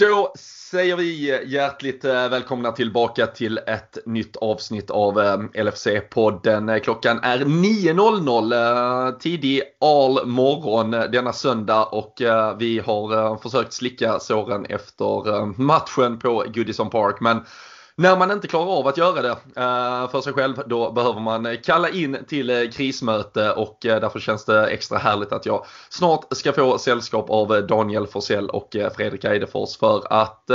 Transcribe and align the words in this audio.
Då 0.00 0.32
säger 0.38 0.96
vi 0.96 1.40
hjärtligt 1.46 2.04
eh, 2.04 2.28
välkomna 2.28 2.72
tillbaka 2.72 3.26
till 3.26 3.58
ett 3.66 3.98
nytt 4.06 4.36
avsnitt 4.36 4.90
av 4.90 5.20
eh, 5.20 5.38
LFC-podden. 5.64 6.74
Eh, 6.74 6.80
klockan 6.80 7.20
är 7.22 7.38
9.00 7.38 9.18
tidig 9.18 9.62
all 9.80 10.26
morgon 10.26 10.90
denna 10.90 11.32
söndag 11.32 11.84
och 11.84 12.22
vi 12.58 12.78
har 12.78 13.36
försökt 13.36 13.72
slicka 13.72 14.18
såren 14.18 14.66
efter 14.66 15.60
matchen 15.62 16.18
på 16.18 16.44
Goodison 16.54 16.90
Park. 16.90 17.20
Men 17.20 17.40
när 18.00 18.16
man 18.16 18.30
inte 18.30 18.48
klarar 18.48 18.78
av 18.78 18.86
att 18.86 18.96
göra 18.96 19.22
det 19.22 19.30
eh, 19.56 20.10
för 20.10 20.20
sig 20.20 20.32
själv 20.32 20.62
då 20.66 20.92
behöver 20.92 21.20
man 21.20 21.56
kalla 21.64 21.88
in 21.88 22.18
till 22.28 22.50
eh, 22.50 22.70
krismöte 22.72 23.52
och 23.52 23.86
eh, 23.86 24.00
därför 24.00 24.20
känns 24.20 24.44
det 24.44 24.66
extra 24.66 24.98
härligt 24.98 25.32
att 25.32 25.46
jag 25.46 25.66
snart 25.90 26.36
ska 26.36 26.52
få 26.52 26.78
sällskap 26.78 27.30
av 27.30 27.66
Daniel 27.66 28.06
Forsell 28.06 28.50
och 28.50 28.76
Fredrik 28.96 29.24
Eidefors 29.24 29.76
för 29.76 30.12
att 30.12 30.50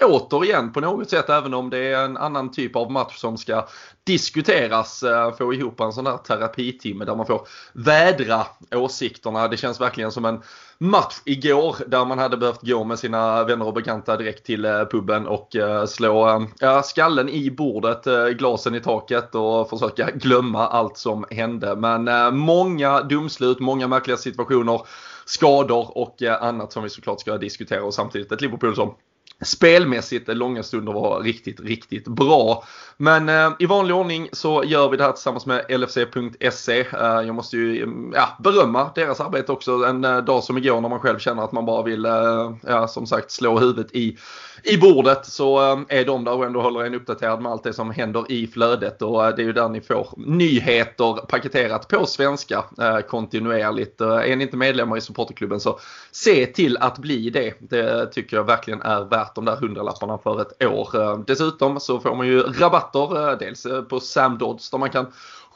återigen 0.00 0.72
på 0.72 0.80
något 0.80 1.10
sätt 1.10 1.28
även 1.28 1.54
om 1.54 1.70
det 1.70 1.78
är 1.78 2.04
en 2.04 2.16
annan 2.16 2.50
typ 2.50 2.76
av 2.76 2.92
match 2.92 3.16
som 3.16 3.38
ska 3.38 3.66
diskuteras, 4.08 5.02
eh, 5.02 5.32
få 5.34 5.54
ihop 5.54 5.80
en 5.80 5.92
sån 5.92 6.04
där 6.04 6.16
terapitimme 6.16 7.04
där 7.04 7.14
man 7.14 7.26
får 7.26 7.48
vädra 7.72 8.46
åsikterna. 8.74 9.48
Det 9.48 9.56
känns 9.56 9.80
verkligen 9.80 10.12
som 10.12 10.24
en 10.24 10.42
match 10.78 11.14
igår 11.24 11.76
där 11.86 12.04
man 12.04 12.18
hade 12.18 12.36
behövt 12.36 12.62
gå 12.62 12.84
med 12.84 12.98
sina 12.98 13.44
vänner 13.44 13.66
och 13.66 13.74
bekanta 13.74 14.16
direkt 14.16 14.46
till 14.46 14.64
eh, 14.64 14.84
puben 14.84 15.26
och 15.26 15.56
eh, 15.56 15.86
slå 15.86 16.46
ja, 16.58 16.82
skallen 16.82 17.28
i 17.28 17.50
bordet, 17.50 18.04
glasen 18.38 18.74
i 18.74 18.80
taket 18.80 19.34
och 19.34 19.70
försöka 19.70 20.10
glömma 20.10 20.66
allt 20.68 20.96
som 20.96 21.24
hände. 21.30 21.76
Men 21.76 22.36
många 22.36 23.02
dumslut, 23.02 23.60
många 23.60 23.88
märkliga 23.88 24.16
situationer, 24.16 24.80
skador 25.24 25.98
och 25.98 26.22
annat 26.22 26.72
som 26.72 26.82
vi 26.82 26.90
såklart 26.90 27.20
ska 27.20 27.38
diskutera 27.38 27.84
och 27.84 27.94
samtidigt 27.94 28.32
ett 28.32 28.40
Liverpool 28.40 28.74
som 28.74 28.94
spelmässigt 29.44 30.28
långa 30.28 30.62
stunder 30.62 30.92
var 30.92 31.20
riktigt, 31.20 31.60
riktigt 31.60 32.08
bra. 32.08 32.64
Men 32.96 33.28
eh, 33.28 33.50
i 33.58 33.66
vanlig 33.66 33.96
ordning 33.96 34.28
så 34.32 34.64
gör 34.64 34.88
vi 34.88 34.96
det 34.96 35.04
här 35.04 35.12
tillsammans 35.12 35.46
med 35.46 35.64
LFC.se. 35.68 36.80
Eh, 36.80 36.86
jag 37.00 37.34
måste 37.34 37.56
ju 37.56 37.82
mm, 37.82 38.12
ja, 38.14 38.36
berömma 38.38 38.90
deras 38.94 39.20
arbete 39.20 39.52
också 39.52 39.72
en 39.72 40.04
eh, 40.04 40.18
dag 40.18 40.44
som 40.44 40.58
igår 40.58 40.80
när 40.80 40.88
man 40.88 41.00
själv 41.00 41.18
känner 41.18 41.42
att 41.42 41.52
man 41.52 41.66
bara 41.66 41.82
vill, 41.82 42.04
eh, 42.04 42.52
ja, 42.66 42.88
som 42.88 43.06
sagt, 43.06 43.30
slå 43.30 43.58
huvudet 43.58 43.92
i 43.92 44.18
i 44.62 44.76
bordet 44.76 45.26
så 45.26 45.72
eh, 45.72 45.80
är 45.88 46.04
de 46.04 46.24
där 46.24 46.32
och 46.32 46.44
ändå 46.44 46.60
håller 46.60 46.84
en 46.84 46.94
uppdaterad 46.94 47.42
med 47.42 47.52
allt 47.52 47.64
det 47.64 47.72
som 47.72 47.90
händer 47.90 48.32
i 48.32 48.46
flödet 48.46 49.02
och 49.02 49.26
eh, 49.26 49.36
det 49.36 49.42
är 49.42 49.46
ju 49.46 49.52
där 49.52 49.68
ni 49.68 49.80
får 49.80 50.08
nyheter 50.16 51.26
paketerat 51.26 51.88
på 51.88 52.06
svenska 52.06 52.64
eh, 52.80 52.98
kontinuerligt. 52.98 54.00
Eh, 54.00 54.08
är 54.08 54.36
ni 54.36 54.44
inte 54.44 54.56
medlemmar 54.56 54.96
i 54.96 55.00
supporterklubben 55.00 55.60
så 55.60 55.78
se 56.10 56.46
till 56.46 56.76
att 56.76 56.98
bli 56.98 57.30
det. 57.30 57.54
Det 57.58 58.06
tycker 58.06 58.36
jag 58.36 58.44
verkligen 58.44 58.82
är 58.82 59.04
värt 59.04 59.27
de 59.34 59.44
där 59.44 59.56
hundralapparna 59.56 60.18
för 60.18 60.40
ett 60.40 60.64
år. 60.64 61.00
Eh, 61.00 61.18
dessutom 61.26 61.80
så 61.80 62.00
får 62.00 62.14
man 62.14 62.26
ju 62.26 62.42
rabatter, 62.42 63.30
eh, 63.30 63.38
dels 63.38 63.66
eh, 63.66 63.82
på 63.82 64.00
Sam 64.00 64.38
Dodds 64.38 64.70
där 64.70 64.78
man 64.78 64.90
kan 64.90 65.06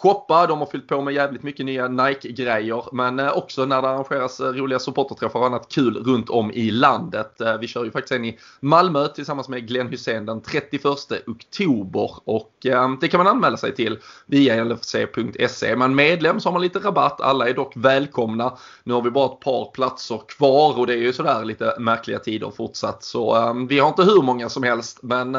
shoppa. 0.03 0.47
De 0.47 0.59
har 0.59 0.67
fyllt 0.67 0.89
på 0.89 1.01
med 1.01 1.15
jävligt 1.15 1.43
mycket 1.43 1.67
nya 1.67 1.89
Nike-grejer. 1.89 2.85
Men 2.93 3.19
eh, 3.19 3.37
också 3.37 3.65
när 3.65 3.83
det 3.83 3.89
arrangeras 3.89 4.41
eh, 4.41 4.47
roliga 4.47 4.79
supporterträffar 4.79 5.41
och 5.41 5.47
annat 5.47 5.69
kul 5.69 5.97
runt 5.97 6.31
om 6.31 6.51
i 6.51 6.71
landet. 6.71 7.41
Eh, 7.41 7.59
vi 7.59 7.67
kör 7.67 7.85
ju 7.85 7.91
faktiskt 7.91 8.13
en 8.13 8.25
i 8.25 8.39
Malmö 8.61 9.09
tillsammans 9.09 9.49
med 9.49 9.69
Glenn 9.69 9.89
Hussein 9.89 10.27
den 10.27 10.41
31 10.41 10.85
oktober. 11.27 12.11
Och 12.25 12.53
det 13.01 13.09
kan 13.09 13.19
man 13.19 13.27
anmäla 13.27 13.57
sig 13.57 13.75
till 13.75 13.99
via 14.27 14.65
lfc.se. 14.65 15.77
Men 15.77 15.95
medlem 15.95 16.41
så 16.41 16.49
har 16.49 16.53
man 16.53 16.63
lite 16.63 16.79
rabatt. 16.79 17.21
Alla 17.21 17.49
är 17.49 17.55
dock 17.55 17.73
välkomna. 17.77 18.57
Nu 18.85 18.95
har 18.95 19.03
vi 19.03 19.11
bara 19.11 19.33
ett 19.33 19.41
par 19.41 19.71
platser 19.71 20.21
kvar 20.29 20.79
och 20.79 20.87
det 20.87 20.93
är 20.93 20.99
ju 20.99 21.13
sådär 21.13 21.45
lite 21.45 21.75
märkliga 21.79 22.19
tider 22.19 22.51
fortsatt. 22.51 23.05
Så 23.05 23.53
vi 23.69 23.79
har 23.79 23.89
inte 23.89 24.03
hur 24.03 24.23
många 24.23 24.49
som 24.49 24.63
helst. 24.63 24.99
Men 25.03 25.37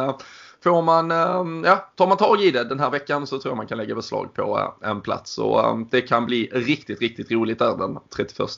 Får 0.64 0.82
man, 0.82 1.12
ehm, 1.12 1.64
ja, 1.64 1.76
tar 1.96 2.08
man 2.08 2.18
tag 2.18 2.42
i 2.42 2.52
det 2.52 2.64
den 2.64 2.80
här 2.80 2.90
veckan 2.90 3.28
så 3.28 3.40
tror 3.40 3.52
jag 3.52 3.58
man 3.58 3.68
kan 3.68 3.78
lägga 3.78 3.96
beslag 3.96 4.34
på 4.34 4.74
eh, 4.82 4.90
en 4.90 5.02
plats. 5.02 5.32
Så 5.32 5.60
ehm, 5.60 5.88
det 5.92 6.02
kan 6.02 6.26
bli 6.26 6.50
riktigt, 6.54 7.02
riktigt 7.02 7.32
roligt 7.32 7.60
där 7.60 7.78
den 7.78 8.00
31 8.16 8.50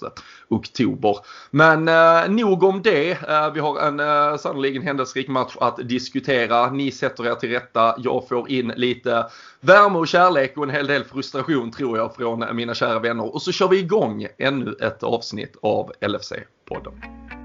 oktober. 0.48 1.18
Men 1.52 1.88
eh, 1.88 2.30
nog 2.30 2.64
om 2.64 2.82
det. 2.82 3.12
Eh, 3.12 3.54
vi 3.54 3.60
har 3.60 3.80
en 3.80 3.98
sannerligen 3.98 4.40
sannoliken 4.40 4.82
händelserik 4.82 5.28
match 5.28 5.56
att 5.60 5.90
diskutera. 5.90 6.72
Ni 6.72 6.92
sätter 6.92 7.28
er 7.28 7.36
till 7.36 7.50
rätta. 7.50 7.96
Jag 7.98 8.28
får 8.28 8.50
in 8.50 8.68
lite 8.76 9.26
värme 9.60 9.98
och 9.98 10.08
kärlek 10.08 10.58
och 10.58 10.64
en 10.64 10.70
hel 10.70 10.88
del 10.88 11.04
frustration 11.04 11.72
tror 11.72 11.98
jag 11.98 12.16
från 12.16 12.56
mina 12.56 12.74
kära 12.74 13.00
vänner. 13.00 13.34
Och 13.36 13.42
så 13.42 13.52
kör 13.52 13.68
vi 13.68 13.80
igång 13.80 14.28
ännu 14.38 14.76
ett 14.82 15.04
avsnitt 15.04 15.56
av 15.62 15.92
LFC-podden. 16.02 17.45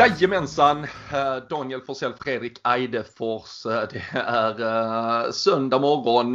Jajamensan! 0.00 0.84
Eh, 1.12 1.36
Daniel 1.50 1.80
Forsell, 1.80 2.12
Fredrik 2.20 2.60
Eidefors. 2.64 3.66
Eh, 3.66 3.82
det 3.92 4.02
är 4.12 4.60
eh, 4.60 5.30
söndag 5.30 5.78
morgon. 5.78 6.32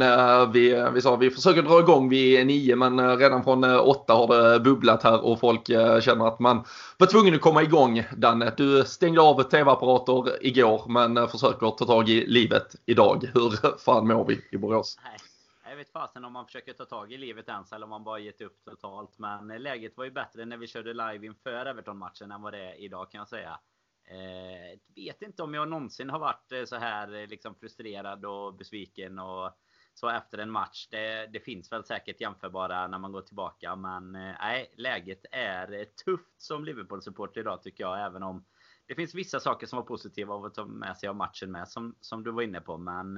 Vi, 0.52 0.90
vi 0.94 1.02
sa 1.02 1.16
vi 1.16 1.30
försöker 1.30 1.62
dra 1.62 1.80
igång 1.80 2.08
vid 2.08 2.46
nio 2.46 2.76
men 2.76 3.18
redan 3.18 3.44
från 3.44 3.64
åtta 3.64 4.14
har 4.14 4.52
det 4.52 4.60
bubblat 4.60 5.02
här 5.02 5.24
och 5.24 5.40
folk 5.40 5.66
känner 6.00 6.28
att 6.28 6.38
man 6.40 6.64
var 6.96 7.06
tvungen 7.06 7.34
att 7.34 7.40
komma 7.40 7.62
igång. 7.62 8.04
Danne, 8.16 8.52
du 8.56 8.84
stängde 8.84 9.20
av 9.20 9.42
tv-apparater 9.42 10.46
igår 10.46 10.82
men 10.88 11.28
försöker 11.28 11.70
ta 11.70 11.86
tag 11.86 12.08
i 12.08 12.26
livet 12.26 12.74
idag. 12.86 13.30
Hur 13.34 13.78
fan 13.78 14.06
mår 14.06 14.24
vi 14.24 14.40
i 14.50 14.56
Borås? 14.56 14.98
Nej. 15.04 15.25
Jag 15.68 15.76
vet 15.76 15.92
fasen 15.92 16.24
om 16.24 16.32
man 16.32 16.46
försöker 16.46 16.72
ta 16.72 16.84
tag 16.84 17.12
i 17.12 17.18
livet 17.18 17.48
ens 17.48 17.72
eller 17.72 17.84
om 17.84 17.90
man 17.90 18.04
bara 18.04 18.18
gett 18.18 18.40
upp 18.40 18.64
totalt. 18.64 19.18
Men 19.18 19.50
eh, 19.50 19.60
läget 19.60 19.96
var 19.96 20.04
ju 20.04 20.10
bättre 20.10 20.44
när 20.44 20.56
vi 20.56 20.66
körde 20.66 20.92
live 20.92 21.26
inför 21.26 21.66
Everton-matchen 21.66 22.32
än 22.32 22.42
vad 22.42 22.52
det 22.52 22.58
är 22.58 22.74
idag 22.74 23.10
kan 23.10 23.18
jag 23.18 23.28
säga. 23.28 23.60
Eh, 24.08 24.78
vet 24.94 25.22
inte 25.22 25.42
om 25.42 25.54
jag 25.54 25.68
någonsin 25.68 26.10
har 26.10 26.18
varit 26.18 26.52
eh, 26.52 26.64
så 26.64 26.76
här 26.76 27.14
eh, 27.14 27.26
liksom 27.26 27.54
frustrerad 27.54 28.24
och 28.24 28.54
besviken 28.54 29.18
och 29.18 29.58
så 29.94 30.08
efter 30.08 30.38
en 30.38 30.50
match. 30.50 30.88
Det, 30.90 31.26
det 31.26 31.40
finns 31.40 31.72
väl 31.72 31.84
säkert 31.84 32.20
jämförbara 32.20 32.86
när 32.86 32.98
man 32.98 33.12
går 33.12 33.22
tillbaka. 33.22 33.76
Men 33.76 34.14
eh, 34.14 34.34
nej, 34.40 34.74
läget 34.76 35.20
är 35.32 35.84
tufft 36.04 36.42
som 36.42 36.64
Liverpool-supporter 36.64 37.40
idag 37.40 37.62
tycker 37.62 37.84
jag. 37.84 38.06
Även 38.06 38.22
om 38.22 38.46
det 38.86 38.94
finns 38.94 39.14
vissa 39.14 39.40
saker 39.40 39.66
som 39.66 39.76
var 39.76 39.86
positiva 39.86 40.34
av 40.34 40.44
att 40.44 40.54
ta 40.54 40.64
med 40.64 40.96
sig 40.96 41.08
av 41.08 41.16
matchen 41.16 41.52
med 41.52 41.68
som, 41.68 41.96
som 42.00 42.24
du 42.24 42.30
var 42.30 42.42
inne 42.42 42.60
på. 42.60 42.78
Men 42.78 43.14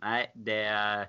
nej, 0.00 0.32
det 0.34 1.08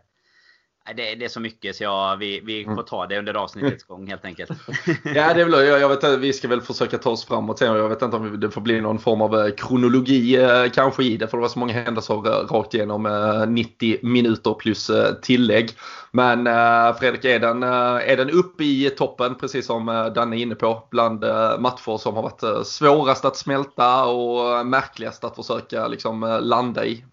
det, 0.95 1.15
det, 1.15 1.25
är 1.25 1.29
så 1.29 1.39
mycket 1.39 1.75
så 1.75 1.83
jag, 1.83 2.17
vi, 2.17 2.41
vi 2.45 2.65
får 2.65 2.83
ta 2.83 3.07
det 3.07 3.19
under 3.19 3.33
avsnittets 3.33 3.83
gång 3.83 4.07
helt 4.07 4.25
enkelt. 4.25 4.51
ja, 5.03 5.33
det 5.33 5.41
är 5.41 5.45
väl, 5.45 5.67
jag, 5.67 5.79
jag 5.79 5.89
vet 5.89 6.19
vi 6.19 6.33
ska 6.33 6.47
väl 6.47 6.61
försöka 6.61 6.97
ta 6.97 7.09
oss 7.09 7.25
framåt 7.25 7.59
sen. 7.59 7.75
Jag 7.75 7.89
vet 7.89 8.01
inte 8.01 8.17
om 8.17 8.39
det 8.39 8.51
får 8.51 8.61
bli 8.61 8.81
någon 8.81 8.99
form 8.99 9.21
av 9.21 9.35
eh, 9.35 9.51
kronologi 9.51 10.35
eh, 10.35 10.65
kanske 10.73 11.03
i 11.03 11.17
det. 11.17 11.27
För 11.27 11.37
det 11.37 11.41
var 11.41 11.49
så 11.49 11.59
många 11.59 11.73
händelser 11.73 12.15
rakt 12.47 12.73
igenom 12.73 13.03
90 13.47 13.93
eh, 13.93 13.99
minuter 14.09 14.53
plus 14.53 14.91
tillägg. 15.21 15.69
Men 16.11 16.45
Fredrik, 16.95 17.25
är 17.25 17.39
den, 17.39 17.63
är 17.63 18.17
den 18.17 18.29
upp 18.29 18.61
i 18.61 18.89
toppen 18.89 19.35
precis 19.35 19.65
som 19.65 20.11
Danne 20.15 20.35
är 20.35 20.39
inne 20.39 20.55
på 20.55 20.87
bland 20.91 21.19
matcher 21.59 21.97
som 21.97 22.15
har 22.15 22.23
varit 22.23 22.67
svårast 22.67 23.25
att 23.25 23.37
smälta 23.37 24.05
och 24.05 24.65
märkligast 24.65 25.23
att 25.23 25.35
försöka 25.35 25.87
liksom 25.87 26.39
landa 26.41 26.85
i? 26.85 27.05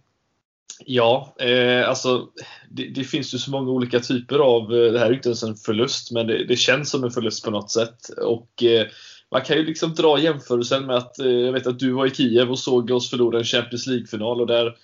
Ja, 0.84 1.36
eh, 1.40 1.88
alltså 1.88 2.28
det, 2.70 2.88
det, 2.88 3.04
finns 3.04 3.34
ju 3.34 3.38
så 3.38 3.50
många 3.50 3.70
olika 3.70 4.00
typer 4.00 4.38
av, 4.38 4.74
eh, 4.74 4.92
det 4.92 4.98
här 4.98 5.06
är 5.06 5.14
inte 5.14 5.28
ens 5.28 5.42
en 5.42 5.56
förlust, 5.56 6.10
men 6.12 6.26
det, 6.26 6.44
det 6.44 6.56
känns 6.56 6.90
som 6.90 7.04
en 7.04 7.10
förlust 7.10 7.44
på 7.44 7.50
något 7.50 7.70
sätt. 7.70 8.08
Och 8.22 8.62
eh, 8.62 8.86
man 9.30 9.42
kan 9.42 9.56
ju 9.56 9.64
liksom 9.64 9.94
dra 9.94 10.18
jämförelsen 10.18 10.86
med 10.86 10.96
att, 10.96 11.18
eh, 11.18 11.26
jag 11.26 11.52
vet 11.52 11.66
att 11.66 11.78
du 11.78 11.90
var 11.90 12.06
i 12.06 12.10
Kiev 12.10 12.50
och 12.50 12.58
såg 12.58 12.90
oss 12.90 13.10
förlora 13.10 13.38
en 13.38 13.44
Champions 13.44 13.86
League-final 13.86 14.40
och 14.40 14.46
där 14.46 14.76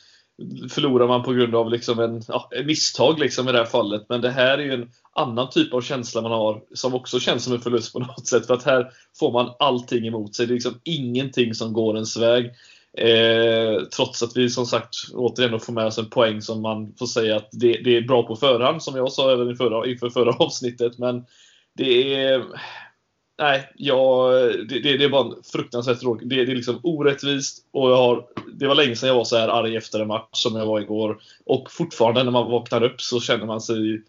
förlorar 0.70 1.08
man 1.08 1.23
på 1.23 1.32
grund 1.32 1.55
av 1.55 1.70
liksom 1.70 1.99
en, 1.99 2.23
ja, 2.28 2.49
en 2.50 2.67
misstag 2.67 3.19
liksom 3.19 3.49
i 3.49 3.52
det 3.52 3.58
här 3.58 3.64
fallet. 3.64 4.06
Men 4.08 4.20
det 4.20 4.31
här 4.31 4.58
är 4.58 4.62
ju 4.62 4.73
en 4.73 4.90
annan 5.14 5.50
typ 5.50 5.75
av 5.75 5.81
känsla 5.81 6.23
man 6.23 6.32
har 6.32 6.62
som 6.75 6.94
också 6.94 7.20
känns 7.20 7.44
som 7.44 7.52
en 7.52 7.61
förlust 7.61 7.93
på 7.93 7.99
något 7.99 8.26
sätt. 8.26 8.46
För 8.46 8.55
att 8.55 8.64
här 8.64 8.90
får 9.19 9.32
man 9.32 9.55
allting 9.58 10.06
emot 10.06 10.35
sig. 10.35 10.46
Det 10.46 10.52
är 10.52 10.55
liksom 10.55 10.81
ingenting 10.85 11.55
som 11.55 11.73
går 11.73 11.94
ens 11.94 12.17
väg. 12.17 12.50
Eh, 12.98 13.82
trots 13.96 14.22
att 14.22 14.36
vi 14.36 14.50
som 14.50 14.66
sagt 14.66 14.94
återigen 15.14 15.60
får 15.60 15.72
med 15.72 15.86
oss 15.86 15.98
en 15.98 16.10
poäng 16.10 16.42
som 16.42 16.62
man 16.62 16.94
får 16.98 17.06
säga 17.06 17.36
att 17.36 17.48
det, 17.52 17.72
det 17.84 17.96
är 17.96 18.02
bra 18.02 18.22
på 18.22 18.36
förhand, 18.36 18.82
som 18.82 18.96
jag 18.96 19.12
sa 19.12 19.32
även 19.32 19.50
i 19.50 19.54
förra, 19.54 19.86
inför 19.86 20.10
förra 20.10 20.32
avsnittet. 20.32 20.98
Men 20.98 21.24
det 21.74 22.14
är... 22.24 22.44
Nej, 23.38 23.72
jag, 23.76 24.32
det, 24.68 24.80
det, 24.80 24.96
det 24.96 25.04
är 25.04 25.08
bara 25.08 25.34
fruktansvärt 25.52 26.00
tråkigt. 26.00 26.28
Det, 26.28 26.44
det, 26.44 26.52
är 26.52 26.56
liksom 26.56 26.80
orättvist 26.82 27.66
och 27.70 27.90
jag 27.90 27.96
har, 27.96 28.26
det 28.54 28.66
var 28.66 28.74
länge 28.74 28.96
sedan 28.96 29.08
jag 29.08 29.16
var 29.16 29.24
så 29.24 29.36
här 29.36 29.48
arg 29.48 29.76
efter 29.76 30.00
en 30.00 30.08
match 30.08 30.28
som 30.32 30.56
jag 30.56 30.66
var 30.66 30.80
igår. 30.80 31.20
Och 31.46 31.70
fortfarande 31.70 32.24
när 32.24 32.30
man 32.30 32.50
vaknar 32.50 32.82
upp 32.82 33.00
så 33.00 33.20
känner 33.20 33.46
man 33.46 33.60
sig 33.60 34.02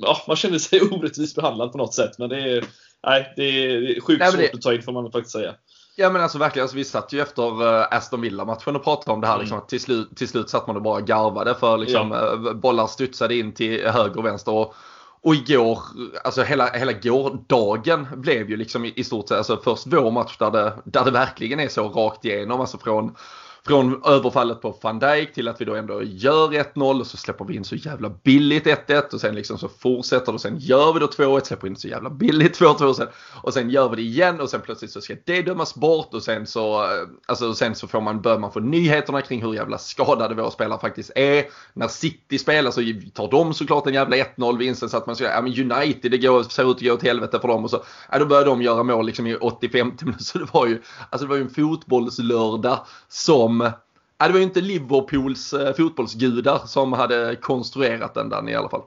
ja, 0.00 0.24
man 0.28 0.36
känner 0.36 0.58
sig 0.58 0.80
orättvist 0.90 1.36
behandlad 1.36 1.72
på 1.72 1.78
något 1.78 1.94
sätt. 1.94 2.18
Men 2.18 2.28
det 2.28 2.40
är, 2.40 2.64
nej, 3.06 3.32
det 3.36 3.42
är 3.42 4.00
sjukt 4.00 4.20
nej, 4.20 4.32
svårt 4.32 4.40
det... 4.40 4.54
att 4.54 4.62
ta 4.62 4.74
in 4.74 4.82
får 4.82 4.92
man 4.92 5.12
faktiskt 5.12 5.32
säga. 5.32 5.54
Ja 5.96 6.10
men 6.10 6.22
alltså 6.22 6.38
verkligen, 6.38 6.64
alltså, 6.64 6.76
vi 6.76 6.84
satt 6.84 7.12
ju 7.12 7.20
efter 7.20 7.62
uh, 7.62 7.86
Aston 7.90 8.20
Villa-matchen 8.20 8.76
och 8.76 8.84
pratade 8.84 9.12
om 9.12 9.20
det 9.20 9.26
här. 9.26 9.34
Mm. 9.34 9.40
Liksom, 9.44 9.60
till, 9.68 9.80
slut, 9.80 10.16
till 10.16 10.28
slut 10.28 10.50
satt 10.50 10.66
man 10.66 10.76
och 10.76 10.82
bara 10.82 11.00
garvade 11.00 11.54
för 11.54 11.78
liksom, 11.78 12.10
ja. 12.10 12.32
uh, 12.32 12.52
bollar 12.52 12.86
studsade 12.86 13.36
in 13.36 13.52
till 13.52 13.86
höger 13.86 14.18
och 14.18 14.24
vänster. 14.24 14.52
Och, 14.52 14.74
och 15.22 15.34
igår, 15.34 15.78
alltså 16.24 16.42
hela, 16.42 16.70
hela 16.70 16.92
gårdagen 16.92 18.06
blev 18.16 18.50
ju 18.50 18.56
liksom 18.56 18.84
i, 18.84 18.92
i 18.96 19.04
stort 19.04 19.28
sett, 19.28 19.38
alltså 19.38 19.60
först 19.64 19.86
vår 19.86 20.10
match 20.10 20.36
där 20.38 20.50
det, 20.50 20.72
där 20.84 21.04
det 21.04 21.10
verkligen 21.10 21.60
är 21.60 21.68
så 21.68 21.88
rakt 21.88 22.24
igenom. 22.24 22.60
Alltså 22.60 22.78
från 22.78 23.16
från 23.66 24.02
överfallet 24.04 24.60
på 24.60 24.78
van 24.82 24.98
Dijk 24.98 25.34
till 25.34 25.48
att 25.48 25.60
vi 25.60 25.64
då 25.64 25.74
ändå 25.74 26.02
gör 26.02 26.48
1-0 26.48 27.00
och 27.00 27.06
så 27.06 27.16
släpper 27.16 27.44
vi 27.44 27.56
in 27.56 27.64
så 27.64 27.74
jävla 27.74 28.10
billigt 28.10 28.66
1-1 28.66 29.14
och 29.14 29.20
sen 29.20 29.34
liksom 29.34 29.58
så 29.58 29.68
fortsätter 29.68 30.26
det 30.26 30.32
och 30.32 30.40
sen 30.40 30.58
gör 30.58 30.92
vi 30.92 31.00
då 31.00 31.06
2-1, 31.06 31.44
släpper 31.44 31.66
in 31.66 31.76
så 31.76 31.88
jävla 31.88 32.10
billigt 32.10 32.60
2-2 32.60 32.82
och 32.84 32.96
sen, 32.96 33.08
och 33.42 33.54
sen 33.54 33.70
gör 33.70 33.88
vi 33.88 33.96
det 33.96 34.02
igen 34.02 34.40
och 34.40 34.50
sen 34.50 34.60
plötsligt 34.60 34.90
så 34.90 35.00
ska 35.00 35.14
det 35.24 35.42
dömas 35.42 35.74
bort 35.74 36.14
och 36.14 36.22
sen 36.22 36.46
så, 36.46 36.82
eh, 36.82 36.88
alltså 37.26 37.54
sen 37.54 37.74
så 37.74 37.86
får 37.86 38.00
man, 38.00 38.20
bör 38.20 38.38
man 38.38 38.52
få 38.52 38.60
nyheterna 38.60 39.22
kring 39.22 39.42
hur 39.42 39.54
jävla 39.54 39.78
skadade 39.78 40.34
våra 40.34 40.50
spelare 40.50 40.80
faktiskt 40.80 41.10
är. 41.14 41.44
När 41.72 41.88
City 41.88 42.38
spelar 42.38 42.70
så 42.70 42.80
tar 43.14 43.30
de 43.30 43.54
såklart 43.54 43.86
en 43.86 43.94
jävla 43.94 44.16
1-0 44.16 44.58
vinsten 44.58 44.88
så 44.88 44.96
att 44.96 45.06
man 45.06 45.16
ska, 45.16 45.24
ja 45.24 45.42
men 45.42 45.72
United 45.72 46.10
det 46.10 46.18
går, 46.18 46.42
ser 46.42 46.70
ut 46.70 46.76
att 46.76 46.82
gå 46.82 46.92
åt 46.92 47.02
helvete 47.02 47.38
för 47.40 47.48
dem 47.48 47.64
och 47.64 47.70
så, 47.70 47.82
ja 48.12 48.18
då 48.18 48.26
börjar 48.26 48.44
de 48.44 48.62
göra 48.62 48.82
mål 48.82 49.06
liksom 49.06 49.26
i 49.26 49.36
85 49.36 49.92
minuter. 50.00 50.24
Så 50.24 50.38
det 50.38 50.46
var 50.52 50.66
ju, 50.66 50.82
alltså 51.10 51.26
det 51.26 51.30
var 51.30 51.36
ju 51.36 51.42
en 51.42 51.50
fotbollslördag 51.50 52.86
som 53.08 53.53
Ja, 53.60 53.66
äh, 53.66 54.26
det 54.26 54.32
var 54.32 54.38
ju 54.38 54.44
inte 54.44 54.60
Liverpools 54.60 55.52
äh, 55.52 55.74
fotbollsgudar 55.74 56.58
som 56.66 56.92
hade 56.92 57.36
konstruerat 57.36 58.14
den 58.14 58.28
där 58.28 58.50
i 58.50 58.54
alla 58.54 58.68
fall. 58.68 58.82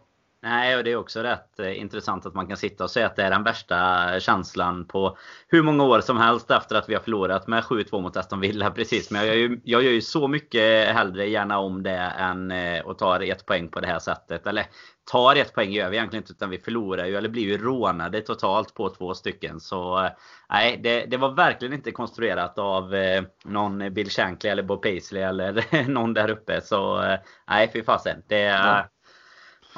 Nej, 0.49 0.77
och 0.77 0.83
det 0.83 0.91
är 0.91 0.95
också 0.95 1.23
rätt 1.23 1.59
eh, 1.59 1.79
intressant 1.79 2.25
att 2.25 2.33
man 2.33 2.47
kan 2.47 2.57
sitta 2.57 2.83
och 2.83 2.91
säga 2.91 3.05
att 3.05 3.15
det 3.15 3.23
är 3.23 3.29
den 3.29 3.43
värsta 3.43 4.19
känslan 4.19 4.87
på 4.87 5.17
hur 5.47 5.63
många 5.63 5.83
år 5.83 6.01
som 6.01 6.17
helst 6.17 6.51
efter 6.51 6.75
att 6.75 6.89
vi 6.89 6.93
har 6.93 7.01
förlorat 7.01 7.47
med 7.47 7.63
7-2 7.63 8.01
mot 8.01 8.17
Aston 8.17 8.39
Villa. 8.39 8.71
Precis, 8.75 9.11
men 9.11 9.25
jag 9.25 9.27
gör, 9.27 9.35
ju, 9.35 9.61
jag 9.63 9.83
gör 9.83 9.91
ju 9.91 10.01
så 10.01 10.27
mycket 10.27 10.95
hellre 10.95 11.27
gärna 11.29 11.59
om 11.59 11.83
det 11.83 12.13
än 12.19 12.51
eh, 12.51 12.87
att 12.87 12.99
ta 12.99 13.23
ett 13.23 13.45
poäng 13.45 13.69
på 13.69 13.79
det 13.79 13.87
här 13.87 13.99
sättet. 13.99 14.47
Eller 14.47 14.65
tar 15.11 15.35
ett 15.35 15.53
poäng 15.53 15.71
gör 15.71 15.89
vi 15.89 15.97
egentligen 15.97 16.23
inte 16.23 16.33
utan 16.33 16.49
vi 16.49 16.57
förlorar 16.57 17.05
ju 17.05 17.15
eller 17.15 17.29
blir 17.29 17.43
ju 17.43 17.57
rånade 17.57 18.21
totalt 18.21 18.73
på 18.73 18.89
två 18.89 19.13
stycken. 19.13 19.59
Så 19.59 20.03
eh, 20.03 20.11
nej, 20.49 20.79
det, 20.83 21.05
det 21.05 21.17
var 21.17 21.31
verkligen 21.31 21.73
inte 21.73 21.91
konstruerat 21.91 22.57
av 22.57 22.95
någon 23.45 23.93
Bill 23.93 24.09
Shankly 24.09 24.49
eller 24.49 24.63
Bob 24.63 24.81
Paisley 24.81 25.23
eller 25.23 25.87
någon 25.87 26.13
där 26.13 26.29
uppe. 26.29 26.61
Så 26.61 27.01
nej, 27.47 27.69
fy 27.73 27.83
fasen. 27.83 28.23
Det, 28.27 28.39
ja. 28.39 28.85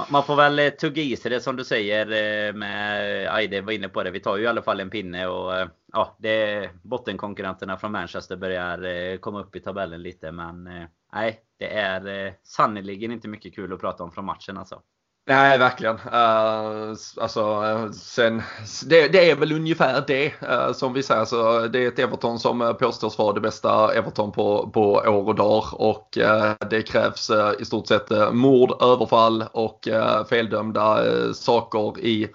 Man 0.07 0.23
får 0.23 0.35
väl 0.35 0.59
eh, 0.59 0.69
tugga 0.69 1.01
i 1.01 1.15
sig 1.15 1.31
det 1.31 1.41
som 1.41 1.55
du 1.55 1.63
säger 1.63 2.05
eh, 2.05 2.53
med 2.53 3.25
eh, 3.25 3.33
Aide 3.33 3.61
var 3.61 3.71
inne 3.71 3.89
på 3.89 4.03
det. 4.03 4.11
Vi 4.11 4.19
tar 4.19 4.37
ju 4.37 4.43
i 4.43 4.47
alla 4.47 4.61
fall 4.61 4.79
en 4.79 4.89
pinne 4.89 5.27
och 5.27 5.69
ja, 5.93 6.15
det 6.19 6.69
bottenkonkurrenterna 6.81 7.77
från 7.77 7.91
Manchester 7.91 8.37
börjar 8.37 9.17
komma 9.17 9.39
upp 9.39 9.55
i 9.55 9.59
tabellen 9.59 10.01
lite. 10.01 10.31
Men 10.31 10.69
nej, 11.13 11.39
det 11.57 11.73
är 11.73 12.33
sannerligen 12.43 13.11
inte 13.11 13.27
mycket 13.27 13.55
kul 13.55 13.73
att 13.73 13.79
prata 13.81 14.03
om 14.03 14.11
från 14.11 14.25
matchen 14.25 14.57
alltså. 14.57 14.81
Nej, 15.29 15.57
verkligen. 15.57 15.95
Uh, 15.95 16.95
alltså, 17.17 17.63
sen, 17.93 18.41
det, 18.85 19.07
det, 19.07 19.31
är 19.31 19.35
väl 19.35 19.51
ungefär 19.51 20.03
det 20.07 20.33
uh, 20.43 20.73
som 20.73 20.93
vi 20.93 21.03
säger. 21.03 21.19
Alltså, 21.19 21.67
det 21.67 21.83
är 21.83 21.87
ett 21.87 21.99
Everton 21.99 22.39
som 22.39 22.61
eh, 22.61 22.73
påstås 22.73 23.17
vara 23.17 23.33
det 23.33 23.41
bästa 23.41 23.93
Everton 23.93 24.31
på, 24.31 24.69
på 24.73 24.91
år 24.91 25.27
och 25.27 25.35
dag. 25.35 25.63
Och 25.71 26.17
uh, 26.21 26.53
det 26.69 26.81
krävs 26.81 27.31
i 27.59 27.65
stort 27.65 27.87
sett 27.87 28.33
mord, 28.33 28.83
överfall 28.83 29.45
och 29.51 29.87
feldömda 30.29 31.03
saker 31.33 31.99
i 31.99 32.27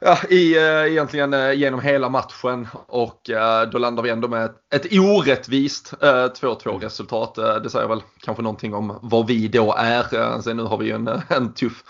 ja, 0.00 0.18
i, 0.28 0.56
eh, 0.56 0.92
egentligen 0.92 1.34
eh, 1.34 1.52
genom 1.52 1.80
hela 1.80 2.08
matchen 2.08 2.68
och 2.86 3.30
eh, 3.30 3.70
då 3.70 3.78
landar 3.78 4.02
vi 4.02 4.10
ändå 4.10 4.28
med 4.28 4.44
ett, 4.44 4.74
ett 4.74 4.92
orättvist 4.92 5.94
2-2 6.00 6.80
resultat. 6.80 7.34
det 7.34 7.70
säger 7.70 7.88
väl 7.88 8.02
kanske 8.20 8.42
någonting 8.42 8.74
om 8.74 8.98
vad 9.02 9.26
vi 9.26 9.48
då 9.48 9.74
är. 9.78 10.40
sen 10.40 10.56
nu 10.56 10.62
har 10.62 10.78
vi 10.78 10.86
ju 10.86 10.92
en, 10.92 11.22
en 11.28 11.52
tuff 11.52 11.84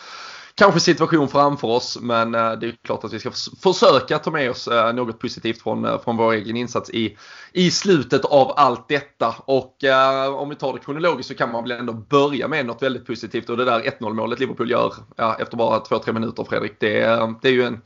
kanske 0.60 0.80
situation 0.80 1.28
framför 1.28 1.68
oss 1.68 1.98
men 2.00 2.34
eh, 2.34 2.52
det 2.52 2.66
är 2.66 2.76
klart 2.84 3.04
att 3.04 3.12
vi 3.12 3.18
ska 3.18 3.30
försöka 3.62 4.18
ta 4.18 4.30
med 4.30 4.50
oss 4.50 4.68
eh, 4.68 4.92
något 4.92 5.18
positivt 5.18 5.62
från, 5.62 5.84
eh, 5.84 6.00
från 6.00 6.16
vår 6.16 6.32
egen 6.32 6.56
insats 6.56 6.90
i, 6.90 7.16
i 7.52 7.70
slutet 7.70 8.24
av 8.24 8.52
allt 8.56 8.88
detta. 8.88 9.34
Och 9.44 9.76
om 10.36 10.48
vi 10.48 10.54
tar 10.54 10.72
det 10.72 10.78
kronologiskt 10.78 11.28
så 11.28 11.34
kan 11.34 11.52
man 11.52 11.62
väl 11.62 11.72
ändå 11.72 11.92
börja 11.92 12.48
med 12.48 12.66
något 12.66 12.82
väldigt 12.82 13.06
positivt 13.06 13.50
och 13.50 13.56
det 13.56 13.64
där 13.64 13.80
1-0 13.80 14.12
målet 14.14 14.40
Liverpool 14.40 14.70
gör 14.70 14.94
ja, 15.16 15.36
efter 15.38 15.56
bara 15.56 15.78
2-3 15.78 16.12
minuter 16.12 16.44
Fredrik. 16.44 16.72
Det, 16.80 17.00
det 17.42 17.48
är 17.48 17.52
ju 17.52 17.62
en 17.62 17.80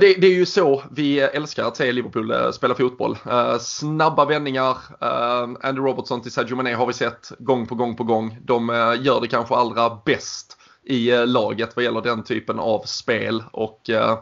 det, 0.00 0.14
det, 0.14 0.26
är 0.26 0.34
ju 0.34 0.46
så 0.46 0.82
vi 0.90 1.20
älskar 1.20 1.64
att 1.64 1.76
se 1.76 1.92
Liverpool 1.92 2.52
spela 2.52 2.74
fotboll. 2.74 3.18
Uh, 3.26 3.58
snabba 3.58 4.24
vändningar. 4.24 4.70
Uh, 5.02 5.56
Andy 5.62 5.80
Robertson 5.80 6.22
till 6.22 6.32
Sadio 6.32 6.56
Mané 6.56 6.74
har 6.74 6.86
vi 6.86 6.92
sett 6.92 7.32
gång 7.38 7.66
på 7.66 7.74
gång 7.74 7.96
på 7.96 8.04
gång. 8.04 8.38
De 8.42 8.70
uh, 8.70 9.04
gör 9.04 9.20
det 9.20 9.28
kanske 9.28 9.54
allra 9.54 10.00
bäst 10.04 10.56
i 10.86 11.10
eh, 11.10 11.26
laget 11.26 11.76
vad 11.76 11.84
gäller 11.84 12.00
den 12.00 12.24
typen 12.24 12.58
av 12.58 12.82
spel. 12.86 13.42
Och 13.52 13.90
eh, 13.90 14.18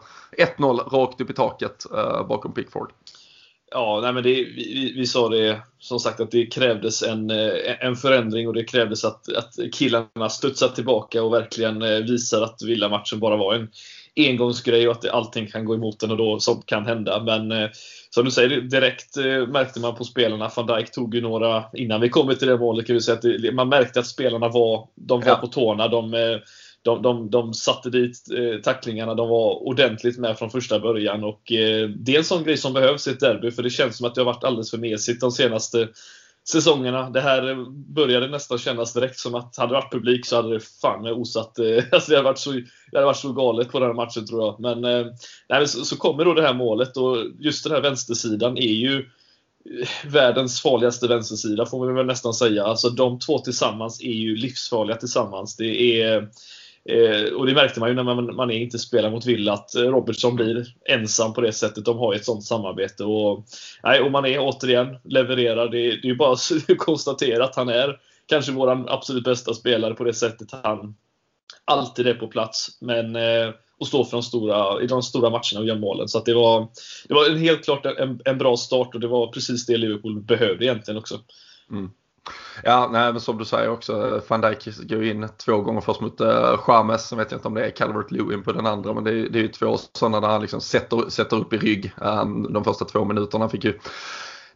1-0 0.59 0.91
rakt 0.91 1.21
upp 1.21 1.31
i 1.31 1.35
taket 1.35 1.87
eh, 1.95 2.27
bakom 2.27 2.55
Pickford. 2.55 2.93
Ja, 3.71 4.01
nej 4.03 4.13
men 4.13 4.23
det, 4.23 4.31
vi, 4.35 4.93
vi, 4.97 5.07
sa 5.07 5.29
det 5.29 5.63
som 5.79 5.99
sagt 5.99 6.21
att 6.21 6.31
det 6.31 6.47
krävdes 6.47 7.03
en, 7.03 7.31
en 7.81 7.97
förändring 7.97 8.49
och 8.49 8.55
det 8.55 8.65
krävdes 8.65 9.05
att, 9.05 9.37
att 9.37 9.55
killarna 9.73 10.29
studsar 10.29 10.69
tillbaka 10.69 11.23
och 11.23 11.33
verkligen 11.33 11.81
visar 12.07 12.43
att 12.43 12.63
Villa-matchen 12.63 13.21
bara 13.21 13.37
var 13.37 13.55
en 13.55 13.69
engångsgrej 14.17 14.89
och 14.89 14.95
att 14.95 15.09
allting 15.09 15.47
kan 15.47 15.65
gå 15.65 15.75
emot 15.75 16.03
en 16.03 16.11
och 16.11 16.17
då 16.17 16.41
sånt 16.41 16.67
kan 16.67 16.87
hända. 16.87 17.23
Men 17.23 17.53
eh, 17.53 17.71
som 18.15 18.25
du 18.25 18.31
säger, 18.31 18.61
direkt 18.61 19.17
eh, 19.17 19.47
märkte 19.47 19.81
man 19.81 19.95
på 19.95 20.05
spelarna. 20.05 20.51
Van 20.57 20.67
Dijk 20.67 20.93
tog 20.93 21.15
ju 21.15 21.21
några, 21.21 21.65
innan 21.75 22.01
vi 22.01 22.09
kom 22.09 22.37
till 22.37 22.49
det 22.49 22.59
målet, 22.59 22.87
kan 22.87 22.95
vi 22.95 23.01
säga 23.01 23.19
att 23.19 23.55
man 23.55 23.69
märkte 23.69 24.01
att 24.01 24.07
spelarna 24.07 24.49
var, 24.49 24.89
de 24.95 25.21
var 25.21 25.29
ja. 25.29 25.37
på 25.37 25.47
tårna. 25.47 25.89
De, 25.89 26.15
eh, 26.15 26.39
de, 26.83 27.03
de, 27.03 27.31
de 27.31 27.55
satte 27.55 27.91
dit 27.91 28.19
eh, 28.37 28.61
tacklingarna, 28.61 29.15
de 29.15 29.29
var 29.29 29.67
ordentligt 29.67 30.19
med 30.19 30.39
från 30.39 30.51
första 30.51 30.79
början. 30.79 31.25
Och, 31.25 31.43
det 31.97 32.15
är 32.15 32.19
en 32.19 32.25
sån 32.25 32.45
grej 32.45 32.57
som 32.57 32.73
behövs 32.73 33.09
i 33.09 33.11
ett 33.11 33.21
derby, 33.21 33.51
för 33.51 33.63
det 33.63 33.71
känns 33.71 33.97
som 33.97 34.07
att 34.07 34.15
det 34.15 34.21
har 34.21 34.27
varit 34.27 34.45
alldeles 34.45 34.71
för 34.71 34.79
mesigt 34.79 35.21
de 35.21 35.31
senaste 35.31 35.89
säsongerna. 36.49 37.11
Det 37.11 37.21
här 37.21 37.71
började 37.95 38.29
nästan 38.29 38.59
kännas 38.59 38.93
direkt 38.93 39.19
som 39.19 39.35
att 39.35 39.57
hade 39.57 39.69
det 39.69 39.75
varit 39.75 39.93
publik 39.93 40.27
så 40.27 40.37
hade 40.37 40.55
det 40.55 40.61
fan 40.61 41.07
osat. 41.07 41.59
Eh, 41.59 41.85
alltså 41.93 42.11
det, 42.11 42.17
hade 42.17 42.29
varit 42.29 42.39
så, 42.39 42.53
det 42.53 42.67
hade 42.93 43.07
varit 43.07 43.17
så 43.17 43.33
galet 43.33 43.73
på 43.73 43.79
den 43.79 43.89
här 43.89 43.95
matchen 43.95 44.27
tror 44.27 44.43
jag. 44.43 44.61
Men, 44.61 44.85
eh, 44.85 45.07
nej, 45.49 45.69
så, 45.69 45.85
så 45.85 45.97
kommer 45.97 46.25
då 46.25 46.35
det 46.35 46.43
här 46.43 46.55
målet 46.55 46.97
och 46.97 47.17
just 47.39 47.65
den 47.65 47.73
här 47.73 47.81
vänstersidan 47.81 48.57
är 48.57 48.73
ju 48.73 48.99
eh, 48.99 49.89
världens 50.05 50.61
farligaste 50.61 51.09
vänstersida 51.09 51.67
får 51.67 51.87
man 51.87 51.95
väl 51.95 52.07
nästan 52.07 52.35
säga. 52.35 52.65
Alltså 52.65 52.91
de 52.91 53.19
två 53.19 53.39
tillsammans 53.39 54.03
är 54.03 54.13
ju 54.13 54.37
livsfarliga 54.37 54.97
tillsammans. 54.97 55.57
Det 55.57 56.01
är 56.03 56.29
Eh, 56.89 57.33
och 57.33 57.47
det 57.47 57.55
märkte 57.55 57.81
man 57.81 57.89
ju 57.89 57.95
när 57.95 58.03
man, 58.03 58.37
man 58.37 58.51
inte 58.51 58.79
spelar 58.79 59.11
mot 59.11 59.27
Villa 59.27 59.53
att 59.53 59.75
eh, 59.75 59.83
Robertson 59.83 60.37
blir 60.37 60.75
ensam 60.89 61.35
på 61.35 61.41
det 61.41 61.53
sättet. 61.53 61.85
De 61.85 61.99
har 61.99 62.15
ett 62.15 62.25
sånt 62.25 62.45
samarbete. 62.45 63.05
Och, 63.05 63.45
nej, 63.83 64.01
och 64.01 64.11
man 64.11 64.27
är 64.27 64.39
återigen 64.39 64.97
levererar. 65.05 65.69
Det, 65.69 65.79
det 65.79 66.05
är 66.05 66.07
ju 66.07 66.17
bara 66.17 66.33
att 66.33 66.51
konstatera 66.79 67.45
att 67.45 67.57
han 67.57 67.69
är 67.69 67.99
kanske 68.27 68.53
vår 68.53 68.93
absolut 68.93 69.25
bästa 69.25 69.55
spelare 69.55 69.95
på 69.95 70.05
det 70.05 70.15
sättet 70.15 70.49
han 70.63 70.95
alltid 71.65 72.07
är 72.07 72.15
på 72.15 72.29
plats. 72.29 72.79
Men, 72.81 73.17
eh, 73.17 73.51
och 73.79 73.87
står 73.87 74.05
för 74.05 74.13
de 74.13 74.23
stora, 74.23 74.83
i 74.83 74.87
de 74.87 75.03
stora 75.03 75.31
matcherna 75.31 75.61
och 75.61 75.67
gör 75.67 75.79
målen. 75.79 76.09
Så 76.09 76.23
det, 76.25 76.35
var, 76.35 76.69
det 77.09 77.15
var 77.15 77.37
helt 77.37 77.65
klart 77.65 77.87
en, 77.87 78.21
en 78.25 78.39
bra 78.39 78.57
start 78.57 78.95
och 78.95 79.01
det 79.01 79.09
var 79.09 79.27
precis 79.27 79.67
det 79.67 79.77
Liverpool 79.77 80.21
behövde 80.21 80.65
egentligen 80.65 80.99
också. 80.99 81.21
Mm. 81.71 81.91
Ja, 82.65 82.89
nej, 82.93 83.13
men 83.13 83.21
som 83.21 83.39
du 83.39 83.45
säger 83.45 83.71
också, 83.71 84.23
van 84.29 84.41
Dijk 84.41 84.89
går 84.89 85.05
in 85.05 85.29
två 85.37 85.61
gånger 85.61 85.81
först 85.81 86.01
mot 86.01 86.21
uh, 86.21 86.61
James. 86.69 87.09
Sen 87.09 87.19
vet 87.19 87.31
jag 87.31 87.39
inte 87.39 87.49
om 87.49 87.55
det 87.55 87.67
är 87.67 87.71
Calvert 87.71 88.11
Lewin 88.11 88.43
på 88.43 88.53
den 88.53 88.67
andra, 88.67 88.95
men 88.95 89.05
det 89.05 89.11
är, 89.11 89.29
det 89.29 89.39
är 89.39 89.43
ju 89.43 89.49
två 89.49 89.77
sådana 89.93 90.21
där 90.21 90.29
han 90.29 90.41
liksom 90.41 90.61
sätter, 90.61 91.11
sätter 91.11 91.37
upp 91.37 91.53
i 91.53 91.59
rygg. 91.59 91.93
Um, 91.97 92.53
de 92.53 92.65
första 92.65 92.85
två 92.85 93.05
minuterna 93.05 93.49
fick 93.49 93.65
ju 93.65 93.79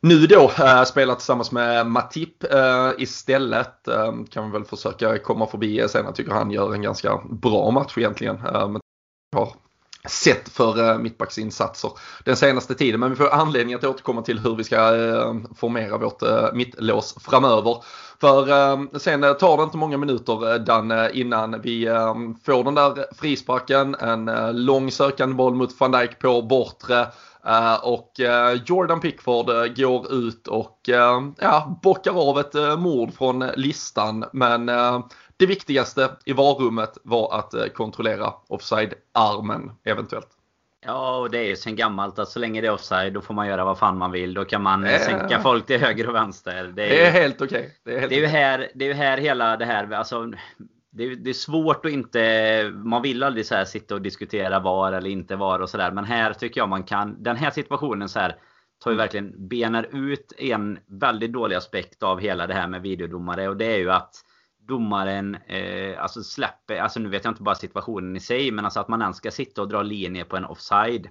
nu 0.01 0.27
då 0.27 0.53
äh, 0.59 0.85
spela 0.85 1.15
tillsammans 1.15 1.53
med 1.53 1.87
Matip 1.87 2.45
äh, 2.45 2.91
istället. 2.99 3.89
Äh, 3.89 4.13
kan 4.31 4.47
vi 4.47 4.53
väl 4.53 4.65
försöka 4.65 5.19
komma 5.19 5.47
förbi 5.47 5.89
sen. 5.89 6.05
Jag 6.05 6.15
tycker 6.15 6.33
han 6.33 6.51
gör 6.51 6.75
en 6.75 6.83
ganska 6.83 7.21
bra 7.31 7.71
match 7.71 7.99
egentligen. 7.99 8.37
Äh, 8.37 8.69
men 8.69 8.81
har 9.37 9.53
sett 10.09 10.49
för 10.49 10.91
eh, 10.91 10.99
mittbacksinsatser 10.99 11.91
den 12.25 12.37
senaste 12.37 12.75
tiden. 12.75 13.01
Men 13.01 13.11
vi 13.11 13.17
får 13.17 13.29
anledning 13.29 13.75
att 13.75 13.85
återkomma 13.85 14.23
till 14.23 14.39
hur 14.39 14.57
vi 14.57 14.65
ska 14.65 14.97
eh, 14.97 15.35
formera 15.57 15.99
vårt 15.99 16.23
eh, 16.23 16.53
mittlås 16.53 17.17
framöver. 17.21 17.77
För 18.21 18.99
sen 18.99 19.21
tar 19.21 19.57
det 19.57 19.63
inte 19.63 19.77
många 19.77 19.97
minuter 19.99 20.59
Dan 20.59 21.11
innan 21.13 21.61
vi 21.61 21.87
får 22.47 22.65
den 22.65 22.75
där 22.75 23.15
frisparken. 23.17 23.95
En 23.95 24.31
lång 24.65 24.91
sökande 24.91 25.35
boll 25.35 25.55
mot 25.55 25.81
van 25.81 25.93
Dijk 25.93 26.19
på 26.19 26.43
bortre. 26.43 27.07
och 27.83 28.13
Jordan 28.67 29.01
Pickford 29.01 29.47
går 29.77 30.13
ut 30.13 30.49
och 30.49 30.81
ja, 31.41 31.79
bockar 31.83 32.31
av 32.31 32.39
ett 32.39 32.79
mord 32.79 33.15
från 33.15 33.45
listan. 33.57 34.25
Men 34.33 34.71
det 35.37 35.47
viktigaste 35.47 36.11
i 36.25 36.33
varummet 36.33 36.99
var 37.03 37.39
att 37.39 37.55
eh, 37.55 37.67
kontrollera 37.67 38.33
offside-armen 38.49 39.73
eventuellt. 39.85 40.29
Ja, 40.87 41.17
och 41.17 41.31
det 41.31 41.39
är 41.39 41.45
ju 41.45 41.57
sen 41.57 41.77
gammalt 41.77 42.19
att 42.19 42.29
så 42.29 42.39
länge 42.39 42.61
det 42.61 42.67
är 42.67 42.73
offside 42.73 43.13
då 43.13 43.21
får 43.21 43.35
man 43.35 43.49
göra 43.49 43.65
vad 43.65 43.79
fan 43.79 43.99
man 43.99 44.13
vill. 44.13 44.35
Då 44.35 44.45
kan 44.45 44.63
man 44.63 44.85
äh, 44.85 45.01
sänka 45.01 45.41
folk 45.41 45.67
till 45.67 45.81
höger 45.81 46.09
och 46.09 46.15
vänster. 46.15 46.73
Det 46.77 46.85
är, 46.85 46.89
det 46.89 47.07
är 47.07 47.11
helt 47.11 47.43
okej. 47.43 47.59
Okay. 47.59 47.95
Det, 47.95 48.05
är, 48.05 48.09
det 48.09 48.15
är 48.15 48.21
ju 48.21 48.27
här, 48.27 48.71
det 48.75 48.91
är 48.91 48.95
här 48.95 49.19
hela 49.19 49.57
det 49.57 49.65
här, 49.65 49.93
alltså 49.93 50.33
det 50.91 51.05
är, 51.05 51.17
det 51.17 51.31
är, 51.31 51.35
svårt 51.35 51.87
att 51.87 51.93
inte... 51.93 52.71
Man 52.75 53.03
vill 53.03 53.23
aldrig 53.23 53.47
så 53.47 53.55
här 53.55 53.65
sitta 53.65 53.95
och 53.95 54.03
diskutera 54.03 54.61
var 54.61 54.93
eller 54.93 55.11
inte 55.11 55.37
var 55.37 55.61
och 55.61 55.71
sådär. 55.71 55.91
Men 55.91 56.05
här 56.05 56.33
tycker 56.33 56.61
jag 56.61 56.69
man 56.69 56.83
kan... 56.83 57.23
Den 57.23 57.37
här 57.37 57.51
situationen 57.51 58.09
så 58.09 58.19
här 58.19 58.37
tar 58.85 58.91
ju 58.91 58.97
verkligen 58.97 59.49
benar 59.49 59.89
ut 59.93 60.33
en 60.39 60.79
väldigt 60.87 61.33
dålig 61.33 61.57
aspekt 61.57 62.03
av 62.03 62.21
hela 62.21 62.47
det 62.47 62.55
här 62.55 62.69
med 62.69 62.83
videodomare. 62.83 63.49
Och 63.49 63.57
det 63.57 63.65
är 63.65 63.79
ju 63.79 63.91
att 63.91 64.15
domaren 64.69 65.35
eh, 65.35 66.03
alltså 66.03 66.23
släpper, 66.23 66.77
alltså 66.77 67.01
nu 67.01 67.09
vet 67.09 67.25
jag 67.25 67.31
inte 67.31 67.43
bara 67.43 67.55
situationen 67.55 68.17
i 68.17 68.21
sig, 68.21 68.51
men 68.51 68.65
alltså 68.65 68.81
att 68.81 68.89
man 68.89 69.03
ens 69.03 69.17
ska 69.17 69.31
sitta 69.31 69.63
och 69.63 69.69
dra 69.69 69.83
linjer 69.83 70.25
på 70.25 70.37
en 70.37 70.45
offside. 70.45 71.09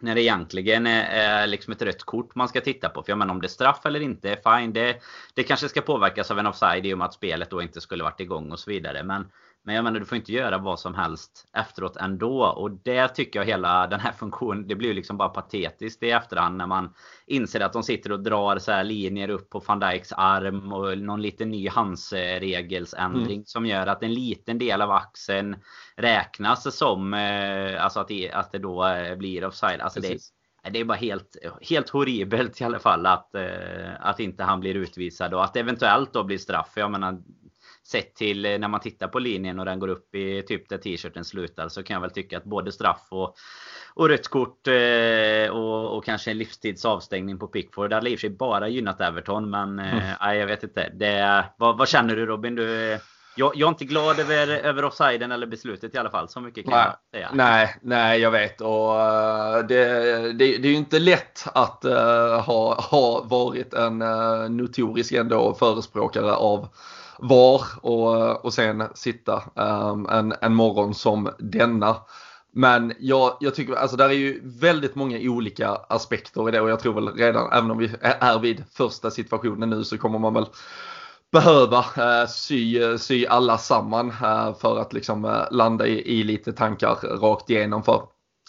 När 0.00 0.14
det 0.14 0.22
egentligen 0.22 0.86
är 0.86 1.46
liksom 1.46 1.72
ett 1.72 1.82
rött 1.82 2.02
kort 2.02 2.34
man 2.34 2.48
ska 2.48 2.60
titta 2.60 2.88
på. 2.88 3.02
För 3.02 3.10
jag 3.10 3.18
menar 3.18 3.34
om 3.34 3.40
det 3.40 3.46
är 3.46 3.48
straff 3.48 3.86
eller 3.86 4.00
inte, 4.00 4.38
fine. 4.44 4.72
Det, 4.72 4.96
det 5.34 5.42
kanske 5.42 5.68
ska 5.68 5.80
påverkas 5.80 6.30
av 6.30 6.38
en 6.38 6.46
offside 6.46 6.86
i 6.86 6.94
och 6.94 6.98
med 6.98 7.04
att 7.04 7.14
spelet 7.14 7.50
då 7.50 7.62
inte 7.62 7.80
skulle 7.80 8.04
varit 8.04 8.20
igång 8.20 8.52
och 8.52 8.58
så 8.58 8.70
vidare. 8.70 9.02
Men 9.02 9.30
men 9.66 9.74
jag 9.74 9.84
menar, 9.84 10.00
du 10.00 10.06
får 10.06 10.16
inte 10.16 10.32
göra 10.32 10.58
vad 10.58 10.80
som 10.80 10.94
helst 10.94 11.48
efteråt 11.52 11.96
ändå. 11.96 12.46
Och 12.46 12.70
det 12.70 13.08
tycker 13.08 13.38
jag 13.38 13.46
hela 13.46 13.86
den 13.86 14.00
här 14.00 14.12
funktionen, 14.18 14.68
det 14.68 14.74
blir 14.74 14.94
liksom 14.94 15.16
bara 15.16 15.28
patetiskt 15.28 16.02
i 16.02 16.10
efterhand 16.10 16.56
när 16.56 16.66
man 16.66 16.94
inser 17.26 17.60
att 17.60 17.72
de 17.72 17.82
sitter 17.82 18.12
och 18.12 18.20
drar 18.20 18.58
så 18.58 18.72
här 18.72 18.84
linjer 18.84 19.28
upp 19.28 19.50
på 19.50 19.62
van 19.66 19.80
Dijks 19.80 20.12
arm 20.12 20.72
och 20.72 20.98
någon 20.98 21.22
liten 21.22 21.50
ny 21.50 21.68
handsregelsändring 21.68 23.36
mm. 23.36 23.44
som 23.44 23.66
gör 23.66 23.86
att 23.86 24.02
en 24.02 24.14
liten 24.14 24.58
del 24.58 24.82
av 24.82 24.90
axeln 24.90 25.56
räknas 25.96 26.76
som 26.76 27.14
eh, 27.14 27.84
alltså 27.84 28.00
att, 28.00 28.08
det, 28.08 28.30
att 28.30 28.52
det 28.52 28.58
då 28.58 28.86
eh, 28.86 29.16
blir 29.16 29.44
offside. 29.44 29.80
Alltså 29.80 30.00
det, 30.00 30.18
det 30.70 30.80
är 30.80 30.84
bara 30.84 30.98
helt, 30.98 31.36
helt 31.60 31.88
horribelt 31.88 32.60
i 32.60 32.64
alla 32.64 32.78
fall 32.78 33.06
att, 33.06 33.34
eh, 33.34 33.90
att 34.00 34.20
inte 34.20 34.44
han 34.44 34.60
blir 34.60 34.74
utvisad 34.74 35.34
och 35.34 35.44
att 35.44 35.56
eventuellt 35.56 36.12
då 36.12 36.24
blir 36.24 36.38
straff. 36.38 36.72
Jag 36.76 36.90
menar, 36.90 37.18
sett 37.86 38.14
till 38.14 38.44
eh, 38.44 38.58
när 38.58 38.68
man 38.68 38.80
tittar 38.80 39.08
på 39.08 39.18
linjen 39.18 39.58
och 39.58 39.64
den 39.64 39.78
går 39.78 39.88
upp 39.88 40.14
i 40.14 40.42
typ 40.42 40.68
där 40.68 40.78
t-shirten 40.78 41.24
slutar 41.24 41.68
så 41.68 41.82
kan 41.82 41.94
jag 41.94 42.00
väl 42.00 42.10
tycka 42.10 42.38
att 42.38 42.44
både 42.44 42.72
straff 42.72 43.06
och, 43.10 43.34
och 43.94 44.08
rött 44.08 44.28
kort 44.28 44.66
eh, 44.66 45.50
och, 45.50 45.96
och, 45.96 46.04
kanske 46.04 46.30
en 46.30 46.38
livstids 46.38 46.84
avstängning 46.84 47.38
på 47.38 47.46
Pickford. 47.46 47.90
Det 47.90 47.96
hade 47.96 48.10
i 48.10 48.14
och 48.14 48.18
för 48.18 48.28
sig 48.28 48.36
bara 48.36 48.68
gynnat 48.68 49.00
Everton 49.00 49.50
men 49.50 49.78
eh, 49.78 50.16
mm. 50.20 50.38
jag 50.38 50.46
vet 50.46 50.62
inte. 50.62 50.88
Det, 50.94 51.44
vad, 51.58 51.78
vad 51.78 51.88
känner 51.88 52.16
du 52.16 52.26
Robin? 52.26 52.54
Du, 52.54 52.98
jag, 53.38 53.56
jag, 53.56 53.66
är 53.66 53.70
inte 53.70 53.84
glad 53.84 54.20
över, 54.20 54.48
över 54.48 54.84
offsiden 54.84 55.32
eller 55.32 55.46
beslutet 55.46 55.94
i 55.94 55.98
alla 55.98 56.10
fall. 56.10 56.28
Så 56.28 56.40
mycket 56.40 56.64
kan 56.64 56.74
nej, 56.74 56.86
jag 56.86 57.18
säga. 57.18 57.30
Nej, 57.32 57.76
nej, 57.82 58.20
jag 58.20 58.30
vet. 58.30 58.60
Och, 58.60 58.90
uh, 58.90 59.66
det, 59.68 59.84
det, 60.32 60.58
det, 60.58 60.68
är 60.68 60.72
ju 60.72 60.74
inte 60.74 60.98
lätt 60.98 61.44
att 61.54 61.84
uh, 61.84 62.40
ha, 62.40 62.80
ha 62.80 63.22
varit 63.22 63.74
en 63.74 64.02
uh, 64.02 64.50
notorisk 64.50 65.12
ändå 65.12 65.54
förespråkare 65.54 66.32
av 66.32 66.68
VAR 67.18 67.62
och, 67.80 68.44
och 68.44 68.54
sen 68.54 68.84
sitta 68.94 69.42
um, 69.54 70.06
en, 70.06 70.34
en 70.40 70.54
morgon 70.54 70.94
som 70.94 71.30
denna. 71.38 71.96
Men 72.52 72.92
jag, 72.98 73.36
jag 73.40 73.54
tycker, 73.54 73.74
alltså 73.74 73.96
där 73.96 74.08
är 74.08 74.12
ju 74.12 74.40
väldigt 74.44 74.94
många 74.94 75.18
olika 75.20 75.68
aspekter 75.70 76.48
i 76.48 76.52
det 76.52 76.60
och 76.60 76.70
jag 76.70 76.80
tror 76.80 76.94
väl 76.94 77.08
redan, 77.08 77.52
även 77.52 77.70
om 77.70 77.78
vi 77.78 77.90
är 78.02 78.38
vid 78.38 78.64
första 78.72 79.10
situationen 79.10 79.70
nu 79.70 79.84
så 79.84 79.98
kommer 79.98 80.18
man 80.18 80.34
väl 80.34 80.46
behöva 81.32 81.78
eh, 81.78 82.28
sy, 82.28 82.98
sy 82.98 83.26
alla 83.26 83.58
samman 83.58 84.08
eh, 84.08 84.54
för 84.54 84.78
att 84.78 84.92
liksom 84.92 85.24
eh, 85.24 85.44
landa 85.50 85.86
i, 85.86 86.18
i, 86.18 86.22
lite 86.22 86.52
tankar 86.52 86.94
rakt 86.94 87.50
igenom. 87.50 87.82
För 87.82 88.02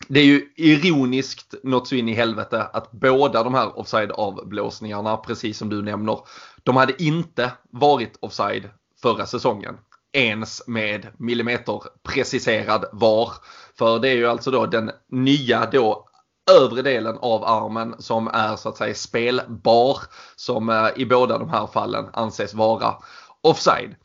det 0.08 0.20
är 0.20 0.25
ju 0.25 0.50
ironiskt 0.56 1.54
något 1.63 1.88
så 1.88 1.96
in 1.96 2.10
i 2.10 2.13
helvete 2.13 2.63
att 2.63 2.92
båda 2.92 3.44
de 3.44 3.54
här 3.54 3.80
offside 3.80 4.12
avblåsningarna, 4.12 5.18
precis 5.18 5.58
som 5.58 5.70
du 5.70 5.82
nämner, 5.82 6.20
de 6.63 6.75
hade 6.75 7.04
inte 7.04 7.51
varit 7.72 8.18
offside 8.20 8.70
förra 9.01 9.25
säsongen. 9.25 9.77
Ens 10.13 10.68
med 10.68 11.08
millimeter 11.18 11.82
preciserad 12.04 12.86
VAR. 12.94 13.32
För 13.77 14.00
det 14.00 14.10
är 14.10 14.16
ju 14.16 14.27
alltså 14.27 14.51
då 14.51 14.66
den 14.66 14.92
nya 15.10 15.66
då 15.66 16.08
övre 16.51 16.82
delen 16.82 17.18
av 17.18 17.44
armen 17.44 17.96
som 18.00 18.27
är 18.27 18.56
så 18.56 18.70
att 18.70 18.77
säga 18.77 18.96
spelbar. 18.96 19.98
Som 20.36 20.70
eh, 20.70 20.88
i 20.96 21.06
båda 21.06 21.38
de 21.38 21.50
här 21.50 21.68
fallen 21.68 22.06
anses 22.13 22.54
vara 22.54 22.96
offside. 23.42 23.96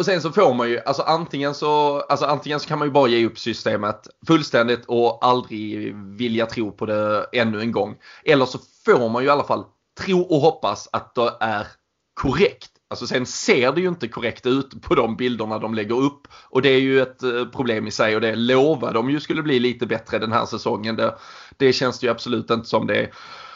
Och 0.00 0.06
sen 0.06 0.22
så 0.22 0.32
får 0.32 0.54
man 0.54 0.68
ju, 0.68 0.80
alltså 0.86 1.02
antingen 1.02 1.54
så, 1.54 2.00
alltså 2.00 2.26
antingen 2.26 2.60
så 2.60 2.68
kan 2.68 2.78
man 2.78 2.88
ju 2.88 2.92
bara 2.92 3.08
ge 3.08 3.26
upp 3.26 3.38
systemet 3.38 4.08
fullständigt 4.26 4.84
och 4.86 5.24
aldrig 5.24 5.94
vilja 5.96 6.46
tro 6.46 6.72
på 6.72 6.86
det 6.86 7.26
ännu 7.32 7.60
en 7.60 7.72
gång. 7.72 7.96
Eller 8.24 8.46
så 8.46 8.58
får 8.84 9.08
man 9.08 9.22
ju 9.22 9.28
i 9.28 9.30
alla 9.30 9.44
fall 9.44 9.64
tro 10.00 10.20
och 10.20 10.40
hoppas 10.40 10.88
att 10.92 11.14
det 11.14 11.32
är 11.40 11.66
korrekt. 12.14 12.70
Alltså 12.90 13.06
sen 13.06 13.26
ser 13.26 13.72
det 13.72 13.80
ju 13.80 13.88
inte 13.88 14.08
korrekt 14.08 14.46
ut 14.46 14.82
på 14.82 14.94
de 14.94 15.16
bilderna 15.16 15.58
de 15.58 15.74
lägger 15.74 16.00
upp. 16.00 16.28
Och 16.50 16.62
det 16.62 16.68
är 16.68 16.80
ju 16.80 17.00
ett 17.00 17.22
eh, 17.22 17.44
problem 17.44 17.86
i 17.86 17.90
sig 17.90 18.14
och 18.14 18.20
det 18.20 18.36
lovar 18.36 18.92
de 18.92 19.10
ju 19.10 19.20
skulle 19.20 19.42
bli 19.42 19.60
lite 19.60 19.86
bättre 19.86 20.18
den 20.18 20.32
här 20.32 20.46
säsongen. 20.46 20.96
Det, 20.96 21.14
det 21.56 21.72
känns 21.72 21.98
det 21.98 22.06
ju 22.06 22.10
absolut 22.10 22.50
inte 22.50 22.68
som 22.68 22.86
det 22.86 23.10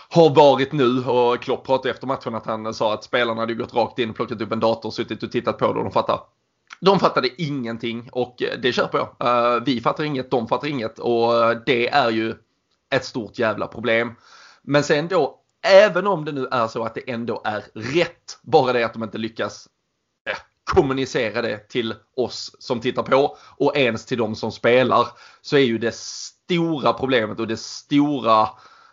har 0.08 0.34
varit 0.34 0.72
nu 0.72 1.04
och 1.04 1.42
Klopp 1.42 1.66
pratade 1.66 1.90
efter 1.90 2.06
matchen 2.06 2.34
att 2.34 2.46
han 2.46 2.74
sa 2.74 2.94
att 2.94 3.04
spelarna 3.04 3.40
hade 3.40 3.54
gått 3.54 3.74
rakt 3.74 3.98
in, 3.98 4.14
plockat 4.14 4.40
upp 4.40 4.52
en 4.52 4.60
dator, 4.60 4.90
suttit 4.90 5.22
och 5.22 5.32
tittat 5.32 5.58
på 5.58 5.72
det 5.72 5.78
och 5.78 5.84
de 5.84 5.92
fattar. 5.92 6.33
De 6.84 7.00
fattade 7.00 7.42
ingenting 7.42 8.08
och 8.12 8.42
eh, 8.42 8.58
det 8.58 8.72
köper 8.72 8.98
jag. 8.98 9.28
Eh, 9.28 9.62
vi 9.64 9.80
fattar 9.80 10.04
inget, 10.04 10.30
de 10.30 10.48
fattar 10.48 10.68
inget 10.68 10.98
och 10.98 11.44
eh, 11.44 11.58
det 11.66 11.88
är 11.88 12.10
ju 12.10 12.34
ett 12.90 13.04
stort 13.04 13.38
jävla 13.38 13.66
problem. 13.66 14.14
Men 14.62 14.82
sen 14.82 15.08
då 15.08 15.40
Även 15.66 16.06
om 16.06 16.24
det 16.24 16.32
nu 16.32 16.46
är 16.50 16.68
så 16.68 16.84
att 16.84 16.94
det 16.94 17.10
ändå 17.10 17.42
är 17.44 17.64
rätt, 17.74 18.38
bara 18.42 18.72
det 18.72 18.84
att 18.84 18.92
de 18.92 19.02
inte 19.02 19.18
lyckas 19.18 19.68
kommunicera 20.64 21.42
det 21.42 21.68
till 21.68 21.94
oss 22.16 22.56
som 22.58 22.80
tittar 22.80 23.02
på 23.02 23.36
och 23.56 23.76
ens 23.76 24.06
till 24.06 24.18
de 24.18 24.34
som 24.34 24.52
spelar 24.52 25.06
så 25.42 25.56
är 25.56 25.60
ju 25.60 25.78
det 25.78 25.94
stora 25.94 26.92
problemet 26.92 27.40
och 27.40 27.46
det 27.46 27.60
stora 27.60 28.48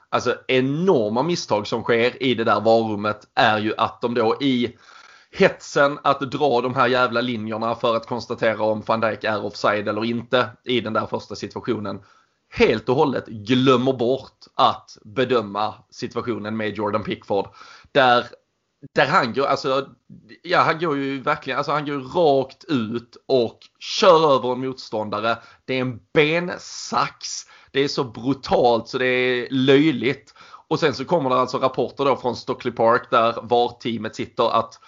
alltså 0.09 0.35
enorma 0.47 1.23
misstag 1.23 1.67
som 1.67 1.83
sker 1.83 2.23
i 2.23 2.35
det 2.35 2.43
där 2.43 2.61
varummet 2.61 3.27
är 3.35 3.59
ju 3.59 3.73
att 3.77 4.01
de 4.01 4.13
då 4.13 4.41
i 4.41 4.77
hetsen 5.31 5.99
att 6.03 6.31
dra 6.31 6.61
de 6.61 6.75
här 6.75 6.87
jävla 6.87 7.21
linjerna 7.21 7.75
för 7.75 7.95
att 7.95 8.07
konstatera 8.07 8.63
om 8.63 8.83
van 8.85 9.01
Dijk 9.01 9.23
är 9.23 9.45
offside 9.45 9.87
eller 9.87 10.05
inte 10.05 10.49
i 10.63 10.81
den 10.81 10.93
där 10.93 11.05
första 11.05 11.35
situationen 11.35 12.01
helt 12.51 12.89
och 12.89 12.95
hållet 12.95 13.27
glömmer 13.27 13.93
bort 13.93 14.45
att 14.55 14.97
bedöma 15.01 15.73
situationen 15.89 16.57
med 16.57 16.77
Jordan 16.77 17.03
Pickford. 17.03 17.47
Där, 17.91 18.25
där 18.95 19.07
han 19.07 19.33
går, 19.33 19.45
alltså, 19.45 19.87
ja 20.43 20.59
han 20.59 20.79
går 20.79 20.97
ju 20.97 21.21
verkligen, 21.21 21.57
alltså 21.57 21.71
han 21.71 21.85
går 21.85 21.99
rakt 21.99 22.63
ut 22.63 23.17
och 23.25 23.59
kör 23.79 24.35
över 24.35 24.51
en 24.51 24.59
motståndare. 24.59 25.37
Det 25.65 25.73
är 25.73 25.81
en 25.81 25.99
bensax. 26.13 27.27
Det 27.71 27.79
är 27.79 27.87
så 27.87 28.03
brutalt 28.03 28.87
så 28.87 28.97
det 28.97 29.05
är 29.05 29.47
löjligt. 29.51 30.33
Och 30.67 30.79
sen 30.79 30.93
så 30.93 31.05
kommer 31.05 31.29
det 31.29 31.35
alltså 31.35 31.57
rapporter 31.57 32.05
då 32.05 32.15
från 32.15 32.35
Stockley 32.35 32.73
Park 32.73 33.07
där 33.11 33.35
VAR-teamet 33.41 34.15
sitter 34.15 34.59
att 34.59 34.79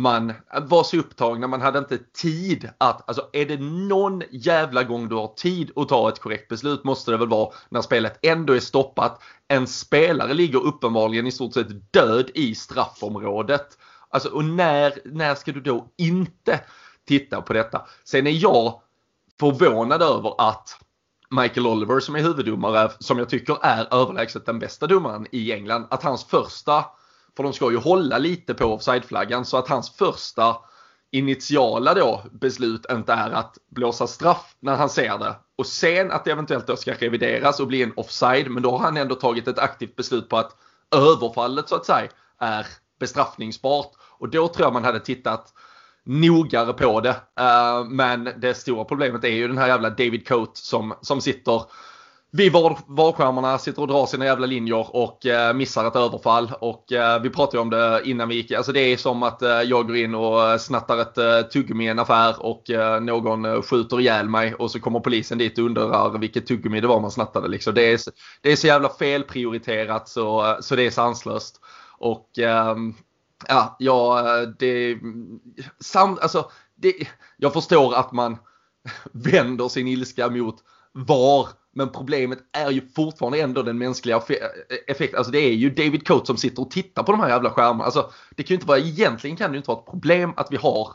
man 0.00 0.32
var 0.62 0.84
så 0.84 0.96
upptagna, 0.96 1.46
man 1.46 1.60
hade 1.60 1.78
inte 1.78 1.98
tid 1.98 2.70
att, 2.78 3.08
alltså 3.08 3.28
är 3.32 3.46
det 3.46 3.60
någon 3.60 4.22
jävla 4.30 4.84
gång 4.84 5.08
du 5.08 5.14
har 5.14 5.34
tid 5.34 5.70
att 5.76 5.88
ta 5.88 6.08
ett 6.08 6.18
korrekt 6.18 6.48
beslut 6.48 6.84
måste 6.84 7.10
det 7.10 7.16
väl 7.16 7.28
vara 7.28 7.52
när 7.68 7.82
spelet 7.82 8.18
ändå 8.22 8.52
är 8.52 8.60
stoppat. 8.60 9.22
En 9.48 9.66
spelare 9.66 10.34
ligger 10.34 10.58
uppenbarligen 10.58 11.26
i 11.26 11.32
stort 11.32 11.54
sett 11.54 11.92
död 11.92 12.30
i 12.34 12.54
straffområdet. 12.54 13.78
Alltså 14.08 14.28
och 14.28 14.44
när, 14.44 14.92
när 15.04 15.34
ska 15.34 15.52
du 15.52 15.60
då 15.60 15.86
inte 15.96 16.60
titta 17.08 17.42
på 17.42 17.52
detta? 17.52 17.86
Sen 18.04 18.26
är 18.26 18.42
jag 18.42 18.80
förvånad 19.40 20.02
över 20.02 20.34
att 20.38 20.78
Michael 21.30 21.66
Oliver 21.66 22.00
som 22.00 22.16
är 22.16 22.20
huvuddomare, 22.20 22.90
som 22.98 23.18
jag 23.18 23.28
tycker 23.28 23.56
är 23.62 23.94
överlägset 23.94 24.46
den 24.46 24.58
bästa 24.58 24.86
domaren 24.86 25.26
i 25.32 25.52
England, 25.52 25.86
att 25.90 26.02
hans 26.02 26.24
första 26.24 26.84
för 27.40 27.44
de 27.44 27.52
ska 27.52 27.70
ju 27.70 27.76
hålla 27.76 28.18
lite 28.18 28.54
på 28.54 28.64
offsideflaggan 28.64 29.44
så 29.44 29.56
att 29.56 29.68
hans 29.68 29.90
första 29.90 30.56
initiala 31.10 31.94
då 31.94 32.22
beslut 32.32 32.86
inte 32.90 33.12
är 33.12 33.30
att 33.30 33.58
blåsa 33.70 34.06
straff 34.06 34.56
när 34.60 34.76
han 34.76 34.88
ser 34.88 35.18
det. 35.18 35.36
Och 35.58 35.66
sen 35.66 36.10
att 36.10 36.24
det 36.24 36.30
eventuellt 36.30 36.66
då 36.66 36.76
ska 36.76 36.94
revideras 36.94 37.60
och 37.60 37.66
bli 37.66 37.82
en 37.82 37.92
offside. 37.96 38.50
Men 38.50 38.62
då 38.62 38.70
har 38.70 38.78
han 38.78 38.96
ändå 38.96 39.14
tagit 39.14 39.48
ett 39.48 39.58
aktivt 39.58 39.96
beslut 39.96 40.28
på 40.28 40.36
att 40.36 40.56
överfallet 40.96 41.68
så 41.68 41.74
att 41.74 41.86
säga 41.86 42.08
är 42.38 42.66
bestraffningsbart. 43.00 43.92
Och 44.18 44.28
då 44.28 44.48
tror 44.48 44.66
jag 44.66 44.72
man 44.72 44.84
hade 44.84 45.00
tittat 45.00 45.52
nogare 46.04 46.72
på 46.72 47.00
det. 47.00 47.16
Eh, 47.40 47.84
men 47.84 48.28
det 48.36 48.54
stora 48.54 48.84
problemet 48.84 49.24
är 49.24 49.28
ju 49.28 49.48
den 49.48 49.58
här 49.58 49.68
jävla 49.68 49.90
David 49.90 50.28
Coate 50.28 50.60
som, 50.60 50.94
som 51.00 51.20
sitter 51.20 51.62
vid 52.32 52.52
VAR-skärmarna 52.52 53.58
sitter 53.58 53.82
och 53.82 53.88
drar 53.88 54.06
sina 54.06 54.24
jävla 54.24 54.46
linjer 54.46 54.96
och 54.96 55.26
eh, 55.26 55.54
missar 55.54 55.86
ett 55.86 55.96
överfall. 55.96 56.52
Och 56.60 56.92
eh, 56.92 57.22
vi 57.22 57.30
pratade 57.30 57.56
ju 57.56 57.62
om 57.62 57.70
det 57.70 58.02
innan 58.04 58.28
vi 58.28 58.34
gick. 58.34 58.52
Alltså 58.52 58.72
det 58.72 58.80
är 58.80 58.96
som 58.96 59.22
att 59.22 59.42
eh, 59.42 59.50
jag 59.50 59.86
går 59.86 59.96
in 59.96 60.14
och 60.14 60.48
eh, 60.48 60.58
snattar 60.58 60.98
ett 60.98 61.18
eh, 61.18 61.40
tuggummi 61.40 61.84
i 61.84 61.88
en 61.88 61.98
affär 61.98 62.42
och 62.42 62.70
eh, 62.70 63.00
någon 63.00 63.44
eh, 63.44 63.62
skjuter 63.62 64.00
ihjäl 64.00 64.28
mig 64.28 64.54
och 64.54 64.70
så 64.70 64.80
kommer 64.80 65.00
polisen 65.00 65.38
dit 65.38 65.58
och 65.58 65.64
undrar 65.64 66.18
vilket 66.18 66.46
tuggummi 66.46 66.80
det 66.80 66.86
var 66.86 67.00
man 67.00 67.10
snattade. 67.10 67.48
Liksom. 67.48 67.74
Det, 67.74 67.92
är, 67.92 68.00
det 68.40 68.52
är 68.52 68.56
så 68.56 68.66
jävla 68.66 68.88
felprioriterat 68.88 70.08
så, 70.08 70.56
så 70.60 70.76
det 70.76 70.86
är 70.86 70.90
sanslöst. 70.90 71.60
Och 71.98 72.38
ehm, 72.38 72.94
ja, 73.48 73.76
ja 73.78 74.22
det, 74.58 74.98
sam, 75.80 76.18
alltså, 76.22 76.50
det, 76.74 76.94
jag 77.36 77.52
förstår 77.52 77.94
att 77.94 78.12
man 78.12 78.36
vänder 79.12 79.68
sin 79.68 79.88
ilska 79.88 80.30
mot 80.30 80.56
VAR 80.92 81.59
men 81.72 81.92
problemet 81.92 82.38
är 82.52 82.70
ju 82.70 82.88
fortfarande 82.94 83.40
ändå 83.40 83.62
den 83.62 83.78
mänskliga 83.78 84.22
effekten. 84.86 85.18
Alltså 85.18 85.32
det 85.32 85.38
är 85.38 85.52
ju 85.52 85.70
David 85.70 86.06
Coates 86.06 86.26
som 86.26 86.36
sitter 86.36 86.62
och 86.62 86.70
tittar 86.70 87.02
på 87.02 87.12
de 87.12 87.20
här 87.20 87.28
jävla 87.28 87.50
skärmarna. 87.50 87.84
Alltså 87.84 88.10
det 88.36 88.42
kan 88.42 88.48
ju 88.48 88.54
inte 88.54 88.66
vara, 88.66 88.78
egentligen 88.78 89.36
kan 89.36 89.50
det 89.50 89.54
ju 89.54 89.58
inte 89.58 89.70
vara 89.70 89.78
ett 89.78 89.90
problem 89.90 90.32
att 90.36 90.52
vi 90.52 90.56
har 90.56 90.88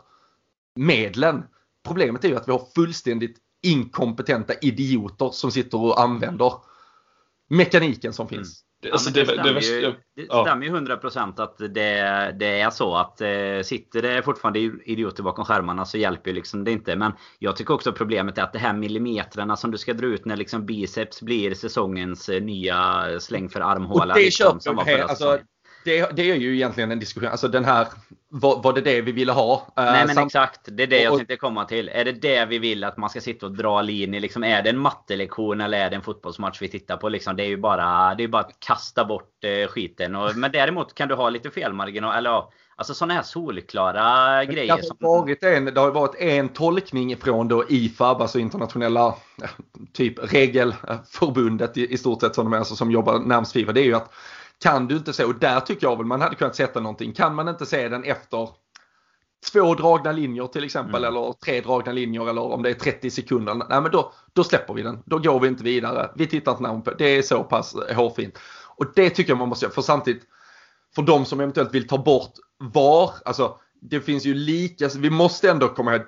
medlen. 0.74 1.44
Problemet 1.88 2.24
är 2.24 2.28
ju 2.28 2.36
att 2.36 2.48
vi 2.48 2.52
har 2.52 2.66
fullständigt 2.74 3.36
inkompetenta 3.62 4.54
idioter 4.54 5.30
som 5.30 5.50
sitter 5.50 5.80
och 5.80 6.00
använder 6.00 6.52
mekaniken 7.48 8.12
som 8.12 8.28
finns. 8.28 8.65
Ja, 8.80 8.92
alltså 8.92 9.10
det, 9.10 9.20
det, 9.20 9.26
stämmer 9.26 9.54
det, 9.54 9.66
ju, 9.66 9.94
det 10.16 10.24
stämmer 10.24 10.66
ju 10.66 10.72
100% 10.72 11.42
att 11.42 11.58
det, 11.58 12.36
det 12.38 12.60
är 12.60 12.70
så 12.70 12.96
att 12.96 13.20
eh, 13.20 13.28
sitter 13.64 14.02
det 14.02 14.22
fortfarande 14.22 14.58
idioter 14.84 15.22
bakom 15.22 15.44
skärmarna 15.44 15.84
så 15.84 15.98
hjälper 15.98 16.30
ju 16.30 16.34
liksom 16.34 16.64
det 16.64 16.70
inte. 16.70 16.96
Men 16.96 17.12
jag 17.38 17.56
tycker 17.56 17.74
också 17.74 17.92
problemet 17.92 18.38
är 18.38 18.42
att 18.42 18.52
det 18.52 18.58
här 18.58 18.72
millimetrarna 18.72 19.56
som 19.56 19.70
du 19.70 19.78
ska 19.78 19.94
dra 19.94 20.06
ut 20.06 20.24
när 20.24 20.36
liksom 20.36 20.66
biceps 20.66 21.22
blir 21.22 21.54
säsongens 21.54 22.28
eh, 22.28 22.42
nya 22.42 23.04
släng 23.20 23.48
för 23.48 23.60
armhåla. 23.60 24.14
Och 24.14 24.18
det 24.18 24.24
liksom, 24.24 24.60
köper 24.60 24.90
jag. 24.90 25.10
Alltså, 25.10 25.38
det, 25.86 26.16
det 26.16 26.30
är 26.30 26.34
ju 26.34 26.54
egentligen 26.54 26.92
en 26.92 26.98
diskussion. 26.98 27.30
Alltså 27.30 27.48
den 27.48 27.64
här, 27.64 27.86
var, 28.28 28.62
var 28.62 28.72
det 28.72 28.80
det 28.80 29.00
vi 29.00 29.12
ville 29.12 29.32
ha? 29.32 29.54
Eh, 29.54 29.84
Nej 29.84 30.06
men 30.06 30.14
Samt 30.14 30.26
exakt, 30.26 30.60
det 30.64 30.82
är 30.82 30.86
det 30.86 31.02
jag 31.02 31.16
tänkte 31.16 31.36
komma 31.36 31.64
till. 31.64 31.88
Är 31.88 32.04
det 32.04 32.12
det 32.12 32.44
vi 32.44 32.58
vill 32.58 32.84
att 32.84 32.96
man 32.96 33.10
ska 33.10 33.20
sitta 33.20 33.46
och 33.46 33.52
dra 33.52 33.82
linjer? 33.82 34.20
Liksom, 34.20 34.44
är 34.44 34.62
det 34.62 34.70
en 34.70 34.78
mattelektion 34.78 35.60
eller 35.60 35.78
är 35.78 35.90
det 35.90 35.96
en 35.96 36.02
fotbollsmatch 36.02 36.62
vi 36.62 36.68
tittar 36.68 36.96
på? 36.96 37.08
Liksom, 37.08 37.36
det 37.36 37.42
är 37.42 37.48
ju 37.48 37.56
bara, 37.56 38.14
det 38.14 38.24
är 38.24 38.28
bara 38.28 38.42
att 38.42 38.60
kasta 38.60 39.04
bort 39.04 39.44
eh, 39.44 39.68
skiten. 39.68 40.16
Och, 40.16 40.36
men 40.36 40.52
däremot 40.52 40.94
kan 40.94 41.08
du 41.08 41.14
ha 41.14 41.30
lite 41.30 41.50
felmarginal. 41.50 42.18
Eller 42.18 42.42
Alltså 42.78 42.94
sådana 42.94 43.14
här 43.14 43.22
solklara 43.22 44.36
det 44.38 44.46
grejer. 44.46 44.82
Som... 44.82 44.96
Varit 45.00 45.42
en, 45.42 45.64
det 45.64 45.80
har 45.80 45.90
varit 45.90 46.14
en 46.14 46.48
tolkning 46.48 47.16
från 47.16 47.48
då 47.48 47.64
IFAB, 47.68 48.22
alltså 48.22 48.38
internationella 48.38 49.14
typ 49.92 50.32
regelförbundet 50.32 51.76
i, 51.76 51.92
i 51.92 51.98
stort 51.98 52.20
sett 52.20 52.34
som 52.34 52.44
de 52.44 52.52
är, 52.52 52.58
alltså, 52.58 52.76
som 52.76 52.90
jobbar 52.90 53.18
närmast 53.18 53.52
Fifa. 53.52 53.72
Det 53.72 53.80
är 53.80 53.84
ju 53.84 53.94
att 53.94 54.12
kan 54.62 54.88
du 54.88 54.96
inte 54.96 55.12
se, 55.12 55.24
och 55.24 55.34
där 55.34 55.60
tycker 55.60 55.86
jag 55.86 55.96
väl 55.96 56.06
man 56.06 56.20
hade 56.20 56.36
kunnat 56.36 56.56
sätta 56.56 56.80
någonting. 56.80 57.12
Kan 57.12 57.34
man 57.34 57.48
inte 57.48 57.66
se 57.66 57.88
den 57.88 58.04
efter 58.04 58.48
två 59.52 59.74
dragna 59.74 60.12
linjer 60.12 60.46
till 60.46 60.64
exempel 60.64 61.04
mm. 61.04 61.16
eller 61.16 61.32
tre 61.32 61.60
dragna 61.60 61.92
linjer 61.92 62.30
eller 62.30 62.42
om 62.42 62.62
det 62.62 62.70
är 62.70 62.74
30 62.74 63.10
sekunder. 63.10 63.54
Nej 63.54 63.80
men 63.80 63.90
då, 63.90 64.12
då 64.32 64.44
släpper 64.44 64.74
vi 64.74 64.82
den. 64.82 65.02
Då 65.06 65.18
går 65.18 65.40
vi 65.40 65.48
inte 65.48 65.64
vidare. 65.64 66.10
Vi 66.16 66.26
tittar 66.26 66.52
inte 66.52 66.62
närmare 66.62 66.80
på 66.80 66.90
det. 66.90 67.04
är 67.04 67.22
så 67.22 67.44
pass 67.44 67.76
hårfint. 67.94 68.38
Och 68.76 68.86
det 68.94 69.10
tycker 69.10 69.30
jag 69.30 69.38
man 69.38 69.48
måste 69.48 69.64
göra. 69.64 69.74
För 69.74 69.82
samtidigt, 69.82 70.22
för 70.94 71.02
de 71.02 71.24
som 71.24 71.40
eventuellt 71.40 71.74
vill 71.74 71.88
ta 71.88 71.98
bort 71.98 72.32
VAR, 72.58 73.10
alltså 73.24 73.58
det 73.80 74.00
finns 74.00 74.26
ju 74.26 74.34
lika, 74.34 74.88
vi 74.98 75.10
måste 75.10 75.50
ändå 75.50 75.68
komma 75.68 75.94
ihåg 75.94 76.02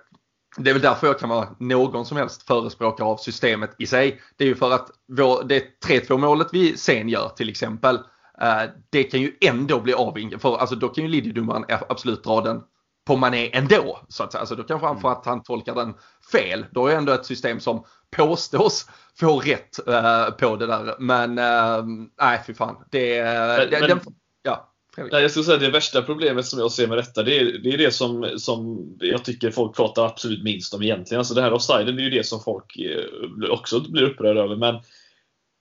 det 0.57 0.71
är 0.71 0.75
väl 0.75 0.83
därför 0.83 1.07
jag 1.07 1.19
kan 1.19 1.29
vara 1.29 1.49
någon 1.59 2.07
som 2.07 2.17
helst 2.17 2.43
förespråkare 2.43 3.09
av 3.09 3.17
systemet 3.17 3.75
i 3.79 3.87
sig. 3.87 4.21
Det 4.37 4.45
är 4.45 4.49
ju 4.49 4.55
för 4.55 4.71
att 4.71 4.91
vår, 5.09 5.45
det 5.45 5.65
3-2 5.87 6.19
målet 6.19 6.49
vi 6.53 6.77
sen 6.77 7.09
gör 7.09 7.29
till 7.29 7.49
exempel 7.49 7.99
Eh, 7.99 8.03
det 8.91 9.05
kan 9.05 9.21
ju 9.21 9.33
ändå 9.41 9.81
bli 9.81 9.95
avvinkat. 9.95 10.43
För 10.43 10.57
alltså, 10.57 10.77
då 10.77 10.89
kan 10.89 11.05
ju 11.05 11.11
linjedomaren 11.11 11.65
absolut 11.89 12.25
dra 12.25 12.41
den 12.41 12.61
på 13.07 13.17
Mané 13.17 13.51
ändå. 13.53 14.01
Så 14.09 14.25
att. 14.25 14.35
Alltså, 14.35 14.55
då 14.55 14.63
kanske 14.63 14.87
han 14.87 14.97
mm. 14.97 15.03
för 15.03 15.13
att 15.13 15.27
han 15.27 15.43
tolkar 15.43 15.75
den 15.75 15.95
fel. 16.33 16.67
Då 16.71 16.87
är 16.87 16.97
ändå 16.97 17.13
ett 17.13 17.27
system 17.27 17.61
som 17.61 17.85
påstås 18.17 18.87
få 19.21 19.41
rätt 19.41 19.79
uh, 19.89 20.31
på 20.31 20.57
det 20.57 20.67
där. 20.67 20.95
Men 20.99 21.39
uh, 21.39 22.09
nej, 22.21 22.43
fy 22.47 22.55
fan. 22.55 22.77
Det, 22.91 23.25
men, 23.25 23.71
det, 23.71 23.87
den, 23.87 24.01
ja. 24.43 24.73
Nej, 24.97 25.23
jag 25.23 25.31
skulle 25.31 25.45
säga 25.45 25.59
det 25.59 25.71
värsta 25.71 26.03
problemet 26.03 26.47
som 26.47 26.59
jag 26.59 26.73
ser 26.73 26.89
med 26.89 26.99
detta, 26.99 27.23
det 27.23 27.39
är 27.39 27.59
det, 27.59 27.71
är 27.73 27.79
det 27.79 27.91
som, 27.91 28.31
som 28.37 28.87
jag 29.01 29.25
tycker 29.25 29.51
folk 29.51 29.77
pratar 29.77 30.07
absolut 30.07 30.43
minst 30.43 30.75
om 30.75 30.83
egentligen. 30.83 31.19
Alltså 31.19 31.35
det 31.35 31.43
här 31.43 31.53
offsiden 31.53 31.99
är 31.99 32.03
ju 32.03 32.11
det 32.11 32.27
som 32.27 32.41
folk 32.41 32.77
också 33.51 33.81
blir 33.81 34.03
upprörda 34.03 34.41
över. 34.41 34.57
Men 34.57 34.75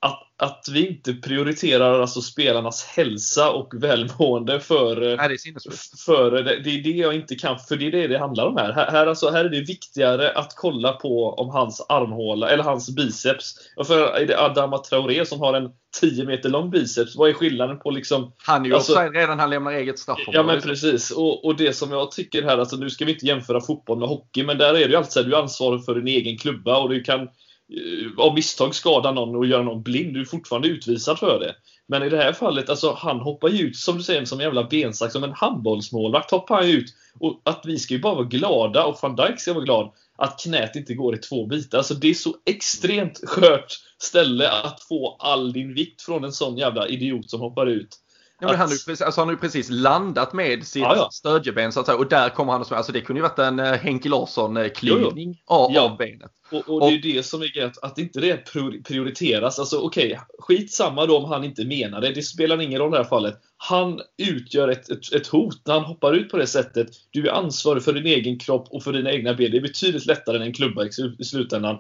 att, 0.08 0.24
att 0.38 0.65
vi 0.72 0.88
inte 0.88 1.13
prioriterar 1.13 2.02
alltså 2.02 2.22
spelarnas 2.22 2.86
hälsa 2.86 3.52
och 3.52 3.74
välmående 3.84 4.60
för, 4.60 4.96
Nej, 4.96 5.28
det, 5.28 5.34
är 5.34 6.06
för 6.06 6.32
det, 6.32 6.60
det 6.63 6.70
är 6.70 6.84
det 6.84 6.89
jag 6.89 7.15
inte 7.15 7.36
kan, 7.36 7.60
för 7.60 7.76
det 7.76 7.88
är 7.88 7.91
det 7.91 8.08
det 8.08 8.20
handlar 8.20 8.46
om 8.46 8.58
här. 8.58 8.72
Här, 8.74 8.91
här, 8.91 9.08
alltså, 9.08 9.30
här 9.30 9.46
är 9.46 9.50
det 9.50 9.62
viktigare 9.62 10.32
att 10.32 10.54
kolla 10.56 10.93
på 10.93 11.30
om 11.34 11.50
hans 11.50 11.86
armhåla, 11.89 12.50
eller 12.50 12.63
hans 12.63 12.96
biceps. 12.96 13.56
För 13.88 14.08
är 14.08 14.26
det 14.26 14.39
Adama 14.39 14.78
Traoré 14.78 15.26
som 15.26 15.39
har 15.39 15.54
en 15.54 15.70
10 16.00 16.26
meter 16.26 16.50
lång 16.50 16.70
biceps, 16.70 17.15
vad 17.15 17.30
är 17.30 17.34
skillnaden 17.34 17.80
på 17.80 17.91
liksom... 17.91 18.34
Han 18.38 18.65
är 18.65 18.70
ju 18.70 18.76
alltså, 18.76 19.10
redan, 19.13 19.39
han 19.39 19.50
lämnar 19.50 19.72
eget 19.72 20.00
straffområde. 20.00 20.38
Ja 20.38 20.43
men 20.43 20.62
precis. 20.62 21.12
Och, 21.12 21.46
och 21.46 21.56
det 21.56 21.74
som 21.74 21.91
jag 21.91 22.12
tycker 22.12 22.43
här, 22.43 22.58
alltså 22.58 22.76
nu 22.76 22.89
ska 22.89 23.06
vi 23.06 23.13
inte 23.13 23.26
jämföra 23.26 23.62
fotboll 23.62 24.00
med 24.00 24.10
hockey, 24.10 24.43
men 24.43 24.58
där 24.58 24.70
är 24.70 24.74
det 24.74 24.89
ju 24.89 24.96
alltid 24.96 25.12
så 25.12 25.20
här, 25.20 25.28
du 25.28 25.36
är 25.36 25.41
ansvarig 25.41 25.86
för 25.86 25.96
din 25.96 26.08
egen 26.08 26.38
klubba 26.38 26.78
och 26.78 26.89
du 26.89 27.02
kan 27.02 27.20
Eh, 27.22 27.47
Eh, 27.69 28.25
av 28.25 28.34
misstag 28.34 28.75
skada 28.75 29.12
någon 29.12 29.36
och 29.36 29.45
göra 29.45 29.63
någon 29.63 29.84
blind. 29.84 30.13
Du 30.13 30.21
är 30.21 30.25
fortfarande 30.25 30.67
utvisad 30.67 31.19
för 31.19 31.39
det. 31.39 31.56
Men 31.88 32.03
i 32.03 32.10
det 32.10 32.17
här 32.17 32.34
fallet, 32.34 32.69
alltså 32.69 32.93
han 32.97 33.19
hoppar 33.19 33.49
ju 33.49 33.67
ut 33.67 33.75
som 33.75 33.97
du 33.97 34.03
säger 34.03 34.25
som 34.25 34.39
en 34.39 34.43
jävla 34.43 34.63
bensax. 34.63 35.13
Som 35.13 35.23
en 35.23 35.34
handbollsmålvakt 35.34 36.32
hoppar 36.32 36.56
han 36.56 36.65
ut. 36.65 36.93
Och 37.19 37.41
att 37.43 37.62
vi 37.65 37.80
ska 37.80 37.93
ju 37.93 37.99
bara 37.99 38.15
vara 38.15 38.25
glada, 38.25 38.86
och 38.86 38.97
van 39.01 39.15
Dijk 39.15 39.39
ska 39.39 39.53
vara 39.53 39.63
glad, 39.63 39.91
att 40.17 40.39
knät 40.39 40.75
inte 40.75 40.93
går 40.93 41.15
i 41.15 41.17
två 41.17 41.45
bitar. 41.45 41.77
Alltså 41.77 41.93
det 41.93 42.08
är 42.08 42.13
så 42.13 42.36
extremt 42.45 43.21
skört 43.23 43.73
ställe 43.97 44.49
att 44.49 44.82
få 44.82 45.15
all 45.19 45.53
din 45.53 45.73
vikt 45.73 46.01
från 46.01 46.23
en 46.23 46.32
sån 46.32 46.58
jävla 46.58 46.88
idiot 46.88 47.30
som 47.30 47.39
hoppar 47.39 47.67
ut. 47.67 47.97
Men 48.39 48.50
han, 48.50 48.58
har 48.58 49.06
alltså 49.06 49.21
han 49.21 49.28
har 49.28 49.34
ju 49.34 49.39
precis 49.39 49.69
landat 49.69 50.34
med 50.34 50.67
sitt 50.67 50.82
ja, 50.82 50.95
ja. 50.95 51.10
stödjeben 51.12 51.71
så 51.71 51.80
att 51.80 51.86
säga, 51.86 51.97
och 51.97 52.10
där 52.10 52.30
kommer 52.30 52.52
han 52.52 52.62
och 52.62 52.71
Alltså 52.71 52.91
det 52.91 53.02
kunde 53.02 53.19
ju 53.19 53.23
varit 53.23 53.39
en 53.39 53.60
uh, 53.60 53.65
Henke 53.65 54.10
Larsson-klyvning 54.10 55.41
av, 55.45 55.71
ja. 55.71 55.82
av 55.82 55.97
benet. 55.97 56.32
Och, 56.52 56.69
och, 56.69 56.82
det 56.82 56.88
är 56.88 56.91
ju 56.91 57.13
det 57.13 57.23
som 57.23 57.41
är 57.41 57.47
grejen, 57.47 57.71
att 57.82 57.97
inte 57.97 58.19
det 58.19 58.38
prioriteras. 58.84 59.60
Alltså 59.60 59.78
okej, 59.80 60.06
okay, 60.06 60.17
skitsamma 60.39 61.06
då 61.06 61.17
om 61.17 61.26
han 61.26 61.43
inte 61.43 61.65
menar 61.65 62.02
det. 62.02 62.13
Det 62.13 62.21
spelar 62.21 62.62
ingen 62.62 62.80
roll 62.80 62.89
i 62.89 62.91
det 62.91 63.04
här 63.04 63.10
fallet. 63.10 63.36
Han 63.58 64.02
utgör 64.17 64.67
ett, 64.67 64.89
ett, 64.89 65.13
ett, 65.13 65.28
hot 65.28 65.62
när 65.65 65.73
han 65.73 65.84
hoppar 65.84 66.13
ut 66.13 66.30
på 66.30 66.38
det 66.38 66.47
sättet. 66.47 66.88
Du 67.12 67.28
är 67.28 67.32
ansvarig 67.32 67.84
för 67.84 67.93
din 67.93 68.06
egen 68.06 68.39
kropp 68.39 68.67
och 68.69 68.84
för 68.84 68.93
dina 68.93 69.12
egna 69.12 69.34
ben. 69.34 69.52
Det 69.52 69.58
är 69.58 69.62
betydligt 69.62 70.06
lättare 70.06 70.38
än 70.38 70.43
en 70.43 70.54
klubba 70.54 70.86
i, 70.86 70.89
i 71.19 71.23
slutändan. 71.23 71.80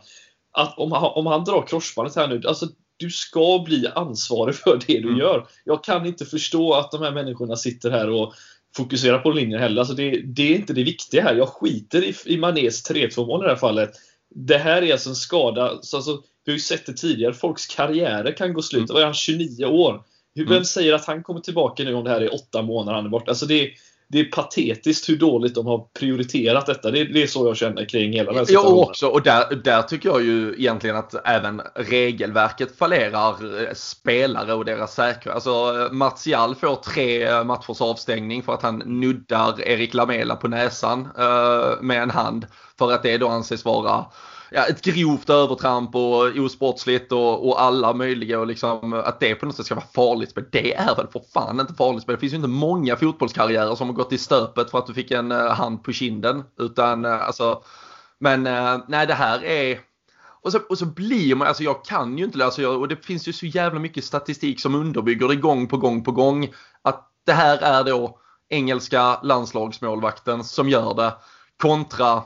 Att 0.51 0.77
om, 0.77 0.91
han, 0.91 1.11
om 1.15 1.25
han 1.25 1.43
drar 1.43 1.61
korsbandet 1.61 2.15
här 2.15 2.27
nu, 2.27 2.41
alltså 2.47 2.67
du 2.97 3.09
ska 3.09 3.63
bli 3.65 3.87
ansvarig 3.95 4.55
för 4.55 4.79
det 4.87 4.99
du 4.99 5.07
mm. 5.07 5.19
gör. 5.19 5.47
Jag 5.63 5.83
kan 5.83 6.05
inte 6.05 6.25
förstå 6.25 6.73
att 6.73 6.91
de 6.91 7.01
här 7.01 7.11
människorna 7.11 7.55
sitter 7.55 7.91
här 7.91 8.09
och 8.09 8.33
fokuserar 8.75 9.19
på 9.19 9.31
linjen 9.31 9.59
heller. 9.59 9.79
Alltså 9.79 9.93
det, 9.93 10.21
det, 10.21 10.53
är 10.53 10.55
inte 10.55 10.73
det 10.73 10.83
viktiga 10.83 11.23
här. 11.23 11.35
Jag 11.35 11.49
skiter 11.49 12.03
i, 12.03 12.15
i 12.25 12.37
Manés 12.37 12.89
3-2 12.89 13.27
mål 13.27 13.41
i 13.41 13.43
det 13.43 13.49
här 13.49 13.59
fallet. 13.59 13.91
Det 14.35 14.57
här 14.57 14.81
är 14.81 14.91
alltså 14.91 15.09
en 15.09 15.15
skada. 15.15 15.79
Så 15.81 15.97
alltså, 15.97 16.21
vi 16.45 16.51
har 16.51 16.57
ju 16.57 16.59
sett 16.59 16.85
det 16.85 16.93
tidigare. 16.93 17.33
Folks 17.33 17.65
karriärer 17.65 18.31
kan 18.31 18.53
gå 18.53 18.61
slut. 18.61 18.89
Mm. 18.89 18.93
Vad 18.93 19.01
är 19.01 19.05
han? 19.05 19.13
29 19.13 19.65
år? 19.65 20.03
Vem 20.35 20.47
mm. 20.47 20.65
säger 20.65 20.93
att 20.93 21.05
han 21.05 21.23
kommer 21.23 21.39
tillbaka 21.39 21.83
nu 21.83 21.93
om 21.93 22.03
det 22.03 22.09
här 22.09 22.21
är 22.21 22.33
8 22.33 22.61
månader 22.61 22.95
han 22.95 23.05
är 23.05 23.09
borta? 23.09 23.31
Alltså 23.31 23.45
det, 23.45 23.71
det 24.09 24.19
är 24.19 24.25
patetiskt 24.25 25.09
hur 25.09 25.17
dåligt 25.17 25.55
de 25.55 25.65
har 25.65 25.87
prioriterat 25.99 26.65
detta. 26.65 26.91
Det, 26.91 27.03
det 27.03 27.23
är 27.23 27.27
så 27.27 27.47
jag 27.47 27.57
känner 27.57 27.85
kring 27.85 28.13
hela 28.13 28.31
den 28.31 28.37
här 28.37 28.45
situationen. 28.45 28.77
Jag 28.77 28.87
också, 28.87 29.07
och 29.07 29.21
där, 29.21 29.55
där 29.63 29.81
tycker 29.81 30.09
jag 30.09 30.23
ju 30.23 30.55
egentligen 30.57 30.95
att 30.95 31.27
även 31.27 31.61
regelverket 31.75 32.77
fallerar 32.77 33.61
eh, 33.63 33.73
spelare 33.73 34.53
och 34.53 34.65
deras 34.65 34.93
säkerhet. 34.93 35.35
Alltså 35.35 35.89
Martial 35.91 36.55
får 36.55 36.75
tre 36.75 37.43
matchers 37.43 37.81
avstängning 37.81 38.43
för 38.43 38.53
att 38.53 38.61
han 38.61 38.77
nuddar 38.77 39.61
Erik 39.61 39.93
Lamela 39.93 40.35
på 40.35 40.47
näsan 40.47 40.99
uh, 40.99 41.81
med 41.81 42.01
en 42.01 42.11
hand. 42.11 42.47
För 42.77 42.91
att 42.91 43.03
det 43.03 43.17
då 43.17 43.27
anses 43.27 43.65
vara 43.65 44.05
ja, 44.51 44.65
ett 44.65 44.81
grovt 44.81 45.29
övertramp 45.29 45.95
och 45.95 46.37
osportsligt 46.37 47.11
och, 47.11 47.47
och 47.47 47.61
alla 47.61 47.93
möjliga 47.93 48.39
och 48.39 48.47
liksom 48.47 48.93
att 48.93 49.19
det 49.19 49.35
på 49.35 49.45
något 49.45 49.55
sätt 49.55 49.65
ska 49.65 49.75
vara 49.75 49.85
farligt 49.93 50.29
spel. 50.29 50.45
Det 50.51 50.73
är 50.73 50.95
väl 50.95 51.07
för 51.07 51.21
fan 51.33 51.59
inte 51.59 51.73
farligt 51.73 52.03
spel. 52.03 52.15
Det 52.15 52.19
finns 52.19 52.33
ju 52.33 52.37
inte 52.37 52.47
många 52.47 52.95
fotbollskarriärer 52.95 53.75
som 53.75 53.87
har 53.87 53.95
gått 53.95 54.13
i 54.13 54.17
stöpet 54.17 54.71
för 54.71 54.77
att 54.77 54.87
du 54.87 54.93
fick 54.93 55.11
en 55.11 55.31
eh, 55.31 55.53
hand 55.53 55.83
på 55.83 55.91
kinden. 55.91 56.43
Utan 56.59 57.05
eh, 57.05 57.27
alltså, 57.27 57.63
men 58.19 58.47
eh, 58.47 58.77
nej 58.87 59.07
det 59.07 59.13
här 59.13 59.43
är 59.43 59.79
och 60.41 60.51
så, 60.51 60.59
och 60.69 60.77
så 60.77 60.85
blir 60.85 61.35
man, 61.35 61.47
alltså 61.47 61.63
jag 61.63 61.85
kan 61.85 62.17
ju 62.17 62.25
inte 62.25 62.45
alltså 62.45 62.61
jag, 62.61 62.81
och 62.81 62.87
det 62.87 63.05
finns 63.05 63.27
ju 63.27 63.33
så 63.33 63.45
jävla 63.45 63.79
mycket 63.79 64.03
statistik 64.03 64.59
som 64.59 64.75
underbygger 64.75 65.27
det 65.27 65.35
gång 65.35 65.67
på 65.67 65.77
gång 65.77 66.03
på 66.03 66.11
gång. 66.11 66.49
Att 66.81 67.11
det 67.25 67.33
här 67.33 67.57
är 67.57 67.83
då 67.83 68.19
engelska 68.49 69.19
landslagsmålvakten 69.23 70.43
som 70.43 70.69
gör 70.69 70.93
det 70.93 71.13
kontra 71.61 72.23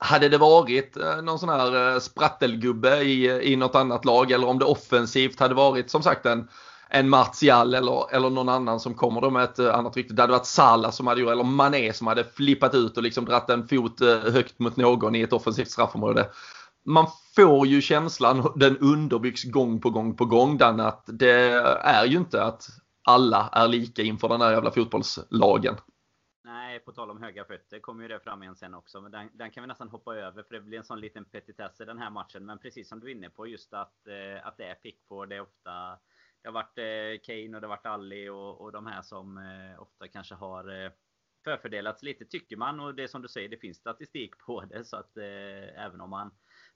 hade 0.00 0.28
det 0.28 0.38
varit 0.38 0.96
eh, 0.96 1.22
någon 1.22 1.38
sån 1.38 1.48
här 1.48 1.94
eh, 1.94 1.98
sprattelgubbe 1.98 3.02
i, 3.02 3.52
i 3.52 3.56
något 3.56 3.74
annat 3.74 4.04
lag 4.04 4.30
eller 4.30 4.48
om 4.48 4.58
det 4.58 4.64
offensivt 4.64 5.40
hade 5.40 5.54
varit 5.54 5.90
som 5.90 6.02
sagt 6.02 6.26
en, 6.26 6.48
en 6.88 7.08
Martial 7.08 7.74
eller, 7.74 8.14
eller 8.14 8.30
någon 8.30 8.48
annan 8.48 8.80
som 8.80 8.94
kommer 8.94 9.20
då 9.20 9.30
med 9.30 9.44
ett 9.44 9.58
eh, 9.58 9.74
annat 9.74 9.96
rykte. 9.96 10.14
Det 10.14 10.22
hade 10.22 10.32
varit 10.32 10.46
Salah 10.46 10.90
som 10.90 11.06
hade 11.06 11.20
gjort, 11.20 11.30
eller 11.30 11.44
Mané 11.44 11.92
som 11.92 12.06
hade 12.06 12.24
flippat 12.24 12.74
ut 12.74 12.96
och 12.96 13.02
liksom 13.02 13.24
dratt 13.24 13.50
en 13.50 13.68
fot 13.68 14.00
högt 14.32 14.58
mot 14.58 14.76
någon 14.76 15.14
i 15.14 15.20
ett 15.20 15.32
offensivt 15.32 15.70
straffområde. 15.70 16.28
Man 16.86 17.06
får 17.36 17.66
ju 17.66 17.80
känslan, 17.80 18.52
den 18.56 18.78
underbyggs 18.78 19.44
gång 19.44 19.80
på 19.80 19.90
gång 19.90 20.16
på 20.16 20.24
gång, 20.24 20.58
den 20.58 20.80
att 20.80 21.04
det 21.06 21.50
är 21.82 22.04
ju 22.04 22.16
inte 22.16 22.44
att 22.44 22.68
alla 23.04 23.48
är 23.52 23.68
lika 23.68 24.02
inför 24.02 24.28
den 24.28 24.40
här 24.40 24.52
jävla 24.52 24.70
fotbollslagen. 24.70 25.74
Nej, 26.52 26.80
på 26.80 26.92
tal 26.92 27.10
om 27.10 27.22
höga 27.22 27.44
fötter 27.44 27.78
kommer 27.78 28.02
ju 28.02 28.08
det 28.08 28.20
fram 28.20 28.42
igen 28.42 28.56
sen 28.56 28.74
också. 28.74 29.00
Men 29.00 29.12
den, 29.12 29.30
den, 29.32 29.50
kan 29.50 29.62
vi 29.62 29.68
nästan 29.68 29.88
hoppa 29.88 30.16
över 30.16 30.42
för 30.42 30.54
det 30.54 30.60
blir 30.60 30.78
en 30.78 30.84
sån 30.84 31.00
liten 31.00 31.24
petitess 31.24 31.80
i 31.80 31.84
den 31.84 31.98
här 31.98 32.10
matchen. 32.10 32.46
Men 32.46 32.58
precis 32.58 32.88
som 32.88 33.00
du 33.00 33.06
är 33.06 33.14
inne 33.14 33.30
på 33.30 33.46
just 33.46 33.74
att, 33.74 34.06
eh, 34.06 34.46
att 34.46 34.56
det 34.56 34.64
är 34.64 34.74
Pickford. 34.74 35.28
Det 35.28 35.36
är 35.36 35.40
ofta 35.40 35.98
det 36.42 36.48
har 36.48 36.52
varit 36.52 36.78
eh, 36.78 37.22
Kane 37.26 37.56
och 37.56 37.60
det 37.60 37.66
har 37.66 37.76
varit 37.76 37.86
Ali 37.86 38.28
och, 38.28 38.60
och 38.60 38.72
de 38.72 38.86
här 38.86 39.02
som 39.02 39.38
eh, 39.38 39.82
ofta 39.82 40.08
kanske 40.08 40.34
har 40.34 40.84
eh, 40.84 40.90
förfördelats 41.44 42.02
lite 42.02 42.24
tycker 42.24 42.56
man. 42.56 42.80
Och 42.80 42.94
det 42.94 43.02
är 43.02 43.08
som 43.08 43.22
du 43.22 43.28
säger, 43.28 43.48
det 43.48 43.56
finns 43.56 43.78
statistik 43.78 44.38
på 44.38 44.60
det. 44.60 44.84
Så 44.84 44.96
att 44.96 45.16
eh, 45.16 45.84
även 45.84 46.00
om 46.00 46.10
man 46.10 46.30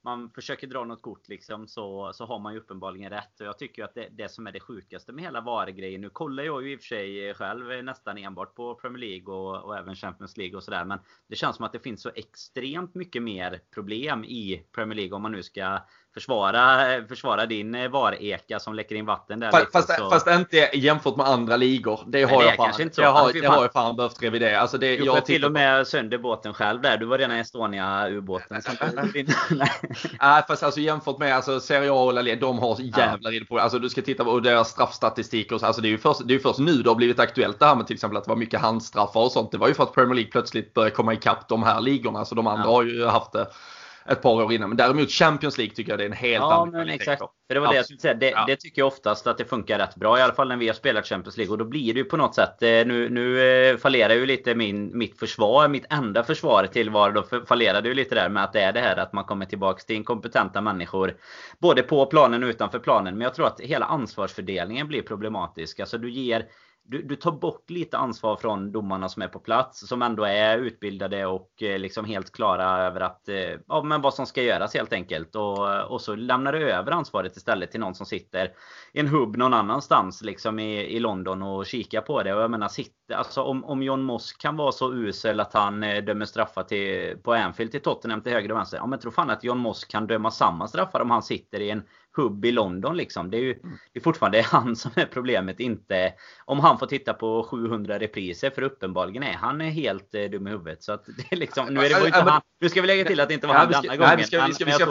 man 0.04 0.30
försöker 0.30 0.66
dra 0.66 0.84
något 0.84 1.02
kort 1.02 1.28
liksom 1.28 1.68
så, 1.68 2.12
så 2.14 2.26
har 2.26 2.38
man 2.38 2.52
ju 2.52 2.58
uppenbarligen 2.58 3.10
rätt. 3.10 3.40
Och 3.40 3.46
jag 3.46 3.58
tycker 3.58 3.82
ju 3.82 3.86
att 3.86 3.94
det, 3.94 4.08
det 4.10 4.28
som 4.28 4.46
är 4.46 4.52
det 4.52 4.60
sjukaste 4.60 5.12
med 5.12 5.24
hela 5.24 5.40
VAR-grejen. 5.40 6.00
Nu 6.00 6.10
kollar 6.10 6.42
jag 6.42 6.62
ju 6.62 6.72
i 6.72 6.76
och 6.76 6.80
för 6.80 6.86
sig 6.86 7.34
själv 7.34 7.84
nästan 7.84 8.18
enbart 8.18 8.54
på 8.54 8.74
Premier 8.74 8.98
League 8.98 9.34
och, 9.34 9.64
och 9.64 9.78
även 9.78 9.96
Champions 9.96 10.36
League 10.36 10.56
och 10.56 10.64
sådär. 10.64 10.84
Men 10.84 10.98
det 11.28 11.36
känns 11.36 11.56
som 11.56 11.64
att 11.64 11.72
det 11.72 11.78
finns 11.78 12.02
så 12.02 12.10
extremt 12.14 12.94
mycket 12.94 13.22
mer 13.22 13.60
problem 13.74 14.24
i 14.24 14.66
Premier 14.72 14.96
League 14.96 15.16
om 15.16 15.22
man 15.22 15.32
nu 15.32 15.42
ska 15.42 15.80
försvara, 16.14 16.86
försvara 17.08 17.46
din 17.46 17.74
eh, 17.74 17.88
VAR-eka 17.88 18.58
som 18.58 18.74
läcker 18.74 18.94
in 18.94 19.06
vatten 19.06 19.40
där. 19.40 19.50
Fast, 19.50 19.72
fast, 19.72 19.98
fast, 19.98 20.26
inte 20.26 20.70
jämfört 20.72 21.16
med 21.16 21.26
andra 21.26 21.56
ligor. 21.56 22.00
Det 22.06 22.22
har 22.22 22.42
det 22.42 22.48
jag 22.48 22.56
fan, 22.56 22.82
inte 22.82 23.00
det 23.00 23.06
har, 23.06 23.32
det 23.32 23.46
har 23.46 23.62
jag 23.62 23.72
fan 23.72 23.96
behövt 23.96 24.22
revidera. 24.22 24.60
Alltså 24.60 24.78
det, 24.78 24.96
du 24.96 25.04
jag 25.04 25.26
till 25.26 25.44
och 25.44 25.52
med 25.52 25.86
sönder 25.86 26.18
båten 26.18 26.54
själv 26.54 26.80
där. 26.80 26.96
Du 26.96 27.06
var 27.06 27.18
redan 27.18 27.36
i 27.36 27.40
Estonia-ubåten. 27.40 28.62
Nej 30.20 30.42
fast 30.48 30.62
alltså 30.62 30.80
jämfört 30.80 31.18
med 31.18 31.36
alltså, 31.36 31.60
Serie 31.60 31.90
A 31.90 31.94
och 31.94 32.14
La 32.14 32.22
Liga, 32.22 32.36
de 32.36 32.58
har 32.58 32.76
jävla 32.80 33.30
ja. 33.30 33.44
på 33.48 33.58
Alltså 33.58 33.78
du 33.78 33.88
ska 33.88 34.02
titta 34.02 34.24
på 34.24 34.40
deras 34.40 34.68
straffstatistik 34.68 35.52
och 35.52 35.60
så. 35.60 35.66
Alltså 35.66 35.82
det 35.82 35.88
är 35.88 35.90
ju 35.90 35.98
först, 35.98 36.20
det 36.24 36.34
är 36.34 36.38
först 36.38 36.58
nu 36.58 36.82
det 36.82 36.90
har 36.90 36.96
blivit 36.96 37.18
aktuellt 37.18 37.58
det 37.58 37.66
här 37.66 37.76
med 37.76 37.86
till 37.86 37.94
exempel 37.94 38.16
att 38.16 38.24
det 38.24 38.30
var 38.30 38.36
mycket 38.36 38.60
handstraffar 38.60 39.20
och 39.20 39.32
sånt. 39.32 39.52
Det 39.52 39.58
var 39.58 39.68
ju 39.68 39.74
för 39.74 39.82
att 39.82 39.94
Premier 39.94 40.14
League 40.14 40.30
plötsligt 40.30 40.74
började 40.74 40.94
komma 40.94 41.12
ikapp 41.12 41.48
de 41.48 41.62
här 41.62 41.80
ligorna. 41.80 42.24
Så 42.24 42.34
de 42.34 42.46
andra 42.46 42.64
ja. 42.64 42.70
har 42.70 42.82
ju 42.82 43.06
haft 43.06 43.32
det 43.32 43.46
ett 44.08 44.22
par 44.22 44.44
år 44.44 44.52
innan. 44.52 44.68
Men 44.68 44.76
däremot 44.76 45.10
Champions 45.10 45.58
League 45.58 45.74
tycker 45.74 45.92
jag 45.92 45.98
det 45.98 46.04
är 46.04 46.06
en 46.06 46.12
helt 46.12 46.42
ja, 46.42 46.54
annan 46.54 46.70
men 46.70 46.88
exakt. 46.88 47.22
För 47.48 47.54
det 47.54 47.60
var 47.60 47.68
det 47.68 47.76
jag 47.76 47.84
skulle 47.84 48.00
säga. 48.00 48.14
Det, 48.14 48.30
ja. 48.30 48.44
det, 48.46 48.56
tycker 48.56 48.82
jag 48.82 48.86
oftast 48.86 49.26
att 49.26 49.38
det 49.38 49.44
funkar 49.44 49.78
rätt 49.78 49.94
bra. 49.96 50.18
I 50.18 50.22
alla 50.22 50.34
fall 50.34 50.48
när 50.48 50.56
vi 50.56 50.66
har 50.66 50.74
spelat 50.74 51.06
Champions 51.06 51.36
League. 51.36 51.52
Och 51.52 51.58
då 51.58 51.64
blir 51.64 51.94
det 51.94 51.98
ju 51.98 52.04
på 52.04 52.16
något 52.16 52.34
sätt. 52.34 52.62
Eh, 52.62 52.68
nu, 52.68 53.08
nu 53.10 53.40
eh, 53.40 53.76
fallerar 53.76 54.14
ju 54.14 54.26
lite 54.26 54.54
min, 54.54 54.98
mitt 54.98 55.18
försvar. 55.18 55.68
Mitt 55.68 55.86
enda 55.90 56.24
försvar 56.24 56.66
till 56.66 56.90
VAR. 56.90 57.12
Då 57.12 57.44
fallerade 57.46 57.88
ju 57.88 57.94
lite 57.94 58.14
där 58.14 58.28
med 58.28 58.44
att 58.44 58.52
det 58.52 58.60
är 58.60 58.72
det 58.72 58.80
här 58.80 58.96
att 58.96 59.12
man 59.12 59.24
kommer 59.24 59.46
tillbaks 59.46 59.84
till 59.84 59.96
inkompetenta 59.96 60.60
människor. 60.60 61.16
Både 61.58 61.82
på 61.82 62.06
planen 62.06 62.42
och 62.42 62.48
utanför 62.48 62.78
planen. 62.78 63.14
Men 63.14 63.24
jag 63.24 63.34
tror 63.34 63.46
att 63.46 63.60
hela 63.60 63.86
ansvarsfördelningen 63.86 64.88
blir 64.88 65.02
problematisk. 65.02 65.80
Alltså 65.80 65.98
du 65.98 66.10
ger 66.10 66.46
du, 66.86 67.02
du, 67.02 67.16
tar 67.16 67.32
bort 67.32 67.70
lite 67.70 67.98
ansvar 67.98 68.36
från 68.36 68.72
domarna 68.72 69.08
som 69.08 69.22
är 69.22 69.28
på 69.28 69.38
plats. 69.38 69.88
Som 69.88 70.02
ändå 70.02 70.24
är 70.24 70.58
utbildade 70.58 71.26
och 71.26 71.62
eh, 71.62 71.78
liksom 71.78 72.04
helt 72.04 72.32
klara 72.32 72.86
över 72.86 73.00
att, 73.00 73.28
eh, 73.28 73.58
ja, 73.68 73.82
men 73.82 74.00
vad 74.00 74.14
som 74.14 74.26
ska 74.26 74.42
göras 74.42 74.74
helt 74.74 74.92
enkelt. 74.92 75.36
Och, 75.36 75.90
och 75.90 76.00
så 76.00 76.14
lämnar 76.14 76.52
du 76.52 76.70
över 76.70 76.92
ansvaret 76.92 77.36
istället 77.36 77.70
till 77.70 77.80
någon 77.80 77.94
som 77.94 78.06
sitter 78.06 78.52
i 78.92 79.00
en 79.00 79.08
hubb 79.08 79.36
någon 79.36 79.54
annanstans 79.54 80.22
liksom 80.22 80.58
i, 80.58 80.80
i 80.80 81.00
London 81.00 81.42
och 81.42 81.66
kikar 81.66 82.00
på 82.00 82.22
det. 82.22 82.34
Och 82.34 82.42
jag 82.42 82.50
menar, 82.50 82.68
sitter, 82.68 83.14
alltså, 83.14 83.42
om, 83.42 83.64
om 83.64 83.82
John 83.82 84.02
Moss 84.02 84.32
kan 84.32 84.56
vara 84.56 84.72
så 84.72 84.94
usel 84.94 85.40
att 85.40 85.54
han 85.54 85.82
eh, 85.82 86.04
dömer 86.04 86.26
straffar 86.26 86.62
till, 86.62 87.16
på 87.22 87.34
Anfield 87.34 87.70
till 87.70 87.82
Tottenham 87.82 88.22
till 88.22 88.32
höger 88.32 88.52
och 88.52 88.58
vänster. 88.58 88.78
Ja 88.78 88.86
men 88.86 88.98
tro 88.98 89.10
fan 89.10 89.30
att 89.30 89.44
John 89.44 89.58
Moss 89.58 89.84
kan 89.84 90.06
döma 90.06 90.30
samma 90.30 90.68
straffar 90.68 91.00
om 91.00 91.10
han 91.10 91.22
sitter 91.22 91.60
i 91.60 91.70
en 91.70 91.82
hubb 92.16 92.44
i 92.44 92.52
London 92.52 92.96
liksom. 92.96 93.30
Det 93.30 93.36
är 93.36 93.40
ju 93.40 93.52
mm. 93.52 93.78
det 93.92 93.98
är 93.98 94.02
fortfarande 94.02 94.42
han 94.46 94.76
som 94.76 94.90
är 94.94 95.06
problemet. 95.06 95.60
Inte 95.60 96.14
om 96.44 96.60
han 96.60 96.78
får 96.78 96.86
titta 96.86 97.14
på 97.14 97.46
700 97.50 97.98
repriser. 97.98 98.50
För 98.50 98.62
uppenbarligen 98.62 99.22
är 99.22 99.32
han 99.32 99.60
helt 99.60 100.14
eh, 100.14 100.22
dum 100.22 100.46
i 100.46 100.50
huvudet. 100.50 100.82
Så 100.82 100.92
att 100.92 101.06
det 101.16 101.32
är 101.32 101.36
liksom, 101.36 101.66
nu 101.66 101.80
är 101.80 101.88
det 101.88 102.00
var 102.00 102.06
inte 102.06 102.20
han. 102.20 102.42
Nu 102.60 102.68
ska 102.68 102.80
vi 102.80 102.86
lägga 102.86 103.04
till 103.04 103.20
att 103.20 103.28
det 103.28 103.34
inte 103.34 103.46
var 103.46 103.54
han 103.54 103.70
denna 103.70 103.96
gången. 103.96 103.98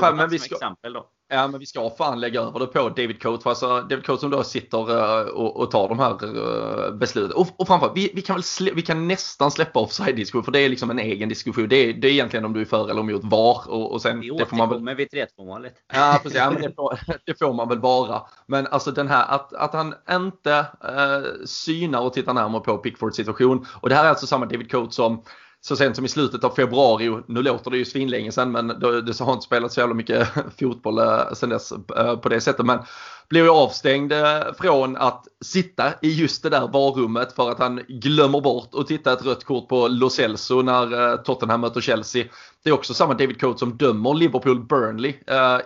Men, 0.01 0.15
men 0.15 0.29
vi 0.29 0.39
ska, 0.39 0.55
exempel 0.55 0.93
då. 0.93 1.09
Ja 1.29 1.47
men 1.47 1.59
vi 1.59 1.65
ska 1.65 1.89
fan 1.89 2.19
lägga 2.19 2.41
över 2.41 2.59
det 2.59 2.67
på 2.67 2.89
David 2.89 3.21
Coates. 3.21 3.43
För 3.43 3.49
alltså 3.49 3.81
David 3.81 4.05
Coates 4.05 4.21
som 4.21 4.29
då 4.29 4.43
sitter 4.43 4.91
uh, 4.91 5.27
och, 5.27 5.59
och, 5.59 5.71
tar 5.71 5.89
de 5.89 5.99
här 5.99 6.25
uh, 6.25 6.95
besluten. 6.95 7.37
Och, 7.37 7.59
och 7.59 7.67
framförallt, 7.67 7.97
vi, 7.97 8.11
vi, 8.15 8.21
kan 8.21 8.35
väl 8.35 8.43
slä, 8.43 8.71
vi 8.75 8.81
kan 8.81 9.07
nästan 9.07 9.51
släppa 9.51 9.79
offside-diskussion. 9.79 10.43
För 10.43 10.51
det 10.51 10.59
är 10.59 10.69
liksom 10.69 10.89
en 10.89 10.99
egen 10.99 11.29
diskussion. 11.29 11.69
Det 11.69 11.75
är, 11.75 11.93
det 11.93 12.07
är 12.07 12.11
egentligen 12.11 12.45
om 12.45 12.53
du 12.53 12.61
är 12.61 12.65
för 12.65 12.89
eller 12.89 13.01
emot 13.01 13.23
VAR. 13.23 13.69
Och, 13.69 13.91
och 13.91 14.01
sen, 14.01 14.21
det 14.37 14.45
får 14.45 14.57
man 14.57 14.85
väl... 14.85 14.95
vid 14.95 15.07
3-2 15.07 15.27
målet. 15.37 15.73
Ja 15.93 16.19
precis, 16.23 16.39
ja, 16.39 16.51
men 16.51 16.61
det, 16.61 16.75
får, 16.75 16.99
det 17.25 17.39
får 17.39 17.53
man 17.53 17.69
väl 17.69 17.79
vara. 17.79 18.21
Men 18.47 18.67
alltså 18.67 18.91
den 18.91 19.07
här 19.07 19.25
att, 19.35 19.53
att 19.53 19.73
han 19.73 19.93
inte 20.11 20.59
uh, 20.59 21.45
synar 21.45 22.01
och 22.01 22.13
tittar 22.13 22.33
närmare 22.33 22.61
på 22.61 22.77
Pickfords 22.77 23.15
situation. 23.15 23.65
Och 23.73 23.89
det 23.89 23.95
här 23.95 24.05
är 24.05 24.09
alltså 24.09 24.27
samma 24.27 24.45
David 24.45 24.71
Coates 24.71 24.95
som 24.95 25.23
så 25.65 25.75
sent 25.75 25.95
som 25.95 26.05
i 26.05 26.09
slutet 26.09 26.43
av 26.43 26.49
februari, 26.49 27.21
nu 27.27 27.41
låter 27.41 27.71
det 27.71 27.77
ju 27.77 27.85
svinlänge 27.85 28.31
sedan 28.31 28.51
men 28.51 28.67
det, 28.67 29.19
har 29.19 29.33
inte 29.33 29.45
spelat 29.45 29.73
så 29.73 29.79
jävla 29.79 29.95
mycket 29.95 30.27
fotboll 30.59 30.99
sen 31.27 31.35
sedan 31.35 31.49
dess 31.49 31.71
eh, 31.71 32.15
på 32.15 32.29
det 32.29 32.41
sättet. 32.41 32.65
Men 32.65 32.79
blev 33.29 33.45
ju 33.45 33.51
avstängd 33.51 34.11
eh, 34.11 34.39
från 34.59 34.97
att 34.97 35.27
sitta 35.45 35.93
i 36.01 36.13
just 36.13 36.43
det 36.43 36.49
där 36.49 36.67
varummet 36.67 37.33
för 37.33 37.51
att 37.51 37.59
han 37.59 37.81
glömmer 37.87 38.41
bort 38.41 38.69
att 38.75 38.87
titta 38.87 39.13
ett 39.13 39.25
rött 39.25 39.43
kort 39.43 39.69
på 39.69 39.87
Lo 39.87 40.09
Celso 40.09 40.61
när 40.61 41.17
Tottenham 41.17 41.61
möter 41.61 41.81
Chelsea. 41.81 42.25
Det 42.63 42.69
är 42.69 42.73
också 42.73 42.93
samma 42.93 43.13
David 43.13 43.41
Coates 43.41 43.59
som 43.59 43.77
dömer 43.77 44.13
Liverpool-Burnley 44.13 45.13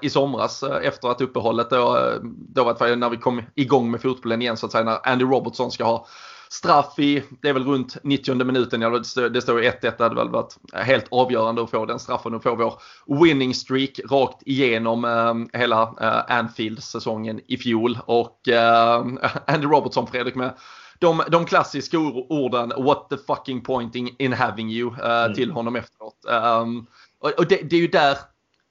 i 0.01 0.09
somras 0.09 0.63
efter 0.63 1.07
att 1.07 1.21
uppehållet 1.21 1.69
då, 1.69 2.13
då 2.23 2.63
var 2.63 2.95
när 2.95 3.09
vi 3.09 3.17
kom 3.17 3.41
igång 3.55 3.91
med 3.91 4.01
fotbollen 4.01 4.41
igen 4.41 4.57
så 4.57 4.65
att 4.65 4.71
säga 4.71 4.83
när 4.83 5.09
Andy 5.09 5.25
Robertson 5.25 5.71
ska 5.71 5.83
ha 5.83 6.07
straff 6.49 6.99
i, 6.99 7.23
det 7.41 7.49
är 7.49 7.53
väl 7.53 7.65
runt 7.65 7.97
90 8.03 8.43
minuten, 8.43 8.81
ja, 8.81 8.89
det 9.29 9.41
står 9.41 9.63
ju 9.63 9.69
1-1, 9.69 9.81
det 9.81 9.99
hade 9.99 10.15
väl 10.15 10.29
varit 10.29 10.57
helt 10.73 11.05
avgörande 11.11 11.63
att 11.63 11.71
få 11.71 11.85
den 11.85 11.99
straffen 11.99 12.33
och 12.33 12.43
få 12.43 12.55
vår 12.55 12.81
winning 13.23 13.53
streak 13.53 13.99
rakt 14.09 14.41
igenom 14.45 15.05
eh, 15.05 15.59
hela 15.59 15.81
eh, 16.01 16.37
Anfield-säsongen 16.37 17.41
i 17.47 17.57
fjol. 17.57 17.99
Och 18.05 18.47
eh, 18.47 19.05
Andy 19.47 19.67
Robertson, 19.67 20.07
Fredrik, 20.07 20.35
med 20.35 20.53
de, 20.99 21.23
de 21.31 21.45
klassiska 21.45 21.97
orden 22.29 22.73
“What 22.77 23.09
the 23.09 23.17
fucking 23.17 23.61
point 23.61 23.95
in, 23.95 24.15
in 24.19 24.33
having 24.33 24.71
you” 24.71 24.93
eh, 25.03 25.23
mm. 25.23 25.33
till 25.33 25.51
honom 25.51 25.75
efteråt. 25.75 26.15
Um, 26.61 26.87
och, 27.19 27.29
och 27.37 27.47
det, 27.47 27.69
det, 27.69 27.75
är 27.75 27.81
ju 27.81 27.87
där 27.87 28.17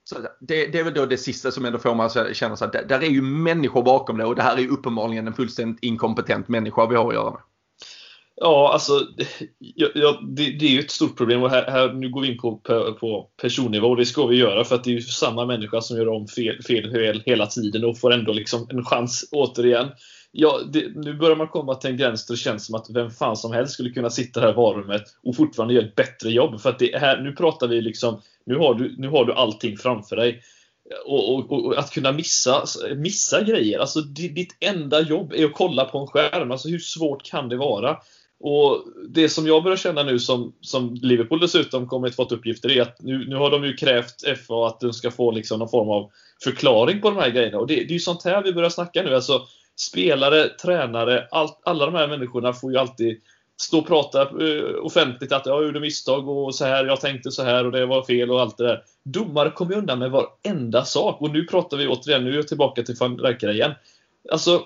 så 0.05 0.17
det, 0.41 0.67
det, 0.67 0.79
är 0.79 0.85
väl 0.85 0.95
då 0.95 1.07
det 1.07 1.17
sista 1.17 1.51
som 1.51 1.65
ändå 1.65 1.79
får 1.79 1.95
mig 1.95 2.07
att 2.07 2.37
känna 2.37 2.57
så 2.57 2.65
att 2.65 2.73
där 2.73 3.03
är 3.03 3.11
ju 3.11 3.23
människor 3.23 3.83
bakom 3.83 4.19
det 4.19 4.25
och 4.25 4.37
det 4.37 4.43
här 4.43 4.57
är 4.57 4.61
ju 4.61 4.69
uppenbarligen 4.69 5.27
en 5.27 5.35
fullständigt 5.35 5.85
inkompetent 5.85 6.49
människa 6.49 6.87
vi 6.87 6.97
har 6.97 7.09
att 7.09 7.15
göra 7.15 7.31
med. 7.31 7.41
Ja, 8.40 8.72
alltså 8.72 8.92
ja, 9.59 9.88
ja, 9.94 10.20
det, 10.22 10.51
det, 10.51 10.66
är 10.66 10.70
ju 10.70 10.81
ett 10.81 10.90
stort 10.90 11.16
problem 11.16 11.42
och 11.42 11.51
här, 11.51 11.70
här, 11.70 11.92
nu 11.92 12.09
går 12.09 12.20
vi 12.20 12.29
in 12.29 12.38
på, 12.38 12.57
på, 12.57 12.92
på 13.01 13.31
personnivå 13.42 13.88
och 13.88 13.96
det 13.96 14.07
ska 14.07 14.27
vi 14.27 14.37
göra 14.37 14.64
för 14.64 14.75
att 14.75 14.85
det 14.85 14.90
är 14.90 14.94
ju 14.94 15.01
samma 15.01 15.46
människa 15.46 15.81
som 15.81 15.96
gör 15.96 16.09
om 16.09 16.27
fel, 16.27 16.62
fel, 16.62 16.90
fel 16.90 17.22
hela 17.27 17.46
tiden 17.46 17.85
och 17.85 17.99
får 17.99 18.12
ändå 18.12 18.33
liksom 18.33 18.66
en 18.70 18.85
chans 18.85 19.29
återigen. 19.33 19.88
Ja, 20.33 20.61
det, 20.72 20.85
nu 20.94 21.14
börjar 21.14 21.37
man 21.37 21.49
komma 21.49 21.75
till 21.75 21.90
en 21.90 21.96
gräns 21.96 22.27
där 22.27 22.35
det 22.35 22.38
känns 22.38 22.66
som 22.66 22.75
att 22.75 22.87
vem 22.90 23.11
fan 23.11 23.37
som 23.37 23.53
helst 23.53 23.72
skulle 23.72 23.90
kunna 23.90 24.11
sitta 24.11 24.40
här 24.40 24.51
i 24.51 24.55
varummet 24.55 25.03
och 25.22 25.37
fortfarande 25.37 25.75
göra 25.75 25.87
ett 25.87 25.94
bättre 25.94 26.31
jobb. 26.31 26.61
För 26.61 26.70
att 26.70 26.79
det 26.79 26.99
här, 26.99 27.20
nu 27.20 27.33
pratar 27.33 27.68
vi 27.68 27.81
liksom, 27.81 28.20
nu 28.46 28.57
har 28.57 28.75
du, 28.75 28.94
nu 28.99 29.09
har 29.09 29.25
du 29.25 29.33
allting 29.33 29.77
framför 29.77 30.16
dig. 30.16 30.42
Och, 31.07 31.35
och, 31.35 31.53
och, 31.53 31.79
att 31.79 31.90
kunna 31.90 32.12
missa, 32.12 32.64
missa 32.96 33.42
grejer. 33.42 33.79
Alltså 33.79 34.01
ditt 34.01 34.57
enda 34.61 35.01
jobb 35.01 35.33
är 35.33 35.44
att 35.44 35.55
kolla 35.55 35.85
på 35.85 35.99
en 35.99 36.07
skärm. 36.07 36.51
Alltså 36.51 36.68
hur 36.68 36.79
svårt 36.79 37.22
kan 37.22 37.49
det 37.49 37.57
vara? 37.57 37.96
Och 38.40 38.85
Det 39.09 39.29
som 39.29 39.46
jag 39.46 39.62
börjar 39.62 39.77
känna 39.77 40.03
nu 40.03 40.18
som, 40.18 40.53
som 40.61 40.94
Liverpool 40.94 41.40
dessutom 41.40 41.88
kommit 41.88 42.16
fått 42.16 42.33
uppgifter 42.33 42.70
är 42.70 42.83
att 42.83 43.03
nu, 43.03 43.29
nu 43.29 43.37
har 43.37 43.51
de 43.51 43.64
ju 43.64 43.77
krävt 43.77 44.38
FA 44.46 44.66
att 44.66 44.81
de 44.81 44.92
ska 44.92 45.11
få 45.11 45.31
liksom 45.31 45.59
någon 45.59 45.68
form 45.68 45.90
av 45.90 46.11
förklaring 46.44 47.01
på 47.01 47.11
de 47.11 47.16
här 47.16 47.31
grejerna. 47.31 47.59
Och 47.59 47.66
det, 47.66 47.75
det 47.75 47.81
är 47.81 47.92
ju 47.92 47.99
sånt 47.99 48.25
här 48.25 48.42
vi 48.42 48.53
börjar 48.53 48.70
snacka 48.70 49.03
nu. 49.03 49.14
Alltså, 49.14 49.42
spelare, 49.77 50.49
tränare, 50.49 51.29
all, 51.31 51.49
alla 51.64 51.87
de 51.87 51.94
här 51.94 52.09
människorna 52.09 52.53
får 52.53 52.72
ju 52.72 52.79
alltid 52.79 53.20
stå 53.61 53.79
och 53.79 53.87
prata 53.87 54.31
uh, 54.31 54.85
offentligt 54.85 55.33
att 55.33 55.46
jag 55.46 55.64
gjorde 55.64 55.81
misstag 55.81 56.29
och 56.29 56.55
så 56.55 56.64
här, 56.64 56.85
jag 56.85 57.01
tänkte 57.01 57.31
så 57.31 57.42
här 57.42 57.66
och 57.66 57.72
det 57.72 57.87
var 57.87 58.03
fel 58.03 58.31
och 58.31 58.40
allt 58.40 58.59
det 58.59 58.66
där. 58.66 58.83
Domare 59.05 59.51
kommer 59.51 59.77
undan 59.77 59.99
med 59.99 60.11
varenda 60.11 60.85
sak. 60.85 61.20
Och 61.20 61.31
nu 61.31 61.44
pratar 61.44 61.77
vi 61.77 61.87
återigen, 61.87 62.25
nu 62.25 62.31
är 62.31 62.37
jag 62.37 62.49
tillbaka 62.49 62.83
till 62.83 62.96
van 63.01 63.37
igen. 63.42 63.72
Alltså, 64.33 64.62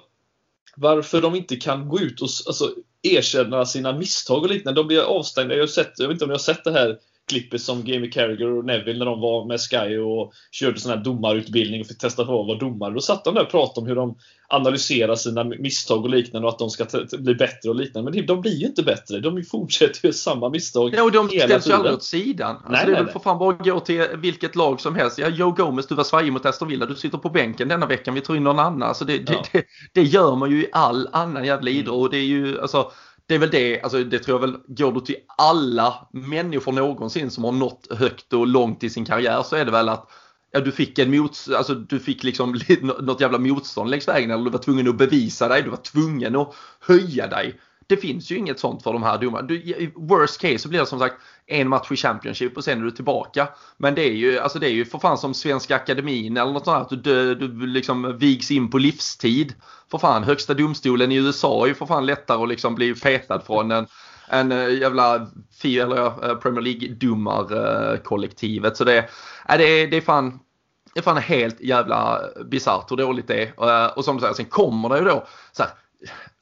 varför 0.77 1.23
de 1.23 1.35
inte 1.35 1.57
kan 1.57 1.89
gå 1.89 2.01
ut 2.01 2.21
och 2.21 2.29
alltså, 2.47 2.75
erkänna 3.03 3.67
sina 3.67 3.93
misstag 3.93 4.43
och 4.43 4.51
liknande. 4.51 4.81
De 4.81 4.87
blir 4.87 5.01
avstängda. 5.01 5.55
Jag, 5.55 5.63
har 5.63 5.67
sett, 5.67 5.93
jag 5.99 6.09
vet 6.09 6.15
inte 6.15 6.25
om 6.25 6.29
ni 6.29 6.35
har 6.35 6.39
sett 6.39 6.65
det 6.65 6.73
här 6.73 6.99
klippet 7.31 7.63
som 7.63 7.87
Jamie 7.87 8.11
Carragher 8.11 8.59
och 8.59 8.65
Neville 8.65 8.99
när 8.99 9.07
de 9.07 9.21
var 9.21 9.45
med 9.45 9.61
Sky 9.61 9.99
och 9.99 10.33
körde 10.51 10.81
sån 10.81 10.91
här 10.91 11.05
domarutbildning 11.05 11.81
och 11.81 11.87
fick 11.87 11.99
testa 11.99 12.25
på 12.25 12.41
att 12.41 12.47
vara 12.47 12.59
domare. 12.59 12.95
Då 12.95 13.01
satt 13.01 13.25
de 13.25 13.35
där 13.35 13.43
och 13.43 13.51
pratade 13.51 13.81
om 13.81 13.87
hur 13.87 13.95
de 13.95 14.17
analyserar 14.49 15.15
sina 15.15 15.45
misstag 15.45 16.05
och 16.05 16.11
liknande 16.11 16.49
och 16.49 16.53
att 16.53 16.59
de 16.59 16.71
ska 16.71 16.87
bli 17.19 17.35
bättre 17.35 17.69
och 17.69 17.75
liknande. 17.75 18.11
Men 18.11 18.27
de 18.27 18.41
blir 18.41 18.57
ju 18.57 18.67
inte 18.67 18.83
bättre. 18.83 19.21
De 19.21 19.45
fortsätter 19.45 20.07
ju 20.07 20.13
samma 20.13 20.49
misstag 20.49 20.95
Ja, 20.95 21.03
och 21.03 21.13
de 21.13 21.29
ställs 21.29 21.69
ju 21.69 21.73
aldrig 21.73 21.95
åt 21.95 22.03
sidan. 22.03 22.57
Alltså, 22.57 22.73
nej, 22.73 22.87
det 22.87 22.93
är 22.93 23.05
väl 23.05 23.13
för 23.13 23.21
fan 23.21 23.39
bara 23.39 23.53
gå 23.53 23.81
till 23.81 24.07
vilket 24.17 24.57
lag 24.57 24.81
som 24.81 24.95
helst. 24.95 25.19
Ja, 25.19 25.29
Joe 25.29 25.51
Gomez, 25.51 25.87
du 25.87 25.95
var 25.95 26.05
svajig 26.05 26.33
mot 26.33 26.47
Aston 26.47 26.69
Villa. 26.69 26.87
Du 26.87 26.95
sitter 26.95 27.19
på 27.19 27.29
bänken 27.29 27.69
denna 27.69 27.87
veckan. 27.87 28.15
Vi 28.15 28.21
tar 28.21 28.37
in 28.37 28.45
någon 28.45 28.59
annan. 28.59 28.83
Alltså 28.83 29.05
det, 29.05 29.17
ja. 29.17 29.23
det, 29.27 29.49
det, 29.53 29.65
det, 29.93 30.03
gör 30.03 30.37
man 30.37 30.51
ju 30.51 30.63
i 30.63 30.69
all 30.73 31.09
annan 31.13 31.45
jävla 31.45 31.71
idrott. 31.71 31.95
Mm. 31.95 32.03
Och 32.03 32.11
det 32.11 32.17
är 32.17 32.25
ju, 32.25 32.61
alltså, 32.61 32.93
det 33.31 33.35
är 33.35 33.39
väl 33.39 33.51
det, 33.51 33.81
alltså 33.81 34.05
det 34.05 34.19
tror 34.19 34.41
jag 34.41 34.47
väl, 34.47 34.61
går 34.67 34.93
du 34.93 35.01
till 35.01 35.17
alla 35.39 36.09
människor 36.13 36.73
någonsin 36.73 37.31
som 37.31 37.45
har 37.45 37.53
nått 37.53 37.87
högt 37.91 38.33
och 38.33 38.47
långt 38.47 38.85
i 38.85 38.91
sin 38.91 39.05
karriär 39.05 39.43
så 39.43 39.57
är 39.57 39.65
det 39.65 39.71
väl 39.71 39.89
att 39.89 40.11
ja, 40.53 40.61
du 40.61 40.73
fick 40.73 40.99
en 40.99 41.17
mots 41.17 41.49
alltså 41.49 41.75
du 41.75 41.99
fick 41.99 42.25
liksom 42.25 42.53
något 43.01 43.21
jävla 43.21 43.39
motstånd 43.39 43.91
längs 43.91 44.09
vägen 44.09 44.31
eller 44.31 44.45
du 44.45 44.51
var 44.51 44.59
tvungen 44.59 44.89
att 44.89 44.99
bevisa 44.99 45.49
dig, 45.49 45.63
du 45.63 45.71
var 45.71 45.77
tvungen 45.77 46.37
att 46.37 46.55
höja 46.81 47.27
dig. 47.27 47.61
Det 47.91 47.97
finns 47.97 48.31
ju 48.31 48.37
inget 48.37 48.61
sånt 48.61 48.83
för 48.83 48.93
de 48.93 49.03
här 49.03 49.19
domarna. 49.19 49.53
I 49.53 49.93
worst 49.95 50.41
case 50.41 50.59
så 50.59 50.69
blir 50.69 50.81
det 50.81 50.87
som 50.87 50.99
sagt 50.99 51.15
en 51.47 51.69
match 51.69 51.93
i 51.93 51.97
Championship 51.97 52.57
och 52.57 52.65
sen 52.65 52.81
är 52.81 52.85
du 52.85 52.91
tillbaka. 52.91 53.49
Men 53.77 53.95
det 53.95 54.03
är 54.03 54.13
ju, 54.13 54.39
alltså 54.39 54.59
det 54.59 54.67
är 54.67 54.73
ju 54.73 54.85
för 54.85 54.99
fan 54.99 55.19
som 55.19 55.35
Svenska 55.35 55.77
Akademin 55.77 56.37
eller 56.37 56.53
något 56.53 56.65
sånt 56.65 56.93
att 56.93 57.05
du, 57.05 57.35
du 57.35 57.67
liksom 57.67 58.19
vigs 58.19 58.51
in 58.51 58.71
på 58.71 58.79
livstid. 58.79 59.55
För 59.91 59.99
fan, 59.99 60.25
högsta 60.25 60.55
domstolen 60.55 61.13
i 61.13 61.17
USA 61.17 61.65
är 61.65 61.69
ju 61.69 61.75
för 61.75 61.87
fan 61.87 62.07
lättare 62.07 62.43
att 62.43 62.49
liksom 62.49 62.75
bli 62.75 62.95
petad 62.95 63.41
från 63.41 63.71
än 63.71 63.87
en 64.29 64.53
eh, 64.53 64.79
jävla 64.79 65.27
eller 65.65 66.31
eh, 66.31 66.37
Premier 66.37 66.63
League-domarkollektivet. 66.63 68.77
Så 68.77 68.85
det, 68.85 69.09
är, 69.45 69.59
det, 69.59 69.87
det 69.87 69.97
är 69.97 70.01
fan 70.01 70.39
det 70.95 71.01
är 71.01 71.05
fan 71.05 71.17
helt 71.17 71.61
jävla 71.61 72.21
bisarrt 72.45 72.91
hur 72.91 72.97
dåligt 72.97 73.29
det 73.29 73.43
är. 73.43 73.53
Och 73.99 74.05
som 74.05 74.17
du 74.17 74.21
säger, 74.21 74.35
sen 74.35 74.45
kommer 74.45 74.89
det 74.89 74.99
ju 74.99 75.05
då 75.05 75.27
så 75.53 75.63
här, 75.63 75.73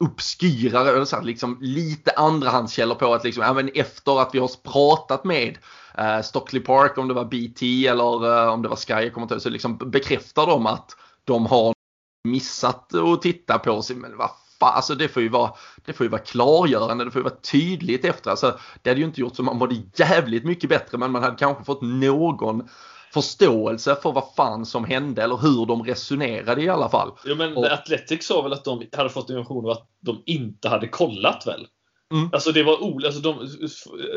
Uppskyrare, 0.04 0.90
eller 0.90 1.04
så 1.04 1.16
här, 1.16 1.22
liksom 1.22 1.58
lite 1.60 2.12
andrahandskällor 2.16 2.94
på 2.94 3.14
att 3.14 3.24
liksom, 3.24 3.42
även 3.42 3.70
efter 3.74 4.20
att 4.20 4.34
vi 4.34 4.38
har 4.38 4.72
pratat 4.72 5.24
med 5.24 5.58
eh, 5.98 6.20
Stockley 6.22 6.62
Park, 6.62 6.98
om 6.98 7.08
det 7.08 7.14
var 7.14 7.24
BT 7.24 7.86
eller 7.86 8.44
eh, 8.44 8.52
om 8.52 8.62
det 8.62 8.68
var 8.68 8.76
Sky, 8.76 8.92
jag 8.92 9.14
kommer 9.14 9.24
inte 9.24 9.34
ihåg, 9.34 9.42
så 9.42 9.50
liksom 9.50 9.78
bekräftar 9.78 10.46
de 10.46 10.66
att 10.66 10.96
de 11.24 11.46
har 11.46 11.74
missat 12.28 12.94
att 12.94 13.22
titta 13.22 13.58
på 13.58 13.82
sig. 13.82 13.96
Men 13.96 14.16
vad 14.16 14.30
fan, 14.60 14.74
alltså 14.74 14.94
det 14.94 15.08
får 15.08 15.22
ju 15.22 15.28
vara, 15.28 15.52
det 15.84 15.92
får 15.92 16.06
ju 16.06 16.10
vara 16.10 16.22
klargörande, 16.22 17.04
det 17.04 17.10
får 17.10 17.20
ju 17.20 17.24
vara 17.24 17.40
tydligt 17.52 18.04
efter. 18.04 18.30
Alltså, 18.30 18.58
det 18.82 18.90
hade 18.90 19.00
ju 19.00 19.06
inte 19.06 19.20
gjort 19.20 19.36
så 19.36 19.42
man 19.42 19.56
mådde 19.56 19.82
jävligt 19.94 20.44
mycket 20.44 20.70
bättre 20.70 20.98
men 20.98 21.12
man 21.12 21.22
hade 21.22 21.36
kanske 21.36 21.64
fått 21.64 21.82
någon 21.82 22.68
förståelse 23.12 23.96
för 24.02 24.12
vad 24.12 24.24
fan 24.36 24.66
som 24.66 24.84
hände 24.84 25.22
eller 25.22 25.36
hur 25.36 25.66
de 25.66 25.82
resonerade 25.82 26.62
i 26.62 26.68
alla 26.68 26.88
fall. 26.88 27.10
Jo 27.26 27.34
men 27.34 27.56
och, 27.56 27.72
Athletics 27.72 28.26
sa 28.26 28.42
väl 28.42 28.52
att 28.52 28.64
de 28.64 28.82
hade 28.92 29.10
fått 29.10 29.30
information 29.30 29.64
om 29.64 29.70
att 29.70 29.88
de 30.00 30.22
inte 30.26 30.68
hade 30.68 30.88
kollat 30.88 31.46
väl? 31.46 31.66
Mm. 32.12 32.30
Alltså 32.32 32.52
det 32.52 32.62
var 32.62 32.82
olika, 32.82 33.06
alltså 33.06 33.20
de, 33.22 33.48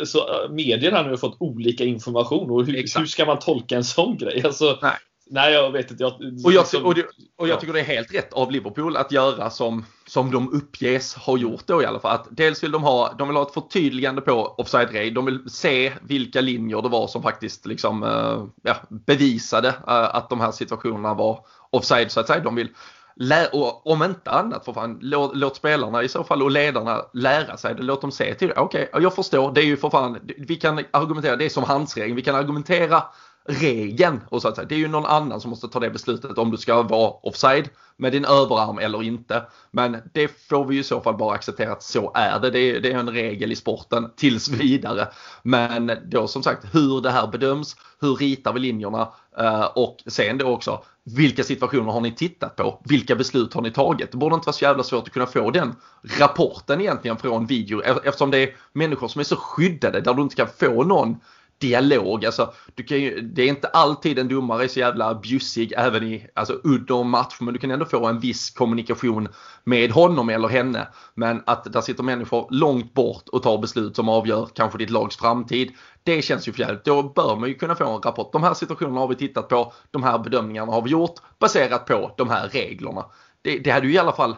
så 0.06 0.48
medier 0.50 0.92
har 0.92 1.04
nu 1.04 1.18
fått 1.18 1.38
olika 1.40 1.84
information 1.84 2.52
och 2.52 2.66
hur, 2.66 2.74
hur, 2.74 3.06
ska 3.06 3.26
man 3.26 3.40
tolka 3.40 3.76
en 3.76 3.84
sån 3.84 4.18
grej? 4.18 4.42
Alltså, 4.46 4.80
Nej. 4.82 4.98
Nej, 5.34 5.54
jag 5.54 5.72
vet 5.72 5.92
inte. 5.92 6.04
Jag, 6.04 6.14
och 6.46 6.52
jag, 6.52 6.86
och, 6.86 6.96
det, 6.96 7.06
och 7.38 7.48
jag 7.48 7.60
tycker 7.60 7.74
det 7.74 7.80
är 7.80 7.84
helt 7.84 8.14
rätt 8.14 8.34
av 8.34 8.52
Liverpool 8.52 8.98
att 8.98 9.12
göra 9.12 9.50
som, 9.50 9.86
som 10.08 10.32
de 10.32 10.54
uppges 10.54 11.16
ha 11.16 11.38
gjort 11.38 11.68
då 11.68 11.84
i 11.84 11.86
alla 11.86 12.00
fall. 12.00 12.16
Att 12.16 12.28
dels 12.32 12.64
vill 12.64 12.72
de 12.72 12.84
ha, 12.84 13.14
de 13.18 13.28
vill 13.28 13.38
ha 13.38 13.44
ett 13.44 13.54
förtydligande 13.54 14.22
på 14.22 14.56
offside 14.58 14.96
raid. 14.96 15.14
De 15.14 15.26
vill 15.26 15.50
se 15.50 15.94
vilka 16.02 16.42
linjer 16.42 16.82
det 16.82 16.90
var 16.90 17.08
som 17.08 17.24
faktiskt 17.24 17.66
liksom, 17.66 18.04
uh, 18.04 18.46
ja, 18.64 18.76
bevisade 18.90 19.68
uh, 19.68 19.74
att 19.88 20.30
de 20.30 20.40
här 20.40 20.52
situationerna 20.52 21.14
var 21.14 21.46
offside 21.70 22.12
så 22.12 22.20
att 22.20 22.28
säga. 22.28 22.44
De 22.44 22.56
vill 22.56 22.70
Lä 23.16 23.48
och 23.48 23.88
om 23.88 24.04
inte 24.04 24.32
annat 24.32 24.66
för 24.66 24.74
fan, 24.74 24.98
låt, 25.02 25.36
låt, 25.36 25.56
spelarna 25.56 26.04
i 26.04 26.08
så 26.08 26.24
fall 26.24 26.44
och 26.44 26.52
ledarna 26.52 27.02
lära 27.14 27.58
sig 27.58 27.76
det. 27.76 27.84
Låt 27.84 28.02
dem 28.02 28.12
se 28.12 28.34
till 28.34 28.48
det. 28.48 28.54
Okej, 28.58 28.88
okay, 28.90 29.04
jag 29.04 29.16
förstår. 29.16 29.52
Det 29.52 29.62
är 29.62 29.66
ju 29.66 29.78
för 29.78 29.90
fan, 29.90 30.20
vi 30.38 30.56
kan 30.56 30.84
argumentera, 30.92 31.36
det 31.36 31.46
är 31.46 31.50
som 31.50 31.64
handsregeln. 31.64 32.16
Vi 32.16 32.22
kan 32.22 32.36
argumentera 32.36 33.04
regeln. 33.46 34.22
Och 34.30 34.42
så 34.42 34.48
att 34.48 34.56
säga, 34.56 34.68
det 34.68 34.76
är 34.76 34.80
ju 34.80 34.88
någon 34.88 35.06
annan 35.06 35.42
som 35.42 35.50
måste 35.50 35.68
ta 35.68 35.80
det 35.80 35.90
beslutet 35.90 36.38
om 36.38 36.52
du 36.52 36.58
ska 36.58 36.82
vara 36.82 37.10
offside 37.10 37.70
med 37.98 38.12
din 38.12 38.26
överarm 38.26 38.80
eller 38.80 39.04
inte. 39.04 39.44
Men 39.72 39.98
det 40.14 40.28
får 40.50 40.66
vi 40.66 40.76
ju 40.76 40.82
i 40.82 40.84
så 40.84 41.02
fall 41.02 41.18
bara 41.18 41.36
acceptera 41.36 41.72
att 41.72 41.84
så 41.84 42.12
är 42.16 42.40
det. 42.40 42.50
Det 42.50 42.60
är, 42.60 42.80
det 42.80 42.92
är 42.92 42.98
en 42.98 43.10
regel 43.10 43.52
i 43.52 43.56
sporten 43.56 44.12
tills 44.16 44.50
vidare. 44.50 45.08
Men 45.44 45.92
då 46.06 46.28
som 46.28 46.44
sagt 46.44 46.76
hur 46.76 47.02
det 47.02 47.12
här 47.12 47.28
bedöms, 47.28 47.76
hur 48.02 48.16
ritar 48.16 48.54
vi 48.54 48.60
linjerna 48.60 49.14
eh, 49.38 49.64
och 49.64 49.98
sen 50.08 50.38
då 50.38 50.48
också 50.48 50.84
vilka 51.04 51.44
situationer 51.44 51.92
har 51.92 52.02
ni 52.02 52.12
tittat 52.12 52.56
på? 52.56 52.82
Vilka 52.86 53.16
beslut 53.16 53.54
har 53.54 53.62
ni 53.62 53.72
tagit? 53.72 54.12
Det 54.12 54.18
borde 54.18 54.36
inte 54.36 54.46
vara 54.46 54.54
så 54.54 54.64
jävla 54.66 54.84
svårt 54.84 55.04
att 55.04 55.14
kunna 55.14 55.26
få 55.26 55.52
den 55.52 55.76
rapporten 56.20 56.82
egentligen 56.82 57.18
från 57.18 57.46
video 57.46 57.84
e-, 57.84 58.00
eftersom 58.04 58.32
det 58.32 58.38
är 58.38 58.56
människor 58.74 59.08
som 59.08 59.20
är 59.20 59.24
så 59.24 59.36
skyddade 59.36 60.02
där 60.02 60.14
du 60.14 60.22
inte 60.22 60.36
kan 60.36 60.48
få 60.60 60.84
någon 60.84 61.18
dialog. 61.62 62.26
Alltså, 62.26 62.54
du 62.76 62.84
kan 62.84 63.02
ju, 63.02 63.22
det 63.22 63.42
är 63.42 63.48
inte 63.48 63.68
alltid 63.68 64.20
en 64.20 64.28
domare 64.28 64.64
är 64.64 64.68
så 64.68 64.80
jävla 64.80 65.16
bjussig 65.16 65.74
även 65.78 66.04
i 66.04 66.28
alltså, 66.34 66.54
under 66.54 67.04
match 67.04 67.38
men 67.40 67.54
du 67.54 67.60
kan 67.60 67.72
ändå 67.72 67.86
få 67.86 68.06
en 68.06 68.20
viss 68.20 68.50
kommunikation 68.50 69.28
med 69.64 69.92
honom 69.92 70.30
eller 70.30 70.48
henne. 70.48 70.88
Men 71.14 71.44
att 71.46 71.74
där 71.74 71.82
sitter 71.82 72.04
människor 72.04 72.48
långt 72.50 72.94
bort 72.94 73.30
och 73.30 73.44
tar 73.44 73.58
beslut 73.58 73.96
som 73.96 74.10
avgör 74.10 74.50
kanske 74.54 74.78
ditt 74.78 74.90
lags 74.90 75.18
framtid. 75.18 75.72
Det 76.04 76.22
känns 76.22 76.48
ju 76.48 76.54
fjärligt. 76.54 76.86
Då 76.86 77.04
bör 77.04 77.36
man 77.36 77.50
ju 77.50 77.56
kunna 77.56 77.76
få 77.76 77.96
en 77.96 78.02
rapport. 78.02 78.32
De 78.34 78.44
här 78.44 78.54
situationerna 78.54 79.00
har 79.00 79.08
vi 79.08 79.16
tittat 79.16 79.50
på. 79.50 79.74
De 79.92 80.04
här 80.04 80.20
bedömningarna 80.20 80.72
har 80.72 80.82
vi 80.82 80.90
gjort 80.90 81.16
baserat 81.40 81.86
på 81.86 82.14
de 82.18 82.30
här 82.30 82.50
reglerna. 82.50 83.06
Det, 83.42 83.60
det 83.60 83.72
hade 83.72 83.88
ju 83.88 83.94
i 83.94 83.98
alla 83.98 84.14
fall 84.14 84.36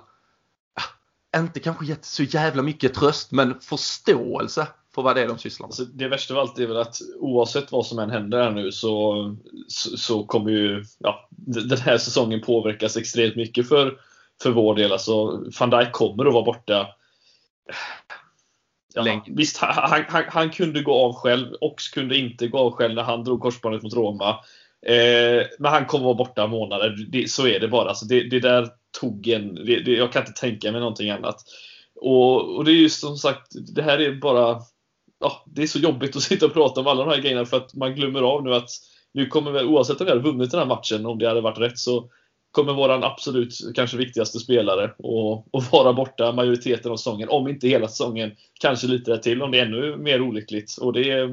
ah, 1.34 1.40
inte 1.40 1.60
kanske 1.60 1.86
gett 1.86 2.06
så 2.06 2.24
jävla 2.24 2.62
mycket 2.62 2.94
tröst 2.94 3.32
men 3.32 3.60
förståelse 3.60 4.68
för 4.96 5.02
vad 5.02 5.16
det 5.16 5.22
är 5.22 5.28
de 5.28 5.38
sysslar 5.38 5.68
med. 5.68 5.70
Alltså, 5.70 5.86
det 5.86 6.08
värsta 6.08 6.34
av 6.34 6.40
allt 6.40 6.60
är 6.60 6.68
väl 6.68 6.78
att 6.78 6.98
oavsett 7.20 7.72
vad 7.72 7.86
som 7.86 8.00
än 8.00 8.10
händer 8.10 8.44
här 8.44 8.52
nu 8.52 8.72
så, 8.72 9.36
så, 9.68 9.98
så, 9.98 10.24
kommer 10.24 10.52
ju 10.52 10.84
ja, 11.00 11.28
den 11.38 11.78
här 11.78 11.98
säsongen 11.98 12.42
påverkas 12.42 12.98
extremt 12.98 13.36
mycket 13.36 13.70
för, 13.70 13.98
för 14.44 14.52
vår 14.52 14.76
del. 14.76 14.92
Alltså, 14.92 15.44
van 15.60 15.70
Dijk 15.70 15.92
kommer 15.92 16.26
att 16.26 16.34
vara 16.34 16.46
borta. 16.46 16.88
Ja, 18.96 19.24
visst, 19.28 19.58
han, 19.58 20.04
han, 20.08 20.24
han, 20.28 20.50
kunde 20.50 20.82
gå 20.82 20.94
av 20.94 21.14
själv. 21.14 21.48
Ox 21.62 21.88
kunde 21.88 22.18
inte 22.18 22.48
gå 22.48 22.58
av 22.58 22.72
själv 22.72 22.96
när 22.96 23.04
han 23.04 23.24
drog 23.24 23.42
korsbandet 23.42 23.84
mot 23.84 23.94
Roma. 23.94 24.30
Eh, 24.86 25.46
men 25.60 25.72
han 25.72 25.86
kommer 25.86 26.06
vara 26.06 26.14
borta 26.14 26.48
månader. 26.48 27.06
Det, 27.10 27.32
så 27.32 27.48
är 27.48 27.60
det 27.60 27.68
bara. 27.68 27.90
Alltså, 27.90 28.06
det, 28.06 28.30
det 28.30 28.40
där 28.40 28.70
tog 29.00 29.28
en... 29.28 29.56
Det, 29.56 29.88
jag 29.88 30.12
kan 30.12 30.22
inte 30.22 30.42
tänka 30.42 30.72
mig 30.72 30.82
någonting 30.82 31.10
annat. 31.10 31.36
Och, 31.96 32.56
och 32.56 32.66
det 32.66 32.72
är 32.72 32.76
ju 32.76 32.90
som 32.90 33.18
sagt, 33.18 33.48
det 33.76 33.82
här 33.82 34.02
är 34.02 34.12
bara 34.12 34.62
ja, 35.20 35.44
det 35.46 35.64
är 35.64 35.68
så 35.68 35.80
jobbigt 35.80 36.16
att 36.16 36.24
sitta 36.24 36.46
och 36.46 36.54
prata 36.54 36.82
om 36.82 36.88
alla 36.88 37.06
de 37.06 37.12
här 37.12 37.22
grejerna 37.22 37.46
för 37.46 37.58
att 37.58 37.74
man 37.74 37.96
glömmer 37.96 38.22
av 38.22 38.44
nu 38.44 38.54
att 38.56 38.70
nu 39.14 39.26
kommer 39.26 39.52
vi, 39.52 39.64
oavsett 39.64 40.02
om 40.02 40.06
vi 40.06 40.12
hade 40.12 40.24
vunnit 40.24 40.52
den 40.52 40.60
här 40.60 40.68
matchen, 40.68 41.06
om 41.06 41.20
det 41.20 41.28
hade 41.28 41.42
varit 41.42 41.58
rätt, 41.58 41.80
så 41.80 42.10
kommer 42.52 42.74
våran 42.74 43.04
absolut 43.04 43.54
kanske 43.76 43.98
viktigaste 43.98 44.40
spelare 44.40 44.84
att 45.54 45.72
vara 45.72 45.94
borta 45.94 46.32
majoriteten 46.32 46.92
av 46.92 46.98
säsongen. 46.98 47.30
Om 47.30 47.48
inte 47.48 47.68
hela 47.68 47.88
säsongen, 47.88 48.32
kanske 48.60 48.88
lite 48.88 49.18
till 49.18 49.42
om 49.42 49.52
det 49.52 49.60
är 49.60 49.66
ännu 49.66 49.98
mer 49.98 50.22
olyckligt. 50.22 50.78
Och 50.78 50.94
det 50.94 51.12
är, 51.12 51.28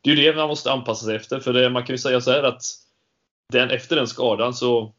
det 0.00 0.10
är 0.10 0.16
ju 0.16 0.22
det 0.22 0.36
man 0.36 0.48
måste 0.48 0.72
anpassa 0.72 1.06
sig 1.06 1.16
efter. 1.16 1.40
För 1.40 1.52
det, 1.52 1.70
man 1.70 1.84
kan 1.84 1.94
ju 1.94 1.98
säga 1.98 2.20
så 2.20 2.30
här 2.30 2.42
att 2.42 2.62
den, 3.52 3.70
efter 3.70 3.96
den 3.96 4.06
skadan 4.06 4.54
så 4.54 4.94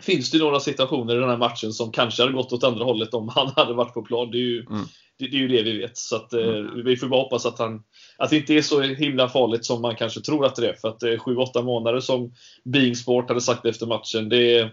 finns 0.00 0.30
det 0.30 0.38
några 0.38 0.60
situationer 0.60 1.16
i 1.16 1.20
den 1.20 1.30
här 1.30 1.36
matchen 1.36 1.72
som 1.72 1.92
kanske 1.92 2.22
hade 2.22 2.32
gått 2.32 2.52
åt 2.52 2.64
andra 2.64 2.84
hållet 2.84 3.14
om 3.14 3.28
han 3.28 3.52
hade 3.56 3.74
varit 3.74 3.94
på 3.94 4.02
plan. 4.02 4.30
Det 4.30 4.38
är 4.38 4.42
ju, 4.42 4.66
mm 4.70 4.86
det, 5.18 5.26
det, 5.26 5.36
är 5.36 5.40
ju 5.40 5.48
det 5.48 5.62
vi 5.62 5.78
vet. 5.78 5.96
Så 5.96 6.16
att, 6.16 6.32
eh, 6.32 6.48
mm. 6.48 6.84
vi 6.84 6.96
får 6.96 7.08
bara 7.08 7.20
hoppas 7.20 7.46
att, 7.46 7.58
han, 7.58 7.82
att 8.18 8.30
det 8.30 8.36
inte 8.36 8.54
är 8.54 8.62
så 8.62 8.80
himla 8.80 9.28
farligt 9.28 9.64
som 9.64 9.82
man 9.82 9.96
kanske 9.96 10.20
tror 10.20 10.46
att 10.46 10.56
det 10.56 10.68
är. 10.68 10.74
För 10.74 10.88
att 10.88 11.00
det 11.00 11.12
är 11.12 11.16
7-8 11.16 11.62
månader 11.62 12.00
som 12.00 12.32
Being 12.64 12.96
Sport 12.96 13.28
hade 13.28 13.40
sagt 13.40 13.64
efter 13.64 13.86
matchen. 13.86 14.28
Det, 14.28 14.70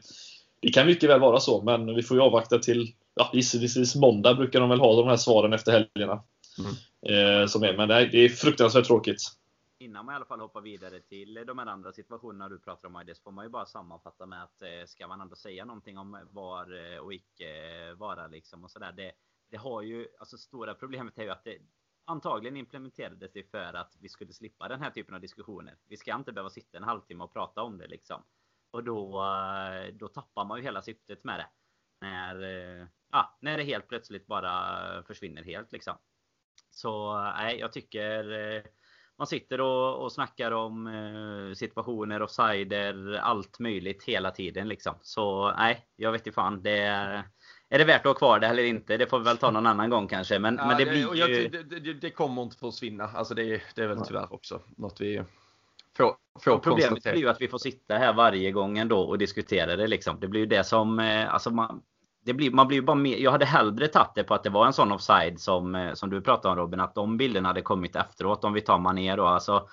det 0.62 0.70
kan 0.70 0.88
mycket 0.88 1.10
väl 1.10 1.20
vara 1.20 1.40
så, 1.40 1.62
men 1.62 1.96
vi 1.96 2.04
får 2.04 2.18
ju 2.18 2.24
avvakta 2.24 2.60
till 2.60 2.94
ja, 3.16 3.30
gissningsvis 3.34 3.96
måndag 3.96 4.34
brukar 4.34 4.60
de 4.60 4.70
väl 4.70 4.80
ha 4.80 4.96
de 4.96 5.08
här 5.08 5.18
svaren 5.18 5.54
efter 5.54 5.72
helgerna. 5.72 6.24
Mm. 6.60 6.72
Eh, 7.42 7.48
som 7.48 7.64
är, 7.64 7.78
men 7.78 7.88
det 7.88 7.96
är, 7.96 8.06
det 8.06 8.18
är 8.18 8.30
fruktansvärt 8.30 8.86
tråkigt. 8.86 9.22
Innan 9.80 10.06
man 10.06 10.14
i 10.14 10.16
alla 10.16 10.26
fall 10.26 10.40
hoppar 10.40 10.62
vidare 10.62 11.00
till 11.00 11.44
de 11.48 11.60
här 11.60 11.66
andra 11.66 11.92
situationerna 11.92 12.50
du 12.50 12.60
pratar 12.60 12.88
om 12.88 12.96
Aides, 12.96 13.24
får 13.24 13.32
man 13.32 13.46
ju 13.46 13.50
bara 13.50 13.66
sammanfatta 13.66 14.26
med 14.26 14.44
att 14.44 14.62
eh, 14.62 14.86
ska 14.88 15.08
man 15.08 15.22
ändå 15.22 15.36
säga 15.36 15.66
någonting 15.66 15.98
om 15.98 16.20
var 16.32 16.94
eh, 16.94 17.00
och 17.00 17.14
icke 17.14 17.94
vara 17.98 18.28
liksom 18.28 18.64
och 18.64 18.72
sådär. 18.72 18.94
Det, 18.98 19.12
det 19.56 19.60
har 19.60 19.82
ju, 19.82 20.08
alltså 20.20 20.38
stora 20.38 20.74
problemet 20.76 21.18
är 21.18 21.24
ju 21.24 21.30
att 21.30 21.44
det 21.44 21.58
antagligen 22.06 22.58
implementerades 22.58 23.32
det 23.34 23.52
för 23.52 23.74
att 23.74 23.96
vi 24.00 24.10
skulle 24.10 24.34
slippa 24.34 24.68
den 24.68 24.82
här 24.82 24.92
typen 24.92 25.16
av 25.16 25.22
diskussioner. 25.22 25.78
Vi 25.88 25.98
ska 25.98 26.16
inte 26.16 26.32
behöva 26.32 26.50
sitta 26.50 26.78
en 26.78 26.84
halvtimme 26.84 27.24
och 27.24 27.34
prata 27.34 27.62
om 27.62 27.78
det 27.78 27.88
liksom. 27.88 28.24
Och 28.72 28.84
då, 28.84 29.24
eh, 29.24 29.94
då 29.94 30.08
tappar 30.08 30.46
man 30.46 30.58
ju 30.58 30.64
hela 30.64 30.82
syftet 30.82 31.24
med 31.24 31.40
det. 31.40 31.48
När, 32.02 32.44
eh, 32.44 32.88
ja, 33.12 33.38
när 33.42 33.58
det 33.58 33.64
helt 33.64 33.88
plötsligt 33.88 34.28
bara 34.28 35.04
försvinner 35.04 35.44
helt 35.44 35.72
liksom. 35.72 35.98
Så 36.70 37.18
eh, 37.18 37.34
nej, 37.38 37.60
jag 37.60 37.74
tycker 37.74 38.24
man 39.18 39.28
sitter 39.28 39.62
och, 39.62 40.04
och 40.04 40.12
snackar 40.12 40.52
om 40.52 40.88
eh, 40.88 41.54
situationer, 41.54 42.22
offsider, 42.22 43.14
allt 43.14 43.60
möjligt 43.60 44.04
hela 44.04 44.32
tiden 44.32 44.68
liksom. 44.68 44.96
Så 45.02 45.52
nej, 45.58 45.88
jag 45.96 46.12
vet 46.12 46.28
inte 46.28 46.36
fan. 46.36 46.62
Det 46.62 46.80
är, 46.80 47.24
är 47.70 47.78
det 47.80 47.86
värt 47.86 48.02
att 48.02 48.06
ha 48.06 48.14
kvar 48.14 48.40
det 48.40 48.48
eller 48.48 48.64
inte? 48.64 48.98
Det 48.98 49.08
får 49.08 49.20
vi 49.20 49.26
väl 49.26 49.38
ta 49.38 49.52
någon 49.52 49.68
annan 49.68 49.90
gång 49.90 50.08
kanske. 50.08 50.40
Men, 50.40 50.56
ja, 50.56 50.68
men 50.68 50.78
det, 50.78 50.86
blir 50.86 51.00
ju... 51.00 51.20
Jag, 51.20 51.52
det, 51.52 51.80
det, 51.80 51.94
det, 51.94 52.10
kommer 52.10 52.44
inte 52.44 52.58
försvinna. 52.58 53.04
Alltså 53.04 53.34
det, 53.34 53.62
det 53.76 53.82
är 53.82 53.88
väl 53.88 54.06
tyvärr 54.06 54.34
också 54.34 54.62
något 54.78 55.02
vi 55.02 55.24
får, 55.98 56.16
får 56.40 56.58
Problemet 56.58 57.04
blir 57.04 57.16
ju 57.16 57.30
att 57.30 57.42
vi 57.42 57.48
får 57.48 57.58
sitta 57.58 57.98
här 57.98 58.14
varje 58.14 58.52
gång 58.52 58.78
ändå 58.78 59.00
och 59.00 59.18
diskutera 59.18 59.76
det 59.76 59.88
liksom. 59.88 60.20
Det 60.20 60.28
blir 60.28 60.42
ju 60.42 60.48
det 60.48 60.64
som, 60.64 61.00
eh, 61.00 61.34
alltså 61.34 61.50
man, 61.50 61.82
det 62.26 62.34
blir, 62.34 62.52
man 62.52 62.68
blir 62.68 62.82
bara 62.82 62.96
mer, 62.96 63.18
jag 63.18 63.32
hade 63.32 63.46
hellre 63.46 63.88
tagit 63.88 64.16
det 64.16 64.24
på 64.24 64.34
att 64.34 64.44
det 64.44 64.50
var 64.50 64.66
en 64.66 64.74
sån 64.74 64.92
offside 64.92 65.40
som, 65.40 65.76
eh, 65.76 65.94
som 65.94 66.10
du 66.10 66.22
pratade 66.22 66.52
om 66.52 66.58
Robin. 66.58 66.80
Att 66.80 66.96
de 66.96 67.18
bilderna 67.18 67.50
hade 67.50 67.62
kommit 67.62 67.96
efteråt. 67.96 68.44
Om 68.44 68.54
vi 68.54 68.62
tar 68.62 68.80
Mané 68.80 69.16
då. 69.16 69.26
Alltså, 69.26 69.68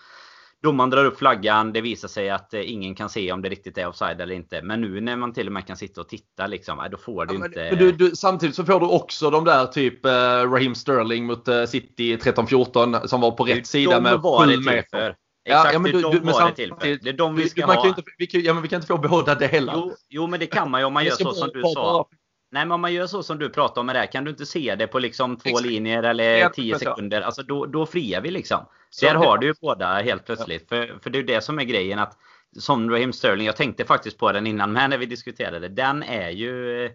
domaren 0.63 0.91
drar 0.91 1.05
upp 1.05 1.19
flaggan. 1.19 1.73
Det 1.73 1.81
visar 1.81 2.09
sig 2.09 2.31
att 2.31 2.55
eh, 2.55 2.73
ingen 2.73 2.95
kan 2.95 3.09
se 3.09 3.33
om 3.33 3.43
det 3.43 3.49
riktigt 3.49 3.79
är 3.79 3.87
offside 3.87 4.21
eller 4.21 4.35
inte. 4.35 4.63
Men 4.63 4.81
nu 4.81 5.01
när 5.01 5.17
man 5.17 5.33
till 5.33 5.47
och 5.47 5.53
med 5.53 5.67
kan 5.67 5.77
sitta 5.77 6.01
och 6.01 6.09
titta 6.09 6.47
liksom. 6.47 6.89
Då 6.91 6.97
får 6.97 7.27
du 7.27 7.35
ja, 7.35 7.47
inte... 7.47 7.69
Men 7.71 7.79
du, 7.79 7.93
du, 7.93 8.17
samtidigt 8.17 8.57
så 8.57 8.65
får 8.65 8.81
du 8.81 8.87
också 8.87 9.31
de 9.31 9.45
där 9.45 9.67
typ 9.67 10.05
eh, 10.05 10.11
Raheem 10.51 10.75
Sterling 10.75 11.27
mot 11.27 11.49
eh, 11.49 11.65
City 11.65 12.17
13-14 12.17 13.07
som 13.07 13.21
var 13.21 13.31
på 13.31 13.45
rätt 13.45 13.67
sida 13.67 14.01
med 14.01 14.21
7 14.23 14.57
meter. 14.57 15.17
Exakt, 15.45 15.73
ja, 15.73 15.79
men 15.79 15.93
du, 15.93 16.01
de 16.01 16.13
du, 16.13 16.19
var 16.19 16.47
det 16.47 16.55
till 16.55 16.75
för. 16.81 16.99
Det 17.03 17.09
är 17.09 17.13
de 17.13 17.37
vi 17.37 17.49
ska 17.49 17.67
man 17.67 17.77
ha. 17.77 17.83
Kan 17.83 17.89
inte, 17.89 18.03
vi, 18.19 18.27
kan, 18.27 18.41
ja, 18.41 18.55
men 18.55 18.63
vi 18.63 18.69
kan 18.69 18.77
inte 18.77 18.87
få 18.87 18.99
båda 18.99 19.35
det 19.35 19.47
heller. 19.47 19.73
Jo, 19.77 19.95
jo 20.09 20.27
men 20.27 20.41
det 20.41 20.47
kan 20.47 20.71
man 20.71 20.81
ju 20.81 20.85
om 20.85 20.93
man 20.93 21.05
gör 21.05 21.13
så 21.13 21.33
som 21.33 21.51
du 21.55 21.63
sa. 21.63 22.09
Nej 22.53 22.65
men 22.65 22.73
om 22.73 22.81
man 22.81 22.93
gör 22.93 23.07
så 23.07 23.23
som 23.23 23.39
du 23.39 23.49
pratar 23.49 23.81
om 23.81 23.87
med 23.87 23.97
det 23.97 24.01
här, 24.01 24.07
kan 24.07 24.25
du 24.25 24.31
inte 24.31 24.47
se 24.47 24.75
det 24.75 24.87
på 24.87 24.99
liksom 24.99 25.37
två 25.37 25.49
Exakt. 25.49 25.67
linjer 25.67 26.03
eller 26.03 26.49
tio 26.49 26.79
sekunder? 26.79 27.21
Alltså 27.21 27.43
då, 27.43 27.67
då 27.67 27.87
friar 27.87 28.21
vi 28.21 28.31
liksom. 28.31 28.67
Så 28.91 29.07
Där 29.07 29.15
har 29.15 29.39
du 29.39 29.47
ju 29.47 29.55
båda 29.61 30.03
helt 30.03 30.27
plötsligt. 30.27 30.67
Ja. 30.69 30.77
För, 30.77 30.99
för 31.03 31.11
det 31.11 31.19
är 31.19 31.23
det 31.23 31.41
som 31.41 31.59
är 31.59 31.65
grejen 31.65 31.99
att 31.99 32.19
som 32.59 32.91
Raheem 32.91 33.13
Sterling, 33.13 33.47
jag 33.47 33.57
tänkte 33.57 33.85
faktiskt 33.85 34.19
på 34.19 34.33
den 34.33 34.47
innan 34.47 34.73
med 34.73 34.91
när 34.91 34.99
vi 34.99 35.07
diskuterade. 35.07 35.69
Den 35.69 36.03
är 36.03 36.31
ju 36.31 36.91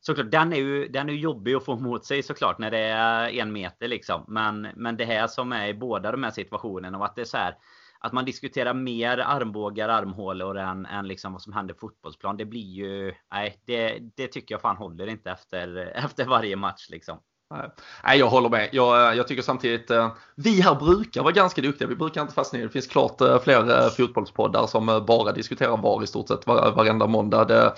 såklart, 0.00 0.30
den 0.30 0.52
är 0.52 0.56
ju, 0.56 0.88
den 0.88 1.08
är 1.08 1.12
jobbig 1.12 1.54
att 1.54 1.64
få 1.64 1.76
mot 1.76 2.04
sig 2.04 2.22
såklart 2.22 2.58
när 2.58 2.70
det 2.70 2.78
är 2.78 3.28
en 3.28 3.52
meter 3.52 3.88
liksom. 3.88 4.24
Men, 4.28 4.68
men 4.76 4.96
det 4.96 5.04
här 5.04 5.26
som 5.26 5.52
är 5.52 5.68
i 5.68 5.74
båda 5.74 6.12
de 6.12 6.22
här 6.22 6.30
situationerna 6.30 6.98
och 6.98 7.04
att 7.04 7.16
det 7.16 7.20
är 7.20 7.24
så 7.24 7.36
här 7.36 7.54
att 8.02 8.12
man 8.12 8.24
diskuterar 8.24 8.74
mer 8.74 9.18
armbågar, 9.18 9.88
armhålor 9.88 10.58
än, 10.58 10.86
än 10.86 11.08
liksom 11.08 11.32
vad 11.32 11.42
som 11.42 11.52
händer 11.52 11.74
på 11.74 11.80
fotbollsplan. 11.80 12.36
Det 12.36 12.44
blir 12.44 12.72
ju, 12.72 13.14
nej, 13.32 13.56
det, 13.66 13.98
det 14.16 14.26
tycker 14.26 14.54
jag 14.54 14.60
fan 14.60 14.76
håller 14.76 15.06
inte 15.06 15.30
efter, 15.30 15.76
efter 16.04 16.24
varje 16.24 16.56
match 16.56 16.86
liksom. 16.90 17.18
Nej, 18.04 18.18
jag 18.18 18.28
håller 18.28 18.48
med. 18.48 18.68
Jag, 18.72 19.16
jag 19.16 19.28
tycker 19.28 19.42
samtidigt, 19.42 19.90
eh, 19.90 20.12
vi 20.36 20.60
här 20.60 20.74
brukar 20.74 21.22
vara 21.22 21.32
ganska 21.32 21.62
duktiga. 21.62 21.88
Vi 21.88 21.96
brukar 21.96 22.22
inte 22.22 22.34
fastna 22.34 22.58
i 22.58 22.62
det. 22.62 22.68
finns 22.68 22.86
klart 22.86 23.20
eh, 23.20 23.38
fler 23.38 23.84
eh, 23.84 23.88
fotbollspoddar 23.88 24.66
som 24.66 25.04
bara 25.06 25.32
diskuterar 25.32 25.76
VAR 25.76 26.02
i 26.02 26.06
stort 26.06 26.28
sett 26.28 26.46
varenda 26.46 27.06
måndag. 27.06 27.44
Det, 27.44 27.72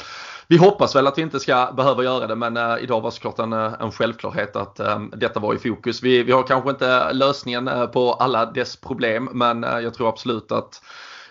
vi 0.49 0.57
hoppas 0.57 0.97
väl 0.97 1.07
att 1.07 1.19
vi 1.19 1.23
inte 1.23 1.41
ska 1.41 1.73
behöva 1.77 2.05
göra 2.05 2.27
det 2.27 2.37
men 2.37 2.57
eh, 2.57 2.77
idag 2.83 3.01
var 3.01 3.11
såklart 3.11 3.39
en, 3.39 3.53
eh, 3.53 3.73
en 3.81 3.93
självklarhet 3.93 4.57
att 4.57 4.81
eh, 4.81 5.01
detta 5.01 5.41
var 5.41 5.55
i 5.55 5.59
fokus. 5.59 6.03
Vi, 6.03 6.23
vi 6.23 6.33
har 6.33 6.43
kanske 6.43 6.71
inte 6.71 7.13
lösningen 7.13 7.69
eh, 7.69 7.87
på 7.87 8.13
alla 8.13 8.47
dess 8.47 8.77
problem 8.77 9.29
men 9.33 9.65
eh, 9.65 9.79
jag 9.79 9.95
tror 9.95 10.09
absolut 10.09 10.53
att 10.53 10.83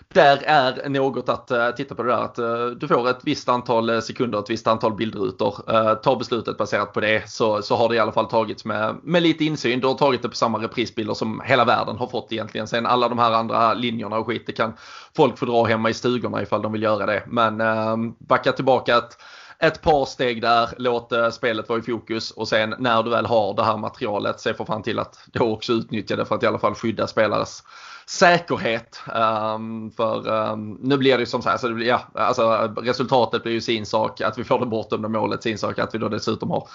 där 0.08 0.42
är 0.44 0.88
något 0.88 1.28
att 1.28 1.50
eh, 1.50 1.70
titta 1.70 1.94
på 1.94 2.02
det 2.02 2.08
där 2.08 2.22
att 2.22 2.38
eh, 2.38 2.66
du 2.66 2.88
får 2.88 3.10
ett 3.10 3.20
visst 3.22 3.48
antal 3.48 3.90
eh, 3.90 4.00
sekunder, 4.00 4.38
ett 4.38 4.50
visst 4.50 4.66
antal 4.66 4.94
bildrutor. 4.94 5.94
Ta 5.94 6.16
beslutet 6.16 6.58
baserat 6.58 6.92
på 6.92 7.00
det 7.00 7.30
så, 7.30 7.62
så 7.62 7.76
har 7.76 7.88
det 7.88 7.94
i 7.94 7.98
alla 7.98 8.12
fall 8.12 8.26
tagits 8.26 8.64
med, 8.64 8.96
med 9.02 9.22
lite 9.22 9.44
insyn. 9.44 9.80
Du 9.80 9.86
har 9.86 9.94
tagit 9.94 10.22
det 10.22 10.28
på 10.28 10.36
samma 10.36 10.58
reprisbilder 10.58 11.14
som 11.14 11.42
hela 11.44 11.64
världen 11.64 11.96
har 11.96 12.06
fått 12.06 12.32
egentligen. 12.32 12.66
Sen 12.66 12.86
alla 12.86 13.08
de 13.08 13.18
här 13.18 13.32
andra 13.32 13.74
linjerna 13.74 14.18
och 14.18 14.26
skit 14.26 14.42
det 14.46 14.52
kan 14.52 14.72
folk 15.16 15.38
få 15.38 15.46
dra 15.46 15.64
hemma 15.64 15.90
i 15.90 15.94
stugorna 15.94 16.42
ifall 16.42 16.62
de 16.62 16.72
vill 16.72 16.82
göra 16.82 17.06
det. 17.06 17.22
Men 17.26 17.60
ehm, 17.60 18.14
backa 18.18 18.52
tillbaka 18.52 18.96
ett 18.96 19.18
ett 19.58 19.82
par 19.82 20.04
steg 20.04 20.42
där, 20.42 20.68
låt 20.78 21.12
spelet 21.32 21.68
vara 21.68 21.78
i 21.78 21.82
fokus 21.82 22.30
och 22.30 22.48
sen 22.48 22.74
när 22.78 23.02
du 23.02 23.10
väl 23.10 23.26
har 23.26 23.54
det 23.54 23.64
här 23.64 23.76
materialet, 23.76 24.40
se 24.40 24.54
för 24.54 24.64
fan 24.64 24.82
till 24.82 24.98
att 24.98 25.18
då 25.26 25.52
också 25.52 25.72
utnyttja 25.72 26.16
det 26.16 26.24
för 26.24 26.34
att 26.34 26.42
i 26.42 26.46
alla 26.46 26.58
fall 26.58 26.74
skydda 26.74 27.06
spelares 27.06 27.62
säkerhet. 28.06 29.00
Um, 29.06 29.90
för 29.90 30.28
um, 30.28 30.78
nu 30.82 30.96
blir 30.96 31.16
det 31.16 31.20
ju 31.20 31.26
som 31.26 31.42
så 31.42 31.48
här, 31.48 31.56
så 31.56 31.68
det 31.68 31.74
blir, 31.74 31.86
ja, 31.86 32.02
alltså, 32.14 32.74
resultatet 32.82 33.42
blir 33.42 33.52
ju 33.52 33.60
sin 33.60 33.86
sak. 33.86 34.20
Att 34.20 34.38
vi 34.38 34.44
får 34.44 34.58
det 34.60 34.66
bortdömda 34.66 35.08
målet 35.08 35.42
sin 35.42 35.58
sak. 35.58 35.78
Att 35.78 35.94
vi 35.94 35.98
då 35.98 36.08
dessutom 36.08 36.50
har 36.50 36.68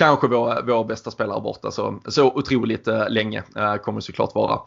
kanske 0.00 0.28
vår, 0.28 0.62
vår 0.66 0.84
bästa 0.84 1.10
spelare 1.10 1.40
borta. 1.40 1.70
Så, 1.70 2.00
så 2.06 2.26
otroligt 2.26 2.88
eh, 2.88 3.08
länge 3.08 3.42
eh, 3.56 3.74
kommer 3.74 4.00
det 4.00 4.04
såklart 4.04 4.34
vara 4.34 4.60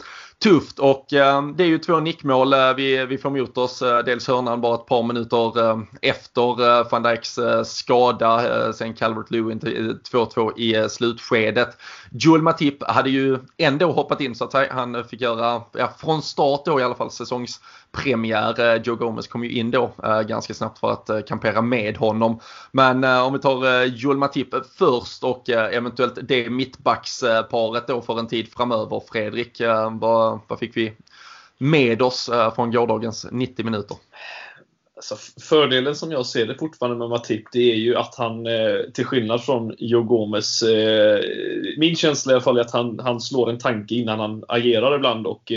tufft. 0.43 0.79
Och 0.79 1.13
eh, 1.13 1.47
det 1.47 1.63
är 1.63 1.67
ju 1.67 1.77
två 1.77 1.99
nickmål 1.99 2.53
vi, 2.75 3.05
vi 3.05 3.17
får 3.17 3.29
mot 3.29 3.57
oss. 3.57 3.83
Dels 4.05 4.27
hörnan 4.27 4.61
bara 4.61 4.75
ett 4.75 4.85
par 4.85 5.03
minuter 5.03 5.81
efter 6.01 6.89
van 6.91 7.03
Dijks 7.03 7.39
skada. 7.63 8.73
sen 8.73 8.93
Calvert 8.93 9.31
Lewin 9.31 9.59
2-2 9.59 10.57
i 10.57 10.89
slutskedet. 10.89 11.77
Joel 12.11 12.41
Matip 12.41 12.83
hade 12.83 13.09
ju 13.09 13.39
ändå 13.57 13.91
hoppat 13.91 14.21
in 14.21 14.35
så 14.35 14.43
att 14.43 14.51
säga. 14.51 14.73
Han 14.73 15.03
fick 15.03 15.21
göra, 15.21 15.61
ja, 15.71 15.93
från 15.97 16.21
start 16.21 16.61
då 16.65 16.79
i 16.79 16.83
alla 16.83 16.95
fall 16.95 17.11
säsongs 17.11 17.59
premiär. 17.93 18.59
Eh, 18.59 18.81
Joe 18.83 18.95
Gomez 18.95 19.27
kom 19.27 19.43
ju 19.43 19.51
in 19.51 19.71
då 19.71 19.91
eh, 20.03 20.21
ganska 20.21 20.53
snabbt 20.53 20.79
för 20.79 20.91
att 20.91 21.09
eh, 21.09 21.21
kampera 21.21 21.61
med 21.61 21.97
honom. 21.97 22.39
Men 22.71 23.03
om 23.03 23.33
vi 23.33 23.39
tar 23.39 23.85
Joel 23.85 24.17
Matip 24.17 24.47
först 24.77 25.23
och 25.23 25.49
eventuellt 25.49 26.19
det 26.23 26.49
mittbacksparet 26.49 27.87
då 27.87 28.01
för 28.01 28.19
en 28.19 28.27
tid 28.27 28.47
framöver. 28.47 29.01
Fredrik, 29.11 29.61
vad, 29.91 30.39
vad 30.47 30.59
fick 30.59 30.77
vi 30.77 30.93
med 31.57 32.01
oss 32.01 32.29
från 32.55 32.71
gårdagens 32.71 33.27
90 33.31 33.65
minuter? 33.65 33.97
Alltså, 34.95 35.15
fördelen 35.41 35.95
som 35.95 36.11
jag 36.11 36.25
ser 36.25 36.45
det 36.45 36.55
fortfarande 36.55 36.97
med 36.97 37.09
Matip, 37.09 37.43
det 37.51 37.71
är 37.71 37.75
ju 37.75 37.95
att 37.95 38.15
han, 38.15 38.45
till 38.93 39.05
skillnad 39.05 39.43
från 39.43 39.75
Joe 39.77 40.03
Gomez, 40.03 40.63
min 41.77 41.95
känsla 41.95 42.31
i 42.31 42.35
alla 42.35 42.43
fall 42.43 42.57
är 42.57 42.61
att 42.61 42.73
han, 42.73 42.99
han 42.99 43.21
slår 43.21 43.49
en 43.49 43.59
tanke 43.59 43.95
innan 43.95 44.19
han 44.19 44.43
agerar 44.47 44.95
ibland 44.95 45.27
och 45.27 45.51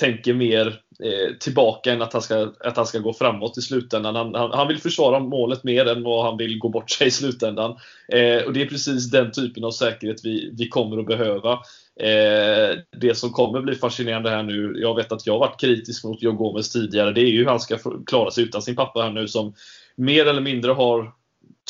tänker 0.00 0.34
mer 0.34 0.66
eh, 1.04 1.36
tillbaka 1.40 1.92
än 1.92 2.02
att 2.02 2.12
han, 2.12 2.22
ska, 2.22 2.52
att 2.60 2.76
han 2.76 2.86
ska 2.86 2.98
gå 2.98 3.12
framåt 3.12 3.58
i 3.58 3.62
slutändan. 3.62 4.16
Han, 4.16 4.34
han, 4.34 4.50
han, 4.52 4.68
vill 4.68 4.78
försvara 4.78 5.20
målet 5.20 5.64
mer 5.64 5.86
än 5.86 6.02
vad 6.02 6.24
han 6.24 6.36
vill 6.36 6.58
gå 6.58 6.68
bort 6.68 6.90
sig 6.90 7.06
i 7.06 7.10
slutändan. 7.10 7.70
Eh, 8.12 8.42
och 8.44 8.52
Det 8.52 8.62
är 8.62 8.66
precis 8.66 9.10
den 9.10 9.32
typen 9.32 9.64
av 9.64 9.70
säkerhet 9.70 10.20
vi, 10.24 10.50
vi 10.58 10.68
kommer 10.68 10.98
att 10.98 11.06
behöva. 11.06 11.52
Eh, 12.00 12.78
det 13.00 13.16
som 13.16 13.30
kommer 13.30 13.60
bli 13.60 13.74
fascinerande 13.74 14.30
här 14.30 14.42
nu, 14.42 14.74
jag 14.76 14.94
vet 14.94 15.12
att 15.12 15.26
jag 15.26 15.38
varit 15.38 15.60
kritisk 15.60 16.04
mot 16.04 16.22
Joe 16.22 16.32
Gomez 16.32 16.72
tidigare, 16.72 17.12
det 17.12 17.20
är 17.20 17.30
ju 17.30 17.38
hur 17.38 17.46
han 17.46 17.60
ska 17.60 17.78
klara 18.06 18.30
sig 18.30 18.44
utan 18.44 18.62
sin 18.62 18.76
pappa 18.76 19.02
här 19.02 19.10
nu 19.10 19.28
som 19.28 19.54
mer 19.96 20.26
eller 20.26 20.40
mindre 20.40 20.72
har 20.72 21.12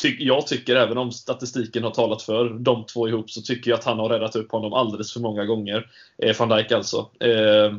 ty 0.01 0.15
jag 0.19 0.47
tycker, 0.47 0.75
även 0.75 0.97
om 0.97 1.11
statistiken 1.11 1.83
har 1.83 1.91
talat 1.91 2.21
för 2.21 2.49
de 2.49 2.85
två 2.85 3.07
ihop, 3.07 3.31
så 3.31 3.41
tycker 3.41 3.71
jag 3.71 3.77
att 3.77 3.85
han 3.85 3.99
har 3.99 4.09
räddat 4.09 4.35
upp 4.35 4.51
honom 4.51 4.73
alldeles 4.73 5.13
för 5.13 5.19
många 5.19 5.45
gånger. 5.45 5.89
Eh, 6.17 6.39
van 6.39 6.49
Dijk 6.49 6.71
alltså. 6.71 7.09
Eh, 7.19 7.77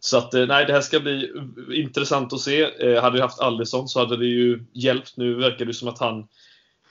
så 0.00 0.18
att 0.18 0.34
eh, 0.34 0.46
nej, 0.46 0.66
det 0.66 0.72
här 0.72 0.80
ska 0.80 1.00
bli 1.00 1.32
intressant 1.72 2.32
att 2.32 2.40
se. 2.40 2.62
Eh, 2.62 3.02
hade 3.02 3.16
vi 3.16 3.22
haft 3.22 3.40
Allison 3.40 3.88
så 3.88 4.00
hade 4.00 4.16
det 4.16 4.26
ju 4.26 4.64
hjälpt. 4.72 5.16
Nu 5.16 5.34
verkar 5.34 5.64
det 5.64 5.74
som 5.74 5.88
att 5.88 5.98
han 5.98 6.28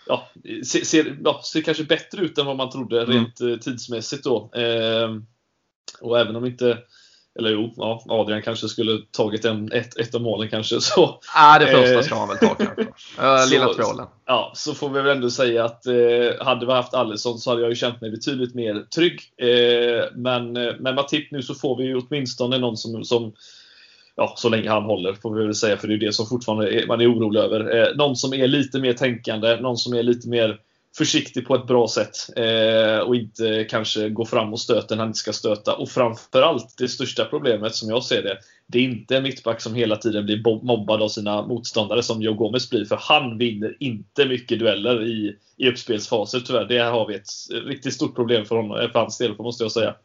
ja, 0.08 0.30
ser, 0.66 0.86
ser, 0.86 1.18
ja, 1.24 1.42
ser 1.44 1.62
kanske 1.62 1.84
bättre 1.84 2.22
ut 2.22 2.38
än 2.38 2.46
vad 2.46 2.58
man 2.58 2.70
trodde 2.70 3.04
mm. 3.04 3.14
rent 3.14 3.42
eh, 3.42 3.56
tidsmässigt 3.56 4.24
då. 4.24 4.50
Eh, 4.54 5.18
och 6.02 6.20
även 6.20 6.36
om 6.36 6.46
inte 6.46 6.78
eller 7.40 7.50
jo, 7.50 7.74
ja, 7.76 8.04
Adrian 8.10 8.42
kanske 8.42 8.68
skulle 8.68 9.02
tagit 9.12 9.46
en, 9.46 9.72
ett, 9.72 9.98
ett 9.98 10.16
av 10.16 10.22
målen 10.22 10.50
kanske. 10.50 10.82
Så, 10.82 11.20
ah, 11.36 11.60
det 11.60 11.68
första 11.68 11.96
eh, 11.96 12.02
ska 12.02 12.16
man 12.16 12.28
väl 12.28 12.38
ta 12.38 12.56
kanske. 12.56 12.86
Lilla 13.56 13.74
tvålen. 13.74 14.06
Ja, 14.26 14.52
så 14.56 14.74
får 14.74 14.90
vi 14.90 15.02
väl 15.02 15.16
ändå 15.16 15.30
säga 15.30 15.66
att 15.66 15.86
eh, 15.86 16.46
hade 16.46 16.66
vi 16.66 16.72
haft 16.72 16.94
Alisson 16.94 17.40
så 17.40 17.50
hade 17.50 17.62
jag 17.62 17.70
ju 17.70 17.76
känt 17.76 18.02
mig 18.02 18.12
betydligt 18.12 18.56
mer 18.56 18.86
trygg. 18.96 19.22
Eh, 19.38 20.04
men 20.16 20.58
eh, 20.58 20.74
med 20.80 20.96
Matip 20.96 21.32
nu 21.32 21.42
så 21.42 21.56
får 21.56 21.78
vi 21.78 21.84
ju 21.84 21.96
åtminstone 21.96 22.58
någon 22.58 22.78
som, 22.78 23.04
som 23.04 23.34
ja, 24.16 24.34
så 24.38 24.50
länge 24.50 24.70
han 24.70 24.84
håller 24.84 25.14
får 25.14 25.36
vi 25.36 25.46
väl 25.46 25.56
säga, 25.56 25.78
för 25.78 25.88
det 25.88 25.94
är 25.94 25.98
det 25.98 26.14
som 26.14 26.26
fortfarande 26.26 26.72
är, 26.72 26.88
man 26.88 27.02
är 27.02 27.14
orolig 27.14 27.40
över. 27.40 27.78
Eh, 27.78 27.96
någon 27.96 28.16
som 28.16 28.34
är 28.34 28.48
lite 28.48 28.80
mer 28.80 28.94
tänkande, 28.94 29.56
någon 29.56 29.78
som 29.78 29.94
är 29.94 30.04
lite 30.04 30.30
mer 30.30 30.60
försiktig 30.98 31.48
på 31.48 31.56
ett 31.56 31.68
bra 31.68 31.88
sätt 31.88 32.18
eh, 32.36 33.00
och 33.00 33.16
inte 33.16 33.64
kanske 33.70 34.10
gå 34.10 34.26
fram 34.26 34.54
och 34.54 34.60
stöta 34.60 34.96
när 34.96 35.00
han 35.00 35.10
inte 35.10 35.20
ska 35.20 35.34
stöta. 35.34 35.76
Och 35.76 35.90
framförallt, 35.90 36.78
det 36.78 36.88
största 36.88 37.26
problemet 37.26 37.76
som 37.76 37.90
jag 37.90 38.04
ser 38.04 38.24
det, 38.24 38.38
det 38.68 38.80
är 38.80 38.84
inte 38.84 39.18
en 39.18 39.24
mittback 39.24 39.62
som 39.62 39.76
hela 39.76 39.96
tiden 39.96 40.26
blir 40.26 40.66
mobbad 40.66 41.02
av 41.02 41.10
sina 41.10 41.42
motståndare 41.42 42.04
som 42.04 42.22
Joe 42.22 42.34
Gomez 42.34 42.70
blir, 42.70 42.86
för 42.86 43.00
han 43.02 43.38
vinner 43.38 43.78
inte 43.80 44.26
mycket 44.26 44.60
dueller 44.60 45.04
i, 45.04 45.36
i 45.58 45.70
uppspelsfaser 45.70 46.40
tyvärr. 46.40 46.66
Det 46.66 46.80
har 46.80 47.08
vi 47.08 47.16
ett 47.16 47.30
riktigt 47.66 47.94
stort 47.94 48.16
problem 48.16 48.46
för, 48.46 48.56
honom, 48.56 48.80
eh, 48.80 48.92
för 48.92 49.00
hans 49.00 49.18
del, 49.18 49.38
måste 49.38 49.64
jag 49.64 49.72
säga. 49.72 49.96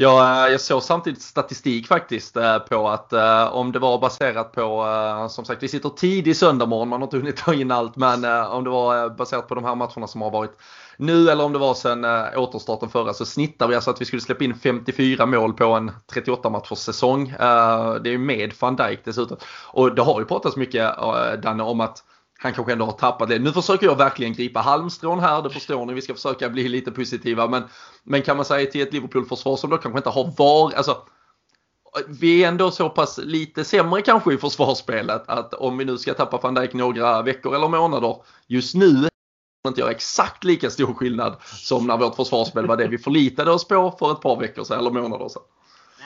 Jag, 0.00 0.46
eh, 0.46 0.52
jag 0.52 0.60
såg 0.60 0.82
samtidigt 0.82 1.22
statistik 1.22 1.86
faktiskt 1.86 2.36
eh, 2.36 2.58
på 2.58 2.88
att 2.88 3.12
eh, 3.12 3.54
om 3.54 3.72
det 3.72 3.78
var 3.78 3.98
baserat 3.98 4.52
på, 4.52 4.86
som 5.30 5.44
sagt 5.44 5.62
vi 5.62 5.68
sitter 5.68 5.88
tidig 5.88 6.36
söndag 6.36 6.66
morgon, 6.66 6.88
man 6.88 7.00
har 7.00 7.06
inte 7.06 7.16
hunnit 7.16 7.36
ta 7.36 7.54
in 7.54 7.70
allt, 7.70 7.96
men 7.96 8.24
om 8.24 8.64
det 8.64 8.70
var 8.70 9.10
baserat 9.10 9.48
på 9.48 9.54
de 9.54 9.64
här 9.64 9.74
matcherna 9.74 10.06
som 10.06 10.22
har 10.22 10.30
varit 10.30 10.50
nu 10.96 11.30
eller 11.30 11.44
om 11.44 11.52
det 11.52 11.58
var 11.58 11.74
sen 11.74 12.04
återstarten 12.36 12.88
förra 12.88 13.14
så 13.14 13.26
snittar 13.26 13.68
vi 13.68 13.74
alltså 13.74 13.90
att 13.90 14.00
vi 14.00 14.04
skulle 14.04 14.22
släppa 14.22 14.44
in 14.44 14.54
54 14.54 15.26
mål 15.26 15.52
på 15.52 15.64
en 15.64 15.90
38 16.12 16.50
matchers 16.50 16.78
säsong. 16.78 17.34
Det 17.38 18.14
är 18.14 18.18
med 18.18 18.54
van 18.60 18.76
Dijk 18.76 19.00
dessutom. 19.04 19.36
Och 19.66 19.94
det 19.94 20.02
har 20.02 20.20
ju 20.20 20.26
pratats 20.26 20.56
mycket 20.56 20.94
Danne 21.42 21.62
om 21.62 21.80
att 21.80 22.02
han 22.40 22.52
kanske 22.52 22.72
ändå 22.72 22.84
har 22.84 22.92
tappat 22.92 23.28
det. 23.28 23.38
Nu 23.38 23.52
försöker 23.52 23.86
jag 23.86 23.96
verkligen 23.96 24.32
gripa 24.32 24.60
halmstrån 24.60 25.20
här, 25.20 25.42
det 25.42 25.50
förstår 25.50 25.86
ni. 25.86 25.94
Vi 25.94 26.02
ska 26.02 26.14
försöka 26.14 26.48
bli 26.48 26.68
lite 26.68 26.90
positiva. 26.90 27.48
Men, 27.48 27.62
men 28.02 28.22
kan 28.22 28.36
man 28.36 28.44
säga 28.44 28.70
till 28.70 28.82
ett 28.82 28.92
Liverpool-försvar 28.92 29.56
som 29.56 29.70
då 29.70 29.76
kanske 29.76 29.98
inte 29.98 30.10
har 30.10 30.32
var, 30.36 30.72
alltså 30.72 30.96
vi 32.08 32.44
är 32.44 32.48
ändå 32.48 32.70
så 32.70 32.90
pass 32.90 33.18
lite 33.18 33.64
sämre 33.64 34.02
kanske 34.02 34.34
i 34.34 34.38
försvarsspelet 34.38 35.22
att 35.26 35.54
om 35.54 35.78
vi 35.78 35.84
nu 35.84 35.98
ska 35.98 36.14
tappa 36.14 36.38
van 36.42 36.54
Dijk 36.54 36.74
några 36.74 37.22
veckor 37.22 37.54
eller 37.54 37.68
månader 37.68 38.16
just 38.46 38.74
nu 38.74 39.08
inte 39.68 39.80
göra 39.80 39.90
exakt 39.90 40.44
lika 40.44 40.70
stor 40.70 40.94
skillnad 40.94 41.36
som 41.44 41.86
när 41.86 41.96
vårt 41.96 42.16
försvarsspel 42.16 42.66
var 42.66 42.76
det 42.76 42.88
vi 42.88 42.98
förlitade 42.98 43.50
oss 43.50 43.68
på 43.68 43.96
för 43.98 44.12
ett 44.12 44.20
par 44.20 44.40
veckor 44.40 44.64
sedan 44.64 44.78
eller 44.78 44.90
månader 44.90 45.28
sedan. 45.28 45.42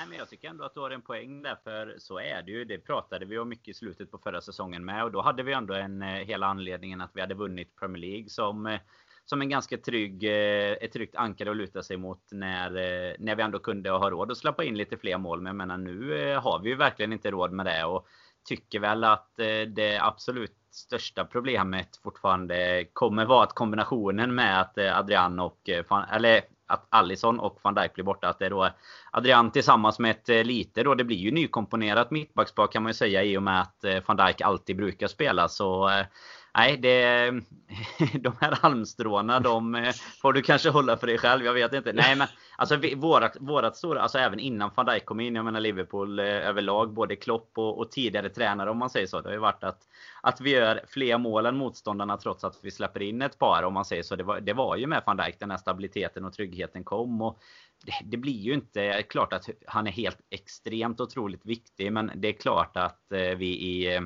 Nej, 0.03 0.09
men 0.09 0.19
jag 0.19 0.29
tycker 0.29 0.49
ändå 0.49 0.65
att 0.65 0.75
du 0.75 0.81
har 0.81 0.91
en 0.91 1.03
poäng 1.03 1.43
där, 1.43 1.57
för 1.65 1.95
så 1.99 2.19
är 2.19 2.43
det 2.43 2.53
ju. 2.53 2.65
Det 2.65 2.79
pratade 2.79 3.27
vi 3.27 3.39
om 3.39 3.49
mycket 3.49 3.69
i 3.69 3.75
slutet 3.75 4.11
på 4.11 4.19
förra 4.19 4.41
säsongen 4.41 4.85
med 4.85 5.05
och 5.05 5.13
då 5.13 5.23
hade 5.23 5.43
vi 5.43 5.53
ändå 5.53 5.75
en 5.75 6.03
eh, 6.03 6.09
hela 6.09 6.47
anledningen 6.47 7.01
att 7.01 7.11
vi 7.15 7.21
hade 7.21 7.35
vunnit 7.35 7.77
Premier 7.77 8.01
League 8.01 8.29
som 8.29 8.67
eh, 8.67 8.81
som 9.25 9.43
en 9.43 9.49
ganska 9.49 9.79
trygg, 9.79 10.25
eh, 10.25 10.73
ett 10.73 10.93
tryggt 10.93 11.17
ankare 11.17 11.51
att 11.51 11.57
luta 11.57 11.83
sig 11.83 11.97
mot 11.97 12.23
när, 12.33 12.71
när 13.19 13.37
vi 13.37 13.43
ändå 13.43 13.59
kunde 13.59 13.91
ha 13.91 14.11
råd 14.11 14.31
att 14.31 14.39
släppa 14.39 14.65
in 14.65 14.79
lite 14.79 14.97
fler 14.97 15.19
mål. 15.19 15.41
Men 15.41 15.47
jag 15.47 15.57
menar 15.57 15.79
nu 15.79 16.35
har 16.37 16.61
vi 16.63 16.69
ju 16.69 16.77
verkligen 16.77 17.13
inte 17.13 17.31
råd 17.31 17.53
med 17.53 17.67
det 17.67 17.85
och 17.85 18.07
tycker 18.45 18.81
väl 18.81 19.05
att 19.05 19.31
det 19.67 19.99
absolut 20.01 20.57
största 20.71 21.25
problemet 21.25 21.97
fortfarande 22.03 22.85
kommer 22.93 23.27
vara 23.27 23.45
att 23.45 23.55
kombinationen 23.55 24.35
med 24.35 24.61
att 24.61 24.79
Adrian 24.79 25.41
och, 25.41 25.69
eller 26.13 26.43
att 26.67 26.87
Allison 26.89 27.41
och 27.41 27.59
van 27.63 27.75
Dijk 27.75 27.95
blir 27.95 28.05
borta. 28.05 28.29
Att 28.29 28.39
det 28.39 28.47
är 28.47 28.51
då 28.51 28.71
Adrian 29.11 29.51
tillsammans 29.51 29.99
med 29.99 30.11
ett 30.11 30.29
eh, 30.29 30.45
lite 30.45 30.83
då. 30.83 30.95
Det 30.95 31.05
blir 31.05 31.17
ju 31.17 31.31
nykomponerat 31.31 32.11
mittbackspar 32.11 32.67
kan 32.67 32.83
man 32.83 32.91
ju 32.91 32.95
säga 32.95 33.23
i 33.23 33.37
och 33.37 33.43
med 33.43 33.61
att 33.61 33.85
eh, 33.85 34.03
van 34.07 34.17
Dijk 34.17 34.41
alltid 34.41 34.77
brukar 34.77 35.07
spela. 35.07 35.49
Så 35.49 35.89
eh, 35.89 36.07
nej, 36.55 36.77
det, 36.77 37.31
de 38.21 38.33
här 38.41 38.59
halmstråna 38.63 39.41
de 39.41 39.75
eh, 39.75 39.93
får 40.23 40.33
du 40.33 40.43
kanske 40.43 40.71
hålla 40.71 40.97
för 40.97 41.07
dig 41.07 41.19
själv. 41.19 41.45
Jag 41.45 41.55
vet 41.55 41.73
inte. 41.73 41.93
Nej, 41.93 42.17
men 42.17 42.29
alltså 42.57 42.81
vårat, 42.97 43.37
vårat 43.41 43.77
stora, 43.77 44.01
alltså 44.01 44.19
även 44.19 44.39
innan 44.39 44.71
van 44.75 44.87
Dijk 44.87 45.05
kom 45.05 45.21
in. 45.21 45.35
Jag 45.35 45.45
menar 45.45 45.61
Liverpool 45.61 46.19
eh, 46.19 46.25
överlag, 46.25 46.93
både 46.93 47.17
Klopp 47.17 47.51
och, 47.55 47.79
och, 47.79 47.91
tidigare 47.91 48.29
tränare 48.29 48.71
om 48.71 48.79
man 48.79 48.91
säger 48.91 49.07
så. 49.07 49.21
Det 49.21 49.29
har 49.29 49.35
ju 49.35 49.41
varit 49.41 49.65
att, 49.65 49.83
att 50.23 50.41
vi 50.41 50.51
gör 50.51 50.81
fler 50.89 51.19
mål 51.19 51.47
än 51.47 51.57
motståndarna 51.57 52.17
trots 52.17 52.45
att 52.45 52.59
vi 52.63 52.71
släpper 52.71 53.03
in 53.03 53.23
ett 53.23 53.39
par 53.39 53.63
om 53.63 53.75
man 53.75 53.85
säger 53.85 54.03
så. 54.03 54.17
Det 54.17 54.25
var, 54.25 54.41
det 54.41 54.53
var 54.53 54.77
ju 54.77 54.87
med 54.87 55.03
van 55.07 55.17
Dijk 55.17 55.39
den 55.39 55.51
här 55.51 55.59
stabiliteten 55.59 56.25
och 56.25 56.33
tryggheten 56.33 56.85
kom. 56.85 57.23
Och 57.23 57.39
det, 57.85 57.93
det 58.05 58.17
blir 58.17 58.41
ju 58.41 58.55
inte 58.55 59.03
klart 59.03 59.33
att 59.33 59.49
han 59.67 59.87
är 59.87 59.91
helt 59.91 60.19
extremt 60.31 61.01
otroligt 61.01 61.47
viktig, 61.47 61.93
men 61.93 62.13
det 62.15 62.29
är 62.29 62.33
klart 62.33 62.77
att 62.77 63.13
eh, 63.13 63.21
vi 63.21 63.47
i 63.47 63.97
eh, 63.97 64.03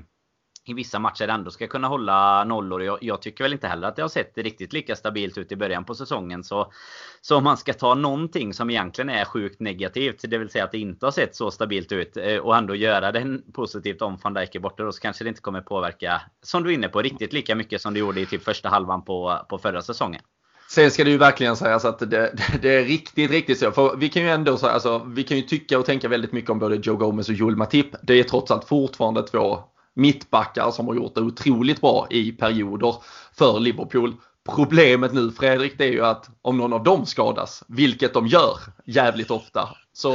i 0.68 0.74
vissa 0.74 0.98
matcher 0.98 1.28
ändå 1.28 1.50
ska 1.50 1.66
kunna 1.66 1.88
hålla 1.88 2.44
nollor. 2.44 2.82
Jag, 2.82 2.98
jag, 3.00 3.22
tycker 3.22 3.44
väl 3.44 3.52
inte 3.52 3.68
heller 3.68 3.88
att 3.88 3.96
det 3.96 4.02
har 4.02 4.08
sett 4.08 4.38
riktigt 4.38 4.72
lika 4.72 4.96
stabilt 4.96 5.38
ut 5.38 5.52
i 5.52 5.56
början 5.56 5.84
på 5.84 5.94
säsongen. 5.94 6.44
Så, 6.44 6.72
så 7.20 7.36
om 7.36 7.44
man 7.44 7.56
ska 7.56 7.72
ta 7.72 7.94
någonting 7.94 8.54
som 8.54 8.70
egentligen 8.70 9.08
är 9.08 9.24
sjukt 9.24 9.60
negativt, 9.60 10.20
det 10.28 10.38
vill 10.38 10.50
säga 10.50 10.64
att 10.64 10.72
det 10.72 10.78
inte 10.78 11.06
har 11.06 11.10
sett 11.10 11.36
så 11.36 11.50
stabilt 11.50 11.92
ut 11.92 12.16
eh, 12.16 12.36
och 12.36 12.56
ändå 12.56 12.74
göra 12.74 13.12
det 13.12 13.38
positivt 13.52 14.02
om 14.02 14.18
van 14.22 14.34
Dijk 14.34 14.54
är 14.54 14.60
borta 14.60 14.82
då 14.82 14.92
så 14.92 15.00
kanske 15.00 15.24
det 15.24 15.28
inte 15.28 15.40
kommer 15.40 15.60
påverka, 15.60 16.22
som 16.42 16.62
du 16.62 16.70
är 16.70 16.74
inne 16.74 16.88
på, 16.88 17.02
riktigt 17.02 17.32
lika 17.32 17.54
mycket 17.54 17.80
som 17.80 17.94
det 17.94 18.00
gjorde 18.00 18.20
i 18.20 18.26
typ 18.26 18.44
första 18.44 18.68
halvan 18.68 19.04
på, 19.04 19.46
på 19.48 19.58
förra 19.58 19.82
säsongen. 19.82 20.22
Sen 20.68 20.90
ska 20.90 21.04
det 21.04 21.10
ju 21.10 21.18
verkligen 21.18 21.56
sägas 21.56 21.84
att 21.84 21.98
det, 21.98 22.32
det, 22.62 22.76
är 22.76 22.84
riktigt, 22.84 23.30
riktigt 23.30 23.58
så. 23.58 23.72
För 23.72 23.96
vi 23.96 24.08
kan 24.08 24.22
ju 24.22 24.28
ändå 24.28 24.56
så, 24.56 24.66
alltså, 24.66 25.02
vi 25.06 25.22
kan 25.22 25.36
ju 25.36 25.42
tycka 25.42 25.78
och 25.78 25.86
tänka 25.86 26.08
väldigt 26.08 26.32
mycket 26.32 26.50
om 26.50 26.58
både 26.58 26.76
Joe 26.76 26.96
Gomez 26.96 27.28
och 27.28 27.34
Joel 27.34 27.56
Matip. 27.56 27.86
Det 28.02 28.14
är 28.14 28.24
trots 28.24 28.50
allt 28.50 28.64
fortfarande 28.64 29.22
två 29.22 29.58
mittbackar 29.96 30.70
som 30.70 30.86
har 30.86 30.94
gjort 30.94 31.14
det 31.14 31.20
otroligt 31.20 31.80
bra 31.80 32.06
i 32.10 32.32
perioder 32.32 32.94
för 33.32 33.60
Liverpool. 33.60 34.14
Problemet 34.54 35.12
nu 35.12 35.30
Fredrik 35.30 35.78
det 35.78 35.84
är 35.84 35.92
ju 35.92 36.04
att 36.04 36.30
om 36.42 36.58
någon 36.58 36.72
av 36.72 36.82
dem 36.82 37.06
skadas, 37.06 37.64
vilket 37.68 38.14
de 38.14 38.26
gör 38.26 38.58
jävligt 38.84 39.30
ofta, 39.30 39.68
så 39.92 40.12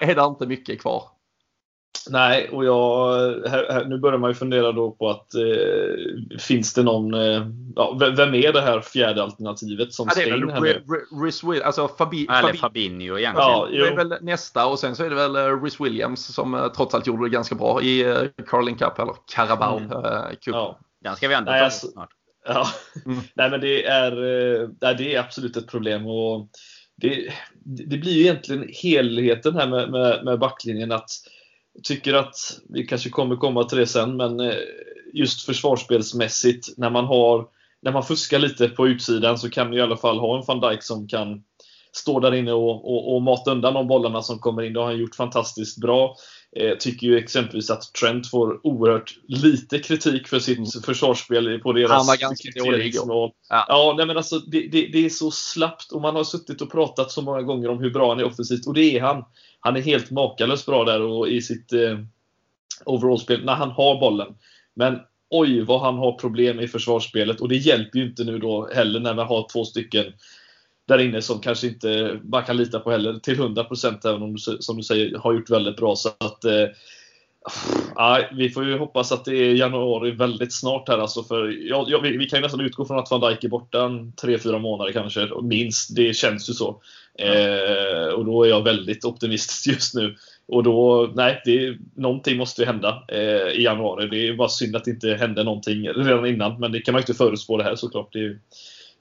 är 0.00 0.14
det 0.14 0.24
inte 0.24 0.46
mycket 0.46 0.80
kvar. 0.80 1.02
Nej, 2.10 2.48
och 2.48 2.64
jag, 2.64 3.12
här, 3.48 3.66
här, 3.72 3.84
nu 3.84 3.98
börjar 3.98 4.18
man 4.18 4.30
ju 4.30 4.34
fundera 4.34 4.72
då 4.72 4.90
på 4.90 5.10
att 5.10 5.34
eh, 5.34 6.38
finns 6.38 6.74
det 6.74 6.82
någon, 6.82 7.14
eh, 7.14 7.46
ja, 7.76 7.96
vem 8.16 8.34
är 8.34 8.52
det 8.52 8.60
här 8.60 8.80
fjärde 8.80 9.22
alternativet 9.22 9.92
som 9.92 10.06
ja, 10.06 10.10
ska 10.10 10.36
in 10.36 10.50
här 10.50 10.60
nu? 10.60 10.84
Rhys 11.24 11.44
Will, 11.44 11.62
alltså 11.62 11.88
Fabi, 11.88 12.26
Eller 12.30 12.42
Fabi, 12.42 12.58
Fabinho 12.58 13.18
egentligen. 13.18 13.48
Ja, 13.48 13.68
det 13.70 13.88
är 13.88 13.96
väl 13.96 14.14
nästa 14.20 14.66
och 14.66 14.78
sen 14.78 14.96
så 14.96 15.04
är 15.04 15.10
det 15.10 15.16
väl 15.16 15.36
eh, 15.36 15.62
Rhys 15.62 15.80
Williams 15.80 16.34
som 16.34 16.54
eh, 16.54 16.72
trots 16.72 16.94
allt 16.94 17.06
gjorde 17.06 17.24
det 17.24 17.30
ganska 17.30 17.54
bra 17.54 17.82
i 17.82 18.04
uh, 18.04 18.28
Carling 18.46 18.76
Cup 18.76 18.98
eller 18.98 19.14
Carabao 19.34 19.78
mm. 19.78 19.90
Cup. 20.30 20.54
Ja. 20.54 20.78
Den 21.04 21.16
ska 21.16 21.28
vi 21.28 21.34
ändå 21.34 21.52
ta 21.52 21.58
alltså, 21.58 21.86
snart. 21.86 22.10
Ja. 22.48 22.66
Mm. 23.06 23.20
Nej 23.34 23.50
men 23.50 23.60
det 23.60 23.86
är, 23.86 24.12
nej, 24.80 24.94
det 24.94 25.14
är 25.14 25.20
absolut 25.20 25.56
ett 25.56 25.70
problem. 25.70 26.06
och 26.06 26.48
det, 26.96 27.32
det 27.64 27.98
blir 27.98 28.12
ju 28.12 28.20
egentligen 28.20 28.68
helheten 28.82 29.56
här 29.56 29.66
med, 29.66 29.90
med, 29.90 30.24
med 30.24 30.38
backlinjen 30.38 30.92
att 30.92 31.10
tycker 31.82 32.14
att, 32.14 32.34
vi 32.68 32.86
kanske 32.86 33.10
kommer 33.10 33.36
komma 33.36 33.64
till 33.64 33.78
det 33.78 33.86
sen, 33.86 34.16
men 34.16 34.40
eh, 34.40 34.54
just 35.12 35.46
försvarsspelsmässigt 35.46 36.68
när 36.76 36.90
man 36.90 37.04
har 37.04 37.46
när 37.82 37.92
man 37.92 38.02
fuskar 38.02 38.38
lite 38.38 38.68
på 38.68 38.88
utsidan 38.88 39.38
så 39.38 39.50
kan 39.50 39.70
du 39.70 39.78
i 39.78 39.80
alla 39.80 39.96
fall 39.96 40.18
ha 40.18 40.38
en 40.38 40.44
van 40.46 40.60
Dijk 40.60 40.82
som 40.82 41.08
kan 41.08 41.42
stå 41.92 42.20
där 42.20 42.34
inne 42.34 42.52
och, 42.52 42.92
och, 42.92 43.14
och 43.14 43.22
mata 43.22 43.50
undan 43.50 43.74
de 43.74 43.88
bollarna 43.88 44.22
som 44.22 44.38
kommer 44.38 44.62
in. 44.62 44.72
Det 44.72 44.80
har 44.80 44.86
han 44.86 44.98
gjort 44.98 45.14
fantastiskt 45.14 45.80
bra. 45.80 46.16
Eh, 46.56 46.76
tycker 46.78 47.06
ju 47.06 47.18
exempelvis 47.18 47.70
att 47.70 47.92
Trent 48.00 48.30
får 48.30 48.66
oerhört 48.66 49.14
lite 49.28 49.78
kritik 49.78 50.28
för 50.28 50.38
sitt 50.38 50.58
mm. 50.58 50.68
försvarsspel 50.84 51.60
på 51.60 51.72
deras 51.72 51.90
Han 51.90 52.06
var 52.06 52.16
ganska 52.16 52.48
dålig. 52.64 52.94
Ja, 52.94 53.32
ja 53.48 53.94
nej, 53.96 54.06
men 54.06 54.16
alltså, 54.16 54.38
det, 54.38 54.60
det, 54.60 54.86
det, 54.86 55.04
är 55.04 55.08
så 55.08 55.30
slappt 55.30 55.92
och 55.92 56.00
man 56.00 56.16
har 56.16 56.24
suttit 56.24 56.62
och 56.62 56.72
pratat 56.72 57.10
så 57.10 57.22
många 57.22 57.42
gånger 57.42 57.68
om 57.68 57.78
hur 57.78 57.90
bra 57.90 58.08
han 58.08 58.20
är 58.20 58.24
offensivt 58.24 58.66
och 58.66 58.74
det 58.74 58.96
är 58.96 59.00
han. 59.00 59.24
Han 59.64 59.76
är 59.76 59.80
helt 59.80 60.10
makalöst 60.10 60.66
bra 60.66 60.84
där 60.84 61.00
och 61.00 61.28
i 61.28 61.42
sitt 61.42 61.72
eh, 61.72 61.98
overallspel 62.84 63.44
när 63.44 63.54
han 63.54 63.70
har 63.70 64.00
bollen. 64.00 64.34
Men 64.74 64.98
oj 65.30 65.60
vad 65.60 65.80
han 65.80 65.98
har 65.98 66.12
problem 66.12 66.60
i 66.60 66.68
försvarsspelet 66.68 67.40
och 67.40 67.48
det 67.48 67.56
hjälper 67.56 67.98
ju 67.98 68.04
inte 68.04 68.24
nu 68.24 68.38
då 68.38 68.68
heller 68.74 69.00
när 69.00 69.14
vi 69.14 69.20
har 69.20 69.48
två 69.52 69.64
stycken 69.64 70.12
där 70.88 70.98
inne 70.98 71.22
som 71.22 71.40
kanske 71.40 71.66
inte 71.66 72.20
man 72.22 72.44
kan 72.44 72.56
lita 72.56 72.80
på 72.80 72.90
heller 72.90 73.18
till 73.18 73.40
100% 73.40 74.08
även 74.08 74.22
om 74.22 74.34
du 74.34 74.38
som 74.38 74.76
du 74.76 74.82
säger 74.82 75.18
har 75.18 75.34
gjort 75.34 75.50
väldigt 75.50 75.76
bra. 75.76 75.96
Så 75.96 76.08
att, 76.08 76.44
eh, 76.44 76.66
ja, 77.94 78.20
vi 78.32 78.50
får 78.50 78.64
ju 78.64 78.78
hoppas 78.78 79.12
att 79.12 79.24
det 79.24 79.36
är 79.36 79.54
januari 79.54 80.10
väldigt 80.10 80.52
snart 80.52 80.88
här 80.88 80.98
alltså 80.98 81.22
för 81.22 81.68
ja, 81.68 81.86
ja, 81.88 82.00
vi, 82.00 82.16
vi, 82.16 82.26
kan 82.26 82.38
ju 82.38 82.42
nästan 82.42 82.60
utgå 82.60 82.84
från 82.84 82.98
att 82.98 83.10
van 83.10 83.20
Dijk 83.20 83.44
är 83.44 83.48
borta 83.48 83.84
en 83.84 84.12
3-4 84.12 84.58
månader 84.58 84.92
kanske, 84.92 85.28
minst. 85.42 85.96
Det 85.96 86.16
känns 86.16 86.50
ju 86.50 86.52
så. 86.52 86.80
Eh, 87.18 88.14
och 88.14 88.24
då 88.24 88.44
är 88.44 88.48
jag 88.48 88.62
väldigt 88.62 89.04
optimistisk 89.04 89.66
just 89.74 89.94
nu. 89.94 90.16
Och 90.48 90.62
då, 90.62 91.10
nej, 91.14 91.42
det, 91.44 91.76
någonting 91.94 92.36
måste 92.36 92.62
ju 92.62 92.66
hända 92.66 93.04
eh, 93.08 93.48
i 93.48 93.62
januari. 93.62 94.08
Det 94.08 94.28
är 94.28 94.34
bara 94.34 94.48
synd 94.48 94.76
att 94.76 94.84
det 94.84 94.90
inte 94.90 95.14
hände 95.14 95.44
någonting 95.44 95.88
redan 95.88 96.26
innan, 96.26 96.60
men 96.60 96.72
det 96.72 96.80
kan 96.80 96.92
man 96.92 96.98
ju 96.98 97.02
inte 97.02 97.14
förutspå 97.14 97.56
det 97.56 97.64
här 97.64 97.76
såklart. 97.76 98.12
Det 98.12 98.18
är, 98.18 98.38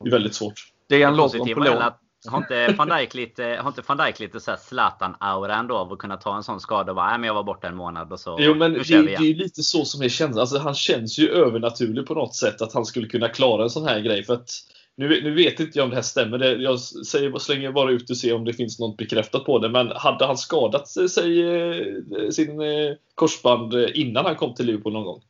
det 0.04 0.10
är 0.10 0.12
väldigt 0.12 0.36
svårt. 0.36 0.54
Det 0.90 1.04
är 1.04 1.08
en 1.08 1.16
låt 1.16 1.38
på 1.38 1.60
lån. 1.60 1.84
Har 2.28 2.38
inte 2.38 2.76
van 2.78 2.90
Dijk 2.90 3.14
lite, 3.14 3.44
har 3.44 3.68
inte 3.68 3.82
van 3.88 3.98
Dijk 3.98 4.20
lite 4.20 4.40
så 4.40 4.52
Zlatan-aura 4.58 5.56
ändå 5.56 5.78
av 5.78 5.94
att 5.94 6.00
kunna 6.00 6.18
ta 6.18 6.36
en 6.36 6.44
sån 6.44 6.60
skada 6.60 6.92
och 6.92 6.96
bara, 6.96 7.18
men 7.18 7.28
jag 7.28 7.34
var 7.34 7.44
borta 7.44 7.68
en 7.68 7.76
månad 7.76 8.12
och 8.12 8.20
så 8.20 8.38
Jo 8.40 8.56
men 8.56 8.74
det, 8.74 8.84
det, 8.84 9.16
är 9.16 9.22
ju 9.22 9.34
lite 9.34 9.64
så 9.64 9.86
som 9.86 10.02
är 10.02 10.10
känslan. 10.10 10.42
Alltså, 10.42 10.58
han 10.58 10.76
känns 10.76 11.20
ju 11.20 11.30
övernaturlig 11.30 12.06
på 12.06 12.14
något 12.14 12.36
sätt 12.36 12.62
att 12.62 12.74
han 12.74 12.86
skulle 12.86 13.08
kunna 13.08 13.30
klara 13.30 13.64
en 13.64 13.70
sån 13.70 13.88
här 13.88 14.00
grej. 14.00 14.24
För 14.24 14.34
att 14.34 14.50
nu, 14.98 15.24
nu 15.24 15.36
vet 15.36 15.60
inte 15.60 15.78
jag 15.78 15.84
om 15.84 15.90
det 15.90 15.96
här 15.96 16.04
stämmer. 16.04 16.38
Det, 16.38 16.56
jag 16.56 16.80
säger, 16.80 17.38
slänger 17.38 17.72
bara 17.72 17.92
ut 17.92 18.10
och 18.10 18.18
ser 18.18 18.36
om 18.36 18.46
det 18.46 18.54
finns 18.54 18.80
något 18.80 18.98
bekräftat 18.98 19.46
på 19.46 19.60
det. 19.60 19.70
Men 19.70 19.92
hade 19.96 20.26
han 20.26 20.38
skadat 20.38 20.88
sig, 20.88 21.42
eh, 21.42 22.30
sin 22.32 22.62
eh, 22.62 22.94
korsband 23.16 23.74
innan 23.74 24.26
han 24.26 24.36
kom 24.36 24.54
till 24.54 24.66
Liverpool 24.66 24.94
någon 24.94 25.06
gång? 25.06 25.22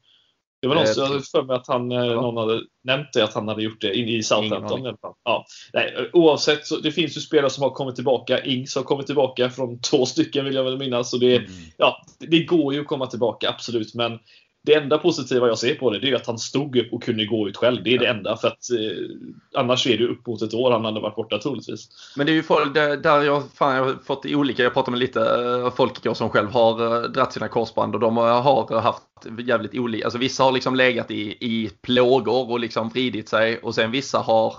Det 0.61 0.67
var 0.67 0.75
någon 0.75 0.87
som 0.87 1.03
hade 1.03 1.21
för 1.21 1.43
mig 1.43 1.55
att 1.55 1.67
han, 1.67 1.91
eh, 1.91 1.97
ja. 1.97 2.21
någon 2.21 2.37
hade 2.37 2.61
nämnt 2.83 3.07
det, 3.13 3.23
att 3.23 3.33
han 3.33 3.47
hade 3.47 3.63
gjort 3.63 3.81
det 3.81 3.93
i 3.93 4.23
Southampton. 4.23 4.87
I 4.87 4.93
ja. 5.23 5.45
Nej, 5.73 6.09
oavsett, 6.13 6.67
så 6.67 6.77
det 6.77 6.91
finns 6.91 7.17
ju 7.17 7.21
spelare 7.21 7.49
som 7.49 7.63
har 7.63 7.69
kommit 7.69 7.95
tillbaka. 7.95 8.43
Ings 8.43 8.75
har 8.75 8.83
kommit 8.83 9.05
tillbaka 9.05 9.49
från 9.49 9.79
två 9.91 10.05
stycken 10.05 10.45
vill 10.45 10.55
jag 10.55 10.63
väl 10.63 10.77
minnas. 10.77 11.11
Så 11.11 11.17
det, 11.17 11.37
mm. 11.37 11.51
ja, 11.77 12.05
det 12.19 12.43
går 12.43 12.73
ju 12.73 12.81
att 12.81 12.87
komma 12.87 13.07
tillbaka, 13.07 13.49
absolut. 13.49 13.95
Men 13.95 14.19
det 14.63 14.73
enda 14.73 14.97
positiva 14.97 15.47
jag 15.47 15.57
ser 15.57 15.75
på 15.75 15.89
det, 15.89 15.99
det 15.99 16.09
är 16.09 16.15
att 16.15 16.27
han 16.27 16.37
stod 16.37 16.77
upp 16.77 16.93
och 16.93 17.03
kunde 17.03 17.25
gå 17.25 17.49
ut 17.49 17.57
själv. 17.57 17.83
Det 17.83 17.93
är 17.93 17.99
det 17.99 18.07
enda. 18.07 18.37
För 18.37 18.47
att 18.47 18.71
eh, 18.71 19.61
annars 19.61 19.87
är 19.87 19.97
det 19.97 20.07
upp 20.07 20.27
mot 20.27 20.41
ett 20.41 20.53
år 20.53 20.71
han 20.71 20.85
hade 20.85 20.99
varit 20.99 21.15
borta 21.15 21.37
troligtvis. 21.37 21.89
Men 22.15 22.25
det 22.25 22.31
är 22.31 22.33
ju 22.33 22.43
folk 22.43 22.73
där 22.73 23.21
jag, 23.21 23.43
fan, 23.53 23.75
jag 23.75 23.83
har 23.83 23.95
fått 24.05 24.25
olika, 24.25 24.63
jag 24.63 24.73
pratade 24.73 24.91
med 24.91 24.99
lite 24.99 25.21
eh, 25.21 25.73
folk 25.73 26.05
igår 26.05 26.13
som 26.13 26.29
själv 26.29 26.51
har 26.51 27.07
dratt 27.07 27.33
sina 27.33 27.47
korsband 27.47 27.95
och 27.95 28.01
de 28.01 28.17
har 28.17 28.81
haft 28.81 29.03
jävligt 29.45 29.75
olika, 29.75 30.05
alltså 30.05 30.19
vissa 30.19 30.43
har 30.43 30.51
liksom 30.51 30.75
legat 30.75 31.11
i, 31.11 31.37
i 31.39 31.69
plågor 31.81 32.51
och 32.51 32.59
liksom 32.59 32.89
vridit 32.89 33.29
sig 33.29 33.57
och 33.57 33.75
sen 33.75 33.91
vissa 33.91 34.19
har 34.19 34.55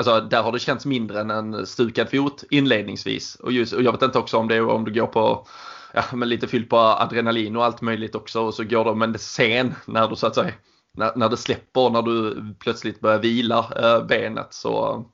Alltså 0.00 0.20
där 0.20 0.42
har 0.42 0.52
det 0.52 0.58
känts 0.58 0.86
mindre 0.86 1.20
än 1.20 1.30
en 1.30 1.66
stukad 1.66 2.10
fot 2.10 2.44
inledningsvis. 2.50 3.34
Och, 3.34 3.52
just, 3.52 3.72
och 3.72 3.82
jag 3.82 3.92
vet 3.92 4.02
inte 4.02 4.18
också 4.18 4.36
om 4.36 4.48
det 4.48 4.56
är 4.56 4.68
om 4.68 4.84
du 4.84 4.92
går 4.92 5.06
på 5.06 5.46
ja, 5.92 6.02
men 6.12 6.28
lite 6.28 6.48
fyllt 6.48 6.68
på 6.68 6.78
adrenalin 6.78 7.56
och 7.56 7.64
allt 7.64 7.80
möjligt 7.80 8.14
också 8.14 8.40
och 8.40 8.54
så 8.54 8.64
går 8.64 8.84
de 8.84 9.02
en 9.02 9.18
sen 9.18 9.74
när 9.86 10.08
du 10.08 10.16
så 10.16 10.26
att 10.26 10.34
säga 10.34 10.52
när, 10.98 11.12
när 11.16 11.28
det 11.28 11.36
släpper, 11.36 11.90
när 11.90 12.02
du 12.02 12.44
plötsligt 12.58 13.00
börjar 13.00 13.18
vila 13.18 13.72
eh, 13.76 14.06
benet 14.06 14.46
så 14.50 15.04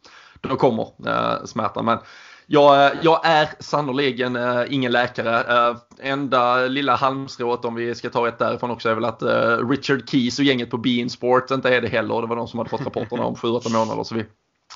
då 0.41 0.57
kommer 0.57 0.89
eh, 1.07 1.45
smärtan. 1.45 1.85
Men 1.85 1.99
jag, 2.47 2.87
eh, 2.87 2.93
jag 3.03 3.27
är 3.27 3.49
sannoliken 3.61 4.37
eh, 4.37 4.62
ingen 4.70 4.93
läkare. 4.93 5.68
Eh, 5.68 5.77
enda 6.01 6.66
lilla 6.66 6.97
halmstrået 6.97 7.64
om 7.64 7.75
vi 7.75 7.95
ska 7.95 8.11
ta 8.11 8.29
ett 8.29 8.39
därifrån 8.39 8.70
också 8.70 8.89
är 8.89 8.95
väl 8.95 9.05
att 9.05 9.22
eh, 9.22 9.68
Richard 9.68 10.11
Keys 10.11 10.39
och 10.39 10.45
gänget 10.45 10.70
på 10.70 10.79
Bean 10.79 11.11
Sports 11.11 11.53
inte 11.53 11.75
är 11.75 11.81
det 11.81 11.89
heller. 11.89 12.20
Det 12.20 12.27
var 12.27 12.37
de 12.37 12.49
som 12.49 12.59
hade 12.59 12.70
fått 12.70 12.87
rapporterna 12.87 13.25
om 13.25 13.35
7-8 13.35 13.72
månader. 13.72 14.05
Så 14.05 14.14
vi, 14.14 14.25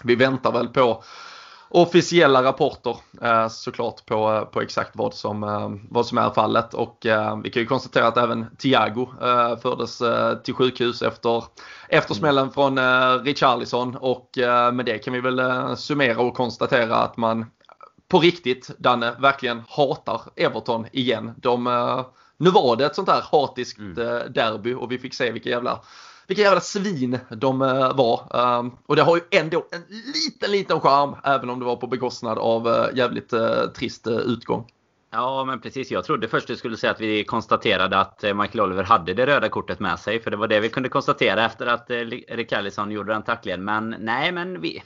vi 0.05 0.15
väntar 0.15 0.53
väl 0.53 0.69
på 0.69 1.03
officiella 1.69 2.43
rapporter 2.43 2.97
eh, 3.23 3.49
såklart 3.49 4.07
på, 4.07 4.49
på 4.53 4.61
exakt 4.61 4.91
vad 4.95 5.15
som, 5.15 5.43
eh, 5.43 5.71
vad 5.91 6.07
som 6.07 6.19
är 6.19 6.31
fallet. 6.31 6.75
Och 6.75 7.07
eh, 7.07 7.41
vi 7.45 7.51
kan 7.51 7.63
ju 7.63 7.67
konstatera 7.67 8.07
att 8.07 8.17
även 8.17 8.47
Thiago 8.57 9.07
fördes 9.63 10.03
till 10.45 10.55
sjukhus 10.55 11.03
efter, 11.03 11.45
efter 11.89 12.15
mm. 12.15 12.19
smällen 12.19 12.51
från 12.51 12.79
Richarlison. 13.25 13.97
Och 13.97 14.31
med 14.73 14.87
det 14.87 14.99
kan 14.99 15.13
vi 15.13 15.21
väl 15.21 15.77
summera 15.77 16.21
och 16.21 16.35
konstatera 16.35 16.97
att 16.97 17.17
man 17.17 17.47
på 18.09 18.19
riktigt, 18.19 18.71
Danne, 18.79 19.15
verkligen 19.19 19.63
hatar 19.69 20.21
Everton 20.37 20.87
igen. 20.93 21.35
De, 21.37 21.65
nu 22.37 22.51
var 22.51 22.77
det 22.77 22.87
ett 22.87 22.95
sånt 22.95 23.09
här 23.09 23.23
hatiskt 23.33 23.79
mm. 23.79 23.95
derby 24.33 24.75
och 24.75 24.93
vi 24.93 24.99
fick 24.99 25.15
se 25.15 25.33
vilka 25.33 25.51
jävla 25.51 25.81
vilka 26.29 26.43
jävla 26.43 26.61
svin 26.61 27.19
de 27.31 27.63
eh, 27.63 27.97
var. 27.97 28.21
Ehm, 28.35 28.71
och 28.87 28.97
det 28.97 29.03
har 29.03 29.17
ju 29.17 29.23
ändå 29.31 29.67
en 29.71 29.83
liten, 30.15 30.51
liten 30.51 30.81
charm 30.81 31.17
även 31.25 31.51
om 31.51 31.59
det 31.59 31.65
var 31.65 31.77
på 31.77 31.87
bekostnad 31.87 32.39
av 32.39 32.69
eh, 32.69 32.97
jävligt 32.97 33.33
eh, 33.33 33.67
trist 33.77 34.07
utgång. 34.07 34.67
Ja, 35.11 35.45
men 35.45 35.61
precis. 35.61 35.91
Jag 35.91 36.05
trodde 36.05 36.29
först 36.29 36.47
du 36.47 36.57
skulle 36.57 36.77
säga 36.77 36.91
att 36.91 37.01
vi 37.01 37.25
konstaterade 37.25 37.99
att 37.99 38.23
Michael 38.23 38.61
Oliver 38.61 38.83
hade 38.83 39.15
det 39.15 39.27
röda 39.27 39.49
kortet 39.49 39.81
med 39.81 39.99
sig. 39.99 40.21
För 40.21 40.31
det 40.31 40.37
var 40.37 40.49
det 40.49 40.61
vi 40.61 40.69
kunde 40.69 40.89
konstatera 40.89 41.45
efter 41.45 41.67
att 41.67 41.91
Rick 42.29 42.53
Allison 42.53 42.91
gjorde 42.91 43.13
den 43.13 43.23
tacklingen. 43.23 43.65
Men 43.65 43.97
nej, 43.99 44.33
men 44.33 44.61
vi, 44.61 44.83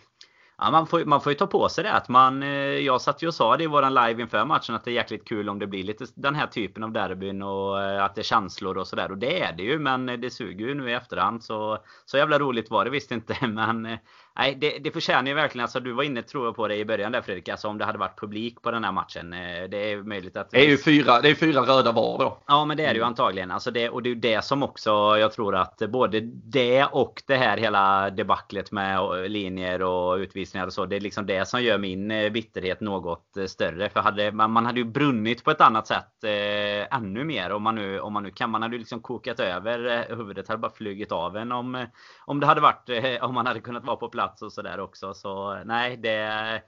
Ja, 0.64 0.70
man, 0.70 0.86
får, 0.86 1.04
man 1.04 1.20
får 1.20 1.32
ju 1.32 1.38
ta 1.38 1.46
på 1.46 1.68
sig 1.68 1.84
det. 1.84 1.92
Att 1.92 2.08
man, 2.08 2.42
eh, 2.42 2.48
jag 2.58 3.00
satt 3.00 3.22
ju 3.22 3.26
och 3.26 3.34
sa 3.34 3.56
det 3.56 3.64
i 3.64 3.66
våran 3.66 3.94
live 3.94 4.22
inför 4.22 4.44
matchen 4.44 4.74
att 4.74 4.84
det 4.84 4.90
är 4.90 4.92
jäkligt 4.92 5.24
kul 5.24 5.48
om 5.48 5.58
det 5.58 5.66
blir 5.66 5.84
lite 5.84 6.06
den 6.14 6.34
här 6.34 6.46
typen 6.46 6.82
av 6.82 6.92
derbyn 6.92 7.42
och 7.42 7.82
eh, 7.82 8.04
att 8.04 8.14
det 8.14 8.20
är 8.20 8.22
känslor 8.22 8.78
och 8.78 8.86
sådär. 8.86 9.10
Och 9.10 9.18
det 9.18 9.42
är 9.42 9.52
det 9.52 9.62
ju, 9.62 9.78
men 9.78 10.08
eh, 10.08 10.16
det 10.18 10.30
suger 10.30 10.66
ju 10.66 10.74
nu 10.74 10.90
i 10.90 10.92
efterhand. 10.92 11.44
Så, 11.44 11.78
så 12.04 12.16
jävla 12.16 12.38
roligt 12.38 12.70
var 12.70 12.84
det 12.84 12.90
visst 12.90 13.12
inte. 13.12 13.36
Men 13.46 13.98
nej, 14.36 14.56
det, 14.60 14.78
det 14.78 14.90
förtjänar 14.90 15.26
ju 15.28 15.34
verkligen. 15.34 15.62
Alltså, 15.62 15.80
du 15.80 15.92
var 15.92 16.02
inne 16.02 16.22
tror 16.22 16.44
jag 16.44 16.56
på 16.56 16.68
det 16.68 16.76
i 16.76 16.84
början 16.84 17.12
där 17.12 17.22
Fredrik. 17.22 17.48
Alltså 17.48 17.68
om 17.68 17.78
det 17.78 17.84
hade 17.84 17.98
varit 17.98 18.20
publik 18.20 18.62
på 18.62 18.70
den 18.70 18.84
här 18.84 18.92
matchen. 18.92 19.30
Det 19.70 19.92
är 19.92 20.02
möjligt 20.02 20.36
att... 20.36 20.50
Det 20.50 20.60
är 20.60 20.68
ju 20.68 20.78
fyra, 20.78 21.20
det 21.20 21.28
är 21.28 21.34
fyra 21.34 21.60
röda 21.60 21.92
var 21.92 22.18
då. 22.18 22.38
Ja, 22.46 22.64
men 22.64 22.76
det 22.76 22.84
är 22.84 22.88
det 22.88 22.98
ju 22.98 23.04
antagligen. 23.04 23.50
Alltså 23.50 23.70
det, 23.70 23.88
och 23.90 24.02
det 24.02 24.08
är 24.08 24.14
ju 24.14 24.20
det 24.20 24.44
som 24.44 24.62
också 24.62 24.90
jag 25.18 25.32
tror 25.32 25.56
att 25.56 25.82
både 25.88 26.20
det 26.44 26.84
och 26.84 27.22
det 27.26 27.36
här 27.36 27.56
hela 27.56 28.10
debaclet 28.10 28.72
med 28.72 29.30
linjer 29.30 29.82
och 29.82 30.16
utvisningar 30.16 30.66
och 30.66 30.72
så. 30.72 30.86
Det 30.86 30.96
är 30.96 31.00
liksom 31.00 31.26
det 31.26 31.48
som 31.48 31.62
gör 31.62 31.78
min 31.78 32.08
bitterhet 32.32 32.80
något 32.80 33.36
större. 33.46 33.88
För 33.88 34.00
hade, 34.00 34.32
man, 34.32 34.50
man 34.50 34.66
hade 34.66 34.80
ju 34.80 34.84
brunnit 34.84 35.44
på 35.44 35.50
ett 35.50 35.60
annat 35.60 35.86
sätt 35.86 36.24
eh, 36.24 36.96
ännu 36.96 37.24
mer 37.24 37.52
om 37.52 37.62
man 37.62 37.74
nu, 37.74 38.00
om 38.00 38.12
man 38.12 38.22
nu 38.22 38.30
kan. 38.30 38.50
Man 38.50 38.62
hade 38.62 38.74
ju 38.74 38.78
liksom 38.78 39.00
kokat 39.00 39.40
över. 39.40 40.06
Huvudet 40.16 40.48
hade 40.48 40.58
bara 40.58 40.72
flugit 40.72 41.12
av 41.12 41.36
en 41.36 41.52
om, 41.52 41.86
om 42.24 42.40
det 42.40 42.46
hade 42.46 42.60
varit, 42.60 42.90
om 43.22 43.34
man 43.34 43.46
hade 43.46 43.60
kunnat 43.60 43.84
vara 43.84 43.96
på 43.96 44.08
plats 44.08 44.21
plats 44.22 44.42
och 44.42 44.52
sådär 44.52 44.80
också. 44.80 45.14
Så 45.14 45.62
nej, 45.64 45.96
det, 45.96 46.62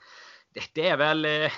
det, 0.75 0.89
är 0.89 0.97
väl 0.97 1.25
eh, 1.25 1.51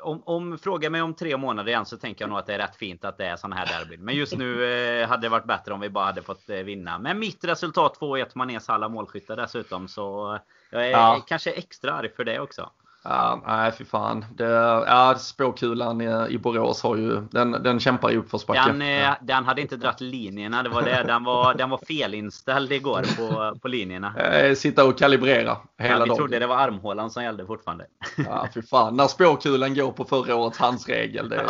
om, 0.00 0.22
om 0.26 0.58
frågar 0.58 0.90
mig 0.90 1.02
om 1.02 1.14
tre 1.14 1.36
månader 1.36 1.68
igen 1.68 1.86
så 1.86 1.96
tänker 1.96 2.22
jag 2.22 2.28
nog 2.28 2.38
att 2.38 2.46
det 2.46 2.54
är 2.54 2.58
rätt 2.58 2.76
fint 2.76 3.04
att 3.04 3.18
det 3.18 3.26
är 3.26 3.36
sån 3.36 3.52
här 3.52 3.66
derbyn. 3.66 4.04
Men 4.04 4.14
just 4.14 4.36
nu 4.36 4.64
eh, 4.64 5.08
hade 5.08 5.22
det 5.22 5.28
varit 5.28 5.46
bättre 5.46 5.74
om 5.74 5.80
vi 5.80 5.88
bara 5.88 6.04
hade 6.04 6.22
fått 6.22 6.50
eh, 6.50 6.56
vinna. 6.56 6.98
Men 6.98 7.18
mitt 7.18 7.44
resultat 7.44 7.98
2-1 8.00 8.26
Manés 8.34 8.70
alla 8.70 8.88
målskyttar 8.88 9.36
dessutom. 9.36 9.88
Så 9.88 10.38
jag 10.70 10.86
är 10.86 10.90
ja. 10.90 11.24
kanske 11.26 11.50
extra 11.50 11.92
arg 11.92 12.08
för 12.16 12.24
det 12.24 12.40
också. 12.40 12.70
Ja, 13.04 13.42
nej 13.46 13.72
fy 13.72 13.84
fan. 13.84 14.24
Det, 14.34 14.44
ja, 14.86 15.14
spåkulan 15.18 16.00
i, 16.00 16.26
i 16.28 16.38
Borås 16.38 16.82
har 16.82 16.96
ju, 16.96 17.20
den, 17.20 17.52
den 17.52 17.80
kämpar 17.80 18.10
i 18.10 18.16
uppförsbacke. 18.16 18.72
Den, 18.72 18.82
eh, 18.82 19.14
den 19.20 19.44
hade 19.44 19.60
inte 19.60 19.76
dratt 19.76 20.00
linjerna, 20.00 20.62
det 20.62 20.68
var 20.68 20.82
det. 20.82 21.02
Den 21.02 21.24
var, 21.24 21.54
den 21.54 21.70
var 21.70 21.80
felinställd 21.88 22.72
igår 22.72 23.02
på, 23.16 23.58
på 23.60 23.68
linjerna. 23.68 24.16
Eh, 24.16 24.54
sitta 24.54 24.84
och 24.84 24.98
kalibrera 24.98 25.56
hela 25.78 25.94
ja, 25.94 26.02
vi 26.02 26.08
dagen. 26.08 26.16
trådde 26.16 26.38
det 26.38 26.46
var 26.46 26.56
armhålan 26.56 27.10
som 27.10 27.22
gällde 27.22 27.46
fortfarande. 27.46 27.86
Ja, 28.16 28.48
fy 28.54 28.62
fan. 28.62 28.96
När 28.96 29.06
spåkulan 29.06 29.74
går 29.74 29.92
på 29.92 30.04
förra 30.04 30.34
årets 30.34 30.58
handsregel. 30.58 31.28
Det, 31.28 31.46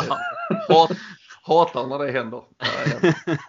hat, 0.69 0.91
hatar 1.43 1.87
när 1.87 2.05
det 2.05 2.11
händer. 2.11 2.41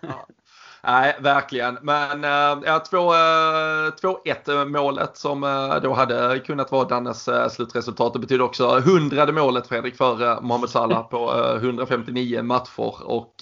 Ja. 0.03 0.27
Nej, 0.87 1.16
verkligen. 1.20 1.78
Men 1.83 2.24
eh, 2.24 2.62
ja, 2.64 2.83
2-1 2.91 4.51
eh, 4.51 4.64
målet 4.64 5.16
som 5.16 5.45
eh, 5.45 5.76
då 5.83 5.95
hade 5.95 6.39
kunnat 6.39 6.72
vara 6.72 6.89
Dannes 6.89 7.28
slutresultat. 7.51 8.12
Det 8.12 8.18
betyder 8.18 8.45
också 8.45 8.80
hundrade 8.80 9.33
målet 9.33 9.66
Fredrik 9.66 9.97
för 9.97 10.41
Mohamed 10.41 10.70
Salah 10.70 11.03
på 11.09 11.33
159 11.57 12.43
matcher. 12.43 13.05
Och 13.05 13.35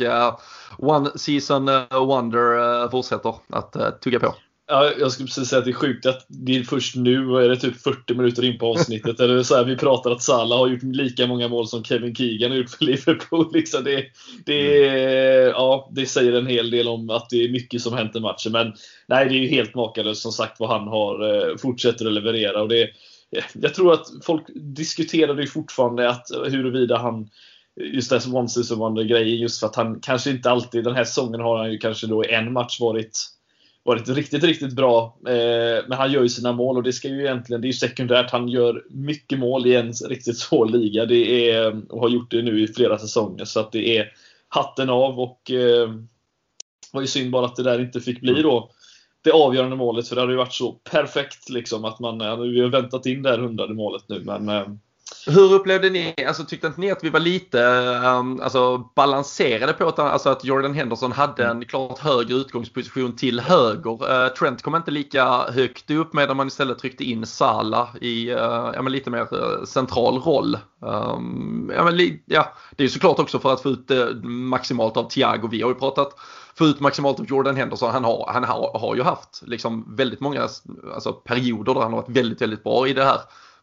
One 0.78 1.11
Season 1.14 1.70
Wonder 1.91 2.88
fortsätter 2.88 3.34
att 3.49 4.01
tugga 4.01 4.20
på. 4.20 4.34
Ja, 4.71 4.93
jag 4.99 5.12
skulle 5.12 5.27
precis 5.27 5.49
säga 5.49 5.59
att 5.59 5.64
det 5.64 5.71
är 5.71 5.75
sjukt 5.75 6.07
att 6.07 6.27
det 6.29 6.57
är 6.57 6.62
först 6.62 6.97
nu, 6.97 7.37
är 7.37 7.49
det 7.49 7.57
typ 7.57 7.83
40 7.83 8.14
minuter 8.14 8.45
in 8.45 8.59
på 8.59 8.66
avsnittet, 8.66 9.21
eller 9.21 9.43
så 9.43 9.57
här, 9.57 9.64
vi 9.64 9.77
pratar 9.77 10.11
att 10.11 10.23
Salah 10.23 10.59
har 10.59 10.68
gjort 10.68 10.83
lika 10.83 11.27
många 11.27 11.49
mål 11.49 11.68
som 11.68 11.85
Kevin 11.85 12.14
Keegan 12.14 12.51
har 12.51 12.59
gjort 12.59 12.71
för 12.71 12.85
Liverpool. 12.85 13.51
Liksom 13.53 13.85
det, 13.85 14.05
det, 14.47 14.89
mm. 14.89 15.49
ja, 15.49 15.91
det 15.93 16.07
säger 16.07 16.33
en 16.33 16.47
hel 16.47 16.71
del 16.71 16.89
om 16.89 17.11
att 17.11 17.31
det 17.31 17.45
är 17.45 17.49
mycket 17.49 17.83
som 17.83 17.93
hänt 17.93 18.16
i 18.16 18.21
matchen. 18.21 18.53
Men 18.53 18.73
nej, 19.07 19.29
det 19.29 19.35
är 19.35 19.41
ju 19.41 19.49
helt 19.49 19.75
makalöst 19.75 20.23
som 20.23 20.33
sagt 20.33 20.61
vad 20.61 20.68
han 20.68 20.89
har, 20.89 21.35
eh, 21.35 21.57
fortsätter 21.57 22.07
att 22.07 22.12
leverera. 22.12 22.62
Och 22.62 22.68
det, 22.68 22.91
jag 23.53 23.75
tror 23.75 23.93
att 23.93 24.07
folk 24.23 24.47
diskuterar 24.55 25.35
det 25.35 25.47
fortfarande 25.47 26.11
att 26.11 26.27
huruvida 26.47 26.99
han 26.99 27.29
just 27.77 28.11
det 28.11 28.27
one 28.27 28.49
season 28.49 28.79
wonder 28.79 29.03
grejen 29.03 29.39
just 29.39 29.61
för 29.61 29.66
att 29.66 29.77
han 29.77 30.01
kanske 30.01 30.31
inte 30.31 30.51
alltid, 30.51 30.85
den 30.85 30.95
här 30.95 31.05
säsongen 31.05 31.41
har 31.41 31.59
han 31.59 31.73
ju 31.73 31.79
kanske 31.79 32.07
då 32.07 32.25
i 32.25 32.33
en 32.33 32.53
match 32.53 32.81
varit 32.81 33.18
varit 33.83 34.09
riktigt, 34.09 34.45
riktigt 34.45 34.72
bra. 34.72 35.18
Eh, 35.26 35.85
men 35.89 35.99
han 35.99 36.12
gör 36.12 36.22
ju 36.22 36.28
sina 36.28 36.53
mål 36.53 36.76
och 36.76 36.83
det 36.83 36.93
ska 36.93 37.09
ju 37.09 37.20
egentligen, 37.20 37.61
det 37.61 37.66
är 37.66 37.70
ju 37.70 37.72
sekundärt. 37.72 38.31
Han 38.31 38.49
gör 38.49 38.85
mycket 38.91 39.39
mål 39.39 39.66
i 39.66 39.76
en 39.76 39.93
riktigt 39.93 40.39
svår 40.39 40.66
liga. 40.66 41.07
Det 41.07 41.51
är, 41.51 41.93
och 41.93 42.01
har 42.01 42.09
gjort 42.09 42.31
det 42.31 42.43
nu 42.43 42.62
i 42.62 42.68
flera 42.68 42.99
säsonger. 42.99 43.45
Så 43.45 43.61
att 43.61 43.72
det 43.72 43.99
är 43.99 44.12
hatten 44.49 44.91
av 44.91 45.20
och 45.20 45.51
eh, 45.51 45.91
var 46.93 47.01
ju 47.01 47.07
synd 47.07 47.31
bara 47.31 47.47
att 47.47 47.57
det 47.57 47.62
där 47.62 47.81
inte 47.81 48.01
fick 48.01 48.20
bli 48.20 48.43
då 48.43 48.70
det 49.22 49.31
avgörande 49.31 49.76
målet. 49.76 50.09
För 50.09 50.14
det 50.14 50.20
hade 50.20 50.33
ju 50.33 50.39
varit 50.39 50.53
så 50.53 50.72
perfekt 50.72 51.49
liksom 51.49 51.85
att 51.85 52.01
man, 52.01 52.18
vi 52.53 52.61
har 52.61 52.68
väntat 52.68 53.07
in 53.07 53.22
det 53.22 53.31
här 53.31 53.39
hundrade 53.39 53.74
målet 53.74 54.03
nu. 54.09 54.20
Men 54.24 54.49
eh, 54.49 54.66
hur 55.27 55.55
upplevde 55.55 55.91
ni, 55.91 56.14
alltså 56.27 56.45
tyckte 56.45 56.66
inte 56.66 56.81
ni 56.81 56.91
att 56.91 57.05
vi 57.05 57.11
var 57.11 57.21
lite 57.21 57.62
um, 58.05 58.41
alltså, 58.41 58.79
balanserade 58.97 59.73
på 59.73 59.89
att, 59.89 59.99
alltså, 59.99 60.29
att 60.29 60.45
Jordan 60.45 60.75
Henderson 60.75 61.12
hade 61.12 61.47
en 61.47 61.64
klart 61.64 61.99
högre 61.99 62.35
utgångsposition 62.35 63.16
till 63.16 63.41
höger? 63.41 64.25
Uh, 64.25 64.29
Trent 64.29 64.62
kom 64.62 64.77
inte 64.77 64.91
lika 64.91 65.25
högt 65.51 65.91
upp 65.91 66.12
medan 66.12 66.37
man 66.37 66.47
istället 66.47 66.79
tryckte 66.79 67.05
in 67.05 67.27
Sala 67.27 67.89
i 68.01 68.31
uh, 68.31 68.71
ja, 68.75 68.83
men 68.83 68.93
lite 68.93 69.11
mer 69.11 69.35
uh, 69.35 69.64
central 69.64 70.18
roll. 70.18 70.59
Um, 70.81 71.73
ja, 71.77 71.85
men, 71.85 72.21
ja, 72.27 72.53
det 72.77 72.85
är 72.85 72.89
såklart 72.89 73.18
också 73.18 73.39
för 73.39 73.53
att 73.53 73.62
få 73.62 73.68
ut 73.68 73.91
maximalt 74.23 74.97
av 74.97 75.09
Thiago. 75.09 75.49
Vi 75.51 75.62
har 75.62 75.68
ju 75.68 75.75
pratat 75.75 76.14
få 76.55 76.64
ut 76.64 76.81
maximalt 76.81 77.21
av 77.21 77.27
Jordan 77.27 77.57
Henderson. 77.57 77.91
Han 77.91 78.05
har, 78.05 78.31
han 78.33 78.45
har, 78.45 78.79
har 78.79 78.95
ju 78.97 79.03
haft 79.03 79.43
liksom 79.47 79.97
väldigt 79.97 80.21
många 80.21 80.49
alltså, 80.95 81.12
perioder 81.12 81.75
där 81.75 81.81
han 81.81 81.93
har 81.93 82.01
varit 82.01 82.16
väldigt, 82.16 82.43
väldigt 82.43 82.64
bra 82.64 82.89
i 82.89 82.93
det 82.93 83.05
här 83.05 83.21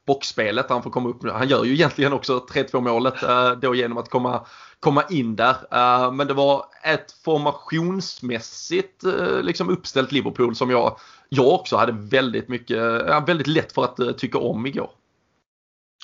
boxspelet. 0.08 0.70
Han 0.70 0.84
får 0.84 0.90
komma 0.90 1.10
upp 1.10 1.32
Han 1.32 1.48
gör 1.48 1.64
ju 1.64 1.74
egentligen 1.74 2.14
också 2.14 2.46
3-2 2.54 2.82
målet 2.82 3.24
eh, 3.24 3.52
då 3.52 3.76
genom 3.76 3.98
att 3.98 4.10
komma, 4.10 4.46
komma 4.80 5.04
in 5.10 5.36
där. 5.36 5.56
Eh, 5.72 6.12
men 6.12 6.28
det 6.28 6.34
var 6.34 6.66
ett 6.84 7.12
formationsmässigt 7.26 9.04
eh, 9.04 9.42
liksom 9.42 9.70
uppställt 9.70 10.12
Liverpool 10.12 10.56
som 10.56 10.70
jag, 10.70 11.00
jag 11.30 11.48
också 11.48 11.78
hade 11.78 11.92
väldigt 11.92 12.48
mycket, 12.48 12.78
väldigt 13.28 13.48
lätt 13.48 13.72
för 13.72 13.84
att 13.84 14.18
tycka 14.18 14.38
om 14.38 14.66
igår. 14.66 14.90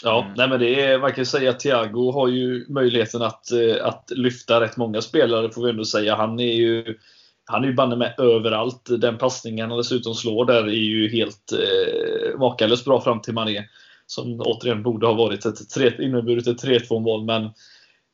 Ja, 0.04 0.22
mm. 0.24 0.34
nej 0.38 0.50
men 0.50 0.60
det 0.60 0.82
är, 0.82 1.00
man 1.00 1.14
kan 1.14 1.26
säga 1.26 1.50
att 1.50 1.60
Thiago 1.60 2.12
har 2.12 2.28
ju 2.28 2.66
möjligheten 2.70 3.22
att, 3.22 3.46
att 3.82 4.12
lyfta 4.16 4.62
rätt 4.62 4.78
många 4.78 5.02
spelare 5.02 5.50
får 5.50 5.64
vi 5.64 5.70
ändå 5.70 5.86
säga. 5.86 6.16
Han 6.16 6.40
är 6.40 6.54
ju 6.54 6.98
han 7.46 7.64
är 7.64 7.68
ju 7.68 7.74
banne 7.74 7.96
med 7.96 8.20
överallt. 8.20 8.90
Den 8.98 9.18
passningen 9.18 9.70
han 9.70 9.78
dessutom 9.78 10.14
slår 10.14 10.46
där 10.46 10.64
är 10.64 10.72
ju 10.72 11.10
helt 11.10 11.52
eh, 11.52 12.40
makalöst 12.40 12.86
bra 12.86 13.02
fram 13.02 13.22
till 13.22 13.34
Mané. 13.34 13.64
Som 14.08 14.42
återigen 14.42 14.84
borde 14.84 15.08
ha 15.08 15.14
varit 15.14 15.46
ett 15.46 15.70
tre, 15.70 15.92
inneburit 16.00 16.48
ett 16.48 16.64
3-2 16.64 17.00
mål. 17.00 17.26
Men 17.26 17.50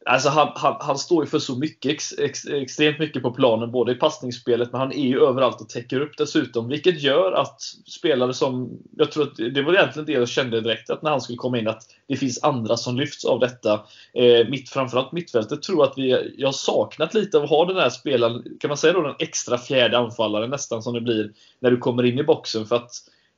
Alltså 0.05 0.29
han, 0.29 0.51
han, 0.55 0.75
han, 0.79 0.97
står 0.97 1.23
ju 1.23 1.29
för 1.29 1.39
så 1.39 1.55
mycket, 1.55 1.91
ex, 1.91 2.13
ex, 2.17 2.45
extremt 2.45 2.99
mycket 2.99 3.21
på 3.21 3.31
planen, 3.31 3.71
både 3.71 3.91
i 3.91 3.95
passningsspelet, 3.95 4.71
men 4.71 4.81
han 4.81 4.91
är 4.91 5.07
ju 5.07 5.19
överallt 5.19 5.61
och 5.61 5.69
täcker 5.69 5.99
upp 5.99 6.17
dessutom. 6.17 6.67
Vilket 6.67 7.01
gör 7.01 7.31
att 7.31 7.61
spelare 7.87 8.33
som, 8.33 8.79
jag 8.97 9.11
tror 9.11 9.23
att 9.23 9.35
det 9.53 9.61
var 9.61 9.73
egentligen 9.73 10.05
det 10.05 10.11
jag 10.11 10.29
kände 10.29 10.61
direkt, 10.61 10.89
att 10.89 11.01
när 11.01 11.11
han 11.11 11.21
skulle 11.21 11.37
komma 11.37 11.57
in, 11.57 11.67
att 11.67 11.83
det 12.07 12.15
finns 12.15 12.43
andra 12.43 12.77
som 12.77 12.97
lyfts 12.97 13.25
av 13.25 13.39
detta. 13.39 13.73
Eh, 14.13 14.47
mitt, 14.49 14.69
framförallt 14.69 15.11
mittfältet 15.11 15.61
tror 15.61 15.83
att 15.83 15.93
vi, 15.97 16.33
jag 16.37 16.47
har 16.47 16.53
saknat 16.53 17.13
lite 17.13 17.37
av 17.37 17.43
att 17.43 17.49
ha 17.49 17.65
den 17.65 17.77
här 17.77 17.89
spelaren, 17.89 18.43
kan 18.59 18.67
man 18.67 18.77
säga 18.77 18.93
då 18.93 19.01
den 19.01 19.15
extra 19.19 19.57
fjärde 19.57 19.97
anfallaren 19.97 20.49
nästan 20.49 20.83
som 20.83 20.93
det 20.93 21.01
blir 21.01 21.31
när 21.59 21.71
du 21.71 21.77
kommer 21.77 22.03
in 22.03 22.19
i 22.19 22.23
boxen. 22.23 22.65
För 22.65 22.75
att 22.75 22.91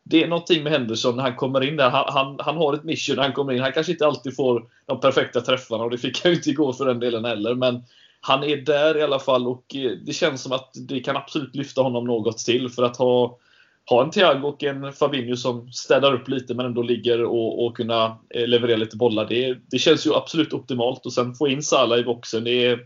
det 0.03 0.23
är 0.23 0.27
någonting 0.27 0.63
med 0.63 0.71
Henderson 0.71 1.15
när 1.15 1.23
han 1.23 1.35
kommer 1.35 1.63
in 1.63 1.77
där. 1.77 1.89
Han, 1.89 2.05
han, 2.07 2.37
han, 2.39 2.57
har 2.57 2.73
ett 2.73 2.83
mission 2.83 3.15
när 3.15 3.23
han 3.23 3.33
kommer 3.33 3.53
in. 3.53 3.61
Han 3.61 3.71
kanske 3.71 3.91
inte 3.91 4.05
alltid 4.05 4.35
får 4.35 4.65
de 4.85 4.99
perfekta 4.99 5.41
träffarna 5.41 5.83
och 5.83 5.89
det 5.89 5.97
fick 5.97 6.23
han 6.23 6.31
ju 6.31 6.37
inte 6.37 6.49
igår 6.49 6.73
för 6.73 6.85
den 6.85 6.99
delen 6.99 7.25
heller. 7.25 7.55
Men 7.55 7.83
han 8.21 8.43
är 8.43 8.57
där 8.57 8.97
i 8.97 9.01
alla 9.01 9.19
fall 9.19 9.47
och 9.47 9.75
eh, 9.75 9.91
det 9.91 10.13
känns 10.13 10.41
som 10.41 10.51
att 10.51 10.69
det 10.87 10.99
kan 10.99 11.17
absolut 11.17 11.55
lyfta 11.55 11.81
honom 11.81 12.05
något 12.05 12.37
till 12.37 12.69
för 12.69 12.83
att 12.83 12.97
ha, 12.97 13.37
ha 13.89 14.03
en 14.03 14.11
Thiago 14.11 14.47
och 14.47 14.63
en 14.63 14.93
Fabinho 14.93 15.35
som 15.35 15.71
städar 15.71 16.13
upp 16.13 16.27
lite 16.27 16.53
men 16.53 16.65
ändå 16.65 16.81
ligger 16.81 17.23
och, 17.23 17.65
och 17.65 17.77
kunna 17.77 18.17
eh, 18.29 18.47
leverera 18.47 18.77
lite 18.77 18.97
bollar. 18.97 19.25
Det, 19.29 19.57
det 19.71 19.79
känns 19.79 20.07
ju 20.07 20.13
absolut 20.13 20.53
optimalt 20.53 21.05
och 21.05 21.13
sen 21.13 21.35
få 21.35 21.47
in 21.47 21.63
Salah 21.63 21.99
i 21.99 22.03
boxen. 22.03 22.43
Det 22.43 22.65
är, 22.65 22.79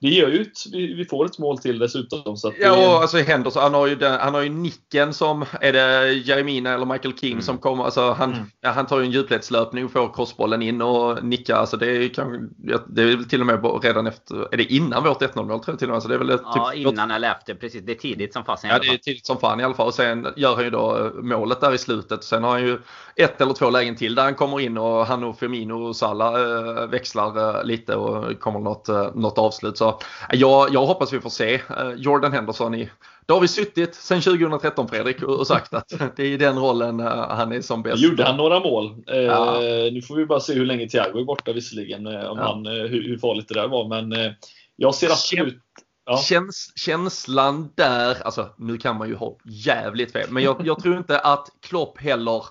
det 0.00 0.08
gör 0.08 0.28
ju 0.28 0.42
ett, 0.42 0.66
vi 0.72 1.04
får 1.10 1.26
ett 1.26 1.38
mål 1.38 1.58
till 1.58 1.78
dessutom. 1.78 2.36
Så 2.36 2.52
ja, 2.60 2.72
och 2.72 3.02
alltså 3.02 3.18
Henderson, 3.18 3.62
han 3.62 3.74
har, 3.74 3.86
ju 3.86 3.94
den, 3.94 4.20
han 4.20 4.34
har 4.34 4.42
ju 4.42 4.48
nicken 4.48 5.14
som, 5.14 5.44
är 5.60 5.72
det 5.72 6.12
Jeremina 6.12 6.74
eller 6.74 6.86
Michael 6.86 7.18
King 7.18 7.32
mm. 7.32 7.42
som 7.42 7.58
kommer, 7.58 7.84
alltså 7.84 8.12
han, 8.12 8.32
mm. 8.32 8.46
ja, 8.60 8.70
han 8.70 8.86
tar 8.86 8.98
ju 8.98 9.04
en 9.04 9.10
djupledslöpning 9.10 9.84
och 9.84 9.90
får 9.90 10.14
crossbollen 10.14 10.62
in 10.62 10.82
och 10.82 11.24
nickar. 11.24 11.56
Alltså 11.56 11.76
det 11.76 11.90
är, 11.90 12.08
kan, 12.08 12.50
det 12.86 13.02
är 13.02 13.16
väl 13.16 13.24
till 13.24 13.40
och 13.40 13.46
med 13.46 13.80
redan 13.82 14.06
efter, 14.06 14.54
är 14.54 14.56
det 14.56 14.72
innan 14.72 15.04
vårt 15.04 15.22
1-0 15.22 15.44
mål 15.44 15.46
tror 15.46 15.72
jag 15.72 15.78
till 15.78 15.88
och 15.88 15.94
med. 15.94 16.02
Så 16.02 16.08
det 16.08 16.14
är 16.14 16.18
väl 16.18 16.38
ja, 16.42 16.70
typ, 16.74 16.86
innan 16.86 17.10
eller 17.10 17.30
efter, 17.30 17.54
precis. 17.54 17.82
Det 17.86 17.92
är 17.92 17.96
tidigt 17.96 18.32
som 18.32 18.44
fasen 18.44 18.70
Ja, 18.70 18.78
det 18.78 18.88
är 18.88 18.98
tidigt 18.98 19.26
som 19.26 19.38
fan 19.38 19.60
i 19.60 19.64
alla 19.64 19.74
fall. 19.74 19.86
Och 19.86 19.94
sen 19.94 20.26
gör 20.36 20.54
han 20.54 20.64
ju 20.64 20.70
då 20.70 21.12
målet 21.14 21.60
där 21.60 21.74
i 21.74 21.78
slutet. 21.78 22.24
Sen 22.24 22.44
har 22.44 22.50
han 22.50 22.62
ju 22.62 22.78
ett 23.16 23.40
eller 23.40 23.52
två 23.52 23.70
lägen 23.70 23.96
till 23.96 24.14
där 24.14 24.22
han 24.22 24.34
kommer 24.34 24.60
in 24.60 24.78
och 24.78 25.06
han 25.06 25.24
och 25.24 25.38
Firmino 25.38 25.88
och 25.88 25.96
Salah 25.96 26.34
äh, 26.34 26.86
växlar 26.86 27.58
äh, 27.58 27.64
lite 27.64 27.96
och 27.96 28.40
kommer 28.40 28.60
något, 28.60 28.88
något 29.14 29.38
avslut. 29.38 29.78
Så 29.78 29.85
jag, 30.30 30.74
jag 30.74 30.86
hoppas 30.86 31.12
vi 31.12 31.20
får 31.20 31.30
se 31.30 31.54
äh, 31.54 31.92
Jordan 31.96 32.32
Henderson 32.32 32.74
i 32.74 32.90
då 33.26 33.34
har 33.34 33.40
vi 33.40 33.48
suttit 33.48 33.94
sedan 33.94 34.20
2013 34.20 34.88
Fredrik 34.88 35.22
och 35.22 35.46
sagt 35.46 35.74
att 35.74 35.88
det 36.16 36.22
är 36.22 36.26
i 36.26 36.36
den 36.36 36.58
rollen 36.58 37.00
han 37.00 37.52
är 37.52 37.60
som 37.60 37.82
bäst. 37.82 38.02
Gjorde 38.02 38.24
han 38.24 38.36
några 38.36 38.60
mål? 38.60 39.04
Ja. 39.06 39.58
nu 39.92 40.02
får 40.02 40.16
vi 40.16 40.26
bara 40.26 40.40
se 40.40 40.54
hur 40.54 40.66
länge 40.66 40.88
Thiago 40.88 41.20
är 41.20 41.24
borta 41.24 41.52
visserligen. 41.52 42.06
Om 42.06 42.12
ja. 42.12 42.36
han, 42.38 42.66
hur, 42.66 43.08
hur 43.08 43.18
farligt 43.18 43.48
det 43.48 43.54
där 43.54 43.68
var. 43.68 43.88
Men 43.88 44.34
jag 44.76 44.94
ser 44.94 45.10
absolut 45.10 45.62
Ja. 46.08 46.18
Käns, 46.18 46.72
känslan 46.76 47.72
där, 47.74 48.22
alltså 48.24 48.54
nu 48.58 48.78
kan 48.78 48.98
man 48.98 49.08
ju 49.08 49.14
ha 49.14 49.36
jävligt 49.44 50.12
fel, 50.12 50.30
men 50.30 50.42
jag, 50.42 50.66
jag 50.66 50.82
tror 50.82 50.96
inte 50.96 51.18
att 51.18 51.48
Klopp 51.60 52.00
heller 52.00 52.44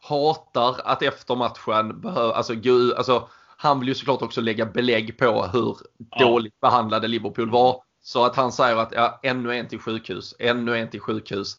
hatar 0.00 0.76
att 0.84 1.02
efter 1.02 1.34
matchen 1.34 2.00
behöver, 2.00 2.32
alltså, 2.32 2.54
gud, 2.54 2.94
alltså 2.94 3.28
han 3.62 3.80
vill 3.80 3.88
ju 3.88 3.94
såklart 3.94 4.22
också 4.22 4.40
lägga 4.40 4.66
belägg 4.66 5.18
på 5.18 5.46
hur 5.52 5.76
ja. 6.10 6.24
dåligt 6.24 6.60
behandlade 6.60 7.08
Liverpool 7.08 7.50
var. 7.50 7.76
Så 8.02 8.24
att 8.24 8.36
han 8.36 8.52
säger 8.52 8.76
att 8.76 8.92
ja, 8.96 9.20
ännu 9.22 9.54
en 9.54 9.68
till 9.68 9.78
sjukhus, 9.78 10.34
ännu 10.38 10.78
en 10.78 10.90
till 10.90 11.00
sjukhus. 11.00 11.56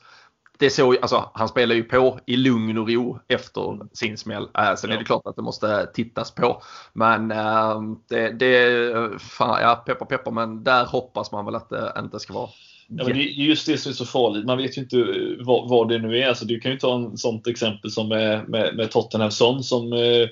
Det 0.57 0.69
så, 0.69 0.99
alltså, 1.01 1.31
han 1.33 1.47
spelar 1.47 1.75
ju 1.75 1.83
på 1.83 2.19
i 2.25 2.37
lugn 2.37 2.77
och 2.77 2.89
ro 2.89 3.19
efter 3.27 3.79
sin 3.93 4.17
smäll. 4.17 4.47
Äh, 4.57 4.75
sen 4.75 4.89
ja. 4.89 4.95
är 4.95 4.99
det 4.99 5.05
klart 5.05 5.21
att 5.25 5.35
det 5.35 5.41
måste 5.41 5.85
tittas 5.85 6.31
på. 6.31 6.61
Men 6.93 7.31
äh, 7.31 7.81
det, 8.09 8.29
det 8.29 9.21
fan, 9.21 9.61
ja 9.61 9.75
peppar 9.75 10.05
peppar 10.05 10.31
men 10.31 10.63
där 10.63 10.85
hoppas 10.85 11.31
man 11.31 11.45
väl 11.45 11.55
att 11.55 11.69
det 11.69 11.93
inte 11.99 12.19
ska 12.19 12.33
vara 12.33 12.49
Ja, 12.87 13.03
men 13.03 13.17
det 13.17 13.23
är 13.23 13.27
just 13.27 13.65
det 13.65 13.77
som 13.77 13.89
är 13.89 13.93
så 13.93 14.05
farligt. 14.05 14.45
Man 14.45 14.57
vet 14.57 14.77
ju 14.77 14.81
inte 14.81 15.05
vad, 15.39 15.69
vad 15.69 15.89
det 15.89 15.97
nu 15.97 16.17
är. 16.17 16.27
Alltså, 16.27 16.45
du 16.45 16.59
kan 16.59 16.71
ju 16.71 16.77
ta 16.77 16.95
en 16.95 17.17
sånt 17.17 17.47
exempel 17.47 17.91
som 17.91 18.07
med, 18.07 18.49
med, 18.49 18.75
med 18.75 18.91
Tottenham 18.91 19.31
Son 19.31 19.63
som 19.63 19.93
eh, 19.93 20.29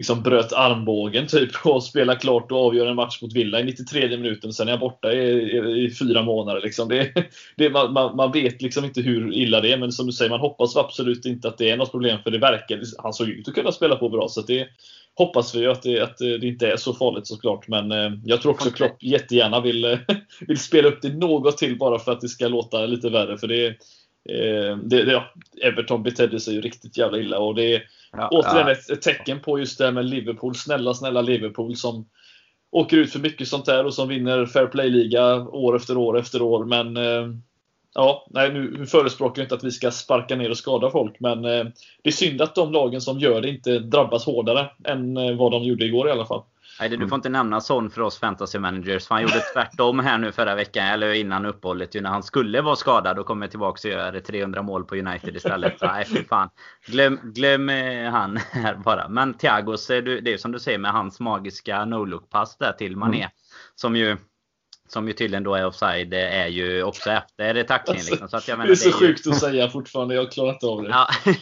liksom 0.00 0.22
bröt 0.22 0.52
armbågen 0.52 1.26
typ 1.26 1.50
och 1.64 1.84
spelade 1.84 2.20
klart 2.20 2.52
och 2.52 2.66
avgör 2.66 2.86
en 2.86 2.96
match 2.96 3.22
mot 3.22 3.32
Villa 3.32 3.60
i 3.60 3.64
93 3.64 4.08
minuten. 4.08 4.52
Sen 4.52 4.68
är 4.68 4.72
jag 4.72 4.80
borta 4.80 5.12
i, 5.12 5.18
i, 5.18 5.84
i 5.84 5.94
fyra 5.94 6.22
månader. 6.22 6.60
Liksom. 6.60 6.88
Det, 6.88 7.12
det, 7.56 7.70
man, 7.70 8.16
man, 8.16 8.32
vet 8.32 8.62
liksom 8.62 8.84
inte 8.84 9.00
hur 9.00 9.34
illa 9.34 9.60
det 9.60 9.72
är. 9.72 9.78
Men 9.78 9.92
som 9.92 10.06
du 10.06 10.12
säger, 10.12 10.30
man 10.30 10.40
hoppas 10.40 10.76
absolut 10.76 11.26
inte 11.26 11.48
att 11.48 11.58
det 11.58 11.70
är 11.70 11.76
något 11.76 11.90
problem. 11.90 12.18
För 12.22 12.30
det 12.30 12.38
verkar, 12.38 12.80
han 12.98 13.12
såg 13.12 13.28
ut 13.28 13.48
att 13.48 13.54
kunna 13.54 13.72
spela 13.72 13.96
på 13.96 14.08
bra. 14.08 14.28
Så 14.28 14.40
det 14.40 14.68
hoppas 15.14 15.54
vi 15.54 15.66
att 15.66 15.82
det, 15.82 16.00
att 16.00 16.18
det 16.18 16.46
inte 16.46 16.70
är 16.70 16.76
så 16.76 16.94
farligt 16.94 17.26
såklart. 17.26 17.68
Men 17.68 17.92
eh, 17.92 18.10
jag 18.24 18.42
tror 18.42 18.52
också 18.52 18.70
Klopp 18.70 19.02
jättegärna 19.02 19.60
vill, 19.60 19.98
vill 20.48 20.58
spela 20.58 20.88
upp 20.88 21.02
det 21.02 21.12
något 21.12 21.58
till 21.58 21.78
bara 21.78 21.98
för 21.98 22.12
att 22.12 22.20
det 22.20 22.28
ska 22.28 22.48
låta 22.48 22.86
lite 22.86 23.10
värre. 23.10 23.38
För 23.38 23.46
det, 23.46 23.76
eh, 24.28 24.76
det, 24.76 25.04
det 25.04 25.12
ja, 25.12 25.24
Everton 25.62 26.02
betedde 26.02 26.40
sig 26.40 26.54
ju 26.54 26.60
riktigt 26.60 26.98
jävla 26.98 27.18
illa. 27.18 27.38
Och 27.38 27.54
det 27.54 27.74
är 27.74 27.82
ja, 28.12 28.28
återigen 28.32 28.66
ja. 28.66 28.72
Ett, 28.72 28.90
ett, 28.90 29.02
tecken 29.02 29.40
på 29.40 29.58
just 29.58 29.78
det 29.78 29.84
här 29.84 29.92
med 29.92 30.04
Liverpool. 30.04 30.54
Snälla, 30.54 30.94
snälla 30.94 31.22
Liverpool 31.22 31.76
som 31.76 32.08
åker 32.70 32.96
ut 32.96 33.12
för 33.12 33.18
mycket 33.18 33.48
sånt 33.48 33.66
här 33.66 33.86
och 33.86 33.94
som 33.94 34.08
vinner 34.08 34.46
Fair 34.46 34.66
Play-liga 34.66 35.34
år 35.36 35.76
efter 35.76 35.96
år 35.96 36.18
efter 36.18 36.42
år. 36.42 36.64
Men 36.64 36.96
eh, 36.96 37.28
Ja, 37.94 38.26
nej, 38.30 38.52
nu 38.52 38.86
förespråkar 38.86 39.42
jag 39.42 39.44
inte 39.44 39.54
att 39.54 39.64
vi 39.64 39.70
ska 39.70 39.90
sparka 39.90 40.36
ner 40.36 40.50
och 40.50 40.56
skada 40.56 40.90
folk, 40.90 41.20
men 41.20 41.44
eh, 41.44 41.64
det 42.02 42.10
är 42.10 42.12
synd 42.12 42.42
att 42.42 42.54
de 42.54 42.72
lagen 42.72 43.00
som 43.00 43.18
gör 43.18 43.40
det 43.40 43.48
inte 43.48 43.78
drabbas 43.78 44.26
hårdare 44.26 44.70
än 44.84 45.16
eh, 45.16 45.36
vad 45.36 45.52
de 45.52 45.62
gjorde 45.62 45.84
igår 45.84 46.08
i 46.08 46.10
alla 46.10 46.26
fall. 46.26 46.42
Nej, 46.80 46.88
du 46.88 47.08
får 47.08 47.16
inte 47.16 47.28
nämna 47.28 47.60
sån 47.60 47.90
för 47.90 48.00
oss 48.00 48.18
fantasy 48.18 48.58
managers. 48.58 49.06
För 49.06 49.14
han 49.14 49.22
gjorde 49.22 49.40
tvärtom 49.54 49.98
här 49.98 50.18
nu 50.18 50.32
förra 50.32 50.54
veckan, 50.54 50.86
eller 50.86 51.12
innan 51.12 51.46
uppehållet. 51.46 51.94
När 51.94 52.10
han 52.10 52.22
skulle 52.22 52.60
vara 52.60 52.76
skadad 52.76 53.18
och 53.18 53.26
kommer 53.26 53.48
tillbaka 53.48 53.88
och 53.88 53.92
gör 53.92 54.20
300 54.20 54.62
mål 54.62 54.84
på 54.84 54.96
United 54.96 55.36
istället. 55.36 55.78
Så, 55.78 55.86
nej, 55.86 56.04
fy 56.04 56.24
fan. 56.24 56.48
Glöm, 56.86 57.20
glöm 57.22 57.68
eh, 57.68 58.10
han 58.10 58.36
här 58.50 58.74
bara. 58.74 59.08
Men 59.08 59.34
Thiagos, 59.34 59.86
det 59.86 60.32
är 60.32 60.36
som 60.36 60.52
du 60.52 60.58
säger 60.58 60.78
med 60.78 60.92
hans 60.92 61.20
magiska 61.20 61.84
no-look-pass 61.84 62.56
där 62.58 62.72
till 62.72 62.96
Mané. 62.96 63.18
Mm. 63.18 63.30
Som 63.74 63.96
ju 63.96 64.16
som 64.92 65.08
ju 65.08 65.12
tydligen 65.12 65.42
då 65.42 65.54
är 65.54 65.66
offside, 65.66 66.14
är 66.14 66.46
ju 66.46 66.82
också 66.82 67.10
efter 67.10 67.62
tacklingen. 67.62 68.04
Liksom. 68.10 68.28
Så 68.28 68.36
att 68.36 68.48
jag 68.48 68.58
menar, 68.58 68.66
det 68.66 68.72
är 68.72 68.76
så 68.76 68.88
det 68.88 68.94
är 68.94 69.08
sjukt 69.08 69.26
ju... 69.26 69.30
att 69.30 69.38
säga 69.38 69.68
fortfarande, 69.68 70.14
jag 70.14 70.22
har 70.22 70.30
klarat 70.30 70.64
av 70.64 70.82
det. 70.82 70.88
Ja, 70.88 71.08
jag 71.24 71.32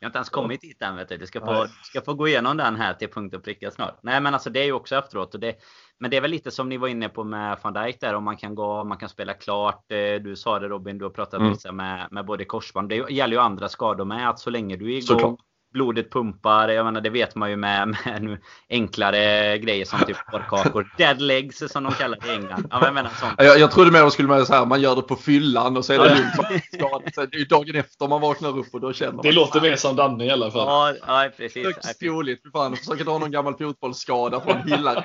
har 0.00 0.06
inte 0.06 0.18
ens 0.18 0.28
kommit 0.28 0.60
dit 0.60 0.82
än 0.82 0.96
vet 0.96 1.08
du. 1.08 1.16
Du 1.16 1.26
ska 1.26 1.40
få, 1.40 1.66
ska 1.82 2.00
få 2.00 2.14
gå 2.14 2.28
igenom 2.28 2.56
den 2.56 2.76
här 2.76 2.94
till 2.94 3.08
punkt 3.08 3.34
och 3.34 3.44
pricka 3.44 3.70
snart. 3.70 3.98
Nej 4.02 4.20
men 4.20 4.34
alltså 4.34 4.50
det 4.50 4.60
är 4.60 4.64
ju 4.64 4.72
också 4.72 4.96
efteråt. 4.96 5.34
Och 5.34 5.40
det, 5.40 5.54
men 6.00 6.10
det 6.10 6.16
är 6.16 6.20
väl 6.20 6.30
lite 6.30 6.50
som 6.50 6.68
ni 6.68 6.76
var 6.76 6.88
inne 6.88 7.08
på 7.08 7.24
med 7.24 7.58
van 7.62 7.72
Dijk 7.72 8.00
där, 8.00 8.14
om 8.14 8.24
man 8.24 8.36
kan 8.36 8.54
gå, 8.54 8.84
man 8.84 8.98
kan 8.98 9.08
spela 9.08 9.34
klart. 9.34 9.92
Eh, 9.92 10.22
du 10.22 10.36
sa 10.36 10.58
det 10.58 10.68
Robin, 10.68 10.98
du 10.98 11.04
har 11.04 11.10
pratat 11.10 11.40
mm. 11.40 11.76
med, 11.76 12.08
med 12.10 12.24
både 12.24 12.44
korsband. 12.44 12.88
Det 12.88 13.10
gäller 13.10 13.36
ju 13.36 13.42
andra 13.42 13.68
skador 13.68 14.04
med, 14.04 14.28
att 14.28 14.38
så 14.38 14.50
länge 14.50 14.76
du 14.76 14.84
är 14.84 14.88
igång 14.88 15.02
Såklart 15.02 15.40
blodet 15.74 16.12
pumpar. 16.12 16.68
Jag 16.68 16.84
menar, 16.84 17.00
det 17.00 17.10
vet 17.10 17.34
man 17.34 17.50
ju 17.50 17.56
med, 17.56 17.88
med 17.88 18.38
enklare 18.70 19.58
grejer 19.58 19.84
som 19.84 19.98
typ 19.98 20.16
korvkakor. 20.16 20.94
Dead 20.98 21.20
legs 21.20 21.72
som 21.72 21.84
de 21.84 21.92
kallar 21.92 22.18
det 22.20 22.28
i 22.28 22.34
England. 22.34 22.66
Ja, 22.70 22.84
jag, 22.84 22.94
menar, 22.94 23.10
sånt. 23.10 23.34
Jag, 23.38 23.58
jag 23.58 23.70
trodde 23.70 23.90
mer 23.90 24.00
de 24.00 24.10
skulle 24.10 24.28
med 24.28 24.46
så 24.46 24.54
här, 24.54 24.66
man 24.66 24.80
gör 24.80 24.96
det 24.96 25.02
på 25.02 25.16
fyllan 25.16 25.76
och 25.76 25.84
så 25.84 25.92
är 25.92 25.98
det 25.98 26.04
lugnt. 26.04 27.32
det 27.32 27.38
är 27.38 27.48
dagen 27.48 27.76
efter 27.76 28.08
man 28.08 28.20
vaknar 28.20 28.58
upp 28.58 28.66
och 28.72 28.80
då 28.80 28.92
känner 28.92 29.12
man. 29.12 29.22
Det 29.22 29.32
låter 29.32 29.60
mer 29.60 29.76
som 29.76 29.96
Danne 29.96 30.24
i 30.24 30.30
alla 30.30 30.50
fall. 30.50 30.96
Ja, 31.06 31.22
ja 31.22 31.30
precis. 31.36 31.66
Högst 31.66 32.00
troligt. 32.00 32.42
Fan, 32.52 32.76
försöker 32.76 33.04
dra 33.04 33.18
någon 33.18 33.30
gammal 33.30 33.54
fotbollsskada 33.58 34.40
från 34.40 34.62
hyllan. 34.62 35.02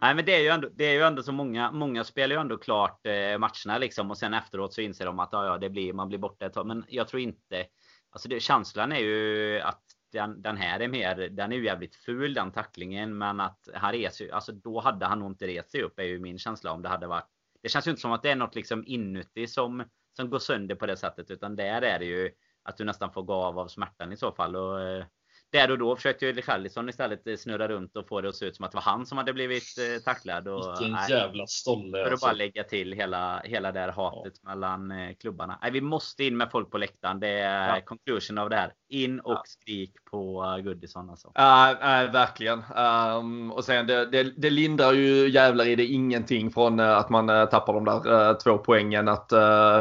Nej 0.00 0.14
men 0.14 0.24
det 0.24 0.34
är 0.34 0.40
ju 0.40 0.48
ändå, 0.48 0.68
det 0.74 0.84
är 0.84 0.92
ju 0.92 1.02
ändå 1.02 1.22
så 1.22 1.32
många, 1.32 1.72
många 1.72 2.04
spelar 2.04 2.36
ju 2.36 2.40
ändå 2.40 2.56
klart 2.56 3.06
eh, 3.06 3.38
matcherna 3.38 3.78
liksom 3.78 4.10
och 4.10 4.18
sen 4.18 4.34
efteråt 4.34 4.74
så 4.74 4.80
inser 4.80 5.06
de 5.06 5.18
att 5.18 5.28
ja, 5.32 5.46
ja 5.46 5.58
det 5.58 5.70
blir, 5.70 5.92
man 5.92 6.08
blir 6.08 6.18
borta 6.18 6.46
ett 6.46 6.52
tag. 6.52 6.66
Men 6.66 6.84
jag 6.88 7.08
tror 7.08 7.22
inte 7.22 7.64
Alltså 8.10 8.28
det, 8.28 8.40
känslan 8.40 8.92
är 8.92 8.98
ju 8.98 9.60
att 9.60 9.82
den, 10.12 10.42
den, 10.42 10.56
här 10.56 10.80
är 10.80 10.88
mer, 10.88 11.28
den 11.28 11.52
är 11.52 11.56
ju 11.56 11.64
jävligt 11.64 11.96
ful 11.96 12.34
den 12.34 12.52
tacklingen 12.52 13.18
men 13.18 13.40
att 13.40 13.68
han 13.74 13.92
reser 13.92 14.34
alltså 14.34 14.52
då 14.52 14.80
hade 14.80 15.06
han 15.06 15.18
nog 15.18 15.30
inte 15.30 15.46
rest 15.46 15.70
sig 15.70 15.82
upp 15.82 15.98
är 15.98 16.04
ju 16.04 16.18
min 16.18 16.38
känsla 16.38 16.72
om 16.72 16.82
det 16.82 16.88
hade 16.88 17.06
varit. 17.06 17.26
Det 17.62 17.68
känns 17.68 17.86
ju 17.86 17.90
inte 17.90 18.00
som 18.00 18.12
att 18.12 18.22
det 18.22 18.30
är 18.30 18.36
något 18.36 18.54
liksom 18.54 18.84
inuti 18.86 19.46
som, 19.46 19.84
som 20.16 20.30
går 20.30 20.38
sönder 20.38 20.74
på 20.74 20.86
det 20.86 20.96
sättet 20.96 21.30
utan 21.30 21.56
där 21.56 21.82
är 21.82 21.98
det 21.98 22.04
ju 22.04 22.30
att 22.62 22.76
du 22.76 22.84
nästan 22.84 23.12
får 23.12 23.22
gå 23.22 23.34
av 23.34 23.58
av 23.58 23.68
smärtan 23.68 24.12
i 24.12 24.16
så 24.16 24.32
fall. 24.32 24.56
Och, 24.56 24.80
eh, 24.80 25.04
där 25.52 25.70
och 25.70 25.78
då 25.78 25.96
försökte 25.96 26.26
ju 26.26 26.32
Richarlison 26.32 26.88
istället 26.88 27.26
eh, 27.26 27.36
snurra 27.36 27.68
runt 27.68 27.96
och 27.96 28.08
få 28.08 28.20
det 28.20 28.28
att 28.28 28.36
se 28.36 28.46
ut 28.46 28.56
som 28.56 28.64
att 28.64 28.70
det 28.70 28.76
var 28.76 28.82
han 28.82 29.06
som 29.06 29.18
hade 29.18 29.32
blivit 29.32 29.78
eh, 29.78 30.02
tacklad. 30.02 30.48
Och, 30.48 30.76
Vilken 30.78 30.92
nej, 30.92 31.10
jävla 31.10 31.46
stolle. 31.46 31.98
För 31.98 32.06
att 32.06 32.12
alltså. 32.12 32.26
bara 32.26 32.32
lägga 32.32 32.64
till 32.64 32.92
hela, 32.92 33.40
hela 33.44 33.72
det 33.72 33.80
här 33.80 33.92
hatet 33.92 34.32
ja. 34.42 34.48
mellan 34.48 34.90
eh, 34.90 35.14
klubbarna. 35.20 35.58
Nej, 35.62 35.70
vi 35.70 35.80
måste 35.80 36.24
in 36.24 36.36
med 36.36 36.50
folk 36.50 36.70
på 36.70 36.78
läktaren. 36.78 37.20
Det 37.20 37.28
är 37.28 37.74
ja. 37.74 37.80
conclusion 37.80 38.38
av 38.38 38.50
det 38.50 38.56
här. 38.56 38.72
In 38.88 39.20
och 39.20 39.32
ja. 39.32 39.42
skrik 39.46 39.92
på 40.10 40.44
uh, 40.44 40.64
Goodison 40.64 41.10
alltså. 41.10 41.32
Ja, 41.34 41.70
uh, 41.72 42.12
verkligen. 42.12 42.62
Um, 42.76 43.52
och 43.52 43.64
sen 43.64 43.86
det, 43.86 44.06
det, 44.06 44.22
det, 44.22 44.50
lindrar 44.50 44.92
ju 44.92 45.28
jävlar 45.28 45.66
i 45.66 45.76
det 45.76 45.86
ingenting 45.86 46.50
från 46.50 46.80
uh, 46.80 46.96
att 46.96 47.10
man 47.10 47.30
uh, 47.30 47.44
tappar 47.44 47.74
de 47.74 47.84
där 47.84 48.34
två 48.34 48.58
poängen. 48.58 49.08
Att 49.08 49.32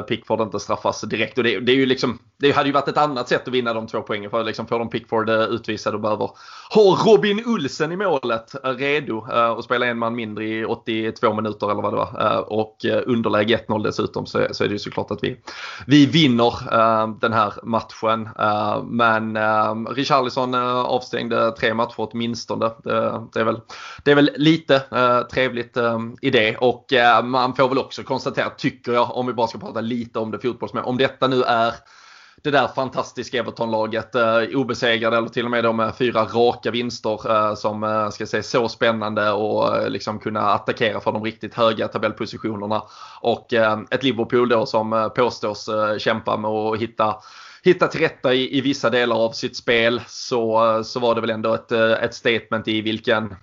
Pickford 0.08 0.42
inte 0.42 0.60
straffas 0.60 1.02
direkt. 1.02 1.38
Och 1.38 1.44
det, 1.44 1.60
det 1.60 1.72
är 1.72 1.76
ju 1.76 1.86
liksom 1.86 2.20
det 2.40 2.52
hade 2.52 2.70
ju 2.70 2.74
varit 2.74 2.88
ett 2.88 2.98
annat 2.98 3.30
sätt 3.30 3.48
att 3.48 3.54
vinna 3.54 3.74
de 3.74 3.88
två 3.88 4.02
poängen 4.02 4.32
för 4.32 4.40
att 4.40 4.46
liksom 4.46 4.68
få 4.68 4.78
de 4.78 4.90
Pickford 4.90 5.30
utvisade 5.30 5.96
och 5.96 6.02
behöver 6.02 6.32
ha 6.70 6.98
Robin 7.06 7.44
Olsen 7.46 7.92
i 7.92 7.96
målet 7.96 8.56
redo 8.64 9.28
eh, 9.32 9.50
och 9.50 9.64
spela 9.64 9.86
en 9.86 9.98
man 9.98 10.16
mindre 10.16 10.46
i 10.46 10.66
82 10.66 11.34
minuter 11.34 11.72
eller 11.72 11.82
vad 11.82 11.94
det 11.94 11.98
var. 11.98 12.34
Eh, 12.34 12.38
och 12.38 12.86
eh, 12.86 13.02
underläge 13.06 13.60
1-0 13.68 13.84
dessutom 13.84 14.26
så, 14.26 14.48
så 14.52 14.64
är 14.64 14.68
det 14.68 14.74
ju 14.74 14.80
såklart 14.80 15.12
att 15.12 15.24
vi, 15.24 15.38
vi 15.88 16.06
vinner 16.06 16.54
den 17.20 17.34
här 17.34 17.54
matchen. 17.64 18.30
Men 18.86 19.38
Richarlison 19.88 20.56
avstängde 20.56 21.52
tre 21.52 21.74
matcher 21.74 21.94
åtminstone. 21.98 22.72
Det, 22.84 23.22
det, 23.34 23.40
är, 23.40 23.44
väl, 23.44 23.62
det 24.04 24.12
är 24.12 24.16
väl 24.16 24.32
lite 24.36 24.82
trevligt 25.32 25.78
i 26.22 26.30
det 26.30 26.58
och 26.58 26.86
man 27.24 27.56
får 27.56 27.70
väl 27.70 27.78
också 27.78 28.04
konstatera, 28.04 28.50
tycker 28.50 28.94
jag, 28.94 29.18
om 29.18 29.28
vi 29.28 29.34
bara 29.34 29.48
ska 29.48 29.60
prata 29.60 29.82
lite 29.82 30.20
om 30.20 30.32
det 30.32 30.40
fotbollsmässiga, 30.40 30.90
om 30.90 30.98
detta 30.98 31.28
nu 31.28 31.44
är 31.44 31.74
det 32.44 32.52
där 32.52 32.68
fantastiska 32.68 33.40
Everton-laget. 33.40 34.16
Eh, 34.16 34.38
obesegrade 34.54 35.18
eller 35.18 35.30
till 35.30 35.46
och 35.46 35.52
med 35.52 35.76
med 35.76 35.96
fyra 35.96 36.24
raka 36.24 36.72
vinster 36.72 37.32
eh, 37.32 37.56
som 37.56 37.84
eh, 37.84 38.10
ska 38.10 38.26
säga 38.26 38.44
så 38.44 38.70
spännande 38.70 39.32
och 39.32 39.78
eh, 39.78 39.90
liksom 39.90 40.20
kunna 40.20 40.42
attackera 40.42 41.00
för 41.00 41.12
de 41.12 41.24
riktigt 41.24 41.54
höga 41.54 41.88
tabellpositionerna. 41.88 42.84
Och 43.22 43.54
eh, 43.54 43.80
ett 43.92 44.04
Liverpool 44.04 44.50
då 44.50 44.66
som 44.66 44.94
eh, 44.94 45.10
påstås 45.10 45.68
eh, 45.68 45.98
kämpa 45.98 46.38
med 46.38 46.52
att 46.52 46.80
hitta 46.80 47.16
hitta 47.64 47.88
till 47.88 48.00
rätta 48.00 48.34
i, 48.34 48.58
i 48.58 48.62
vissa 48.62 48.90
delar 48.90 49.16
av 49.16 49.32
sitt 49.32 49.56
spel 49.56 50.02
så, 50.08 50.76
eh, 50.76 50.82
så 50.82 51.00
var 51.00 51.16
det 51.16 51.22
väl 51.22 51.30
ändå 51.30 51.54
ett, 51.54 51.72
eh, 51.72 51.92
ett 51.92 52.14
statement 52.14 52.68
i 52.68 52.82
vilken 52.82 53.36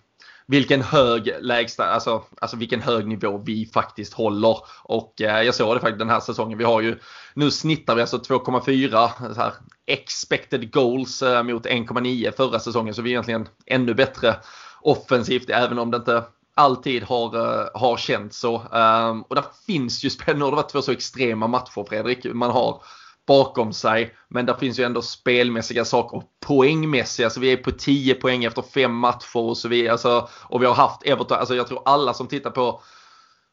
vilken 0.46 0.82
hög 0.82 1.34
lägsta, 1.40 1.86
alltså, 1.86 2.24
alltså 2.40 2.56
vilken 2.56 2.80
hög 2.80 3.06
nivå 3.06 3.42
vi 3.46 3.66
faktiskt 3.66 4.14
håller. 4.14 4.58
Och 4.82 5.20
eh, 5.20 5.42
jag 5.42 5.54
såg 5.54 5.76
det 5.76 5.80
faktiskt 5.80 5.98
den 5.98 6.10
här 6.10 6.20
säsongen. 6.20 6.58
Vi 6.58 6.64
har 6.64 6.80
ju, 6.80 6.98
nu 7.34 7.50
snittar 7.50 7.94
vi 7.94 8.00
alltså 8.00 8.16
2,4 8.16 9.52
expected 9.86 10.72
goals 10.72 11.22
eh, 11.22 11.42
mot 11.42 11.66
1,9 11.66 12.36
förra 12.36 12.58
säsongen. 12.58 12.94
Så 12.94 13.02
vi 13.02 13.10
är 13.10 13.12
egentligen 13.12 13.48
ännu 13.66 13.94
bättre 13.94 14.36
offensivt 14.80 15.50
även 15.50 15.78
om 15.78 15.90
det 15.90 15.96
inte 15.96 16.24
alltid 16.54 17.02
har, 17.02 17.36
eh, 17.36 17.68
har 17.74 17.96
känts 17.96 18.38
så. 18.38 18.54
Um, 18.54 19.22
och 19.22 19.34
där 19.34 19.44
finns 19.66 20.04
ju 20.04 20.10
spännande, 20.10 20.44
det 20.44 20.50
har 20.50 20.56
varit 20.56 20.72
två 20.72 20.82
så 20.82 20.92
extrema 20.92 21.46
matcher 21.46 21.88
Fredrik. 21.88 22.24
Man 22.34 22.50
har 22.50 22.82
bakom 23.26 23.72
sig. 23.72 24.14
Men 24.28 24.46
det 24.46 24.56
finns 24.60 24.78
ju 24.78 24.84
ändå 24.84 25.02
spelmässiga 25.02 25.84
saker. 25.84 26.22
Poängmässiga, 26.46 27.30
så 27.30 27.40
vi 27.40 27.52
är 27.52 27.56
på 27.56 27.70
10 27.70 28.14
poäng 28.14 28.44
efter 28.44 28.62
fem 28.62 28.94
matcher 28.94 29.36
och 29.36 29.56
så 29.56 29.68
vidare. 29.68 29.92
Alltså, 29.92 30.28
och 30.42 30.62
vi 30.62 30.66
har 30.66 30.74
haft 30.74 31.02
Everton, 31.06 31.38
alltså 31.38 31.54
jag 31.54 31.66
tror 31.66 31.82
alla 31.84 32.14
som 32.14 32.26
tittar 32.26 32.50
på 32.50 32.82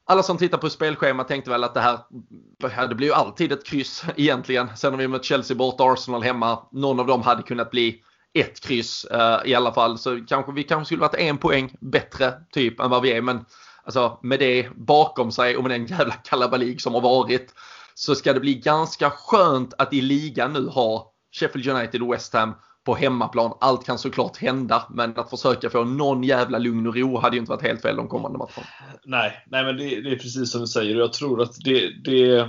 alla 0.05 0.23
som 0.23 0.37
tittar 0.37 0.57
på 0.57 0.69
spelschemat 0.69 1.27
tänkte 1.27 1.51
väl 1.51 1.63
att 1.63 1.73
det 1.73 1.79
här, 1.79 2.87
det 2.87 2.95
blir 2.95 3.07
ju 3.07 3.13
alltid 3.13 3.51
ett 3.51 3.65
kryss 3.65 4.03
egentligen. 4.15 4.77
Sen 4.77 4.93
har 4.93 4.97
vi 4.97 5.07
mött 5.07 5.25
Chelsea 5.25 5.57
borta, 5.57 5.83
Arsenal 5.83 6.23
hemma. 6.23 6.59
Någon 6.71 6.99
av 6.99 7.07
dem 7.07 7.21
hade 7.21 7.43
kunnat 7.43 7.71
bli 7.71 8.01
ett 8.33 8.59
kryss 8.59 9.05
uh, 9.13 9.49
i 9.51 9.55
alla 9.55 9.73
fall. 9.73 9.97
Så 9.97 10.25
kanske 10.27 10.51
vi 10.51 10.63
kanske 10.63 10.85
skulle 10.85 11.01
varit 11.01 11.15
en 11.15 11.37
poäng 11.37 11.75
bättre 11.79 12.33
typ 12.51 12.79
än 12.79 12.89
vad 12.89 13.01
vi 13.01 13.11
är. 13.11 13.21
Men 13.21 13.45
alltså 13.83 14.19
med 14.23 14.39
det 14.39 14.69
bakom 14.75 15.31
sig 15.31 15.57
och 15.57 15.63
med 15.63 15.71
den 15.71 15.85
jävla 15.85 16.13
kalabalik 16.13 16.81
som 16.81 16.93
har 16.93 17.01
varit 17.01 17.53
så 17.95 18.15
ska 18.15 18.33
det 18.33 18.39
bli 18.39 18.53
ganska 18.53 19.09
skönt 19.09 19.73
att 19.77 19.93
i 19.93 20.01
ligan 20.01 20.53
nu 20.53 20.67
ha 20.67 21.13
Sheffield 21.31 21.67
United 21.67 22.01
och 22.01 22.13
West 22.13 22.33
Ham 22.33 22.53
på 22.85 22.95
hemmaplan. 22.95 23.57
Allt 23.61 23.85
kan 23.85 23.99
såklart 23.99 24.37
hända, 24.37 24.87
men 24.89 25.17
att 25.17 25.29
försöka 25.29 25.69
få 25.69 25.83
någon 25.83 26.23
jävla 26.23 26.57
lugn 26.57 26.87
och 26.87 26.95
ro 26.95 27.17
hade 27.17 27.35
ju 27.35 27.39
inte 27.39 27.49
varit 27.49 27.61
helt 27.61 27.81
fel 27.81 27.95
de 27.95 28.07
kommande 28.07 28.37
matcherna. 28.37 28.67
Nej, 29.05 29.43
nej 29.47 29.63
men 29.63 29.77
det, 29.77 30.01
det, 30.01 30.11
är 30.11 30.15
precis 30.15 30.51
som 30.51 30.61
du 30.61 30.67
säger. 30.67 30.95
Jag 30.95 31.13
tror 31.13 31.41
att 31.41 31.55
det, 31.63 32.03
det 32.03 32.41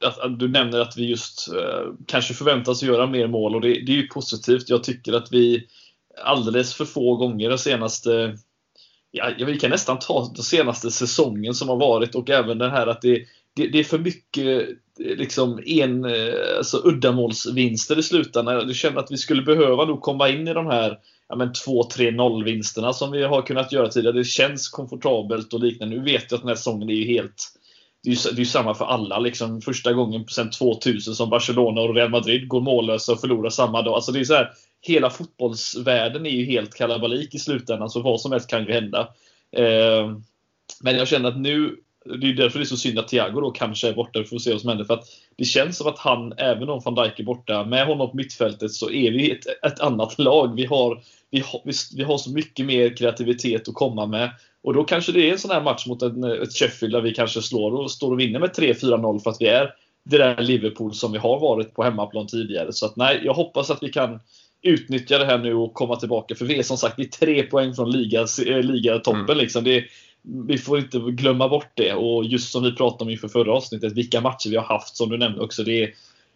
att, 0.00 0.18
att 0.18 0.38
du 0.38 0.48
nämner 0.48 0.80
att 0.80 0.96
vi 0.96 1.10
just 1.10 1.52
eh, 1.52 1.92
kanske 2.06 2.34
förväntas 2.34 2.82
göra 2.82 3.06
mer 3.06 3.26
mål 3.26 3.54
och 3.54 3.60
det, 3.60 3.68
det 3.68 3.92
är 3.92 3.96
ju 3.96 4.08
positivt. 4.08 4.68
Jag 4.68 4.84
tycker 4.84 5.12
att 5.12 5.32
vi 5.32 5.66
alldeles 6.24 6.74
för 6.74 6.84
få 6.84 7.16
gånger 7.16 7.48
den 7.48 7.58
senaste 7.58 8.36
Ja, 9.10 9.32
vi 9.46 9.58
kan 9.58 9.70
nästan 9.70 9.98
ta 9.98 10.32
den 10.34 10.42
senaste 10.42 10.90
säsongen 10.90 11.54
som 11.54 11.68
har 11.68 11.76
varit 11.76 12.14
och 12.14 12.30
även 12.30 12.58
den 12.58 12.70
här 12.70 12.86
att 12.86 13.02
det, 13.02 13.24
det, 13.56 13.66
det, 13.66 13.78
är 13.78 13.84
för 13.84 13.98
mycket 13.98 14.68
eh, 15.00 15.16
liksom 15.16 15.60
en, 15.66 16.04
eh, 16.04 16.56
alltså, 16.58 16.82
uddamålsvinster 16.84 17.98
i 17.98 18.02
slutändan. 18.02 18.54
Jag 18.54 18.76
känner 18.76 19.00
att 19.00 19.10
vi 19.10 19.16
skulle 19.16 19.42
behöva 19.42 19.84
nog 19.84 20.00
komma 20.00 20.28
in 20.28 20.48
i 20.48 20.52
de 20.52 20.66
här 20.66 20.98
ja, 21.28 21.34
2-3-0 21.34 22.44
vinsterna 22.44 22.92
som 22.92 23.10
vi 23.10 23.22
har 23.22 23.42
kunnat 23.42 23.72
göra 23.72 23.88
tidigare. 23.88 24.18
Det 24.18 24.24
känns 24.24 24.68
komfortabelt 24.68 25.52
och 25.52 25.60
liknande. 25.60 25.96
Nu 25.96 26.02
vet 26.02 26.30
jag 26.30 26.36
att 26.36 26.42
den 26.42 26.48
här 26.48 26.56
säsongen 26.56 26.90
är 26.90 26.94
ju 26.94 27.04
helt 27.04 27.52
det 28.06 28.10
är 28.10 28.14
ju 28.14 28.36
det 28.36 28.42
är 28.42 28.44
samma 28.44 28.74
för 28.74 28.84
alla. 28.84 29.18
Liksom, 29.18 29.60
första 29.60 29.92
gången 29.92 30.26
sedan 30.28 30.50
2000 30.50 31.14
som 31.14 31.30
Barcelona 31.30 31.80
och 31.80 31.94
Real 31.94 32.10
Madrid 32.10 32.48
går 32.48 32.60
mållösa 32.60 33.12
och 33.12 33.20
förlorar 33.20 33.50
samma 33.50 33.82
dag. 33.82 33.94
Alltså 33.94 34.12
det 34.12 34.20
är 34.20 34.24
så 34.24 34.34
här, 34.34 34.50
hela 34.80 35.10
fotbollsvärlden 35.10 36.26
är 36.26 36.30
ju 36.30 36.44
helt 36.44 36.74
kalabalik 36.74 37.34
i 37.34 37.38
slutändan, 37.38 37.90
så 37.90 38.02
vad 38.02 38.20
som 38.20 38.32
helst 38.32 38.50
kan 38.50 38.66
ju 38.66 38.72
hända. 38.72 39.00
Eh, 39.52 40.16
men 40.80 40.96
jag 40.96 41.08
känner 41.08 41.28
att 41.28 41.40
nu 41.40 41.76
det 42.20 42.26
är 42.26 42.32
därför 42.32 42.58
det 42.58 42.62
är 42.62 42.66
så 42.66 42.76
synd 42.76 42.98
att 42.98 43.08
Thiago 43.08 43.40
då 43.40 43.50
kanske 43.50 43.88
är 43.88 43.92
borta. 43.92 44.18
Vi 44.18 44.24
får 44.24 44.38
se 44.38 44.52
vad 44.52 44.60
som 44.60 44.68
händer. 44.68 44.84
För 44.84 44.94
att 44.94 45.04
det 45.36 45.44
känns 45.44 45.76
som 45.76 45.86
att 45.86 45.98
han, 45.98 46.32
även 46.36 46.68
om 46.68 46.80
van 46.84 46.94
Dijk 46.94 47.20
är 47.20 47.24
borta, 47.24 47.64
med 47.64 47.86
honom 47.86 48.10
på 48.10 48.16
mittfältet 48.16 48.72
så 48.72 48.90
är 48.90 49.10
vi 49.10 49.30
ett, 49.30 49.46
ett 49.66 49.80
annat 49.80 50.18
lag. 50.18 50.54
Vi 50.56 50.64
har, 50.64 51.02
vi, 51.30 51.40
har, 51.40 51.60
vi, 51.96 52.02
har 52.02 52.18
så 52.18 52.30
mycket 52.30 52.66
mer 52.66 52.96
kreativitet 52.96 53.68
att 53.68 53.74
komma 53.74 54.06
med. 54.06 54.30
Och 54.62 54.74
då 54.74 54.84
kanske 54.84 55.12
det 55.12 55.28
är 55.28 55.32
en 55.32 55.38
sån 55.38 55.50
här 55.50 55.62
match 55.62 55.86
mot 55.86 56.02
en, 56.02 56.24
ett 56.24 56.52
Sheffield 56.52 56.94
där 56.94 57.00
vi 57.00 57.14
kanske 57.14 57.42
slår 57.42 57.74
och 57.74 57.90
står 57.90 58.12
och 58.12 58.20
vinner 58.20 58.40
med 58.40 58.50
3-4-0 58.50 59.18
för 59.18 59.30
att 59.30 59.40
vi 59.40 59.46
är 59.46 59.74
det 60.04 60.18
där 60.18 60.42
Liverpool 60.42 60.94
som 60.94 61.12
vi 61.12 61.18
har 61.18 61.40
varit 61.40 61.74
på 61.74 61.82
hemmaplan 61.82 62.26
tidigare. 62.26 62.72
Så 62.72 62.86
att 62.86 62.96
nej, 62.96 63.20
jag 63.24 63.34
hoppas 63.34 63.70
att 63.70 63.82
vi 63.82 63.88
kan 63.88 64.20
utnyttja 64.62 65.18
det 65.18 65.24
här 65.24 65.38
nu 65.38 65.54
och 65.54 65.74
komma 65.74 65.96
tillbaka. 65.96 66.34
För 66.34 66.44
vi 66.44 66.58
är 66.58 66.62
som 66.62 66.76
sagt 66.76 66.98
vi 66.98 67.04
är 67.04 67.08
tre 67.08 67.42
poäng 67.42 67.74
från 67.74 67.88
eh, 67.88 68.62
ligatoppen. 68.62 69.24
Mm. 69.24 69.38
Liksom. 69.38 69.64
Det, 69.64 69.84
vi 70.26 70.58
får 70.58 70.78
inte 70.78 70.98
glömma 70.98 71.48
bort 71.48 71.70
det. 71.74 71.92
Och 71.92 72.24
just 72.24 72.52
som 72.52 72.62
vi 72.62 72.72
pratade 72.72 73.04
om 73.04 73.10
inför 73.10 73.28
förra 73.28 73.52
avsnittet, 73.52 73.92
vilka 73.92 74.20
matcher 74.20 74.50
vi 74.50 74.56
har 74.56 74.64
haft 74.64 74.96
som 74.96 75.10
du 75.10 75.18
nämnde 75.18 75.40
också. 75.40 75.62
Det, 75.62 75.92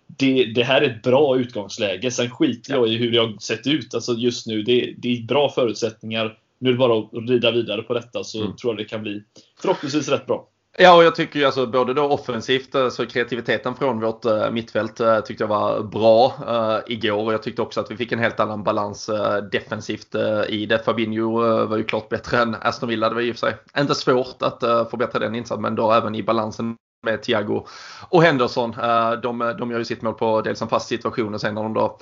det, 0.07 0.45
det 0.45 0.64
här 0.64 0.82
är 0.82 0.91
ett 0.91 1.03
bra 1.03 1.38
utgångsläge. 1.38 2.11
Sen 2.11 2.30
skiter 2.30 2.74
jag 2.74 2.88
i 2.88 2.97
hur 2.97 3.12
det 3.12 3.18
har 3.18 3.38
sett 3.41 3.66
ut 3.66 3.95
alltså 3.95 4.12
just 4.12 4.47
nu. 4.47 4.62
Det, 4.62 4.95
det 4.99 5.09
är 5.09 5.22
bra 5.22 5.51
förutsättningar. 5.51 6.38
Nu 6.59 6.68
är 6.68 6.72
det 6.72 6.78
bara 6.78 6.99
att 6.99 7.28
rida 7.28 7.51
vidare 7.51 7.82
på 7.82 7.95
detta 7.95 8.24
så 8.24 8.43
mm. 8.43 8.57
tror 8.57 8.72
jag 8.72 8.78
det 8.78 8.88
kan 8.88 9.03
bli 9.03 9.22
förhoppningsvis 9.61 10.09
rätt 10.09 10.26
bra. 10.26 10.49
Ja, 10.82 10.96
och 10.96 11.04
jag 11.04 11.14
tycker 11.14 11.38
ju 11.38 11.44
alltså 11.44 11.66
både 11.66 11.94
då 11.94 12.02
offensivt, 12.02 12.74
eh, 12.74 12.88
så 12.88 13.06
kreativiteten 13.06 13.74
från 13.74 14.00
vårt 14.00 14.24
eh, 14.24 14.50
mittfält 14.50 15.00
eh, 15.00 15.20
tyckte 15.20 15.44
jag 15.44 15.48
var 15.48 15.82
bra 15.82 16.34
uh, 16.48 16.92
igår. 16.92 17.24
Och 17.24 17.32
jag 17.32 17.42
tyckte 17.42 17.62
också 17.62 17.80
att 17.80 17.90
vi 17.90 17.96
fick 17.96 18.12
en 18.12 18.18
helt 18.18 18.40
annan 18.40 18.62
balans 18.62 19.10
defensivt 19.52 20.14
i 20.48 20.66
det. 20.66 20.78
Fabinho 20.78 21.66
var 21.66 21.76
ju 21.76 21.84
klart 21.84 22.08
bättre 22.08 22.38
än 22.38 22.56
Aston 22.60 22.88
Villa. 22.88 23.08
Det 23.08 23.14
var 23.14 23.22
i 23.22 23.32
och 23.32 23.36
för 23.36 23.46
sig 23.46 23.56
inte 23.78 23.94
svårt 23.94 24.42
att 24.42 24.60
förbättra 24.60 25.18
den 25.18 25.34
insatsen, 25.34 25.62
men 25.62 25.74
då 25.74 25.92
även 25.92 26.14
i 26.14 26.22
balansen 26.22 26.76
med 27.06 27.22
Thiago 27.22 27.66
och 28.08 28.22
Henderson. 28.22 28.74
de, 29.22 29.54
de 29.58 29.70
gör 29.70 29.78
ju 29.78 29.84
sitt 29.84 30.02
mål 30.02 30.14
på 30.14 30.40
dels 30.40 30.62
en 30.62 30.68
fast 30.68 30.88
situation 30.88 31.34
och 31.34 31.40
sen 31.40 31.54
när 31.54 31.62
de 31.62 31.74
då 31.74 31.98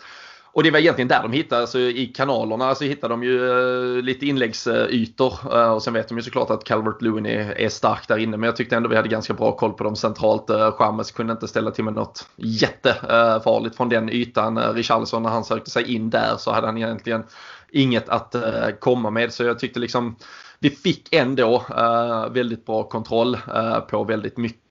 och 0.52 0.62
det 0.62 0.70
var 0.70 0.78
egentligen 0.78 1.08
där 1.08 1.22
de 1.22 1.32
hittade, 1.32 1.60
alltså 1.60 1.78
i 1.78 2.06
kanalerna 2.06 2.74
så 2.74 2.84
hittade 2.84 3.12
de 3.12 3.22
ju 3.22 3.50
eh, 3.96 4.02
lite 4.02 4.26
inläggsytor. 4.26 5.34
Eh, 5.52 5.72
och 5.72 5.82
sen 5.82 5.94
vet 5.94 6.08
de 6.08 6.18
ju 6.18 6.22
såklart 6.22 6.50
att 6.50 6.64
Calvert 6.64 7.02
Lewin 7.02 7.26
är, 7.26 7.60
är 7.60 7.68
stark 7.68 8.08
där 8.08 8.18
inne. 8.18 8.36
Men 8.36 8.46
jag 8.46 8.56
tyckte 8.56 8.76
ändå 8.76 8.88
vi 8.88 8.96
hade 8.96 9.08
ganska 9.08 9.34
bra 9.34 9.56
koll 9.56 9.72
på 9.72 9.84
dem 9.84 9.96
centralt. 9.96 10.50
Eh, 10.50 10.72
Chamez 10.72 11.10
kunde 11.10 11.32
inte 11.32 11.48
ställa 11.48 11.70
till 11.70 11.84
med 11.84 11.94
något 11.94 12.28
jättefarligt 12.36 13.76
från 13.76 13.88
den 13.88 14.10
ytan. 14.10 14.58
Richarlison 14.58 15.22
när 15.22 15.30
han 15.30 15.44
sökte 15.44 15.70
sig 15.70 15.94
in 15.94 16.10
där 16.10 16.36
så 16.38 16.52
hade 16.52 16.66
han 16.66 16.78
egentligen 16.78 17.24
inget 17.72 18.08
att 18.08 18.34
komma 18.80 19.10
med. 19.10 19.32
Så 19.32 19.44
jag 19.44 19.58
tyckte 19.58 19.80
liksom 19.80 20.16
vi 20.58 20.70
fick 20.70 21.14
ändå 21.14 21.64
väldigt 22.30 22.66
bra 22.66 22.82
kontroll 22.82 23.38
på 23.90 24.04
väldigt 24.04 24.36
mycket 24.36 24.67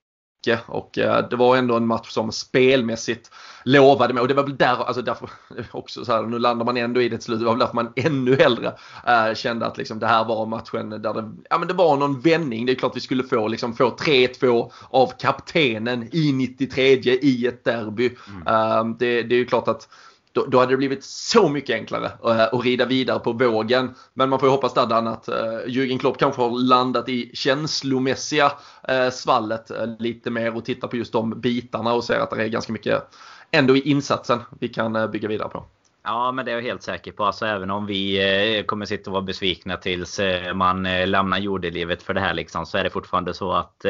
och 0.66 0.98
eh, 0.98 1.30
det 1.30 1.36
var 1.36 1.58
ändå 1.58 1.78
en 1.78 1.88
match 1.88 2.10
som 2.10 2.32
spelmässigt 2.32 3.32
lovade 3.64 4.14
mig 4.14 4.22
och 4.22 4.28
det 4.28 4.34
var 4.34 4.44
väl 4.44 4.58
där, 4.58 4.88
alltså 4.88 5.02
därför 5.02 5.30
också 5.72 6.06
så 6.06 6.12
här, 6.12 6.24
nu 6.24 6.40
landar 6.40 6.66
man 6.66 6.78
ändå 6.78 7.02
i 7.02 7.10
det 7.10 7.18
till 7.18 7.26
slut, 7.26 7.40
det 7.40 7.46
var 7.46 7.54
väl 7.54 7.60
därför 7.60 7.76
man 7.76 7.94
ännu 7.96 8.36
hellre 8.36 8.74
äh, 9.08 9.34
kände 9.36 9.66
att 9.66 9.78
liksom, 9.78 10.00
det 10.00 10.08
här 10.08 10.26
var 10.26 10.46
matchen 10.46 10.90
där 10.90 11.14
det, 11.14 11.32
ja, 11.50 11.58
men 11.58 11.68
det 11.68 11.74
var 11.74 11.98
någon 11.98 12.20
vändning. 12.20 12.66
Det 12.66 12.72
är 12.72 12.76
klart 12.76 12.96
vi 12.96 13.00
skulle 13.00 13.24
få, 13.24 13.48
liksom, 13.48 13.74
få 13.76 13.90
3-2 13.90 14.72
av 14.90 15.12
kaptenen 15.20 16.10
i 16.12 16.32
93 16.32 16.84
i 17.22 17.48
ett 17.48 17.64
derby. 17.64 18.16
Mm. 18.28 18.48
Äh, 18.48 18.98
det, 19.00 19.24
det 19.24 19.36
är 19.36 19.40
ju 19.40 19.46
klart 19.46 19.68
att 19.68 19.90
då, 20.38 20.46
då 20.46 20.60
hade 20.60 20.74
det 20.74 20.78
blivit 20.78 21.04
så 21.04 21.50
mycket 21.50 21.76
enklare 21.76 22.06
eh, 22.06 22.42
att 22.42 22.66
rida 22.66 22.86
vidare 22.86 23.20
på 23.20 23.32
vågen. 23.32 23.96
Men 24.14 24.30
man 24.30 24.40
får 24.40 24.48
ju 24.48 24.52
hoppas 24.52 24.74
Daddan 24.74 25.08
att 25.08 25.28
eh, 25.28 25.36
Jürgen 25.66 26.00
Klopp 26.00 26.18
kanske 26.18 26.42
har 26.42 26.50
landat 26.50 27.10
i 27.10 27.32
känslomässiga 27.34 28.52
eh, 28.88 29.10
svallet 29.10 29.72
lite 30.00 30.30
mer 30.30 30.56
och 30.56 30.66
tittar 30.66 30.88
på 30.88 30.98
just 30.98 31.14
de 31.14 31.42
bitarna 31.42 31.94
och 31.94 32.04
ser 32.04 32.20
att 32.20 32.30
det 32.30 32.44
är 32.44 32.48
ganska 32.48 32.74
mycket 32.74 33.04
ändå 33.52 33.76
i 33.76 33.80
insatsen 33.80 34.40
vi 34.60 34.68
kan 34.68 35.12
bygga 35.12 35.28
vidare 35.28 35.50
på. 35.50 35.66
Ja, 36.10 36.32
men 36.32 36.46
det 36.46 36.52
är 36.52 36.56
jag 36.56 36.62
helt 36.62 36.84
säker 36.84 37.12
på. 37.12 37.26
Alltså, 37.26 37.46
även 37.46 37.72
om 37.72 37.86
vi 37.86 38.20
eh, 38.60 38.64
kommer 38.64 38.86
sitta 38.86 39.10
och 39.10 39.14
vara 39.14 39.24
besvikna 39.24 39.78
tills 39.78 40.20
eh, 40.20 40.54
man 40.54 40.86
eh, 40.86 41.08
lämnar 41.08 41.38
jordelivet 41.38 42.04
för 42.04 42.14
det 42.14 42.20
här 42.20 42.34
liksom, 42.34 42.66
så 42.66 42.78
är 42.78 42.84
det 42.84 42.90
fortfarande 42.90 43.34
så 43.34 43.52
att 43.52 43.86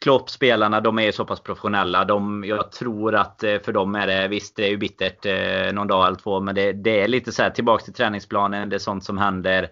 Klopp, 0.00 0.30
spelarna, 0.30 0.80
de 0.80 0.98
är 0.98 1.12
så 1.12 1.24
pass 1.24 1.40
professionella. 1.40 2.04
De, 2.04 2.44
jag 2.44 2.72
tror 2.72 3.14
att 3.14 3.40
för 3.64 3.72
dem 3.72 3.94
är 3.94 4.06
det, 4.06 4.28
visst 4.28 4.56
det 4.56 4.64
är 4.64 4.68
ju 4.68 4.76
bittert 4.76 5.26
någon 5.74 5.86
dag 5.86 6.06
eller 6.06 6.16
två, 6.16 6.40
men 6.40 6.54
det, 6.54 6.72
det 6.72 7.00
är 7.00 7.08
lite 7.08 7.32
så 7.32 7.42
här 7.42 7.50
tillbaks 7.50 7.84
till 7.84 7.92
träningsplanen. 7.92 8.68
Det 8.68 8.76
är 8.76 8.78
sånt 8.78 9.04
som 9.04 9.18
händer 9.18 9.68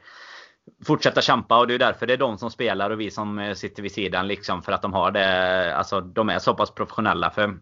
fortsätta 0.86 1.20
kämpa 1.20 1.58
och 1.58 1.66
det 1.66 1.74
är 1.74 1.78
därför 1.78 2.06
det 2.06 2.12
är 2.12 2.16
de 2.18 2.38
som 2.38 2.50
spelar 2.50 2.90
och 2.90 3.00
vi 3.00 3.10
som 3.10 3.54
sitter 3.56 3.82
vid 3.82 3.92
sidan 3.92 4.28
liksom 4.28 4.62
för 4.62 4.72
att 4.72 4.82
de 4.82 4.92
har 4.92 5.10
det. 5.10 5.76
Alltså 5.76 6.00
de 6.00 6.28
är 6.28 6.38
så 6.38 6.54
pass 6.54 6.70
professionella. 6.74 7.30
För 7.30 7.58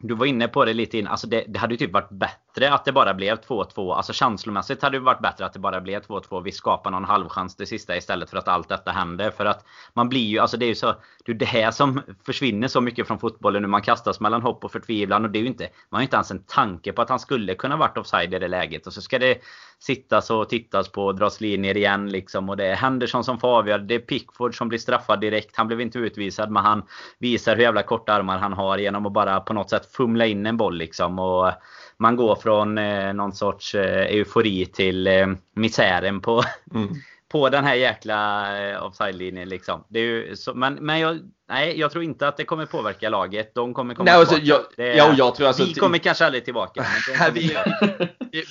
du 0.00 0.14
var 0.14 0.26
inne 0.26 0.48
på 0.48 0.64
det 0.64 0.74
lite 0.74 0.98
innan. 0.98 1.10
Alltså 1.10 1.26
det, 1.26 1.44
det 1.48 1.58
hade 1.58 1.74
ju 1.74 1.78
typ 1.78 1.92
varit 1.92 2.10
bättre 2.10 2.43
att 2.62 2.84
det 2.84 2.92
bara 2.92 3.14
blev 3.14 3.40
2-2. 3.40 3.94
Alltså 3.94 4.12
känslomässigt 4.12 4.82
hade 4.82 4.96
det 4.96 5.04
varit 5.04 5.20
bättre 5.20 5.46
att 5.46 5.52
det 5.52 5.58
bara 5.58 5.80
blev 5.80 6.02
2-2. 6.02 6.42
Vi 6.42 6.52
skapar 6.52 6.90
någon 6.90 7.04
halvchans 7.04 7.56
det 7.56 7.66
sista 7.66 7.96
istället 7.96 8.30
för 8.30 8.36
att 8.36 8.48
allt 8.48 8.68
detta 8.68 8.90
händer. 8.90 9.30
För 9.30 9.44
att 9.44 9.64
man 9.92 10.08
blir 10.08 10.24
ju, 10.24 10.38
alltså 10.38 10.56
det 10.56 10.66
är 10.66 10.68
ju 10.68 10.74
så. 10.74 10.94
Det 11.24 11.32
är 11.32 11.36
det 11.36 11.44
här 11.44 11.70
som 11.70 12.02
försvinner 12.26 12.68
så 12.68 12.80
mycket 12.80 13.06
från 13.06 13.18
fotbollen 13.18 13.62
nu. 13.62 13.68
Man 13.68 13.82
kastas 13.82 14.20
mellan 14.20 14.42
hopp 14.42 14.64
och 14.64 14.72
förtvivlan. 14.72 15.24
Och 15.24 15.30
det 15.30 15.38
är 15.38 15.40
ju 15.40 15.46
inte, 15.46 15.64
man 15.64 15.96
har 15.96 16.00
ju 16.00 16.04
inte 16.04 16.16
ens 16.16 16.30
en 16.30 16.44
tanke 16.44 16.92
på 16.92 17.02
att 17.02 17.08
han 17.08 17.18
skulle 17.18 17.54
kunna 17.54 17.76
varit 17.76 17.98
offside 17.98 18.34
i 18.34 18.38
det 18.38 18.48
läget. 18.48 18.86
Och 18.86 18.92
så 18.92 19.02
ska 19.02 19.18
det 19.18 19.38
sittas 19.78 20.30
och 20.30 20.48
tittas 20.48 20.88
på 20.88 21.04
och 21.04 21.14
dras 21.14 21.40
linjer 21.40 21.76
igen 21.76 22.08
liksom. 22.08 22.48
Och 22.48 22.56
det 22.56 22.66
är 22.66 22.74
Henderson 22.74 23.24
som 23.24 23.38
får 23.38 23.48
avgöra. 23.48 23.78
Det 23.78 23.94
är 23.94 23.98
Pickford 23.98 24.58
som 24.58 24.68
blir 24.68 24.78
straffad 24.78 25.20
direkt. 25.20 25.56
Han 25.56 25.66
blev 25.66 25.80
inte 25.80 25.98
utvisad 25.98 26.50
men 26.50 26.64
han 26.64 26.82
visar 27.18 27.56
hur 27.56 27.62
jävla 27.62 27.82
korta 27.82 28.12
armar 28.12 28.38
han 28.38 28.52
har 28.52 28.78
genom 28.78 29.06
att 29.06 29.12
bara 29.12 29.40
på 29.40 29.52
något 29.52 29.70
sätt 29.70 29.86
fumla 29.96 30.26
in 30.26 30.46
en 30.46 30.56
boll 30.56 30.76
liksom. 30.76 31.18
Och 31.18 31.52
man 31.96 32.16
går 32.16 32.36
från 32.36 32.78
eh, 32.78 33.12
någon 33.12 33.32
sorts 33.32 33.74
eh, 33.74 34.16
eufori 34.16 34.66
till 34.66 35.06
eh, 35.06 35.26
misären 35.54 36.20
på, 36.20 36.42
mm. 36.74 36.88
på 37.34 37.48
den 37.48 37.64
här 37.64 37.74
jäkla 37.74 38.48
eh, 38.58 38.84
offside-linjen. 38.84 39.48
Liksom. 39.48 39.84
Så, 40.36 40.54
men 40.54 40.74
men 40.74 41.00
jag, 41.00 41.20
nej, 41.48 41.80
jag 41.80 41.90
tror 41.90 42.04
inte 42.04 42.28
att 42.28 42.36
det 42.36 42.44
kommer 42.44 42.66
påverka 42.66 43.08
laget. 43.08 43.54
De 43.54 43.74
kommer 43.74 43.94
komma 43.94 44.10
nej, 44.10 44.20
alltså, 44.20 44.34
tillbaka. 44.34 44.64
Jag, 44.76 44.86
är, 44.86 44.96
ja, 44.96 45.14
jag 45.16 45.34
tror 45.34 45.46
alltså, 45.46 45.64
vi 45.64 45.74
kommer 45.74 45.98
kanske 45.98 46.26
aldrig 46.26 46.44
tillbaka. 46.44 46.86
vi, 47.34 47.56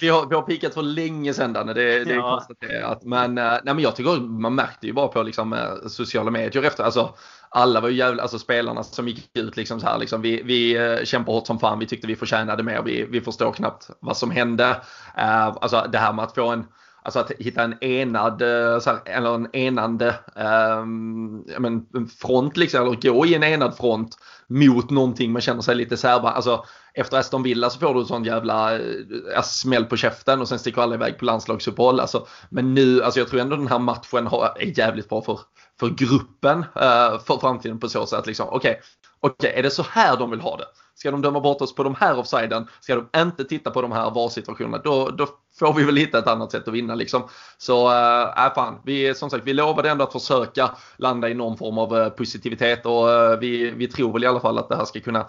vi, 0.01 0.09
har, 0.09 0.25
vi 0.25 0.35
har 0.35 0.41
pikat 0.41 0.73
för 0.73 0.81
länge 0.81 1.33
sedan 1.33 1.53
Danne, 1.53 1.73
det, 1.73 2.03
det 2.03 2.11
är 2.11 2.15
ja. 2.15 2.31
konstaterat. 2.31 3.03
Men, 3.03 3.37
eh, 3.37 3.43
nej, 3.43 3.73
men 3.73 3.79
jag 3.79 3.95
tycker 3.95 4.21
man 4.21 4.55
märkte 4.55 4.87
ju 4.87 4.93
bara 4.93 5.07
på 5.07 5.23
liksom, 5.23 5.53
eh, 5.53 5.87
sociala 5.87 6.31
medier 6.31 6.63
efter. 6.63 6.83
Alltså, 6.83 7.15
alla 7.49 7.79
var 7.79 7.89
ju 7.89 7.95
jävla, 7.95 8.21
alltså 8.21 8.39
spelarna 8.39 8.83
som 8.83 9.07
gick 9.07 9.37
ut 9.37 9.57
liksom 9.57 9.79
så 9.79 9.87
här 9.87 9.97
liksom, 9.97 10.21
vi, 10.21 10.41
vi 10.43 11.01
kämpar 11.05 11.33
hårt 11.33 11.47
som 11.47 11.59
fan, 11.59 11.79
vi 11.79 11.85
tyckte 11.85 12.07
vi 12.07 12.15
förtjänade 12.15 12.63
mer, 12.63 12.81
vi, 12.81 13.05
vi 13.09 13.21
förstår 13.21 13.51
knappt 13.51 13.89
vad 13.99 14.17
som 14.17 14.31
hände. 14.31 14.69
Uh, 15.17 15.57
alltså 15.61 15.87
det 15.91 15.97
här 15.97 16.13
med 16.13 16.25
att 16.25 16.35
få 16.35 16.49
en 16.49 16.65
Alltså 17.03 17.19
att 17.19 17.31
hitta 17.39 17.63
en 17.63 17.83
enad, 17.83 18.41
eh, 18.41 18.81
här, 18.85 18.99
eller 19.05 19.35
en 19.35 19.55
enande 19.55 20.15
um, 20.35 21.45
men, 21.59 21.85
front 22.21 22.57
liksom, 22.57 22.81
eller 22.81 23.11
gå 23.11 23.25
i 23.25 23.35
en 23.35 23.43
enad 23.43 23.77
front 23.77 24.17
mot 24.47 24.89
någonting 24.89 25.31
man 25.31 25.41
känner 25.41 25.61
sig 25.61 25.75
lite 25.75 25.97
särba. 25.97 26.31
Alltså 26.31 26.65
efter 26.93 27.17
Aston 27.17 27.43
Villa 27.43 27.69
så 27.69 27.79
får 27.79 27.93
du 27.93 27.99
en 27.99 28.05
sån 28.05 28.23
jävla 28.23 28.73
äh, 28.73 29.41
smäll 29.43 29.85
på 29.85 29.97
käften 29.97 30.41
och 30.41 30.47
sen 30.47 30.59
sticker 30.59 30.81
alla 30.81 30.95
iväg 30.95 31.17
på 31.17 31.25
landslagsuppehåll. 31.25 31.99
Alltså, 31.99 32.27
men 32.49 32.73
nu, 32.73 33.03
alltså 33.03 33.19
jag 33.19 33.29
tror 33.29 33.41
ändå 33.41 33.55
den 33.55 33.67
här 33.67 33.79
matchen 33.79 34.27
har, 34.27 34.53
är 34.59 34.79
jävligt 34.79 35.09
bra 35.09 35.21
för, 35.21 35.39
för 35.79 35.89
gruppen 35.89 36.59
uh, 36.59 37.19
för 37.25 37.39
framtiden 37.39 37.79
på 37.79 37.89
så 37.89 38.05
sätt. 38.05 38.27
Liksom, 38.27 38.47
Okej, 38.51 38.81
okay, 39.21 39.31
okay, 39.31 39.59
är 39.59 39.63
det 39.63 39.71
så 39.71 39.83
här 39.89 40.17
de 40.17 40.31
vill 40.31 40.41
ha 40.41 40.57
det? 40.57 40.65
Ska 40.95 41.11
de 41.11 41.21
döma 41.21 41.39
bort 41.39 41.61
oss 41.61 41.75
på 41.75 41.83
de 41.83 41.95
här 41.95 42.17
offsiden, 42.17 42.67
ska 42.79 42.95
de 42.95 43.21
inte 43.21 43.43
titta 43.43 43.71
på 43.71 43.81
de 43.81 43.91
här 43.91 44.11
VAR-situationerna, 44.11 44.77
då, 44.77 45.09
då 45.09 45.27
får 45.59 45.73
vi 45.73 45.83
väl 45.83 45.97
hitta 45.97 46.19
ett 46.19 46.27
annat 46.27 46.51
sätt 46.51 46.67
att 46.67 46.73
vinna 46.73 46.95
liksom. 46.95 47.23
Så 47.57 47.91
eh, 47.91 48.45
äh, 48.45 48.53
fan, 48.53 48.79
vi, 48.85 49.15
som 49.15 49.29
sagt, 49.29 49.47
vi 49.47 49.53
lovade 49.53 49.89
ändå 49.89 50.03
att 50.03 50.11
försöka 50.11 50.71
landa 50.97 51.29
i 51.29 51.33
någon 51.33 51.57
form 51.57 51.77
av 51.77 51.97
eh, 51.97 52.09
positivitet 52.09 52.85
och 52.85 53.11
äh, 53.11 53.39
vi, 53.39 53.71
vi 53.71 53.87
tror 53.87 54.13
väl 54.13 54.23
i 54.23 54.27
alla 54.27 54.39
fall 54.39 54.57
att 54.57 54.69
det 54.69 54.75
här 54.75 54.85
ska 54.85 54.99
kunna 54.99 55.25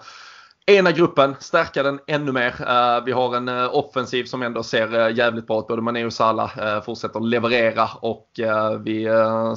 ena 0.67 0.91
gruppen, 0.91 1.35
stärka 1.39 1.83
den 1.83 1.99
ännu 2.07 2.31
mer. 2.31 2.55
Uh, 2.61 3.05
vi 3.05 3.11
har 3.11 3.35
en 3.35 3.49
uh, 3.49 3.75
offensiv 3.75 4.23
som 4.23 4.41
ändå 4.41 4.63
ser 4.63 4.95
uh, 4.95 5.17
jävligt 5.17 5.47
bra 5.47 5.59
ut. 5.59 5.67
Både 5.67 5.81
Mané 5.81 6.05
och 6.05 6.13
Salah 6.13 6.81
fortsätter 6.81 7.19
leverera 7.19 7.89
och 8.01 8.29
vi 8.83 9.07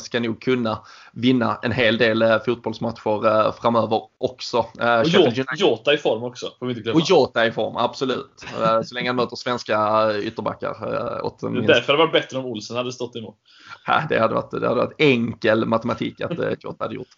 ska 0.01 0.21
nog 0.21 0.43
kunna 0.43 0.79
vinna 1.13 1.59
en 1.63 1.73
hel 1.73 1.99
del 1.99 2.41
fotbollsmatcher 2.47 3.53
framöver 3.61 4.03
också. 4.19 4.67
och 5.49 5.57
Jota 5.57 5.95
i 5.95 5.97
form 5.97 6.23
också. 6.23 6.47
Och 6.95 7.01
Jota 7.01 7.47
i 7.47 7.53
form, 7.53 7.77
absolut. 7.77 8.45
så 8.85 8.95
länge 8.95 9.09
han 9.09 9.17
möter 9.17 9.37
svenska 9.37 10.07
ytterbackar. 10.19 10.71
Åt 11.25 11.41
det 11.41 11.47
är 11.47 11.51
därför 11.51 11.93
det 11.93 11.99
var 11.99 12.09
bättre 12.13 12.39
om 12.39 12.45
Olsen 12.45 12.77
hade 12.77 12.93
stått 12.93 13.17
emot. 13.17 13.37
det, 14.09 14.19
hade 14.19 14.35
varit, 14.35 14.51
det 14.51 14.69
hade 14.69 14.81
varit 14.81 15.01
enkel 15.01 15.67
matematik 15.67 16.21
att 16.21 16.63
Jota 16.65 16.85
hade 16.85 16.95
gjort 16.95 17.09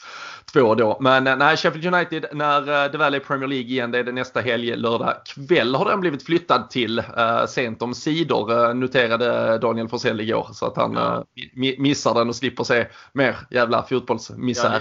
två 0.53 0.75
då. 0.75 0.97
Men 1.01 1.25
nej, 1.39 1.57
Sheffield 1.57 1.95
United 1.95 2.27
när 2.33 2.89
det 2.89 2.99
väl 2.99 3.15
är 3.15 3.21
Premier 3.21 3.49
League 3.49 3.80
igen. 3.81 3.91
Det 3.91 3.99
är 3.99 4.05
det 4.05 4.13
nästa 4.13 4.41
helg, 4.41 4.77
lördag 4.77 5.15
kväll 5.27 5.75
har 5.75 5.85
den 5.85 6.01
blivit 6.01 6.23
flyttad 6.23 6.71
till. 6.71 6.99
Uh, 6.99 7.47
sent 7.47 7.83
om 7.83 7.95
sidor 7.95 8.53
uh, 8.53 8.75
noterade 8.75 9.59
Daniel 9.59 9.89
Forsell 9.89 10.21
igår. 10.21 10.49
Så 10.53 10.67
att 10.67 10.77
han 10.77 10.93
ja. 10.93 11.25
uh, 11.63 11.79
missar 11.79 12.15
den 12.15 12.29
och 12.29 12.37
slipper 12.37 12.65
se 12.65 12.87
mer 13.13 13.37
jävla 13.51 13.83
fotbollsmisär. 13.83 14.73
Ja, 14.73 14.81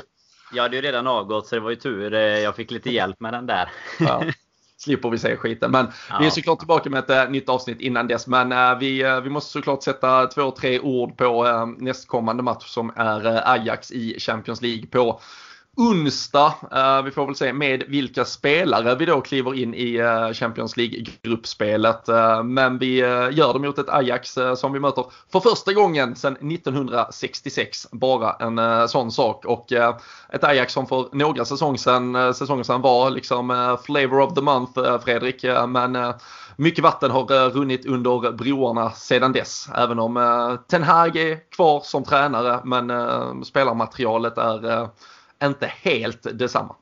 jag 0.53 0.63
hade 0.63 0.75
ju 0.75 0.81
redan 0.81 1.07
avgått 1.07 1.47
så 1.47 1.55
det 1.55 1.61
var 1.61 1.69
ju 1.69 1.75
tur. 1.75 2.13
Jag 2.15 2.55
fick 2.55 2.71
lite 2.71 2.89
hjälp 2.89 3.19
med 3.19 3.33
den 3.33 3.45
där. 3.45 3.71
Ja. 3.99 4.23
slipper 4.77 5.09
vi 5.09 5.17
se 5.17 5.35
skiten. 5.35 5.71
Men 5.71 5.87
ja. 6.09 6.17
vi 6.19 6.25
är 6.25 6.29
såklart 6.29 6.59
tillbaka 6.59 6.89
med 6.89 7.09
ett 7.09 7.31
nytt 7.31 7.49
avsnitt 7.49 7.81
innan 7.81 8.07
dess. 8.07 8.27
Men 8.27 8.79
vi, 8.79 9.19
vi 9.23 9.29
måste 9.29 9.51
såklart 9.51 9.83
sätta 9.83 10.27
två, 10.27 10.51
tre 10.51 10.79
ord 10.79 11.17
på 11.17 11.45
nästkommande 11.77 12.43
match 12.43 12.67
som 12.67 12.91
är 12.95 13.49
Ajax 13.51 13.91
i 13.91 14.19
Champions 14.19 14.61
League 14.61 14.87
på 14.87 15.21
onsdag. 15.77 16.53
Uh, 16.73 17.01
vi 17.01 17.11
får 17.11 17.25
väl 17.25 17.35
se 17.35 17.53
med 17.53 17.83
vilka 17.87 18.25
spelare 18.25 18.95
vi 18.95 19.05
då 19.05 19.21
kliver 19.21 19.53
in 19.53 19.73
i 19.73 20.01
uh, 20.01 20.33
Champions 20.33 20.77
League-gruppspelet. 20.77 22.09
Uh, 22.09 22.43
men 22.43 22.77
vi 22.77 22.97
gör 23.31 23.53
det 23.53 23.59
mot 23.59 23.79
ett 23.79 23.89
Ajax 23.89 24.37
som 24.55 24.73
vi 24.73 24.79
möter 24.79 25.05
för 25.31 25.39
första 25.39 25.73
gången 25.73 26.15
sedan 26.15 26.51
1966. 26.51 27.87
Bara 27.91 28.33
en 28.33 28.89
sån 28.89 29.11
sak. 29.11 29.45
Och 29.45 29.71
ett 30.29 30.43
Ajax 30.43 30.73
som 30.73 30.87
för 30.87 31.09
några 31.11 31.45
säsonger 31.45 31.77
sedan, 31.77 32.33
säsonger 32.33 32.63
sedan 32.63 32.81
var 32.81 33.09
liksom 33.09 33.77
flavor 33.83 34.19
of 34.19 34.33
the 34.33 34.41
month, 34.41 34.71
Fredrik. 35.03 35.45
men 35.67 36.13
mycket 36.55 36.83
vatten 36.83 37.11
har 37.11 37.49
runnit 37.49 37.85
under 37.85 38.31
broarna 38.31 38.91
sedan 38.91 39.31
dess. 39.31 39.69
Även 39.75 39.99
om 39.99 40.57
Ten 40.67 40.83
Hag 40.83 41.15
är 41.15 41.49
kvar 41.49 41.81
som 41.83 42.03
tränare 42.03 42.59
men 42.63 42.91
spelarmaterialet 43.45 44.37
är 44.37 44.89
inte 45.43 45.71
helt 45.83 46.39
detsamma. 46.39 46.75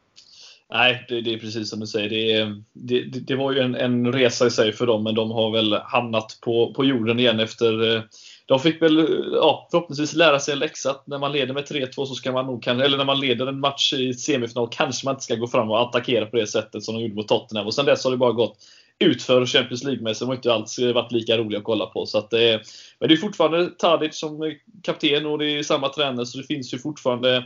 Nej, 0.69 1.05
det, 1.09 1.21
det, 1.21 1.33
är 1.33 1.37
precis 1.37 1.69
som 1.69 1.79
du 1.79 1.87
säger. 1.87 2.09
Det, 2.09 2.55
det, 2.73 3.19
det, 3.19 3.35
var 3.35 3.51
ju 3.51 3.59
en, 3.59 3.75
en, 3.75 4.13
resa 4.13 4.47
i 4.47 4.51
sig 4.51 4.71
för 4.71 4.87
dem, 4.87 5.03
men 5.03 5.15
de 5.15 5.31
har 5.31 5.51
väl 5.51 5.73
hamnat 5.73 6.39
på, 6.41 6.73
på 6.73 6.85
jorden 6.85 7.19
igen 7.19 7.39
efter 7.39 7.95
eh, 7.95 8.01
de 8.45 8.59
fick 8.59 8.81
väl 8.81 8.99
eh, 8.99 9.05
ja, 9.31 9.67
förhoppningsvis 9.71 10.15
lära 10.15 10.39
sig 10.39 10.53
en 10.53 10.59
läxa 10.59 10.91
att 10.91 11.07
när 11.07 11.19
man 11.19 11.31
leder 11.31 11.53
med 11.53 11.63
3-2 11.63 12.05
så 12.05 12.05
ska 12.05 12.31
man 12.31 12.45
nog, 12.45 12.67
eller 12.67 12.97
när 12.97 13.05
man 13.05 13.19
leder 13.19 13.47
en 13.47 13.59
match 13.59 13.93
i 13.93 14.13
semifinal 14.13 14.67
kanske 14.71 15.05
man 15.05 15.13
inte 15.13 15.23
ska 15.23 15.35
gå 15.35 15.47
fram 15.47 15.69
och 15.69 15.81
attackera 15.81 16.25
på 16.25 16.37
det 16.37 16.47
sättet 16.47 16.83
som 16.83 16.95
de 16.95 17.01
gjorde 17.01 17.15
mot 17.15 17.27
Tottenham. 17.27 17.67
Och 17.67 17.73
sen 17.73 17.85
dess 17.85 18.03
har 18.03 18.11
det 18.11 18.17
bara 18.17 18.31
gått 18.31 18.57
utför 18.99 19.45
Champions 19.45 19.83
League-mässigt. 19.83 20.19
De 20.19 20.25
har 20.25 20.35
inte 20.35 20.53
alls 20.53 20.79
eh, 20.79 20.93
varit 20.93 21.11
lika 21.11 21.37
roliga 21.37 21.57
att 21.57 21.65
kolla 21.65 21.85
på. 21.85 22.05
Så 22.05 22.17
att 22.17 22.29
det, 22.29 22.61
men 22.99 23.09
det 23.09 23.15
är 23.15 23.17
fortfarande 23.17 23.69
Tadic 23.69 24.19
som 24.19 24.55
kapten 24.83 25.25
och 25.25 25.37
det 25.37 25.45
är 25.45 25.63
samma 25.63 25.89
tränare 25.89 26.25
så 26.25 26.37
det 26.37 26.43
finns 26.43 26.73
ju 26.73 26.79
fortfarande 26.79 27.43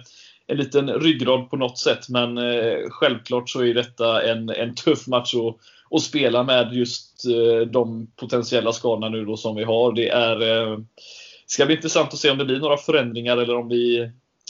en 0.52 0.58
liten 0.58 0.90
ryggrad 0.90 1.50
på 1.50 1.58
något 1.58 1.78
sätt. 1.78 2.10
Men 2.10 2.38
eh, 2.38 2.90
självklart 2.90 3.50
så 3.50 3.64
är 3.64 3.74
detta 3.74 4.24
en, 4.24 4.50
en 4.50 4.76
tuff 4.76 5.08
match 5.08 5.36
att, 5.36 5.58
att 5.96 6.02
spela 6.02 6.44
med 6.44 6.74
just 6.74 7.26
eh, 7.26 7.68
de 7.68 8.08
potentiella 8.16 8.74
skadorna 8.74 9.10
nu 9.10 9.26
då 9.26 9.38
som 9.38 9.56
vi 9.56 9.64
har. 9.64 9.92
Det 9.92 10.10
är, 10.10 10.42
eh, 10.42 10.78
ska 11.46 11.66
bli 11.66 11.76
intressant 11.76 12.14
att 12.14 12.20
se 12.20 12.30
om 12.30 12.38
det 12.38 12.46
blir 12.46 12.60
några 12.60 12.78
förändringar 12.78 13.38
eller 13.38 13.56
om 13.56 13.70
vi 13.70 14.00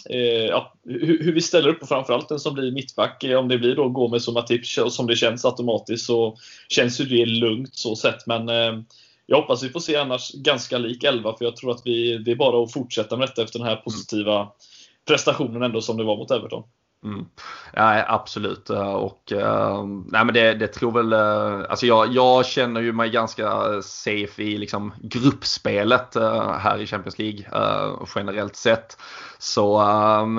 eh, 0.10 0.46
ja, 0.46 0.74
hur, 0.86 1.24
hur, 1.24 1.34
vi 1.34 1.42
ställer 1.42 1.70
upp 1.70 1.82
och 1.82 1.88
framförallt 1.88 2.30
den 2.30 2.40
som 2.40 2.54
blir 2.54 2.72
mittback. 2.72 3.24
Eh, 3.24 3.40
om 3.40 3.48
det 3.48 3.58
blir 3.58 3.76
då 3.76 3.90
Gomes 3.90 4.28
och 4.28 4.34
Matip 4.34 4.66
som 4.66 5.08
det 5.08 5.16
känns 5.16 5.46
automatiskt 5.46 6.06
så 6.06 6.38
känns 6.70 7.02
ju 7.02 7.06
det 7.06 7.26
lugnt 7.26 7.76
så 7.76 7.96
sett. 7.96 8.28
Men 8.28 8.50
eh, 8.50 8.82
jag 9.26 9.42
hoppas 9.42 9.64
vi 9.64 9.70
får 9.70 9.80
se 9.80 9.96
annars 9.96 10.32
ganska 10.32 10.78
lik 10.78 11.04
11 11.04 11.36
för 11.38 11.46
jag 11.46 11.56
tror 11.56 11.72
att 11.72 11.82
vi, 11.86 12.18
det 12.18 12.32
är 12.32 12.36
bara 12.36 12.64
att 12.64 12.74
fortsätta 12.74 13.18
med 13.18 13.28
detta 13.28 13.44
efter 13.44 13.60
den 13.60 13.68
här 13.68 13.76
positiva 13.76 14.48
prestationen 15.08 15.64
ändå 15.64 15.82
som 15.82 15.98
det 15.98 16.04
var 16.04 16.18
mot 16.18 16.32
Everton. 16.32 16.64
Mm. 17.04 17.26
Ja, 17.74 18.06
absolut. 18.08 18.70
Och, 18.70 19.32
uh, 19.36 19.84
nej, 20.08 20.26
men 20.26 20.34
det, 20.34 20.54
det 20.54 20.68
tror 20.68 20.92
väl, 20.92 21.14
uh, 21.14 21.66
alltså 21.70 21.86
jag, 21.86 22.14
jag 22.14 22.46
känner 22.46 22.82
ju 22.82 22.94
mig 22.94 23.10
ganska 23.10 23.82
safe 23.82 24.44
i 24.44 24.58
liksom, 24.58 24.94
gruppspelet 25.02 26.16
uh, 26.16 26.52
här 26.52 26.82
i 26.82 26.88
Champions 26.88 27.20
League 27.20 27.46
generellt 28.16 28.56
sett. 28.56 28.98
Så 29.38 29.82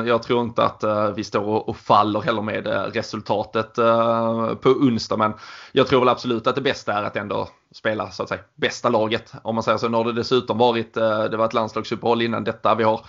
jag 0.06 0.22
tror 0.22 0.42
inte 0.42 0.64
att 0.64 0.84
vi 1.16 1.24
står 1.24 1.44
och, 1.44 1.68
och 1.68 1.76
faller 1.76 2.20
heller 2.20 2.42
med 2.42 2.66
resultatet 2.94 3.74
på 4.60 4.70
onsdag. 4.70 5.16
Men 5.16 5.32
jag 5.72 5.86
tror 5.86 6.00
väl 6.00 6.08
absolut 6.08 6.46
att 6.46 6.54
det 6.54 6.60
bästa 6.60 6.92
är 6.92 7.02
att 7.02 7.16
ändå 7.16 7.48
spela 7.74 8.10
så 8.10 8.22
att 8.22 8.28
säga 8.28 8.40
bästa 8.54 8.88
laget. 8.88 9.32
Om 9.42 9.54
man 9.54 9.64
säger 9.64 9.78
så. 9.78 9.88
Nu 9.88 9.96
har 9.96 10.04
det 10.04 10.12
dessutom 10.12 10.58
varit, 10.58 10.94
det 10.94 11.36
var 11.36 11.44
ett 11.44 11.54
landslagsuppehåll 11.54 12.22
innan 12.22 12.44
detta. 12.44 12.74
Vi 12.74 12.84
har 12.84 13.00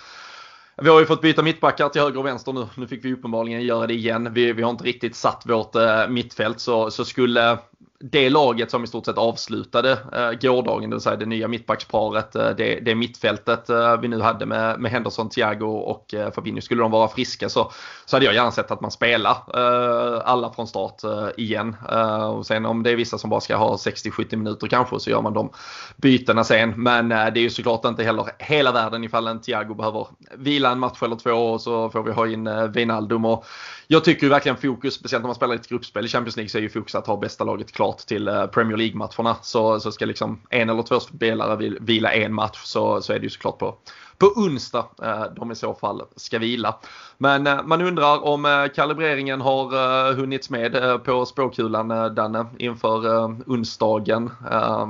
vi 0.81 0.89
har 0.89 0.99
ju 0.99 1.05
fått 1.05 1.21
byta 1.21 1.41
mittbackar 1.41 1.89
till 1.89 2.01
höger 2.01 2.19
och 2.19 2.25
vänster 2.25 2.53
nu. 2.53 2.67
Nu 2.75 2.87
fick 2.87 3.05
vi 3.05 3.13
uppenbarligen 3.13 3.61
göra 3.61 3.87
det 3.87 3.93
igen. 3.93 4.33
Vi, 4.33 4.53
vi 4.53 4.63
har 4.63 4.71
inte 4.71 4.83
riktigt 4.83 5.15
satt 5.15 5.43
vårt 5.45 5.75
eh, 5.75 6.07
mittfält 6.09 6.59
så, 6.59 6.91
så 6.91 7.05
skulle 7.05 7.57
det 7.99 8.29
laget 8.29 8.71
som 8.71 8.83
i 8.83 8.87
stort 8.87 9.05
sett 9.05 9.17
avslutade 9.17 9.91
eh, 9.91 10.31
gårdagen, 10.41 10.89
det 10.89 10.95
vill 10.95 11.01
säga 11.01 11.15
det 11.15 11.25
nya 11.25 11.47
mittbacksparet, 11.47 12.35
eh, 12.35 12.49
det, 12.49 12.79
det 12.79 12.95
mittfältet 12.95 13.69
eh, 13.69 13.97
vi 13.97 14.07
nu 14.07 14.21
hade 14.21 14.45
med, 14.45 14.79
med 14.79 14.91
Henderson, 14.91 15.29
Thiago 15.29 15.65
och 15.65 16.13
eh, 16.13 16.31
Fabinho, 16.31 16.61
skulle 16.61 16.81
de 16.81 16.91
vara 16.91 17.07
friska 17.07 17.49
så, 17.49 17.71
så 18.05 18.15
hade 18.15 18.25
jag 18.25 18.35
gärna 18.35 18.51
sett 18.51 18.71
att 18.71 18.81
man 18.81 18.91
spelar 18.91 19.31
eh, 19.31 20.21
alla 20.25 20.53
från 20.53 20.67
start 20.67 21.03
eh, 21.03 21.27
igen. 21.37 21.75
Eh, 21.91 22.25
och 22.25 22.45
sen 22.45 22.65
om 22.65 22.83
det 22.83 22.91
är 22.91 22.95
vissa 22.95 23.17
som 23.17 23.29
bara 23.29 23.41
ska 23.41 23.55
ha 23.55 23.75
60-70 23.75 24.35
minuter 24.35 24.67
kanske 24.67 24.99
så 24.99 25.09
gör 25.09 25.21
man 25.21 25.33
de 25.33 25.49
bytena 25.95 26.43
sen. 26.43 26.73
Men 26.77 27.11
eh, 27.11 27.25
det 27.33 27.39
är 27.39 27.43
ju 27.43 27.49
såklart 27.49 27.85
inte 27.85 28.03
heller 28.03 28.25
hela 28.39 28.71
världen 28.71 29.03
ifall 29.03 29.27
en 29.27 29.41
Thiago 29.41 29.73
behöver 29.73 30.07
vila 30.37 30.71
en 30.71 30.79
match 30.79 31.03
eller 31.03 31.15
två 31.15 31.31
och 31.31 31.61
så 31.61 31.89
får 31.89 32.03
vi 32.03 32.11
ha 32.11 32.27
in 32.27 32.47
eh, 32.47 32.63
Wijnaldum. 32.63 33.25
Och 33.25 33.45
jag 33.93 34.03
tycker 34.03 34.23
ju 34.23 34.29
verkligen 34.29 34.57
fokus, 34.57 34.93
speciellt 34.93 35.23
när 35.23 35.27
man 35.27 35.35
spelar 35.35 35.55
ett 35.55 35.69
gruppspel 35.69 36.05
i 36.05 36.07
Champions 36.07 36.35
League, 36.35 36.49
så 36.49 36.57
är 36.57 36.61
ju 36.61 36.69
fokus 36.69 36.95
att 36.95 37.07
ha 37.07 37.17
bästa 37.17 37.43
laget 37.43 37.71
klart 37.71 37.97
till 37.97 38.27
eh, 38.27 38.45
Premier 38.45 38.77
League-matcherna. 38.77 39.35
Så, 39.41 39.79
så 39.79 39.91
ska 39.91 40.05
liksom 40.05 40.39
en 40.49 40.69
eller 40.69 40.83
två 40.83 40.99
spelare 40.99 41.69
vila 41.81 42.13
en 42.13 42.33
match 42.33 42.61
så, 42.63 43.01
så 43.01 43.13
är 43.13 43.19
det 43.19 43.23
ju 43.23 43.29
såklart 43.29 43.59
på, 43.59 43.75
på 44.17 44.25
onsdag 44.25 44.85
eh, 45.03 45.23
de 45.35 45.51
i 45.51 45.55
så 45.55 45.73
fall 45.73 46.01
ska 46.15 46.39
vila. 46.39 46.75
Men 47.17 47.47
eh, 47.47 47.63
man 47.63 47.81
undrar 47.81 48.25
om 48.25 48.69
kalibreringen 48.75 49.41
har 49.41 50.13
hunnits 50.13 50.49
med 50.49 51.03
på 51.03 51.25
spåkulan 51.25 52.15
Danne 52.15 52.45
inför 52.57 53.25
onsdagen. 53.47 54.31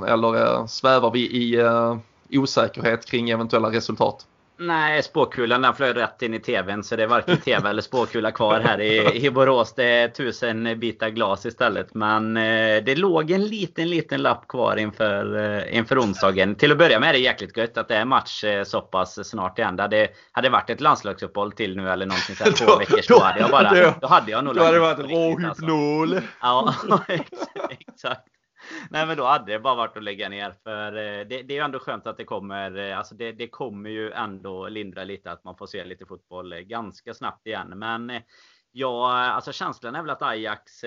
Eller 0.07 0.67
svävar 0.67 1.11
vi 1.11 1.19
i 1.19 1.63
osäkerhet 2.29 3.05
kring 3.05 3.29
eventuella 3.29 3.71
resultat? 3.71 4.25
Nej, 4.57 5.03
spåkulan 5.03 5.61
den 5.61 5.73
flög 5.73 5.95
rätt 5.95 6.21
in 6.21 6.33
i 6.33 6.39
tvn. 6.39 6.83
Så 6.83 6.95
det 6.95 7.03
är 7.03 7.07
varken 7.07 7.37
tv 7.37 7.69
eller 7.69 7.81
spåkula 7.81 8.31
kvar 8.31 8.59
här 8.59 8.81
i, 8.81 9.25
i 9.25 9.31
Borås. 9.31 9.73
Det 9.73 9.83
är 9.83 10.07
tusen 10.07 10.79
bitar 10.79 11.09
glas 11.09 11.45
istället. 11.45 11.93
Men 11.93 12.37
eh, 12.37 12.83
det 12.83 12.95
låg 12.95 13.31
en 13.31 13.45
liten, 13.45 13.89
liten 13.89 14.21
lapp 14.21 14.47
kvar 14.47 14.77
inför, 14.77 15.37
eh, 15.37 15.77
inför 15.77 15.99
onsdagen. 15.99 16.55
Till 16.55 16.71
att 16.71 16.77
börja 16.77 16.99
med 16.99 17.09
är 17.09 17.13
det 17.13 17.19
jäkligt 17.19 17.57
gött 17.57 17.77
att 17.77 17.87
det 17.87 17.95
är 17.95 18.05
match 18.05 18.43
eh, 18.43 18.63
så 18.63 18.81
pass 18.81 19.29
snart 19.29 19.59
igen. 19.59 19.75
Det 19.75 19.81
hade, 19.81 20.07
hade 20.31 20.49
varit 20.49 20.69
ett 20.69 20.81
landslagsuppehåll 20.81 21.51
till 21.51 21.75
nu 21.75 21.89
eller 21.89 22.05
någonting 22.05 22.35
sånt 22.35 22.55
två 22.55 22.75
veckor 22.79 23.01
så 23.01 23.23
hade 23.23 23.39
jag 23.39 23.51
bara... 23.51 23.93
Då 24.01 24.07
hade 24.07 24.31
jag 24.31 24.43
nog... 24.43 24.55
Då 24.55 24.63
hade 24.63 24.75
det 24.75 24.79
varit. 24.79 25.45
Alltså. 25.45 25.65
Ja, 26.41 26.73
exakt. 27.69 28.32
Nej 28.89 29.07
men 29.07 29.17
då 29.17 29.25
hade 29.25 29.51
det 29.51 29.59
bara 29.59 29.75
varit 29.75 29.97
att 29.97 30.03
lägga 30.03 30.29
ner. 30.29 30.55
För 30.63 30.87
eh, 30.87 31.27
det, 31.27 31.43
det 31.43 31.53
är 31.53 31.57
ju 31.57 31.59
ändå 31.59 31.79
skönt 31.79 32.07
att 32.07 32.17
det 32.17 32.25
kommer. 32.25 32.77
Eh, 32.77 32.97
alltså 32.97 33.15
det, 33.15 33.31
det, 33.31 33.47
kommer 33.47 33.89
ju 33.89 34.11
ändå 34.11 34.67
lindra 34.67 35.03
lite 35.03 35.31
att 35.31 35.43
man 35.43 35.57
får 35.57 35.67
se 35.67 35.83
lite 35.83 36.05
fotboll 36.05 36.53
eh, 36.53 36.59
ganska 36.59 37.13
snabbt 37.13 37.47
igen. 37.47 37.79
Men 37.79 38.21
ja, 38.71 39.13
alltså 39.13 39.51
känslan 39.51 39.95
är 39.95 40.01
väl 40.01 40.09
att 40.09 40.21
Ajax, 40.21 40.83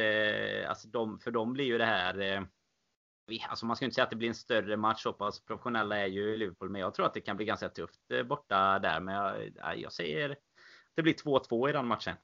alltså 0.68 0.88
de, 0.88 1.18
för 1.18 1.30
dem 1.30 1.53
blir 1.53 1.64
ju 1.64 1.78
det 1.78 1.84
här 1.84 2.47
Alltså 3.49 3.66
man 3.66 3.76
ska 3.76 3.84
inte 3.84 3.94
säga 3.94 4.05
att 4.05 4.11
det 4.11 4.16
blir 4.16 4.28
en 4.28 4.34
större 4.34 4.76
match, 4.76 5.03
så 5.03 5.12
pass 5.12 5.44
professionella 5.44 5.97
är 5.99 6.07
ju 6.07 6.36
Liverpool. 6.36 6.70
Men 6.70 6.80
jag 6.80 6.94
tror 6.94 7.07
att 7.07 7.14
det 7.14 7.20
kan 7.20 7.36
bli 7.36 7.47
ganska 7.47 7.68
tufft 7.68 8.01
borta 8.24 8.78
där. 8.78 9.01
Men 9.01 9.14
jag, 9.14 9.78
jag 9.78 9.92
säger 9.92 10.36
det 10.94 11.03
blir 11.03 11.14
2-2 11.14 11.68
i 11.68 11.72
den 11.72 11.86
matchen. 11.86 12.16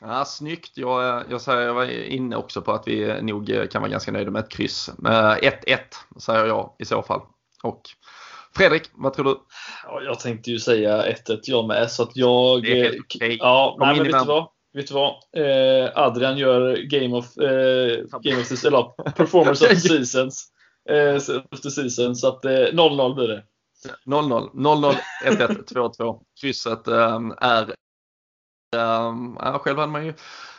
Ja, 0.00 0.24
snyggt. 0.24 0.72
Jag, 0.74 1.24
jag, 1.30 1.40
säger, 1.40 1.60
jag 1.60 1.74
var 1.74 1.84
inne 1.84 2.36
också 2.36 2.62
på 2.62 2.72
att 2.72 2.88
vi 2.88 3.22
nog 3.22 3.70
kan 3.70 3.82
vara 3.82 3.90
ganska 3.90 4.12
nöjda 4.12 4.30
med 4.30 4.44
ett 4.44 4.50
kryss. 4.50 4.90
1-1 4.98 5.78
säger 6.20 6.46
jag 6.46 6.72
i 6.78 6.84
så 6.84 7.02
fall. 7.02 7.20
Och 7.62 7.82
Fredrik, 8.56 8.90
vad 8.94 9.12
tror 9.12 9.24
du? 9.24 9.38
Ja, 9.84 10.02
jag 10.02 10.20
tänkte 10.20 10.50
ju 10.50 10.58
säga 10.58 11.02
1-1 11.02 11.38
jag 11.42 11.66
med. 11.66 11.90
Så 11.90 12.02
att 12.02 12.16
jag... 12.16 12.62
Det 12.62 12.80
är 12.80 12.84
helt 12.84 13.00
okay. 13.00 13.36
Ja, 13.40 13.76
nej, 13.80 13.96
men 13.96 14.04
vet 14.04 14.20
du 14.22 14.26
vad? 14.26 14.48
Vet 14.74 14.88
du 14.88 14.94
vad? 14.94 15.10
Eh, 15.36 15.90
Adrian 15.94 16.38
gör 16.38 16.76
Game 16.76 17.16
of, 17.16 17.38
eh, 17.38 18.20
game 18.20 18.40
of 18.40 18.48
the, 18.48 18.66
eller, 18.66 19.12
Performance 19.12 19.64
of 19.64 19.70
the 19.70 19.76
Seasons. 19.88 20.52
Eh, 20.88 21.18
the 21.62 21.70
season, 21.70 22.16
så 22.16 22.28
att 22.28 22.44
0-0 22.44 23.00
eh, 23.00 23.14
blir 23.14 23.28
det. 23.28 23.44
0-0, 24.06 24.50
0-0, 24.54 24.94
1-1, 25.24 25.64
2-2. 25.74 26.20
Krysset 26.40 26.88
eh, 26.88 27.20
är 27.40 27.74
Um, 28.76 29.38
ja, 29.40 29.58
själv 29.58 29.78
hade 29.78 29.92
man 29.92 30.06
ju 30.06 30.14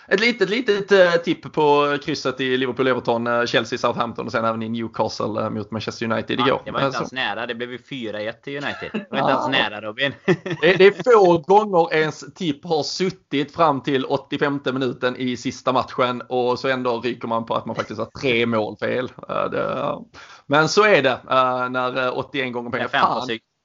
ett 0.07 0.19
litet, 0.19 0.49
litet 0.49 0.91
uh, 0.91 1.11
tipp 1.11 1.53
på 1.53 1.97
krysset 2.03 2.41
i 2.41 2.57
Liverpool-Everton, 2.57 3.27
uh, 3.27 3.45
Chelsea-Southampton 3.45 4.25
och 4.25 4.31
sen 4.31 4.45
även 4.45 4.63
i 4.63 4.69
Newcastle 4.69 5.25
uh, 5.41 5.49
mot 5.49 5.71
Manchester 5.71 6.11
United 6.11 6.39
igår. 6.39 6.61
Det 6.65 6.71
var 6.71 6.85
inte 6.85 6.97
ens 6.97 7.11
nära, 7.11 7.45
det 7.45 7.55
blev 7.55 7.71
ju 7.71 7.77
4-1 7.77 8.31
till 8.31 8.63
United. 8.63 8.89
Det 8.91 9.07
var 9.09 9.19
inte 9.19 9.31
ens 9.31 9.47
nära 9.47 9.81
Robin. 9.81 10.13
det, 10.61 10.75
det, 10.77 10.85
är 10.85 11.03
få 11.03 11.37
gånger 11.37 11.93
ens 11.93 12.33
tipp 12.33 12.65
har 12.65 12.83
suttit 12.83 13.55
fram 13.55 13.81
till 13.81 14.05
85 14.05 14.59
minuten 14.65 15.15
i 15.15 15.37
sista 15.37 15.73
matchen 15.73 16.21
och 16.29 16.59
så 16.59 16.67
ändå 16.67 16.99
ryker 16.99 17.27
man 17.27 17.45
på 17.45 17.55
att 17.55 17.65
man 17.65 17.75
faktiskt 17.75 17.99
har 17.99 18.09
tre 18.21 18.45
mål 18.45 18.77
fel. 18.77 19.11
Det, 19.51 19.95
men 20.45 20.69
så 20.69 20.83
är 20.83 21.03
det 21.03 21.19
när 21.69 22.17
81 22.17 22.53
gånger 22.53 22.69
pengar. 22.69 22.89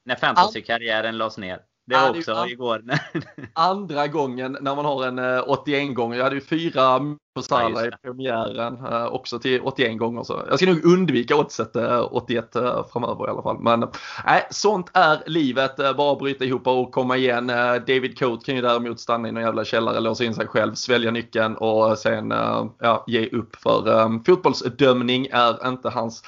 När 0.05 0.16
fantasy-karriären 0.16 1.18
lades 1.18 1.38
ner. 1.38 1.59
Det 1.87 1.95
var 1.95 2.11
också 2.11 2.33
an- 2.33 2.49
igår. 2.49 2.83
andra 3.53 4.07
gången 4.07 4.57
när 4.61 4.76
man 4.76 4.85
har 4.85 5.07
en 5.07 5.41
81 5.41 5.89
eh, 5.89 5.95
gånger. 5.95 6.16
Jag 6.16 6.24
hade 6.24 6.37
ju 6.37 6.41
fyra 6.41 7.01
på 7.35 7.43
Salah 7.43 7.83
ja, 7.83 7.89
i 7.89 7.91
premiären 8.03 8.87
eh, 8.87 9.07
också 9.07 9.39
till 9.39 9.61
81 9.61 9.99
gånger. 9.99 10.22
Så 10.22 10.43
jag 10.49 10.59
ska 10.59 10.66
nog 10.66 10.85
undvika 10.85 11.37
oddset 11.37 11.76
81 12.11 12.57
eh, 12.57 12.87
framöver 12.93 13.26
i 13.26 13.30
alla 13.30 13.43
fall. 13.43 13.59
Men 13.59 13.89
nej, 14.26 14.47
sånt 14.51 14.91
är 14.93 15.22
livet. 15.26 15.76
Bara 15.76 16.16
bryta 16.16 16.45
ihop 16.45 16.66
och 16.66 16.93
komma 16.93 17.16
igen. 17.16 17.47
David 17.87 18.18
Coate 18.18 18.45
kan 18.45 18.57
ju 18.57 18.62
däremot 18.62 19.01
stanna 19.01 19.28
i 19.28 19.33
någon 19.33 19.43
jävla 19.43 19.64
källare, 19.64 20.01
låsa 20.01 20.24
in 20.24 20.35
sig 20.35 20.47
själv, 20.47 20.74
svälja 20.74 21.11
nyckeln 21.11 21.57
och 21.57 21.99
sen 21.99 22.30
ja, 22.78 23.05
ge 23.07 23.28
upp. 23.28 23.57
För 23.57 23.89
um, 23.89 24.24
fotbollsdömning 24.24 25.28
är 25.33 25.68
inte 25.68 25.89
hans 25.89 26.22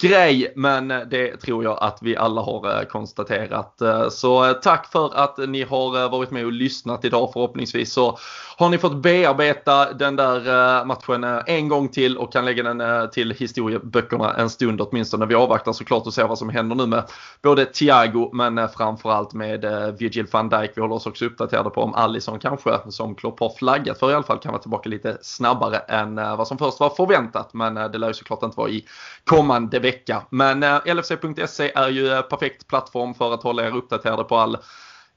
grej. 0.00 0.52
Men 0.56 0.88
det 0.88 1.36
tror 1.36 1.64
jag 1.64 1.78
att 1.80 1.98
vi 2.02 2.16
alla 2.16 2.40
har 2.40 2.80
eh, 2.80 2.84
konstaterat. 2.86 3.80
Eh, 3.80 4.08
så 4.08 4.44
eh, 4.44 4.52
tack 4.52 4.92
för 4.92 5.14
att 5.14 5.38
ni 5.38 5.62
har 5.62 6.08
varit 6.08 6.30
med 6.30 6.44
och 6.44 6.52
lyssnat 6.52 7.04
idag. 7.04 7.30
Förhoppningsvis 7.32 7.92
så 7.92 8.18
har 8.56 8.68
ni 8.68 8.78
fått 8.78 8.96
bearbeta 8.96 9.92
den 9.92 10.16
där 10.16 10.84
matchen 10.84 11.24
en 11.46 11.68
gång 11.68 11.88
till 11.88 12.18
och 12.18 12.32
kan 12.32 12.44
lägga 12.44 12.62
den 12.62 13.10
till 13.10 13.30
historieböckerna 13.30 14.34
en 14.34 14.50
stund 14.50 14.80
åtminstone. 14.80 15.26
Vi 15.26 15.34
avvaktar 15.34 15.72
såklart 15.72 16.06
och 16.06 16.14
ser 16.14 16.26
vad 16.26 16.38
som 16.38 16.48
händer 16.48 16.76
nu 16.76 16.86
med 16.86 17.04
både 17.42 17.64
Thiago 17.64 18.30
men 18.32 18.68
framförallt 18.68 19.34
med 19.34 19.60
Virgil 19.98 20.26
van 20.30 20.48
Dijk. 20.48 20.70
Vi 20.74 20.80
håller 20.80 20.94
oss 20.94 21.06
också 21.06 21.24
uppdaterade 21.24 21.70
på 21.70 21.82
om 21.82 21.94
Alisson 21.94 22.38
kanske, 22.38 22.78
som 22.88 23.14
Klopp 23.14 23.40
har 23.40 23.50
flaggat 23.58 23.98
för 23.98 24.10
i 24.10 24.14
alla 24.14 24.22
fall, 24.22 24.38
kan 24.38 24.52
vara 24.52 24.62
tillbaka 24.62 24.88
lite 24.88 25.18
snabbare 25.22 25.78
än 25.78 26.14
vad 26.14 26.48
som 26.48 26.58
först 26.58 26.80
var 26.80 26.90
förväntat. 26.90 27.54
Men 27.54 27.74
det 27.74 27.98
lär 27.98 28.08
ju 28.08 28.14
såklart 28.14 28.42
inte 28.42 28.56
vara 28.56 28.70
i 28.70 28.84
kommande 29.24 29.78
vecka 29.78 29.89
vecka. 29.90 30.22
Men 30.30 30.62
eh, 30.62 30.94
LFC.se 30.94 31.72
är 31.74 31.88
ju 31.88 32.12
eh, 32.12 32.22
perfekt 32.22 32.66
plattform 32.66 33.14
för 33.14 33.34
att 33.34 33.42
hålla 33.42 33.66
er 33.66 33.76
uppdaterade 33.76 34.24
på 34.24 34.36
all 34.36 34.58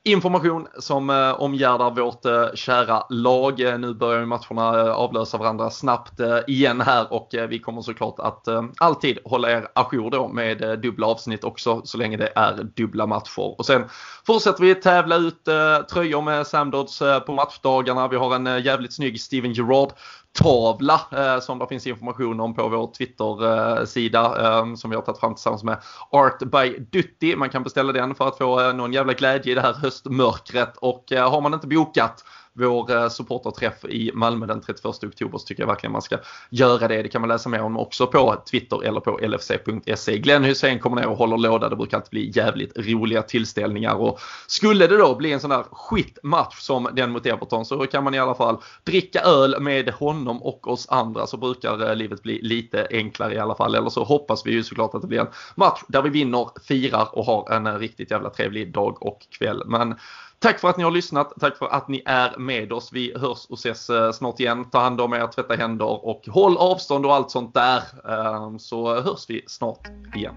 information 0.05 0.67
som 0.79 1.09
eh, 1.09 1.41
omgärdar 1.41 1.91
vårt 1.91 2.57
kära 2.57 3.03
lag. 3.09 3.59
Nu 3.79 3.93
börjar 3.93 4.19
ju 4.19 4.25
matcherna 4.25 4.93
avlösa 4.93 5.37
varandra 5.37 5.69
snabbt 5.69 6.19
igen 6.47 6.81
här 6.81 7.13
och 7.13 7.29
vi 7.49 7.59
kommer 7.59 7.81
såklart 7.81 8.19
att 8.19 8.47
alltid 8.77 9.17
hålla 9.25 9.51
er 9.51 9.67
ajour 9.75 10.11
då 10.11 10.27
med 10.27 10.79
dubbla 10.79 11.07
avsnitt 11.07 11.43
också 11.43 11.81
så 11.85 11.97
länge 11.97 12.17
det 12.17 12.31
är 12.35 12.63
dubbla 12.63 13.05
matcher. 13.05 13.59
Och 13.59 13.65
sen 13.65 13.83
fortsätter 14.27 14.63
vi 14.63 14.75
tävla 14.75 15.15
ut 15.15 15.45
tröjor 15.91 16.21
med 16.21 16.47
Samdods 16.47 16.99
på 17.25 17.33
matchdagarna. 17.33 18.07
Vi 18.07 18.15
har 18.15 18.35
en 18.35 18.63
jävligt 18.63 18.93
snygg 18.93 19.21
Steven 19.21 19.53
Gerrard 19.53 19.93
tavla 20.33 21.01
eh, 21.11 21.39
som 21.39 21.59
det 21.59 21.67
finns 21.67 21.87
information 21.87 22.39
om 22.39 22.53
på 22.53 22.69
vår 22.69 22.93
Twitter-sida 22.97 24.19
eh, 24.41 24.75
som 24.75 24.89
vi 24.89 24.95
har 24.95 25.03
tagit 25.03 25.19
fram 25.19 25.35
tillsammans 25.35 25.63
med 25.63 25.77
Art 26.09 26.39
by 26.39 26.77
Dutti. 26.91 27.35
Man 27.35 27.49
kan 27.49 27.63
beställa 27.63 27.91
den 27.91 28.15
för 28.15 28.27
att 28.27 28.37
få 28.37 28.59
eh, 28.59 28.73
någon 28.73 28.93
jävla 28.93 29.13
glädje 29.13 29.51
i 29.51 29.55
det 29.55 29.61
här 29.61 29.73
höstmörkret 29.73 30.77
och 30.77 31.11
eh, 31.11 31.31
har 31.31 31.41
man 31.41 31.53
inte 31.53 31.67
bokat 31.67 32.23
vår 32.53 32.95
eh, 32.95 33.09
supporterträff 33.09 33.85
i 33.85 34.11
Malmö 34.13 34.45
den 34.45 34.61
31 34.61 35.03
oktober 35.03 35.37
så 35.37 35.45
tycker 35.45 35.63
jag 35.63 35.67
verkligen 35.67 35.91
man 35.91 36.01
ska 36.01 36.17
göra 36.49 36.87
det. 36.87 37.01
Det 37.01 37.09
kan 37.09 37.21
man 37.21 37.27
läsa 37.27 37.49
mer 37.49 37.61
om 37.61 37.77
också 37.77 38.07
på 38.07 38.43
Twitter 38.51 38.83
eller 38.83 38.99
på 38.99 39.17
lfc.se. 39.17 40.17
Glenn 40.17 40.43
Hussein 40.43 40.79
kommer 40.79 41.01
ner 41.01 41.07
och 41.07 41.17
håller 41.17 41.37
låda. 41.37 41.69
Det 41.69 41.75
brukar 41.75 41.97
alltid 41.97 42.09
bli 42.09 42.31
jävligt 42.35 42.77
roliga 42.77 43.21
tillställningar 43.21 43.95
och 43.95 44.19
skulle 44.47 44.87
det 44.87 44.97
då 44.97 45.15
bli 45.15 45.31
en 45.31 45.39
sån 45.39 45.49
där 45.49 45.63
skitmatch 45.71 46.59
som 46.59 46.89
den 46.93 47.11
mot 47.11 47.25
Everton 47.25 47.65
så 47.65 47.87
kan 47.87 48.03
man 48.03 48.13
i 48.13 48.19
alla 48.19 48.35
fall 48.35 48.57
dricka 48.83 49.21
öl 49.21 49.61
med 49.61 49.89
honom 49.89 50.43
och 50.43 50.67
oss 50.67 50.89
andra 50.89 51.27
så 51.27 51.37
brukar 51.37 51.89
eh, 51.89 51.95
livet 51.95 52.23
bli 52.23 52.41
lite 52.41 52.87
enklare 52.91 53.33
i 53.33 53.39
alla 53.39 53.55
fall. 53.55 53.75
Eller 53.75 53.89
så 53.89 54.03
hoppas 54.03 54.45
vi 54.45 54.51
ju 54.51 54.63
såklart 54.63 54.95
att 54.95 55.01
det 55.01 55.07
blir 55.07 55.19
en 55.19 55.27
match 55.55 55.81
där 55.87 56.01
vi 56.01 56.09
vinner, 56.09 56.47
firar 56.67 57.17
och 57.17 57.25
har 57.25 57.51
en 57.51 57.67
eh, 57.67 57.75
riktigt 57.75 58.11
jävla 58.11 58.29
trevlig 58.29 58.73
dag 58.73 59.03
och 59.03 59.19
kväll. 59.37 59.63
Men 59.65 59.95
Tack 60.39 60.59
för 60.59 60.69
att 60.69 60.77
ni 60.77 60.83
har 60.83 60.91
lyssnat. 60.91 61.33
Tack 61.39 61.57
för 61.57 61.67
att 61.67 61.87
ni 61.87 62.01
är 62.05 62.37
med 62.37 62.73
oss. 62.73 62.89
Vi 62.93 63.13
hörs 63.17 63.45
och 63.49 63.57
ses 63.57 63.89
eh, 63.89 64.11
snart 64.11 64.39
igen. 64.39 64.65
Ta 64.69 64.79
hand 64.79 65.01
om 65.01 65.13
er, 65.13 65.27
tvätta 65.27 65.55
händer 65.55 66.05
och 66.05 66.27
håll 66.27 66.57
avstånd 66.57 67.05
och 67.05 67.15
allt 67.15 67.31
sånt 67.31 67.53
där. 67.53 67.81
Eh, 68.09 68.57
så 68.57 69.01
hörs 69.01 69.29
vi 69.29 69.43
snart 69.47 69.87
igen. 70.15 70.35